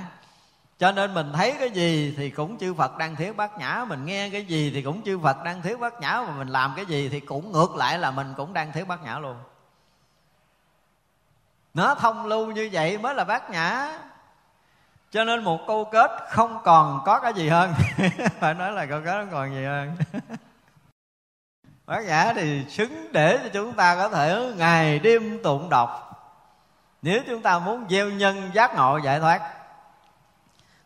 Cho 0.78 0.92
nên 0.92 1.14
mình 1.14 1.32
thấy 1.32 1.54
cái 1.58 1.70
gì 1.70 2.14
thì 2.16 2.30
cũng 2.30 2.58
chư 2.58 2.74
Phật 2.74 2.98
đang 2.98 3.16
thuyết 3.16 3.36
bát 3.36 3.58
nhã, 3.58 3.84
Mình 3.88 4.04
nghe 4.04 4.30
cái 4.30 4.44
gì 4.44 4.70
thì 4.74 4.82
cũng 4.82 5.02
chư 5.02 5.18
Phật 5.18 5.44
đang 5.44 5.62
thuyết 5.62 5.80
bát 5.80 6.00
nhã 6.00 6.20
Và 6.20 6.32
mình 6.32 6.48
làm 6.48 6.72
cái 6.76 6.86
gì 6.86 7.08
thì 7.08 7.20
cũng 7.20 7.52
ngược 7.52 7.76
lại 7.76 7.98
là 7.98 8.10
mình 8.10 8.34
cũng 8.36 8.52
đang 8.52 8.72
thuyết 8.72 8.88
bát 8.88 9.02
nhã 9.02 9.18
luôn. 9.18 9.36
Nó 11.74 11.94
thông 11.94 12.26
lưu 12.26 12.46
như 12.46 12.68
vậy 12.72 12.98
mới 12.98 13.14
là 13.14 13.24
bát 13.24 13.50
nhã. 13.50 13.98
Cho 15.10 15.24
nên 15.24 15.44
một 15.44 15.66
câu 15.66 15.84
kết 15.84 16.10
không 16.30 16.58
còn 16.64 17.00
có 17.04 17.20
cái 17.20 17.32
gì 17.34 17.48
hơn. 17.48 17.74
Phải 18.40 18.54
nói 18.54 18.72
là 18.72 18.86
câu 18.86 19.00
kết 19.04 19.20
không 19.20 19.30
còn 19.30 19.54
gì 19.54 19.64
hơn. 19.64 19.96
Bát 21.86 22.04
nhã 22.04 22.32
thì 22.34 22.64
xứng 22.68 23.12
để 23.12 23.38
cho 23.42 23.48
chúng 23.52 23.72
ta 23.72 23.96
có 23.96 24.08
thể 24.08 24.52
ngày 24.56 24.98
đêm 24.98 25.42
tụng 25.42 25.68
đọc. 25.68 26.04
Nếu 27.02 27.22
chúng 27.26 27.42
ta 27.42 27.58
muốn 27.58 27.86
gieo 27.90 28.10
nhân 28.10 28.50
giác 28.52 28.74
ngộ 28.74 28.98
giải 29.04 29.20
thoát, 29.20 29.40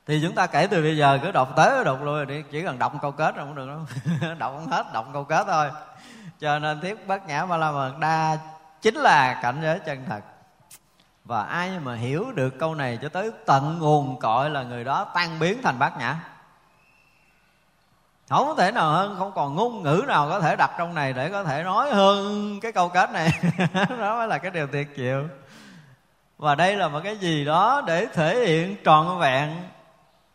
thì 0.07 0.21
chúng 0.23 0.35
ta 0.35 0.47
kể 0.47 0.67
từ 0.67 0.83
bây 0.83 0.97
giờ 0.97 1.19
cứ 1.23 1.31
đọc 1.31 1.49
tới 1.57 1.85
đọc 1.85 1.99
lui 2.03 2.27
đi. 2.27 2.43
Chỉ 2.51 2.63
cần 2.63 2.79
đọc 2.79 2.93
câu 3.03 3.13
kết 3.13 3.37
là 3.37 3.45
cũng 3.45 3.55
được 3.55 3.67
đâu 3.67 3.81
đọc 4.39 4.53
không 4.57 4.69
hết, 4.69 4.93
đọc 4.93 5.07
câu 5.13 5.25
kết 5.25 5.45
thôi. 5.47 5.71
Cho 6.41 6.59
nên 6.59 6.81
thiết 6.81 7.07
bát 7.07 7.27
nhã 7.27 7.47
ba 7.47 7.57
la 7.57 7.71
mật 7.71 7.93
đa 7.99 8.39
chính 8.83 8.95
là 8.95 9.41
cảnh 9.43 9.59
giới 9.63 9.79
chân 9.79 10.05
thật 10.09 10.21
và 11.25 11.43
ai 11.43 11.71
mà 11.81 11.95
hiểu 11.95 12.33
được 12.35 12.59
câu 12.59 12.75
này 12.75 12.99
cho 13.03 13.09
tới 13.09 13.31
tận 13.47 13.79
nguồn 13.79 14.19
cội 14.19 14.51
là 14.51 14.63
người 14.63 14.85
đó 14.85 15.05
tan 15.15 15.39
biến 15.39 15.63
thành 15.63 15.79
bát 15.79 15.99
nhã. 15.99 16.17
Không 18.29 18.57
thể 18.57 18.73
nào 18.73 18.91
hơn, 18.91 19.17
không 19.19 19.33
còn 19.35 19.55
ngôn 19.55 19.83
ngữ 19.83 20.05
nào 20.09 20.29
có 20.29 20.41
thể 20.41 20.57
đặt 20.57 20.71
trong 20.79 20.95
này 20.95 21.13
để 21.13 21.29
có 21.29 21.45
thể 21.45 21.63
nói 21.63 21.91
hơn 21.91 22.61
cái 22.61 22.73
câu 22.73 22.89
kết 22.89 23.13
này. 23.13 23.31
Đó 23.99 24.17
mới 24.17 24.29
là 24.29 24.39
cái 24.39 24.51
điều 24.51 24.67
tuyệt 24.67 24.89
diệu. 24.97 25.23
Và 26.39 26.55
đây 26.55 26.77
là 26.77 26.89
một 26.89 27.01
cái 27.05 27.17
gì 27.17 27.45
đó 27.45 27.83
để 27.87 28.07
thể 28.13 28.47
hiện 28.47 28.77
trọn 28.85 29.19
vẹn. 29.19 29.63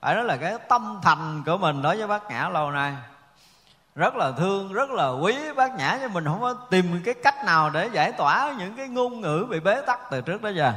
Phải 0.01 0.15
nói 0.15 0.23
là 0.23 0.37
cái 0.37 0.57
tâm 0.69 0.99
thành 1.03 1.43
của 1.45 1.57
mình 1.57 1.81
đối 1.81 1.97
với 1.97 2.07
bác 2.07 2.29
nhã 2.29 2.49
lâu 2.49 2.71
nay 2.71 2.93
rất 3.97 4.15
là 4.15 4.31
thương 4.31 4.73
rất 4.73 4.89
là 4.89 5.09
quý 5.09 5.35
bác 5.55 5.75
nhã 5.75 5.97
nhưng 6.01 6.13
mình 6.13 6.25
không 6.25 6.41
có 6.41 6.53
tìm 6.53 7.01
cái 7.05 7.13
cách 7.23 7.45
nào 7.45 7.69
để 7.69 7.89
giải 7.93 8.11
tỏa 8.11 8.53
những 8.57 8.75
cái 8.75 8.87
ngôn 8.87 9.21
ngữ 9.21 9.45
bị 9.49 9.59
bế 9.59 9.81
tắc 9.81 9.99
từ 10.09 10.21
trước 10.21 10.41
tới 10.41 10.55
giờ. 10.55 10.73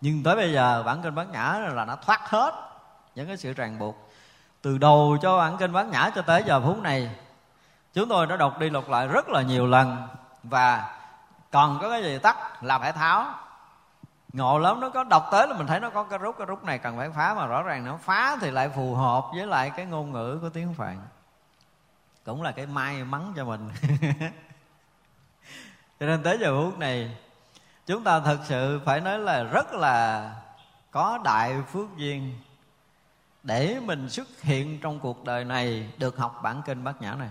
Nhưng 0.00 0.22
tới 0.22 0.36
bây 0.36 0.52
giờ 0.52 0.82
bản 0.86 1.02
kinh 1.02 1.14
bát 1.14 1.30
nhã 1.30 1.58
là 1.74 1.84
nó 1.84 1.96
thoát 1.96 2.20
hết 2.30 2.54
những 3.14 3.26
cái 3.26 3.36
sự 3.36 3.52
ràng 3.52 3.78
buộc. 3.78 4.10
Từ 4.62 4.78
đầu 4.78 5.16
cho 5.22 5.38
bản 5.38 5.56
kinh 5.56 5.72
bát 5.72 5.86
nhã 5.86 6.10
cho 6.14 6.22
tới 6.22 6.42
giờ 6.46 6.60
phút 6.60 6.82
này 6.82 7.10
chúng 7.94 8.08
tôi 8.08 8.26
đã 8.26 8.36
đọc 8.36 8.58
đi 8.58 8.70
lục 8.70 8.88
lại 8.88 9.08
rất 9.08 9.28
là 9.28 9.42
nhiều 9.42 9.66
lần. 9.66 10.08
Và 10.42 10.96
còn 11.50 11.78
có 11.82 11.90
cái 11.90 12.02
gì 12.02 12.18
tắt, 12.18 12.62
là 12.62 12.78
phải 12.78 12.92
tháo. 12.92 13.26
Ngộ 14.32 14.58
lắm 14.58 14.80
nó 14.80 14.88
có 14.90 15.04
đọc 15.04 15.28
tới 15.32 15.48
là 15.48 15.56
mình 15.56 15.66
thấy 15.66 15.80
nó 15.80 15.90
có 15.90 16.04
cái 16.04 16.18
rút 16.18 16.34
cái 16.38 16.46
rút 16.46 16.64
này 16.64 16.78
cần 16.78 16.96
phải 16.96 17.10
phá 17.10 17.34
mà 17.34 17.46
rõ 17.46 17.62
ràng 17.62 17.84
nó 17.84 17.96
phá 18.02 18.36
thì 18.40 18.50
lại 18.50 18.68
phù 18.68 18.94
hợp 18.94 19.24
với 19.34 19.46
lại 19.46 19.70
cái 19.76 19.86
ngôn 19.86 20.12
ngữ 20.12 20.38
của 20.42 20.48
tiếng 20.48 20.74
phạn 20.74 20.98
cũng 22.24 22.42
là 22.42 22.52
cái 22.52 22.66
may 22.66 23.04
mắn 23.04 23.32
cho 23.36 23.44
mình. 23.44 23.70
Cho 26.00 26.06
nên 26.06 26.22
tới 26.22 26.38
giờ 26.40 26.62
phút 26.62 26.78
này, 26.78 27.16
chúng 27.86 28.04
ta 28.04 28.20
thật 28.20 28.38
sự 28.44 28.80
phải 28.84 29.00
nói 29.00 29.18
là 29.18 29.42
rất 29.42 29.72
là 29.72 30.30
có 30.90 31.18
đại 31.24 31.62
phước 31.72 31.96
duyên 31.96 32.38
để 33.42 33.80
mình 33.82 34.08
xuất 34.08 34.40
hiện 34.40 34.80
trong 34.80 35.00
cuộc 35.00 35.24
đời 35.24 35.44
này 35.44 35.92
được 35.98 36.16
học 36.16 36.40
bản 36.42 36.62
kinh 36.66 36.84
bát 36.84 37.02
nhã 37.02 37.14
này. 37.14 37.28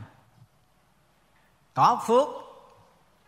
Có 1.74 2.04
phước 2.08 2.28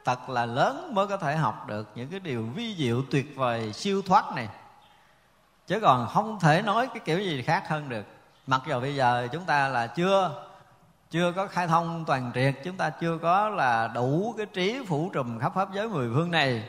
thật 0.05 0.29
là 0.29 0.45
lớn 0.45 0.91
mới 0.95 1.07
có 1.07 1.17
thể 1.17 1.35
học 1.35 1.67
được 1.67 1.89
những 1.95 2.09
cái 2.09 2.19
điều 2.19 2.43
vi 2.55 2.75
diệu 2.75 3.01
tuyệt 3.11 3.35
vời, 3.35 3.73
siêu 3.73 4.01
thoát 4.01 4.35
này. 4.35 4.49
Chứ 5.67 5.79
còn 5.79 6.07
không 6.07 6.39
thể 6.39 6.61
nói 6.61 6.87
cái 6.87 6.99
kiểu 7.05 7.19
gì 7.19 7.41
khác 7.41 7.63
hơn 7.67 7.89
được. 7.89 8.05
Mặc 8.47 8.61
dù 8.67 8.79
bây 8.79 8.95
giờ 8.95 9.27
chúng 9.31 9.45
ta 9.45 9.67
là 9.67 9.87
chưa 9.87 10.45
chưa 11.11 11.31
có 11.31 11.47
khai 11.47 11.67
thông 11.67 12.05
toàn 12.07 12.31
triệt, 12.35 12.55
chúng 12.63 12.77
ta 12.77 12.89
chưa 12.89 13.17
có 13.17 13.49
là 13.49 13.87
đủ 13.87 14.33
cái 14.37 14.45
trí 14.45 14.85
phủ 14.87 15.09
trùm 15.13 15.39
khắp 15.39 15.51
pháp 15.55 15.73
giới 15.73 15.87
mười 15.87 16.09
phương 16.13 16.31
này. 16.31 16.63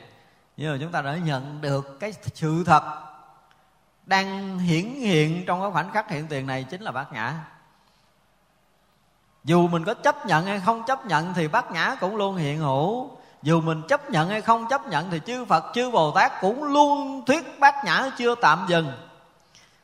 Nhưng 0.56 0.72
mà 0.72 0.78
chúng 0.80 0.92
ta 0.92 1.02
đã 1.02 1.16
nhận 1.16 1.60
được 1.60 2.00
cái 2.00 2.12
sự 2.34 2.64
thật 2.66 2.82
đang 4.06 4.58
hiển 4.58 4.84
hiện 4.84 5.44
trong 5.46 5.60
cái 5.60 5.70
khoảnh 5.70 5.92
khắc 5.92 6.10
hiện 6.10 6.26
tiền 6.26 6.46
này 6.46 6.64
chính 6.64 6.82
là 6.82 6.90
bát 6.90 7.12
nhã. 7.12 7.34
Dù 9.44 9.68
mình 9.68 9.84
có 9.84 9.94
chấp 9.94 10.26
nhận 10.26 10.46
hay 10.46 10.60
không 10.60 10.82
chấp 10.86 11.06
nhận 11.06 11.34
thì 11.34 11.48
bát 11.48 11.70
nhã 11.70 11.96
cũng 12.00 12.16
luôn 12.16 12.36
hiện 12.36 12.58
hữu. 12.58 13.10
Dù 13.42 13.60
mình 13.60 13.82
chấp 13.88 14.10
nhận 14.10 14.28
hay 14.28 14.40
không 14.40 14.66
chấp 14.68 14.86
nhận 14.86 15.10
thì 15.10 15.20
chư 15.26 15.44
Phật, 15.44 15.64
chư 15.74 15.90
Bồ 15.90 16.10
Tát 16.10 16.32
cũng 16.40 16.64
luôn 16.64 17.24
thuyết 17.26 17.60
bát 17.60 17.84
nhã 17.84 18.10
chưa 18.18 18.34
tạm 18.34 18.64
dừng. 18.68 18.92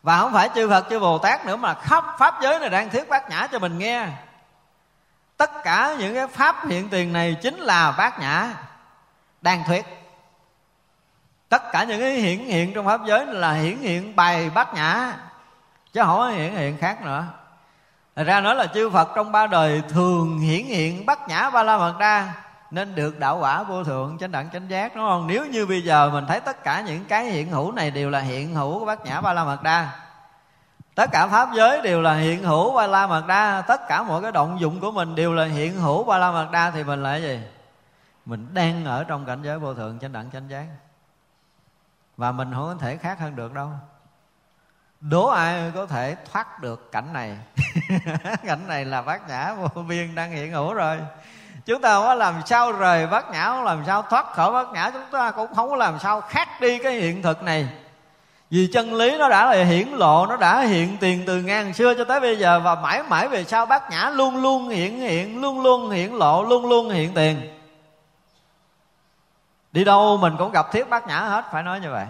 Và 0.02 0.18
không 0.18 0.32
phải 0.32 0.50
chư 0.54 0.68
Phật, 0.68 0.86
chư 0.90 1.00
Bồ 1.00 1.18
Tát 1.18 1.46
nữa 1.46 1.56
mà 1.56 1.74
khắp 1.74 2.04
pháp 2.18 2.34
giới 2.42 2.58
này 2.58 2.70
đang 2.70 2.90
thuyết 2.90 3.08
bát 3.08 3.30
nhã 3.30 3.46
cho 3.52 3.58
mình 3.58 3.78
nghe 3.78 4.08
tất 5.43 5.62
cả 5.62 5.97
những 5.98 6.14
cái 6.14 6.27
pháp 6.27 6.66
hiện 6.66 6.89
tiền 6.89 7.12
này 7.12 7.36
chính 7.43 7.59
là 7.59 7.94
bát 7.98 8.19
nhã 8.19 8.55
đang 9.40 9.64
thuyết. 9.66 9.85
Tất 11.48 11.62
cả 11.73 11.85
những 11.85 12.01
cái 12.01 12.10
hiển 12.10 12.39
hiện 12.39 12.74
trong 12.74 12.86
pháp 12.86 13.01
giới 13.06 13.27
là 13.27 13.52
hiển 13.52 13.78
hiện 13.78 14.16
bài 14.16 14.51
bát 14.51 14.74
nhã, 14.74 15.12
chứ 15.93 16.01
không 16.05 16.19
có 16.19 16.28
hiển 16.28 16.55
hiện 16.55 16.77
khác 16.78 17.02
nữa. 17.02 17.24
Thật 18.16 18.24
ra 18.24 18.40
nói 18.40 18.55
là 18.55 18.66
chư 18.66 18.90
Phật 18.90 19.09
trong 19.14 19.32
ba 19.32 19.47
đời 19.47 19.82
thường 19.89 20.39
hiển 20.39 20.64
hiện 20.64 21.06
bát 21.06 21.28
nhã 21.28 21.51
ba 21.51 21.62
la 21.62 21.78
mật 21.78 21.94
đa 21.98 22.32
nên 22.70 22.94
được 22.94 23.19
đạo 23.19 23.39
quả 23.39 23.62
vô 23.62 23.85
thượng, 23.85 24.19
chánh 24.20 24.32
đẳng, 24.32 24.51
chánh 24.52 24.70
giác, 24.70 24.97
đúng 24.97 25.05
không? 25.05 25.27
Nếu 25.27 25.47
như 25.47 25.66
bây 25.66 25.82
giờ 25.82 26.10
mình 26.12 26.27
thấy 26.28 26.40
tất 26.40 26.64
cả 26.64 26.81
những 26.81 27.05
cái 27.05 27.24
hiện 27.24 27.51
hữu 27.51 27.73
này 27.73 27.90
đều 27.90 28.10
là 28.10 28.20
hiện 28.20 28.55
hữu 28.55 28.78
của 28.78 28.85
bát 28.85 29.05
nhã 29.05 29.20
ba 29.20 29.32
la 29.32 29.44
mật 29.44 29.62
đa 29.62 29.89
tất 30.94 31.10
cả 31.12 31.27
pháp 31.27 31.48
giới 31.55 31.82
đều 31.82 32.02
là 32.02 32.14
hiện 32.14 32.44
hữu 32.44 32.73
ba 32.73 32.86
la 32.86 33.06
mật 33.06 33.27
đa 33.27 33.62
tất 33.66 33.89
cả 33.89 34.02
mọi 34.02 34.23
cái 34.23 34.32
động 34.32 34.60
dụng 34.60 34.81
của 34.81 34.90
mình 34.90 35.14
đều 35.14 35.35
là 35.35 35.44
hiện 35.44 35.74
hữu 35.74 36.05
ba 36.05 36.19
la 36.19 36.31
mật 36.31 36.48
đa 36.52 36.70
thì 36.70 36.85
mình 36.85 37.02
là 37.02 37.10
cái 37.10 37.23
gì? 37.23 37.40
Mình 38.24 38.55
đang 38.55 38.85
ở 38.85 39.05
trong 39.05 39.27
cảnh 39.27 39.43
giới 39.43 39.59
vô 39.59 39.74
thượng, 39.74 39.98
chánh 39.98 40.12
đẳng, 40.12 40.31
chánh 40.32 40.51
giác. 40.51 40.66
Và 42.16 42.32
mình 42.32 42.52
không 42.55 42.64
có 42.64 42.74
thể 42.81 42.97
khác 42.97 43.19
hơn 43.20 43.36
được 43.36 43.52
đâu. 43.52 43.70
Đố 45.01 45.27
ai 45.27 45.73
có 45.74 45.86
thể 45.86 46.16
thoát 46.32 46.60
được 46.60 46.93
cảnh 46.93 47.12
này? 47.12 47.39
Cảnh 48.47 48.66
này 48.66 48.85
là 48.85 49.02
bát 49.02 49.28
nhã 49.28 49.55
vô 49.55 49.82
biên 49.82 50.14
đang 50.14 50.31
hiện 50.31 50.52
hữu 50.52 50.74
rồi. 50.74 50.98
Chúng 51.64 51.82
ta 51.82 51.94
không 51.94 52.05
có 52.05 52.14
làm 52.14 52.35
sao 52.47 52.73
rời 52.73 53.06
bát 53.06 53.31
nhã, 53.31 53.47
không 53.47 53.64
làm 53.64 53.85
sao 53.86 54.02
thoát 54.02 54.27
khỏi 54.32 54.52
bát 54.52 54.73
nhã. 54.73 54.90
Chúng 54.90 55.10
ta 55.12 55.31
cũng 55.31 55.55
không 55.55 55.70
có 55.70 55.77
làm 55.77 55.98
sao 55.98 56.20
khác 56.20 56.48
đi 56.60 56.78
cái 56.78 56.93
hiện 56.93 57.23
thực 57.23 57.43
này 57.43 57.69
vì 58.52 58.66
chân 58.66 58.94
lý 58.94 59.18
nó 59.18 59.28
đã 59.28 59.46
là 59.46 59.64
hiển 59.64 59.88
lộ, 59.88 60.26
nó 60.26 60.36
đã 60.36 60.60
hiện 60.60 60.96
tiền 61.00 61.22
từ 61.26 61.42
ngàn 61.42 61.74
xưa 61.74 61.94
cho 61.94 62.04
tới 62.04 62.20
bây 62.20 62.38
giờ 62.38 62.60
và 62.60 62.74
mãi 62.74 63.02
mãi 63.02 63.28
về 63.28 63.44
sau 63.44 63.66
bát 63.66 63.90
nhã 63.90 64.10
luôn 64.10 64.36
luôn 64.36 64.68
hiện 64.68 65.00
hiện, 65.00 65.40
luôn 65.40 65.62
luôn 65.62 65.90
hiển 65.90 66.12
lộ, 66.12 66.44
luôn 66.44 66.68
luôn 66.68 66.90
hiện 66.90 67.14
tiền. 67.14 67.58
Đi 69.72 69.84
đâu 69.84 70.16
mình 70.16 70.34
cũng 70.38 70.52
gặp 70.52 70.72
thiết 70.72 70.88
bát 70.88 71.06
nhã 71.06 71.20
hết, 71.20 71.44
phải 71.52 71.62
nói 71.62 71.80
như 71.80 71.90
vậy. 71.90 72.06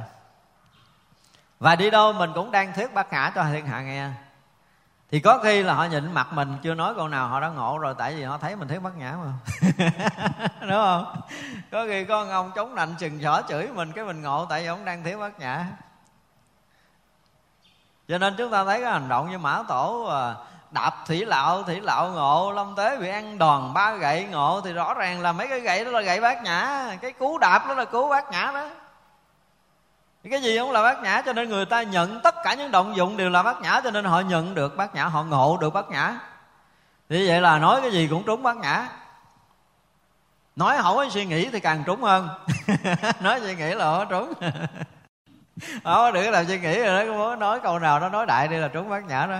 Và 1.60 1.76
đi 1.76 1.90
đâu 1.90 2.12
mình 2.12 2.30
cũng 2.34 2.50
đang 2.50 2.72
thuyết 2.72 2.94
bát 2.94 3.12
nhã 3.12 3.32
cho 3.34 3.44
thiên 3.52 3.66
hạ 3.66 3.80
nghe. 3.80 4.08
Thì 5.10 5.20
có 5.20 5.38
khi 5.38 5.62
là 5.62 5.74
họ 5.74 5.84
nhịn 5.84 6.12
mặt 6.12 6.32
mình, 6.32 6.56
chưa 6.62 6.74
nói 6.74 6.94
câu 6.94 7.08
nào, 7.08 7.28
họ 7.28 7.40
đã 7.40 7.48
ngộ 7.48 7.78
rồi, 7.78 7.94
tại 7.98 8.14
vì 8.14 8.22
họ 8.22 8.38
thấy 8.38 8.56
mình 8.56 8.68
thuyết 8.68 8.82
bát 8.82 8.96
nhã 8.96 9.14
mà. 9.24 9.32
Đúng 10.60 10.70
không? 10.70 11.20
Có 11.72 11.84
khi 11.86 12.04
có 12.04 12.26
ông 12.30 12.50
chống 12.54 12.74
nạnh 12.74 12.94
chừng 12.98 13.22
xỏ 13.22 13.42
chửi 13.48 13.68
mình, 13.74 13.92
cái 13.92 14.04
mình 14.04 14.22
ngộ 14.22 14.46
tại 14.48 14.60
vì 14.60 14.66
ông 14.66 14.84
đang 14.84 15.04
thuyết 15.04 15.16
bát 15.16 15.40
nhã 15.40 15.66
cho 18.12 18.18
nên 18.18 18.34
chúng 18.38 18.50
ta 18.50 18.64
thấy 18.64 18.80
cái 18.80 18.92
hành 18.92 19.08
động 19.08 19.30
như 19.30 19.38
mã 19.38 19.62
tổ 19.68 20.04
à, 20.10 20.34
đạp 20.70 20.94
thủy 21.06 21.26
lạo 21.26 21.62
thủy 21.62 21.80
lạo 21.80 22.10
ngộ, 22.10 22.52
lâm 22.52 22.74
tế 22.76 22.96
bị 22.96 23.08
ăn 23.08 23.38
đòn, 23.38 23.74
ba 23.74 23.94
gậy 23.94 24.24
ngộ, 24.24 24.60
thì 24.64 24.72
rõ 24.72 24.94
ràng 24.94 25.20
là 25.20 25.32
mấy 25.32 25.48
cái 25.48 25.60
gậy 25.60 25.84
đó 25.84 25.90
là 25.90 26.00
gậy 26.00 26.20
bát 26.20 26.42
nhã. 26.42 26.86
Cái 27.02 27.12
cú 27.12 27.38
đạp 27.38 27.64
đó 27.68 27.74
là 27.74 27.84
cú 27.84 28.08
bát 28.08 28.30
nhã 28.30 28.50
đó. 28.54 28.68
Cái 30.30 30.42
gì 30.42 30.58
cũng 30.58 30.70
là 30.70 30.82
bát 30.82 31.02
nhã, 31.02 31.22
cho 31.26 31.32
nên 31.32 31.48
người 31.48 31.64
ta 31.64 31.82
nhận 31.82 32.20
tất 32.20 32.34
cả 32.44 32.54
những 32.54 32.70
động 32.70 32.96
dụng 32.96 33.16
đều 33.16 33.30
là 33.30 33.42
bát 33.42 33.60
nhã, 33.60 33.80
cho 33.84 33.90
nên 33.90 34.04
họ 34.04 34.20
nhận 34.20 34.54
được 34.54 34.76
bát 34.76 34.94
nhã, 34.94 35.04
họ 35.04 35.22
ngộ 35.22 35.58
được 35.60 35.74
bát 35.74 35.90
nhã. 35.90 36.18
Như 37.08 37.24
vậy 37.28 37.40
là 37.40 37.58
nói 37.58 37.80
cái 37.80 37.92
gì 37.92 38.08
cũng 38.10 38.22
trúng 38.26 38.42
bát 38.42 38.56
nhã. 38.56 38.88
Nói 40.56 40.76
hỏi 40.76 41.08
suy 41.10 41.26
nghĩ 41.26 41.48
thì 41.50 41.60
càng 41.60 41.82
trúng 41.86 42.02
hơn. 42.02 42.28
Nói 43.20 43.40
suy 43.40 43.54
nghĩ 43.54 43.74
là 43.74 43.84
không 43.84 44.06
trúng. 44.10 44.32
đó 45.84 46.10
đừng 46.10 46.30
làm 46.30 46.46
suy 46.46 46.60
nghĩ 46.60 46.82
rồi 46.82 47.06
đó 47.06 47.12
muốn 47.12 47.38
nói 47.38 47.60
câu 47.60 47.78
nào 47.78 48.00
nó 48.00 48.08
nói 48.08 48.26
đại 48.26 48.48
đi 48.48 48.56
là 48.56 48.68
trúng 48.68 48.88
bát 48.88 49.04
nhã 49.04 49.26
đó. 49.26 49.38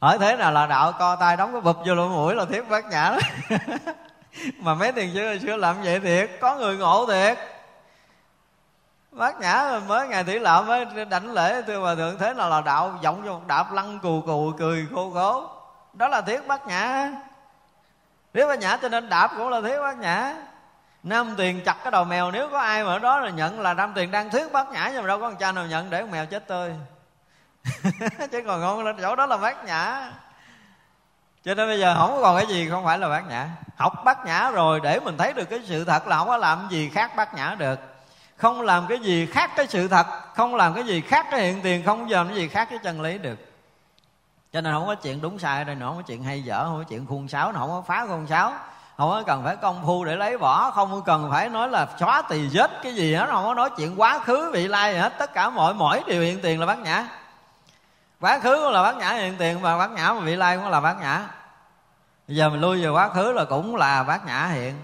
Hỏi 0.00 0.18
thế 0.18 0.36
nào 0.36 0.52
là 0.52 0.66
đạo 0.66 0.92
co 0.98 1.16
tay 1.16 1.36
đóng 1.36 1.52
cái 1.52 1.60
bụp 1.60 1.76
vô 1.86 1.94
lỗ 1.94 2.08
mũi 2.08 2.34
là 2.34 2.44
thiết 2.44 2.68
bát 2.68 2.84
nhã 2.84 3.10
đó. 3.10 3.18
Mà 4.58 4.74
mấy 4.74 4.92
tiền 4.92 5.14
xưa 5.14 5.38
xưa 5.38 5.56
làm 5.56 5.82
vậy 5.82 6.00
thiệt, 6.00 6.30
có 6.40 6.56
người 6.56 6.76
ngộ 6.76 7.06
thiệt. 7.06 7.38
Bát 9.10 9.40
nhã 9.40 9.80
mới 9.88 10.08
ngày 10.08 10.24
tỷ 10.24 10.38
lạo 10.38 10.62
mới 10.62 10.86
đảnh 11.10 11.32
lễ, 11.32 11.62
thưa 11.66 11.78
hòa 11.78 11.94
thượng, 11.94 12.18
thế 12.18 12.34
nào 12.34 12.50
là 12.50 12.60
đạo? 12.60 12.98
Giọng 13.02 13.22
vô 13.22 13.40
đạp 13.46 13.72
lăn 13.72 13.98
cù 13.98 14.20
cù, 14.26 14.52
cười 14.58 14.86
khô 14.94 15.10
khố. 15.10 15.50
Đó 15.92 16.08
là 16.08 16.20
thiết 16.20 16.46
bát 16.46 16.66
nhã. 16.66 17.12
Thiết 18.34 18.46
bát 18.46 18.58
nhã 18.58 18.76
cho 18.82 18.88
nên 18.88 19.08
đạp 19.08 19.30
cũng 19.36 19.48
là 19.48 19.60
thiết 19.60 19.78
bát 19.80 19.98
nhã 19.98 20.34
nam 21.02 21.34
tiền 21.36 21.60
chặt 21.64 21.76
cái 21.82 21.90
đầu 21.90 22.04
mèo, 22.04 22.30
nếu 22.30 22.48
có 22.48 22.58
ai 22.58 22.84
mà 22.84 22.92
ở 22.92 22.98
đó 22.98 23.20
là 23.20 23.30
nhận 23.30 23.60
là 23.60 23.74
nam 23.74 23.92
tiền 23.94 24.10
đang 24.10 24.30
thuyết 24.30 24.52
bát 24.52 24.70
nhã 24.72 24.90
nhưng 24.92 25.02
mà 25.02 25.08
đâu 25.08 25.20
có 25.20 25.28
con 25.28 25.36
cha 25.36 25.52
nào 25.52 25.66
nhận 25.66 25.90
để 25.90 26.00
con 26.00 26.10
mèo 26.10 26.26
chết 26.26 26.46
tươi 26.46 26.74
chứ 28.32 28.42
còn 28.46 28.60
ngon 28.60 28.84
lên, 28.84 28.96
chỗ 29.00 29.16
đó 29.16 29.26
là 29.26 29.36
bát 29.36 29.64
nhã. 29.64 30.12
Cho 31.44 31.54
nên 31.54 31.68
bây 31.68 31.80
giờ 31.80 31.94
không 31.98 32.18
còn 32.22 32.36
cái 32.36 32.46
gì, 32.46 32.68
không 32.70 32.84
phải 32.84 32.98
là 32.98 33.08
bát 33.08 33.28
nhã. 33.28 33.48
Học 33.76 33.92
bát 34.04 34.26
nhã 34.26 34.50
rồi, 34.50 34.80
để 34.80 35.00
mình 35.00 35.16
thấy 35.18 35.32
được 35.32 35.50
cái 35.50 35.60
sự 35.64 35.84
thật 35.84 36.06
là 36.06 36.18
không 36.18 36.28
có 36.28 36.36
làm 36.36 36.68
gì 36.70 36.88
khác 36.88 37.16
bát 37.16 37.34
nhã 37.34 37.56
được. 37.58 37.80
Không 38.36 38.60
làm 38.60 38.86
cái 38.88 38.98
gì 38.98 39.26
khác 39.26 39.50
cái 39.56 39.66
sự 39.66 39.88
thật, 39.88 40.06
không 40.34 40.54
làm 40.54 40.74
cái 40.74 40.84
gì 40.84 41.00
khác 41.00 41.26
cái 41.30 41.40
hiện 41.40 41.60
tiền, 41.62 41.82
không 41.84 42.10
làm 42.10 42.28
cái 42.28 42.36
gì 42.36 42.48
khác 42.48 42.68
cái 42.70 42.78
chân 42.82 43.00
lý 43.00 43.18
được. 43.18 43.38
Cho 44.52 44.60
nên 44.60 44.72
không 44.74 44.86
có 44.86 44.94
chuyện 44.94 45.20
đúng 45.20 45.38
sai 45.38 45.64
đây 45.64 45.74
nữa, 45.74 45.86
không 45.86 45.96
có 45.96 46.02
chuyện 46.02 46.24
hay 46.24 46.42
dở, 46.42 46.64
không 46.64 46.78
có 46.78 46.84
chuyện 46.88 47.06
khuôn 47.06 47.28
sáo 47.28 47.52
không 47.52 47.70
có 47.70 47.82
phá 47.86 48.06
khuôn 48.06 48.26
sáo 48.26 48.54
không 48.96 49.10
có 49.10 49.22
cần 49.26 49.44
phải 49.44 49.56
công 49.56 49.82
phu 49.86 50.04
để 50.04 50.16
lấy 50.16 50.36
vỏ, 50.36 50.70
không 50.70 51.02
cần 51.02 51.30
phải 51.30 51.48
nói 51.48 51.68
là 51.68 51.86
xóa 52.00 52.22
tỳ 52.22 52.48
vết 52.52 52.70
cái 52.82 52.94
gì 52.94 53.14
hết, 53.14 53.26
không 53.30 53.44
có 53.44 53.54
nói 53.54 53.70
chuyện 53.76 54.00
quá 54.00 54.18
khứ, 54.18 54.50
vị 54.52 54.68
lai 54.68 54.92
gì 54.92 54.98
hết. 54.98 55.12
Tất 55.18 55.32
cả 55.32 55.50
mọi, 55.50 55.74
mỗi 55.74 56.02
điều 56.06 56.22
hiện 56.22 56.40
tiền 56.42 56.60
là 56.60 56.66
bát 56.66 56.78
nhã. 56.78 57.06
Quá 58.20 58.38
khứ 58.38 58.62
cũng 58.64 58.72
là 58.72 58.82
bát 58.82 58.96
nhã 58.96 59.12
hiện 59.12 59.36
tiền, 59.38 59.62
mà 59.62 59.78
bát 59.78 59.90
nhã 59.90 60.12
mà 60.12 60.20
vị 60.20 60.36
lai 60.36 60.56
cũng 60.56 60.68
là 60.68 60.80
bát 60.80 61.00
nhã. 61.00 61.28
Bây 62.28 62.36
giờ 62.36 62.48
mình 62.48 62.60
lui 62.60 62.82
về 62.82 62.88
quá 62.88 63.08
khứ 63.08 63.32
là 63.32 63.44
cũng 63.44 63.76
là 63.76 64.02
bát 64.02 64.26
nhã 64.26 64.46
hiện. 64.46 64.74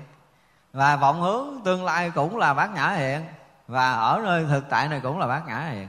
Và 0.73 0.97
vọng 0.97 1.21
hướng 1.21 1.61
tương 1.65 1.85
lai 1.85 2.11
cũng 2.11 2.37
là 2.37 2.55
bát 2.55 2.71
nhã 2.71 2.89
hiện. 2.89 3.27
Và 3.69 3.93
ở 3.93 4.21
nơi 4.25 4.47
thực 4.51 4.65
tại 4.71 4.89
này 4.89 5.01
cũng 5.03 5.19
là 5.19 5.27
bát 5.27 5.47
nhã 5.47 5.59
hiện. 5.59 5.89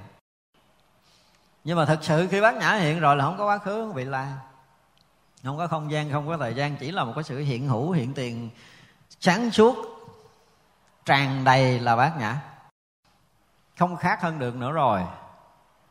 Nhưng 1.64 1.78
mà 1.78 1.86
thực 1.86 2.04
sự 2.04 2.28
khi 2.32 2.42
bát 2.42 2.56
nhã 2.56 2.74
hiện 2.74 3.00
rồi 3.00 3.16
là 3.16 3.24
không 3.26 3.38
có 3.38 3.46
quá 3.46 3.58
khứ 3.58 3.72
không 3.72 3.94
vị 3.94 4.06
lai 4.06 4.28
không 5.44 5.58
có 5.58 5.68
không 5.68 5.92
gian, 5.92 6.12
không 6.12 6.28
có 6.28 6.38
thời 6.38 6.54
gian, 6.54 6.76
chỉ 6.76 6.92
là 6.92 7.04
một 7.04 7.12
cái 7.16 7.24
sự 7.24 7.40
hiện 7.40 7.68
hữu, 7.68 7.92
hiện 7.92 8.14
tiền. 8.14 8.50
Sáng 9.20 9.52
suốt, 9.52 9.76
tràn 11.06 11.44
đầy 11.44 11.80
là 11.80 11.96
bát 11.96 12.18
nhã. 12.20 12.36
Không 13.78 13.96
khác 13.96 14.22
hơn 14.22 14.40
được 14.40 14.56
nữa 14.56 14.72
rồi. 14.72 15.02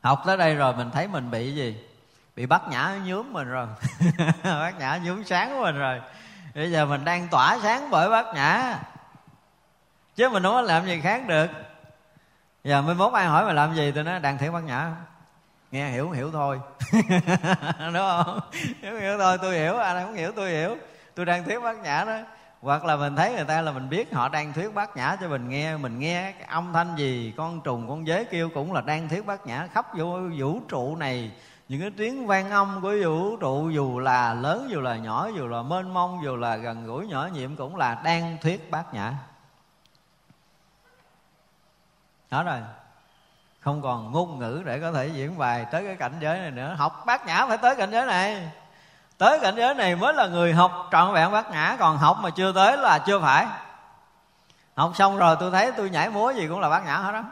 Học 0.00 0.22
tới 0.26 0.36
đây 0.36 0.54
rồi, 0.54 0.76
mình 0.76 0.90
thấy 0.90 1.08
mình 1.08 1.30
bị 1.30 1.54
gì? 1.54 1.84
Bị 2.36 2.46
bát 2.46 2.68
nhã 2.68 2.98
nhuốm 3.04 3.32
mình 3.32 3.48
rồi. 3.48 3.66
Bát 4.44 4.78
nhã 4.78 5.00
nhuốm 5.04 5.24
sáng 5.24 5.54
của 5.54 5.62
mình 5.62 5.78
rồi. 5.78 6.00
Bây 6.54 6.70
giờ 6.70 6.86
mình 6.86 7.04
đang 7.04 7.28
tỏa 7.28 7.58
sáng 7.62 7.90
bởi 7.90 8.10
bát 8.10 8.26
nhã. 8.34 8.78
Chứ 10.16 10.28
mình 10.28 10.42
không 10.42 10.52
có 10.52 10.60
làm 10.60 10.86
gì 10.86 11.00
khác 11.00 11.26
được. 11.26 11.46
Giờ 12.64 12.82
mới 12.82 12.94
mốt 12.94 13.12
ai 13.12 13.26
hỏi 13.26 13.44
mà 13.44 13.52
làm 13.52 13.74
gì 13.74 13.92
tôi 13.94 14.04
nói 14.04 14.20
đang 14.20 14.38
thiểu 14.38 14.52
bát 14.52 14.64
nhã 14.64 14.92
nghe 15.70 15.90
hiểu 15.90 16.10
hiểu 16.10 16.30
thôi. 16.32 16.60
đúng 17.94 17.94
không? 17.94 18.40
Hiểu 18.82 18.96
hiểu 18.96 19.18
thôi 19.18 19.38
tôi 19.42 19.58
hiểu 19.58 19.76
anh 19.76 20.04
không 20.04 20.14
hiểu 20.14 20.32
tôi 20.36 20.50
hiểu. 20.50 20.76
Tôi 21.14 21.26
đang 21.26 21.44
thuyết 21.44 21.62
bát 21.62 21.76
nhã 21.76 22.04
đó. 22.04 22.18
Hoặc 22.60 22.84
là 22.84 22.96
mình 22.96 23.16
thấy 23.16 23.32
người 23.32 23.44
ta 23.44 23.62
là 23.62 23.72
mình 23.72 23.88
biết 23.88 24.14
họ 24.14 24.28
đang 24.28 24.52
thuyết 24.52 24.74
bát 24.74 24.96
nhã 24.96 25.16
cho 25.20 25.28
mình 25.28 25.48
nghe 25.48 25.76
mình 25.76 25.98
nghe 25.98 26.32
cái 26.32 26.48
âm 26.48 26.72
thanh 26.72 26.96
gì 26.96 27.34
con 27.36 27.60
trùng 27.60 27.88
con 27.88 28.06
dế 28.06 28.24
kêu 28.24 28.50
cũng 28.54 28.72
là 28.72 28.80
đang 28.80 29.08
thuyết 29.08 29.26
bát 29.26 29.46
nhã 29.46 29.66
khắp 29.66 29.86
vũ, 29.98 30.18
vũ 30.38 30.60
trụ 30.68 30.96
này. 30.96 31.30
Những 31.68 31.80
cái 31.80 31.90
tiếng 31.96 32.26
vang 32.26 32.50
âm 32.50 32.80
của 32.82 32.94
vũ 33.04 33.36
trụ 33.36 33.70
dù 33.70 33.98
là 33.98 34.34
lớn 34.34 34.66
dù 34.70 34.80
là 34.80 34.96
nhỏ 34.96 35.30
dù 35.36 35.46
là 35.46 35.62
mênh 35.62 35.94
mông 35.94 36.20
dù 36.24 36.36
là 36.36 36.56
gần 36.56 36.86
gũi 36.86 37.06
nhỏ 37.06 37.28
nhiệm 37.32 37.56
cũng 37.56 37.76
là 37.76 38.00
đang 38.04 38.36
thuyết 38.42 38.70
bát 38.70 38.94
nhã. 38.94 39.14
Đó 42.30 42.42
rồi 42.42 42.60
không 43.68 43.82
còn 43.82 44.12
ngôn 44.12 44.38
ngữ 44.38 44.62
để 44.64 44.80
có 44.80 44.92
thể 44.92 45.06
diễn 45.06 45.38
bài 45.38 45.66
tới 45.72 45.84
cái 45.86 45.96
cảnh 45.96 46.12
giới 46.20 46.38
này 46.38 46.50
nữa. 46.50 46.74
Học 46.78 47.06
bát 47.06 47.26
nhã 47.26 47.46
phải 47.46 47.58
tới 47.58 47.76
cảnh 47.76 47.90
giới 47.90 48.06
này. 48.06 48.50
Tới 49.18 49.38
cảnh 49.40 49.54
giới 49.56 49.74
này 49.74 49.96
mới 49.96 50.14
là 50.14 50.26
người 50.26 50.52
học, 50.52 50.88
trọn 50.92 51.12
vẹn 51.12 51.30
bát 51.32 51.50
nhã. 51.50 51.76
Còn 51.78 51.98
học 51.98 52.18
mà 52.22 52.30
chưa 52.30 52.52
tới 52.52 52.76
là 52.76 52.98
chưa 52.98 53.20
phải. 53.20 53.46
Học 54.74 54.92
xong 54.94 55.18
rồi 55.18 55.36
tôi 55.40 55.50
thấy 55.50 55.72
tôi 55.72 55.90
nhảy 55.90 56.10
múa 56.10 56.30
gì 56.30 56.48
cũng 56.48 56.60
là 56.60 56.68
bát 56.68 56.84
nhã 56.86 56.96
hết 56.96 57.12
đó 57.12 57.24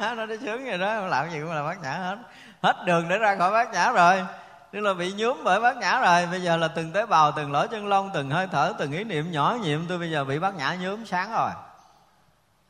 nó 0.16 0.26
đi 0.26 0.38
sướng 0.38 0.64
vậy 0.64 0.78
đó, 0.78 0.94
làm 0.94 1.30
gì 1.30 1.40
cũng 1.40 1.52
là 1.52 1.62
bát 1.62 1.82
nhã 1.82 1.92
hết. 1.92 2.16
Hết 2.62 2.76
đường 2.86 3.08
để 3.08 3.18
ra 3.18 3.36
khỏi 3.36 3.52
bát 3.52 3.72
nhã 3.72 3.92
rồi. 3.92 4.24
Tức 4.72 4.80
là 4.80 4.94
bị 4.94 5.12
nhúm 5.12 5.44
bởi 5.44 5.60
bát 5.60 5.76
nhã 5.76 6.00
rồi. 6.00 6.26
Bây 6.30 6.42
giờ 6.42 6.56
là 6.56 6.68
từng 6.68 6.92
tế 6.92 7.06
bào, 7.06 7.32
từng 7.32 7.52
lỗ 7.52 7.66
chân 7.66 7.86
lông, 7.86 8.10
từng 8.14 8.30
hơi 8.30 8.46
thở, 8.52 8.72
từng 8.78 8.92
ý 8.92 9.04
niệm 9.04 9.32
nhỏ 9.32 9.56
nhiệm 9.62 9.86
tôi 9.88 9.98
bây 9.98 10.10
giờ 10.10 10.24
bị 10.24 10.38
bát 10.38 10.54
nhã 10.54 10.76
nhúm 10.80 11.04
sáng 11.04 11.32
rồi 11.32 11.50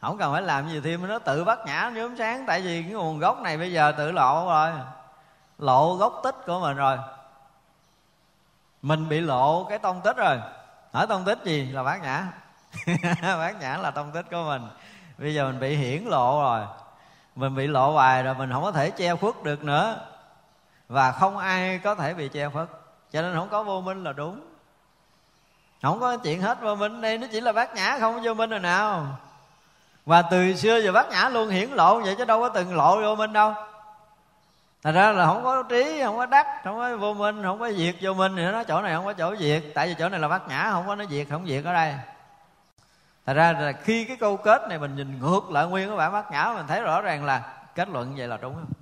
không 0.03 0.19
cần 0.19 0.33
phải 0.33 0.43
làm 0.43 0.69
gì 0.69 0.81
thêm 0.81 1.09
nó 1.09 1.19
tự 1.19 1.45
bắt 1.45 1.59
nhã 1.67 1.91
nhóm 1.95 2.17
sáng. 2.17 2.45
Tại 2.47 2.61
vì 2.61 2.83
cái 2.83 2.93
nguồn 2.93 3.19
gốc 3.19 3.41
này 3.41 3.59
bây 3.59 3.73
giờ 3.73 3.93
tự 3.93 4.13
lộ 4.13 4.47
rồi. 4.49 4.71
Lộ 5.59 5.95
gốc 5.95 6.21
tích 6.25 6.35
của 6.47 6.61
mình 6.61 6.77
rồi. 6.77 6.99
Mình 8.83 9.09
bị 9.09 9.21
lộ 9.21 9.65
cái 9.65 9.79
tông 9.79 10.01
tích 10.01 10.17
rồi. 10.17 10.39
Hỏi 10.93 11.07
tông 11.07 11.25
tích 11.25 11.39
gì 11.45 11.67
là 11.67 11.83
bát 11.83 12.03
nhã 12.03 12.27
bát 13.23 13.61
nhã 13.61 13.77
là 13.77 13.91
tông 13.91 14.13
tích 14.13 14.27
của 14.31 14.45
mình. 14.47 14.63
Bây 15.19 15.35
giờ 15.35 15.47
mình 15.47 15.61
bị 15.61 15.77
hiển 15.77 16.05
lộ 16.05 16.43
rồi. 16.43 16.67
Mình 17.37 17.55
bị 17.55 17.67
lộ 17.67 17.93
hoài 17.93 18.23
rồi, 18.23 18.35
mình 18.35 18.53
không 18.53 18.63
có 18.63 18.73
thể 18.73 18.91
che 18.91 19.17
khuất 19.17 19.35
được 19.43 19.65
nữa. 19.65 19.97
Và 20.89 21.13
không 21.13 21.39
ai 21.39 21.79
có 21.79 21.95
thể 21.95 22.15
bị 22.15 22.29
che 22.29 22.49
khuất. 22.49 22.69
Cho 23.13 23.23
nên 23.23 23.35
không 23.37 23.49
có 23.49 23.63
vô 23.63 23.81
minh 23.81 24.05
là 24.05 24.13
đúng. 24.13 24.41
Không 25.83 26.01
có 26.01 26.17
chuyện 26.17 26.43
hết 26.43 26.61
vô 26.61 26.75
minh 26.75 27.01
đây, 27.01 27.19
nó 27.19 27.27
chỉ 27.33 27.41
là 27.41 27.53
bát 27.53 27.75
nhã 27.75 27.97
không 28.01 28.23
vô 28.23 28.35
minh 28.35 28.51
rồi 28.51 28.61
nào 28.61 29.07
và 30.07 30.23
từ 30.23 30.55
xưa 30.55 30.79
giờ 30.79 30.93
bát 30.93 31.09
nhã 31.11 31.29
luôn 31.29 31.49
hiển 31.49 31.71
lộ 31.71 32.01
vậy 32.01 32.15
chứ 32.19 32.25
đâu 32.25 32.41
có 32.41 32.49
từng 32.49 32.77
lộ 32.77 33.01
vô 33.01 33.15
minh 33.15 33.33
đâu 33.33 33.55
Thật 34.83 34.93
ra 34.93 35.13
là 35.13 35.27
không 35.27 35.45
có 35.45 35.63
trí, 35.63 36.01
không 36.05 36.17
có 36.17 36.27
đắc, 36.27 36.47
không 36.65 36.77
có 36.77 36.97
vô 36.97 37.15
minh, 37.15 37.43
không 37.43 37.59
có 37.59 37.73
diệt 37.73 37.95
vô 38.01 38.15
minh 38.15 38.35
nữa. 38.35 38.53
Nó 38.53 38.65
chỗ 38.65 38.83
này 38.83 38.95
không 38.95 39.05
có 39.05 39.13
chỗ 39.13 39.37
diệt. 39.37 39.63
Tại 39.75 39.89
vì 39.89 39.95
chỗ 39.99 40.09
này 40.09 40.21
là 40.21 40.29
bát 40.29 40.49
nhã, 40.49 40.69
không 40.71 40.87
có 40.87 40.95
nó 40.95 41.05
diệt, 41.11 41.27
không 41.31 41.47
diệt 41.47 41.65
ở 41.65 41.73
đây. 41.73 41.95
Thật 43.27 43.35
ra 43.35 43.53
là 43.53 43.73
khi 43.73 44.05
cái 44.05 44.17
câu 44.17 44.37
kết 44.37 44.69
này 44.69 44.79
mình 44.79 44.97
nhìn 44.97 45.19
ngược 45.21 45.51
lại 45.51 45.67
nguyên 45.67 45.89
cái 45.89 45.97
bản 45.97 46.13
bát 46.13 46.31
nhã 46.31 46.53
mình 46.57 46.67
thấy 46.67 46.81
rõ 46.81 47.01
ràng 47.01 47.25
là 47.25 47.43
kết 47.75 47.89
luận 47.89 48.15
vậy 48.17 48.29
là 48.29 48.37
đúng 48.37 48.55
không? 48.55 48.73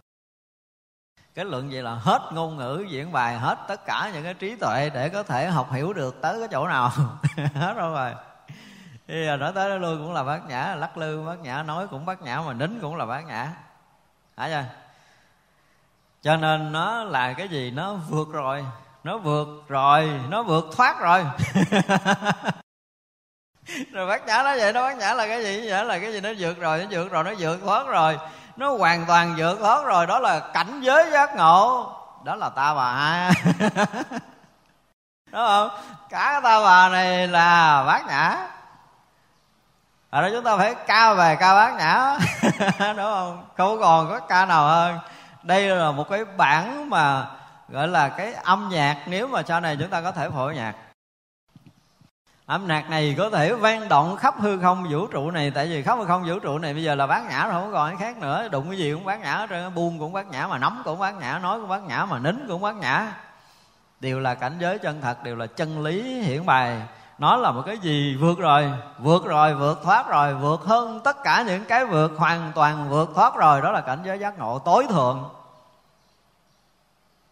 kết 1.35 1.47
luận 1.47 1.69
vậy 1.73 1.83
là 1.83 1.95
hết 1.95 2.23
ngôn 2.33 2.57
ngữ 2.57 2.85
diễn 2.89 3.13
bài 3.13 3.39
hết 3.39 3.59
tất 3.69 3.87
cả 3.87 4.11
những 4.15 4.25
cái 4.25 4.35
trí 4.35 4.57
tuệ 4.57 4.91
để 4.95 5.09
có 5.09 5.23
thể 5.23 5.47
học 5.47 5.73
hiểu 5.73 5.93
được 5.93 6.21
tới 6.21 6.39
cái 6.39 6.49
chỗ 6.51 6.69
nào 6.69 6.89
hết 7.55 7.75
rồi 7.77 7.95
rồi 7.95 8.15
bây 9.11 9.27
giờ 9.27 9.37
nói 9.37 9.53
tới 9.55 9.71
đó 9.71 9.77
lui 9.77 9.99
cũng 9.99 10.13
là 10.13 10.25
bát 10.25 10.41
nhã, 10.49 10.75
lắc 10.75 10.99
lư 10.99 11.23
bát 11.27 11.39
nhã, 11.43 11.63
nói 11.63 11.87
cũng 11.91 12.07
bát 12.07 12.23
nhã 12.23 12.41
mà 12.41 12.53
nín 12.53 12.81
cũng 12.81 12.97
là 12.97 13.07
bát 13.07 13.27
nhã. 13.27 13.53
Hả 14.37 14.49
chưa? 14.49 14.65
Cho 16.23 16.37
nên 16.37 16.73
nó 16.73 17.05
là 17.05 17.33
cái 17.33 17.49
gì? 17.49 17.71
Nó 17.71 17.95
vượt 17.95 18.29
rồi, 18.33 18.65
nó 19.05 19.19
vượt 19.19 19.49
rồi, 19.69 20.11
nó 20.29 20.43
vượt 20.43 20.65
thoát 20.77 21.01
rồi. 21.01 21.25
Rồi 23.93 24.07
bác 24.07 24.27
nhã 24.27 24.43
nó 24.43 24.57
vậy, 24.57 24.73
nó 24.73 24.83
bác 24.83 24.97
nhã 24.97 25.15
là 25.15 25.27
cái 25.27 25.45
gì? 25.45 25.71
Vậy 25.71 25.85
là 25.85 25.99
cái 25.99 26.13
gì? 26.13 26.21
Nó 26.21 26.31
vượt 26.39 26.59
rồi, 26.59 26.79
nó 26.79 26.85
vượt 26.91 27.11
rồi, 27.11 27.25
nó 27.25 27.35
vượt 27.39 27.61
thoát 27.65 27.87
rồi. 27.87 28.19
Nó 28.57 28.77
hoàn 28.77 29.07
toàn 29.07 29.35
vượt 29.37 29.59
thoát 29.61 29.85
rồi, 29.85 30.07
đó 30.07 30.19
là 30.19 30.41
cảnh 30.41 30.81
giới 30.81 31.11
giác 31.11 31.37
ngộ. 31.37 31.93
Đó 32.25 32.37
là 32.37 32.49
ta 32.49 32.75
bà. 32.75 33.31
Đúng 35.33 35.47
không? 35.47 35.69
Cả 36.09 36.31
cái 36.33 36.41
ta 36.43 36.61
bà 36.61 36.89
này 36.89 37.29
là 37.29 37.85
bác 37.87 38.07
nhã 38.07 38.50
ở 40.11 40.23
đó 40.23 40.29
chúng 40.33 40.45
ta 40.45 40.57
phải 40.57 40.75
cao 40.87 41.15
về 41.15 41.37
ca 41.37 41.55
bát 41.55 41.75
nhã 41.79 42.19
đúng 42.97 42.97
không? 42.97 43.45
Không 43.57 43.81
còn 43.81 44.09
có 44.09 44.21
ca 44.21 44.47
nào 44.47 44.67
hơn. 44.69 44.99
Đây 45.43 45.69
là 45.69 45.91
một 45.91 46.09
cái 46.11 46.25
bản 46.25 46.91
mà 46.91 47.27
gọi 47.69 47.89
là 47.89 48.09
cái 48.09 48.35
âm 48.35 48.69
nhạc, 48.73 48.97
nếu 49.07 49.27
mà 49.27 49.43
sau 49.43 49.61
này 49.61 49.77
chúng 49.81 49.89
ta 49.89 50.01
có 50.01 50.13
thể 50.13 50.31
phổ 50.31 50.51
nhạc. 50.51 50.75
Âm 52.47 52.67
nhạc 52.67 52.91
này 52.91 53.15
có 53.19 53.31
thể 53.31 53.53
vang 53.53 53.89
động 53.89 54.17
khắp 54.17 54.35
hư 54.39 54.61
không 54.61 54.87
vũ 54.91 55.07
trụ 55.07 55.31
này, 55.31 55.51
tại 55.51 55.67
vì 55.67 55.83
khắp 55.83 55.99
hư 55.99 56.05
không 56.05 56.25
vũ 56.27 56.39
trụ 56.39 56.59
này 56.59 56.75
bây 56.75 56.83
giờ 56.83 56.95
là 56.95 57.07
bát 57.07 57.23
nhã 57.31 57.47
rồi, 57.47 57.53
không 57.53 57.73
còn 57.73 57.91
cái 57.91 57.97
khác 58.01 58.21
nữa. 58.21 58.49
Đụng 58.49 58.69
cái 58.69 58.79
gì 58.79 58.93
cũng 58.95 59.05
bát 59.05 59.21
nhã 59.21 59.47
trên 59.51 59.75
buông 59.75 59.99
cũng 59.99 60.13
bát 60.13 60.27
nhã 60.27 60.47
mà 60.47 60.59
nắm 60.59 60.83
cũng 60.85 60.99
bát 60.99 61.15
nhã 61.15 61.39
nói 61.39 61.61
cũng 61.61 61.69
bát 61.69 61.83
nhã 61.83 62.05
mà 62.05 62.19
nín 62.19 62.49
cũng 62.49 62.63
bát 62.63 62.75
nhã 62.75 63.13
đều 64.01 64.21
là 64.21 64.35
cảnh 64.35 64.57
giới 64.59 64.79
chân 64.79 65.01
thật, 65.01 65.23
đều 65.23 65.37
là 65.37 65.47
chân 65.47 65.83
lý 65.83 66.21
hiển 66.21 66.47
bày 66.47 66.77
nó 67.21 67.37
là 67.37 67.53
một 67.53 67.63
cái 67.67 67.79
gì? 67.79 68.17
Vượt 68.17 68.39
rồi 68.39 68.73
vượt 68.99 69.25
rồi, 69.25 69.55
vượt 69.55 69.79
thoát 69.83 70.09
rồi, 70.09 70.35
vượt 70.35 70.61
hơn 70.61 71.01
tất 71.05 71.17
cả 71.25 71.45
những 71.47 71.65
cái 71.65 71.85
vượt, 71.85 72.13
hoàn 72.17 72.53
toàn 72.55 72.89
vượt 72.89 73.11
thoát 73.15 73.35
rồi. 73.37 73.61
Đó 73.61 73.73
là 73.73 73.81
cảnh 73.81 74.03
giới 74.05 74.19
giác 74.19 74.39
ngộ 74.39 74.59
tối 74.59 74.87
thượng. 74.89 75.31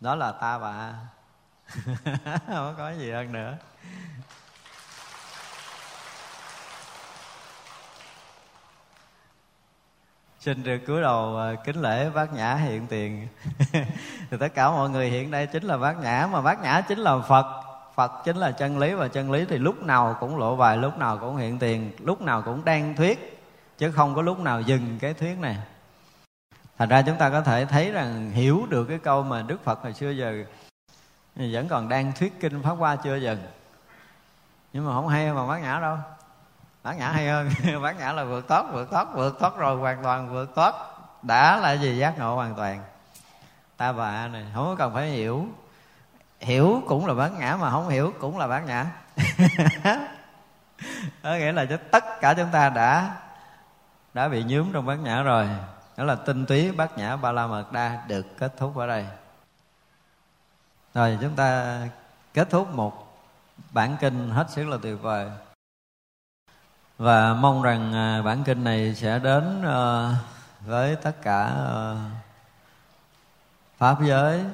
Đó 0.01 0.15
là 0.15 0.33
ta 0.33 0.59
bà 0.59 0.93
không 2.47 2.75
có 2.79 2.91
gì 2.91 3.11
hơn 3.11 3.33
nữa. 3.33 3.55
Xin 10.41 10.63
được 10.63 10.79
cúi 10.87 11.01
đầu 11.03 11.39
à, 11.39 11.55
kính 11.65 11.83
lễ 11.83 12.11
bác 12.11 12.33
nhã 12.33 12.55
hiện 12.55 12.87
tiền. 12.87 13.29
Thì 14.31 14.37
tất 14.41 14.55
cả 14.55 14.71
mọi 14.71 14.91
người 14.91 15.09
hiện 15.09 15.31
đây 15.31 15.47
chính 15.47 15.65
là 15.65 15.77
bác 15.77 15.99
nhã, 15.99 16.29
mà 16.33 16.41
bác 16.41 16.61
nhã 16.61 16.81
chính 16.81 16.99
là 16.99 17.19
phật 17.19 17.68
phật 17.99 18.25
chính 18.25 18.37
là 18.37 18.51
chân 18.51 18.79
lý 18.79 18.95
và 18.95 19.09
chân 19.09 19.31
lý 19.31 19.45
thì 19.45 19.59
lúc 19.59 19.83
nào 19.83 20.17
cũng 20.21 20.39
lộ 20.39 20.57
bài, 20.57 20.77
lúc 20.77 20.99
nào 20.99 21.19
cũng 21.19 21.37
hiện 21.37 21.59
tiền, 21.59 21.93
lúc 21.99 22.21
nào 22.21 22.43
cũng 22.43 22.65
đang 22.65 22.97
thuyết, 22.97 23.43
chứ 23.79 23.93
không 23.93 24.15
có 24.15 24.23
lúc 24.23 24.39
nào 24.39 24.61
dừng 24.61 24.99
cái 25.01 25.15
thuyết 25.15 25.39
này. 25.39 25.57
Thành 26.79 26.89
ra 26.89 27.03
chúng 27.03 27.17
ta 27.17 27.31
có 27.31 27.41
thể 27.41 27.65
thấy 27.65 27.91
rằng 27.93 28.31
hiểu 28.31 28.67
được 28.69 28.85
cái 28.85 28.99
câu 28.99 29.23
mà 29.23 29.43
đức 29.43 29.65
phật 29.65 29.83
hồi 29.83 29.93
xưa 29.93 30.11
giờ 30.11 30.45
vẫn 31.37 31.69
còn 31.69 31.89
đang 31.89 32.13
thuyết 32.13 32.41
kinh 32.41 32.63
pháp 32.63 32.75
qua 32.79 32.97
chưa 32.97 33.17
dừng. 33.17 33.39
Nhưng 34.73 34.87
mà 34.87 34.93
không 34.93 35.09
hay 35.09 35.33
mà 35.33 35.47
bác 35.47 35.63
nhã 35.63 35.81
đâu. 35.81 35.97
Bác 36.83 36.99
nhã 36.99 37.09
hay 37.09 37.29
hơn. 37.29 37.51
Bác 37.83 37.99
nhã 37.99 38.13
là 38.13 38.25
vượt 38.25 38.49
thoát 38.49 38.65
vượt 38.73 38.91
thoát 38.91 39.15
vượt 39.15 39.39
thoát 39.41 39.57
rồi, 39.57 39.77
hoàn 39.77 40.03
toàn 40.03 40.33
vượt 40.33 40.55
thoát. 40.55 40.75
Đã 41.23 41.57
là 41.57 41.73
gì 41.73 41.99
giác 41.99 42.19
ngộ 42.19 42.35
hoàn 42.35 42.55
toàn. 42.55 42.83
Ta 43.77 43.93
bà 43.93 44.29
này, 44.29 44.47
không 44.55 44.65
có 44.65 44.75
cần 44.75 44.95
phải 44.95 45.09
hiểu 45.11 45.49
hiểu 46.41 46.83
cũng 46.87 47.07
là 47.07 47.15
bản 47.15 47.39
nhã 47.39 47.57
mà 47.57 47.71
không 47.71 47.89
hiểu 47.89 48.13
cũng 48.21 48.39
là 48.39 48.47
bản 48.47 48.67
nhã 48.67 48.87
có 51.23 51.35
nghĩa 51.37 51.53
là 51.53 51.67
tất 51.91 52.05
cả 52.21 52.35
chúng 52.35 52.51
ta 52.53 52.69
đã 52.69 53.17
đã 54.15 54.29
bị 54.29 54.45
nhúm 54.45 54.73
trong 54.73 54.87
bát 54.87 54.99
nhã 54.99 55.23
rồi. 55.23 55.49
Đó 55.97 56.05
là 56.05 56.15
tinh 56.15 56.47
túy 56.47 56.73
bát 56.73 56.99
nhã 56.99 57.17
ba 57.17 57.33
la 57.33 57.47
mật 57.47 57.73
đa 57.73 58.05
được 58.09 58.27
kết 58.39 58.57
thúc 58.57 58.77
ở 58.77 58.87
đây. 58.87 59.07
Rồi, 60.95 61.19
chúng 61.21 61.37
ta 61.37 61.81
kết 62.35 62.51
thúc 62.51 62.75
một 62.75 63.19
bản 63.71 63.97
kinh 64.01 64.31
hết 64.31 64.51
sức 64.51 64.65
là 64.65 64.77
tuyệt 64.83 65.03
vời. 65.03 65.31
Và 66.99 67.35
mong 67.35 67.63
rằng 67.63 67.93
à, 67.93 68.23
bản 68.23 68.45
kinh 68.45 68.65
này 68.65 68.95
sẽ 68.95 69.19
đến 69.19 69.63
à, 69.67 70.15
với 70.61 70.97
tất 70.97 71.23
cả 71.23 71.45
à, 71.45 71.95
pháp 73.79 73.97
giới 74.03 74.45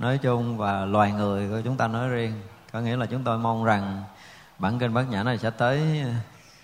nói 0.00 0.18
chung 0.18 0.58
và 0.58 0.84
loài 0.84 1.12
người 1.12 1.48
của 1.48 1.60
chúng 1.64 1.76
ta 1.76 1.88
nói 1.88 2.08
riêng. 2.08 2.32
Có 2.72 2.80
nghĩa 2.80 2.96
là 2.96 3.06
chúng 3.06 3.24
tôi 3.24 3.38
mong 3.38 3.64
rằng 3.64 4.02
bản 4.58 4.78
kinh 4.78 4.94
bát 4.94 5.10
nhã 5.10 5.22
này 5.22 5.38
sẽ 5.38 5.50
tới 5.50 6.04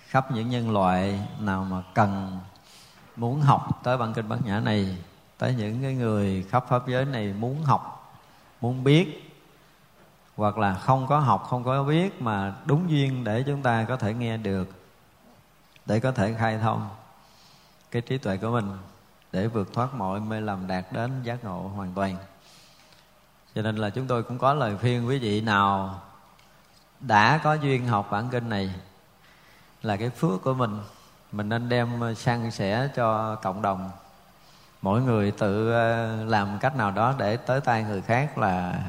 khắp 0.06 0.32
những 0.32 0.50
nhân 0.50 0.70
loại 0.70 1.20
nào 1.38 1.64
mà 1.64 1.82
cần, 1.94 2.38
muốn 3.16 3.40
học 3.40 3.80
tới 3.82 3.98
bản 3.98 4.14
kinh 4.14 4.28
bát 4.28 4.44
nhã 4.44 4.60
này, 4.60 4.96
tới 5.38 5.54
những 5.54 5.82
cái 5.82 5.94
người 5.94 6.46
khắp 6.50 6.64
pháp 6.68 6.88
giới 6.88 7.04
này 7.04 7.32
muốn 7.32 7.62
học, 7.62 8.14
muốn 8.60 8.84
biết, 8.84 9.32
hoặc 10.36 10.58
là 10.58 10.74
không 10.74 11.06
có 11.06 11.18
học, 11.18 11.46
không 11.48 11.64
có 11.64 11.82
biết 11.82 12.22
mà 12.22 12.54
đúng 12.64 12.90
duyên 12.90 13.24
để 13.24 13.42
chúng 13.46 13.62
ta 13.62 13.84
có 13.84 13.96
thể 13.96 14.14
nghe 14.14 14.36
được, 14.36 14.70
để 15.86 16.00
có 16.00 16.12
thể 16.12 16.34
khai 16.34 16.58
thông 16.58 16.88
cái 17.90 18.02
trí 18.02 18.18
tuệ 18.18 18.36
của 18.36 18.50
mình, 18.50 18.78
để 19.32 19.46
vượt 19.46 19.72
thoát 19.72 19.94
mọi 19.94 20.20
mê 20.20 20.40
lầm 20.40 20.66
đạt 20.66 20.84
đến 20.92 21.22
giác 21.22 21.44
ngộ 21.44 21.70
hoàn 21.76 21.92
toàn 21.94 22.16
cho 23.54 23.62
nên 23.62 23.76
là 23.76 23.90
chúng 23.90 24.06
tôi 24.06 24.22
cũng 24.22 24.38
có 24.38 24.54
lời 24.54 24.76
khuyên 24.80 25.08
quý 25.08 25.18
vị 25.18 25.40
nào 25.40 26.00
đã 27.00 27.40
có 27.44 27.54
duyên 27.54 27.86
học 27.86 28.08
bản 28.10 28.28
kinh 28.30 28.48
này 28.48 28.74
là 29.82 29.96
cái 29.96 30.10
phước 30.10 30.42
của 30.42 30.54
mình 30.54 30.78
mình 31.32 31.48
nên 31.48 31.68
đem 31.68 32.14
sang 32.16 32.50
sẻ 32.50 32.88
cho 32.96 33.34
cộng 33.34 33.62
đồng. 33.62 33.90
Mỗi 34.82 35.02
người 35.02 35.30
tự 35.30 35.72
ờ, 35.72 36.16
làm 36.24 36.58
cách 36.60 36.76
nào 36.76 36.90
đó 36.90 37.14
để 37.18 37.36
tới 37.36 37.60
tay 37.60 37.82
người 37.82 38.02
khác 38.02 38.38
là 38.38 38.82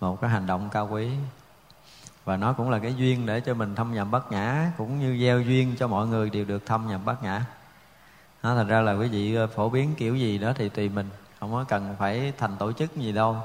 một 0.00 0.20
cái 0.20 0.30
hành 0.30 0.46
động 0.46 0.68
cao 0.72 0.88
quý. 0.92 1.10
Và 2.24 2.36
nó 2.36 2.52
cũng 2.52 2.70
là 2.70 2.78
cái 2.78 2.94
duyên 2.94 3.26
để 3.26 3.40
cho 3.40 3.54
mình 3.54 3.74
thâm 3.74 3.94
nhập 3.94 4.08
bát 4.10 4.32
nhã 4.32 4.72
cũng 4.78 5.00
như 5.00 5.18
gieo 5.20 5.40
duyên 5.40 5.76
cho 5.78 5.88
mọi 5.88 6.06
người 6.06 6.30
đều 6.30 6.44
được 6.44 6.66
thâm 6.66 6.88
nhập 6.88 7.00
bát 7.04 7.22
nhã 7.22 7.44
đó, 8.42 8.54
thành 8.54 8.68
ra 8.68 8.80
là 8.80 8.92
quý 8.92 9.08
vị 9.08 9.34
ờ, 9.34 9.46
phổ 9.46 9.68
biến 9.68 9.94
kiểu 9.96 10.16
gì 10.16 10.38
đó 10.38 10.52
thì 10.56 10.68
tùy 10.68 10.88
mình 10.88 11.10
không 11.40 11.52
có 11.52 11.64
cần 11.68 11.96
phải 11.98 12.32
thành 12.38 12.56
tổ 12.58 12.72
chức 12.72 12.96
gì 12.96 13.12
đâu 13.12 13.36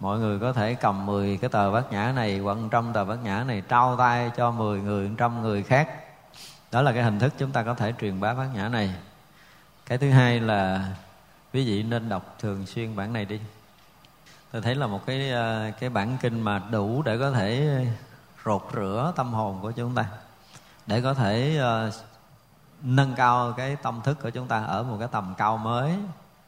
mọi 0.00 0.18
người 0.18 0.38
có 0.38 0.52
thể 0.52 0.74
cầm 0.74 1.06
10 1.06 1.38
cái 1.40 1.50
tờ 1.50 1.72
bát 1.72 1.92
nhã 1.92 2.12
này 2.12 2.38
hoặc 2.38 2.58
trăm 2.70 2.92
tờ 2.92 3.04
bát 3.04 3.18
nhã 3.22 3.44
này 3.44 3.62
trao 3.68 3.96
tay 3.96 4.30
cho 4.36 4.50
10 4.50 4.80
người 4.80 5.10
trăm 5.18 5.42
người 5.42 5.62
khác. 5.62 5.88
Đó 6.72 6.82
là 6.82 6.92
cái 6.92 7.02
hình 7.02 7.18
thức 7.18 7.32
chúng 7.38 7.52
ta 7.52 7.62
có 7.62 7.74
thể 7.74 7.92
truyền 8.00 8.20
bá 8.20 8.34
bát 8.34 8.46
nhã 8.54 8.68
này. 8.68 8.94
Cái 9.86 9.98
thứ 9.98 10.10
hai 10.10 10.40
là 10.40 10.88
quý 11.52 11.66
vị 11.66 11.82
nên 11.82 12.08
đọc 12.08 12.36
thường 12.38 12.66
xuyên 12.66 12.96
bản 12.96 13.12
này 13.12 13.24
đi. 13.24 13.40
Tôi 14.52 14.62
thấy 14.62 14.74
là 14.74 14.86
một 14.86 15.06
cái 15.06 15.30
ờ, 15.30 15.70
cái 15.80 15.90
bản 15.90 16.16
kinh 16.20 16.40
mà 16.40 16.62
đủ 16.70 17.02
để 17.02 17.18
có 17.18 17.30
thể 17.30 17.78
rột 18.44 18.62
rửa 18.74 19.12
tâm 19.16 19.32
hồn 19.32 19.58
của 19.62 19.72
chúng 19.72 19.94
ta 19.94 20.06
để 20.86 21.00
có 21.00 21.14
thể 21.14 21.60
uh, 21.88 21.94
nâng 22.82 23.14
cao 23.14 23.54
cái 23.56 23.76
tâm 23.76 24.00
thức 24.04 24.18
của 24.22 24.30
chúng 24.30 24.48
ta 24.48 24.64
ở 24.64 24.82
một 24.82 24.96
cái 24.98 25.08
tầm 25.12 25.34
cao 25.38 25.56
mới 25.56 25.96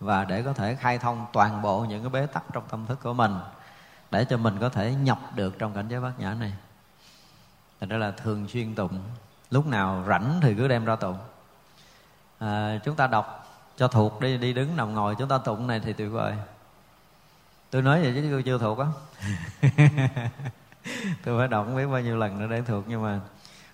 và 0.00 0.24
để 0.24 0.42
có 0.42 0.52
thể 0.52 0.74
khai 0.74 0.98
thông 0.98 1.26
toàn 1.32 1.62
bộ 1.62 1.80
những 1.80 2.02
cái 2.02 2.10
bế 2.10 2.26
tắc 2.26 2.42
trong 2.52 2.64
tâm 2.70 2.86
thức 2.86 2.98
của 3.02 3.12
mình 3.12 3.34
để 4.10 4.24
cho 4.24 4.36
mình 4.36 4.58
có 4.60 4.68
thể 4.68 4.94
nhập 4.94 5.18
được 5.34 5.58
trong 5.58 5.74
cảnh 5.74 5.88
giới 5.88 6.00
bát 6.00 6.20
nhã 6.20 6.34
này. 6.34 6.52
Thành 7.80 7.88
ra 7.88 7.96
là 7.96 8.10
thường 8.10 8.48
xuyên 8.48 8.74
tụng 8.74 9.00
lúc 9.50 9.66
nào 9.66 10.04
rảnh 10.08 10.38
thì 10.42 10.54
cứ 10.54 10.68
đem 10.68 10.84
ra 10.84 10.96
tụng. 10.96 11.18
À, 12.38 12.78
chúng 12.84 12.96
ta 12.96 13.06
đọc 13.06 13.48
cho 13.76 13.88
thuộc 13.88 14.20
đi 14.20 14.38
đi 14.38 14.52
đứng 14.52 14.76
nằm 14.76 14.94
ngồi 14.94 15.14
chúng 15.18 15.28
ta 15.28 15.38
tụng 15.38 15.66
này 15.66 15.80
thì 15.80 15.92
tuyệt 15.92 16.10
vời. 16.12 16.34
Tôi 17.70 17.82
nói 17.82 18.02
vậy 18.02 18.12
chứ 18.14 18.28
tôi 18.30 18.42
chưa 18.42 18.58
thuộc 18.58 18.78
á. 18.78 18.86
Tôi 21.24 21.38
phải 21.38 21.48
đọc 21.48 21.66
không 21.66 21.76
biết 21.76 21.86
bao 21.86 22.00
nhiêu 22.00 22.16
lần 22.16 22.38
nữa 22.38 22.46
để 22.50 22.62
thuộc 22.66 22.84
nhưng 22.88 23.02
mà 23.02 23.20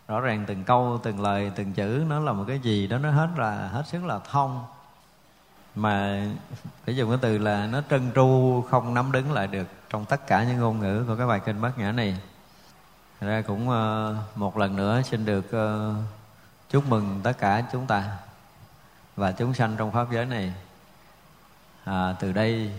rõ 0.09 0.21
ràng 0.21 0.45
từng 0.47 0.65
câu 0.65 1.01
từng 1.03 1.21
lời 1.21 1.53
từng 1.55 1.73
chữ 1.73 2.05
nó 2.09 2.21
là 2.21 2.33
một 2.33 2.45
cái 2.49 2.59
gì 2.59 2.87
đó 2.87 2.99
nó 2.99 3.11
hết 3.11 3.29
là 3.37 3.69
hết 3.69 3.83
sức 3.87 4.05
là 4.05 4.19
thông 4.31 4.65
mà 5.75 6.27
phải 6.85 6.97
dùng 6.97 7.11
cái 7.11 7.19
từ 7.23 7.39
là 7.39 7.67
nó 7.67 7.83
trân 7.91 8.11
tru 8.15 8.63
không 8.71 8.95
nắm 8.95 9.13
đứng 9.13 9.33
lại 9.33 9.47
được 9.47 9.67
trong 9.91 10.05
tất 10.05 10.27
cả 10.27 10.45
những 10.45 10.59
ngôn 10.59 10.81
ngữ 10.81 11.05
của 11.09 11.17
cái 11.17 11.27
bài 11.27 11.41
kinh 11.45 11.61
bát 11.61 11.79
nhã 11.79 11.93
này. 11.93 12.19
Thật 13.21 13.27
ra 13.27 13.43
cũng 13.47 13.71
ờ, 13.71 14.17
một 14.35 14.57
lần 14.57 14.77
nữa 14.77 15.03
xin 15.03 15.25
được 15.25 15.53
ờ, 15.53 15.95
chúc 16.71 16.89
mừng 16.89 17.21
tất 17.23 17.33
cả 17.39 17.63
chúng 17.73 17.87
ta 17.87 18.17
và 19.17 19.33
chúng 19.33 19.55
sanh 19.55 19.77
trong 19.77 19.93
pháp 19.93 20.07
giới 20.13 20.27
này. 20.27 20.55
À, 21.85 22.15
từ 22.21 22.33
đây 22.33 22.73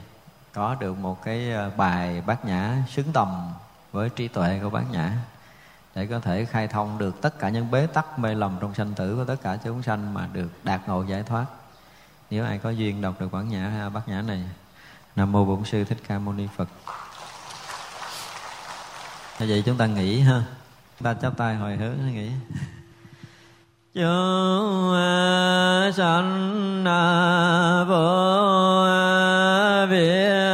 có 0.54 0.76
được 0.80 0.98
một 0.98 1.24
cái 1.24 1.52
ờ, 1.52 1.72
bài 1.78 2.22
bát 2.26 2.46
nhã 2.46 2.78
xứng 2.90 3.14
tầm 3.14 3.50
với 3.92 4.10
trí 4.10 4.28
tuệ 4.28 4.60
của 4.64 4.70
bát 4.70 4.84
nhã 4.92 5.12
để 5.96 6.06
có 6.06 6.20
thể 6.20 6.46
khai 6.46 6.68
thông 6.68 6.98
được 6.98 7.22
tất 7.22 7.40
cả 7.40 7.50
những 7.50 7.72
bế 7.72 7.88
tắc 7.88 8.20
mê 8.20 8.36
lầm 8.36 8.58
trong 8.62 8.74
sanh 8.74 8.94
tử 8.94 9.16
của 9.16 9.26
tất 9.26 9.36
cả 9.42 9.58
chúng 9.64 9.84
sanh 9.84 10.14
mà 10.14 10.28
được 10.34 10.50
đạt 10.64 10.82
ngộ 10.88 11.04
giải 11.04 11.24
thoát 11.24 11.46
nếu 12.30 12.46
ai 12.46 12.58
có 12.58 12.70
duyên 12.70 13.02
đọc 13.02 13.16
được 13.20 13.32
bản 13.32 13.50
nhã 13.50 13.90
bát 13.94 14.08
nhã 14.08 14.22
này, 14.22 14.44
nam 15.16 15.32
mô 15.32 15.46
bổn 15.46 15.66
sư 15.66 15.84
thích 15.84 15.98
ca 16.08 16.20
mâu 16.20 16.34
ni 16.34 16.48
phật. 16.58 16.68
Như 19.40 19.46
vậy 19.50 19.64
chúng 19.66 19.78
ta 19.78 19.86
nghĩ 19.86 20.20
ha. 20.20 20.44
Ta 21.04 21.14
chắp 21.14 21.38
tay 21.38 21.56
hồi 21.56 21.76
hướng 21.76 21.98
nghĩ 22.14 22.30
chúng 23.94 24.04
sanh 25.98 26.84
vô 27.88 28.06
thành 29.88 30.45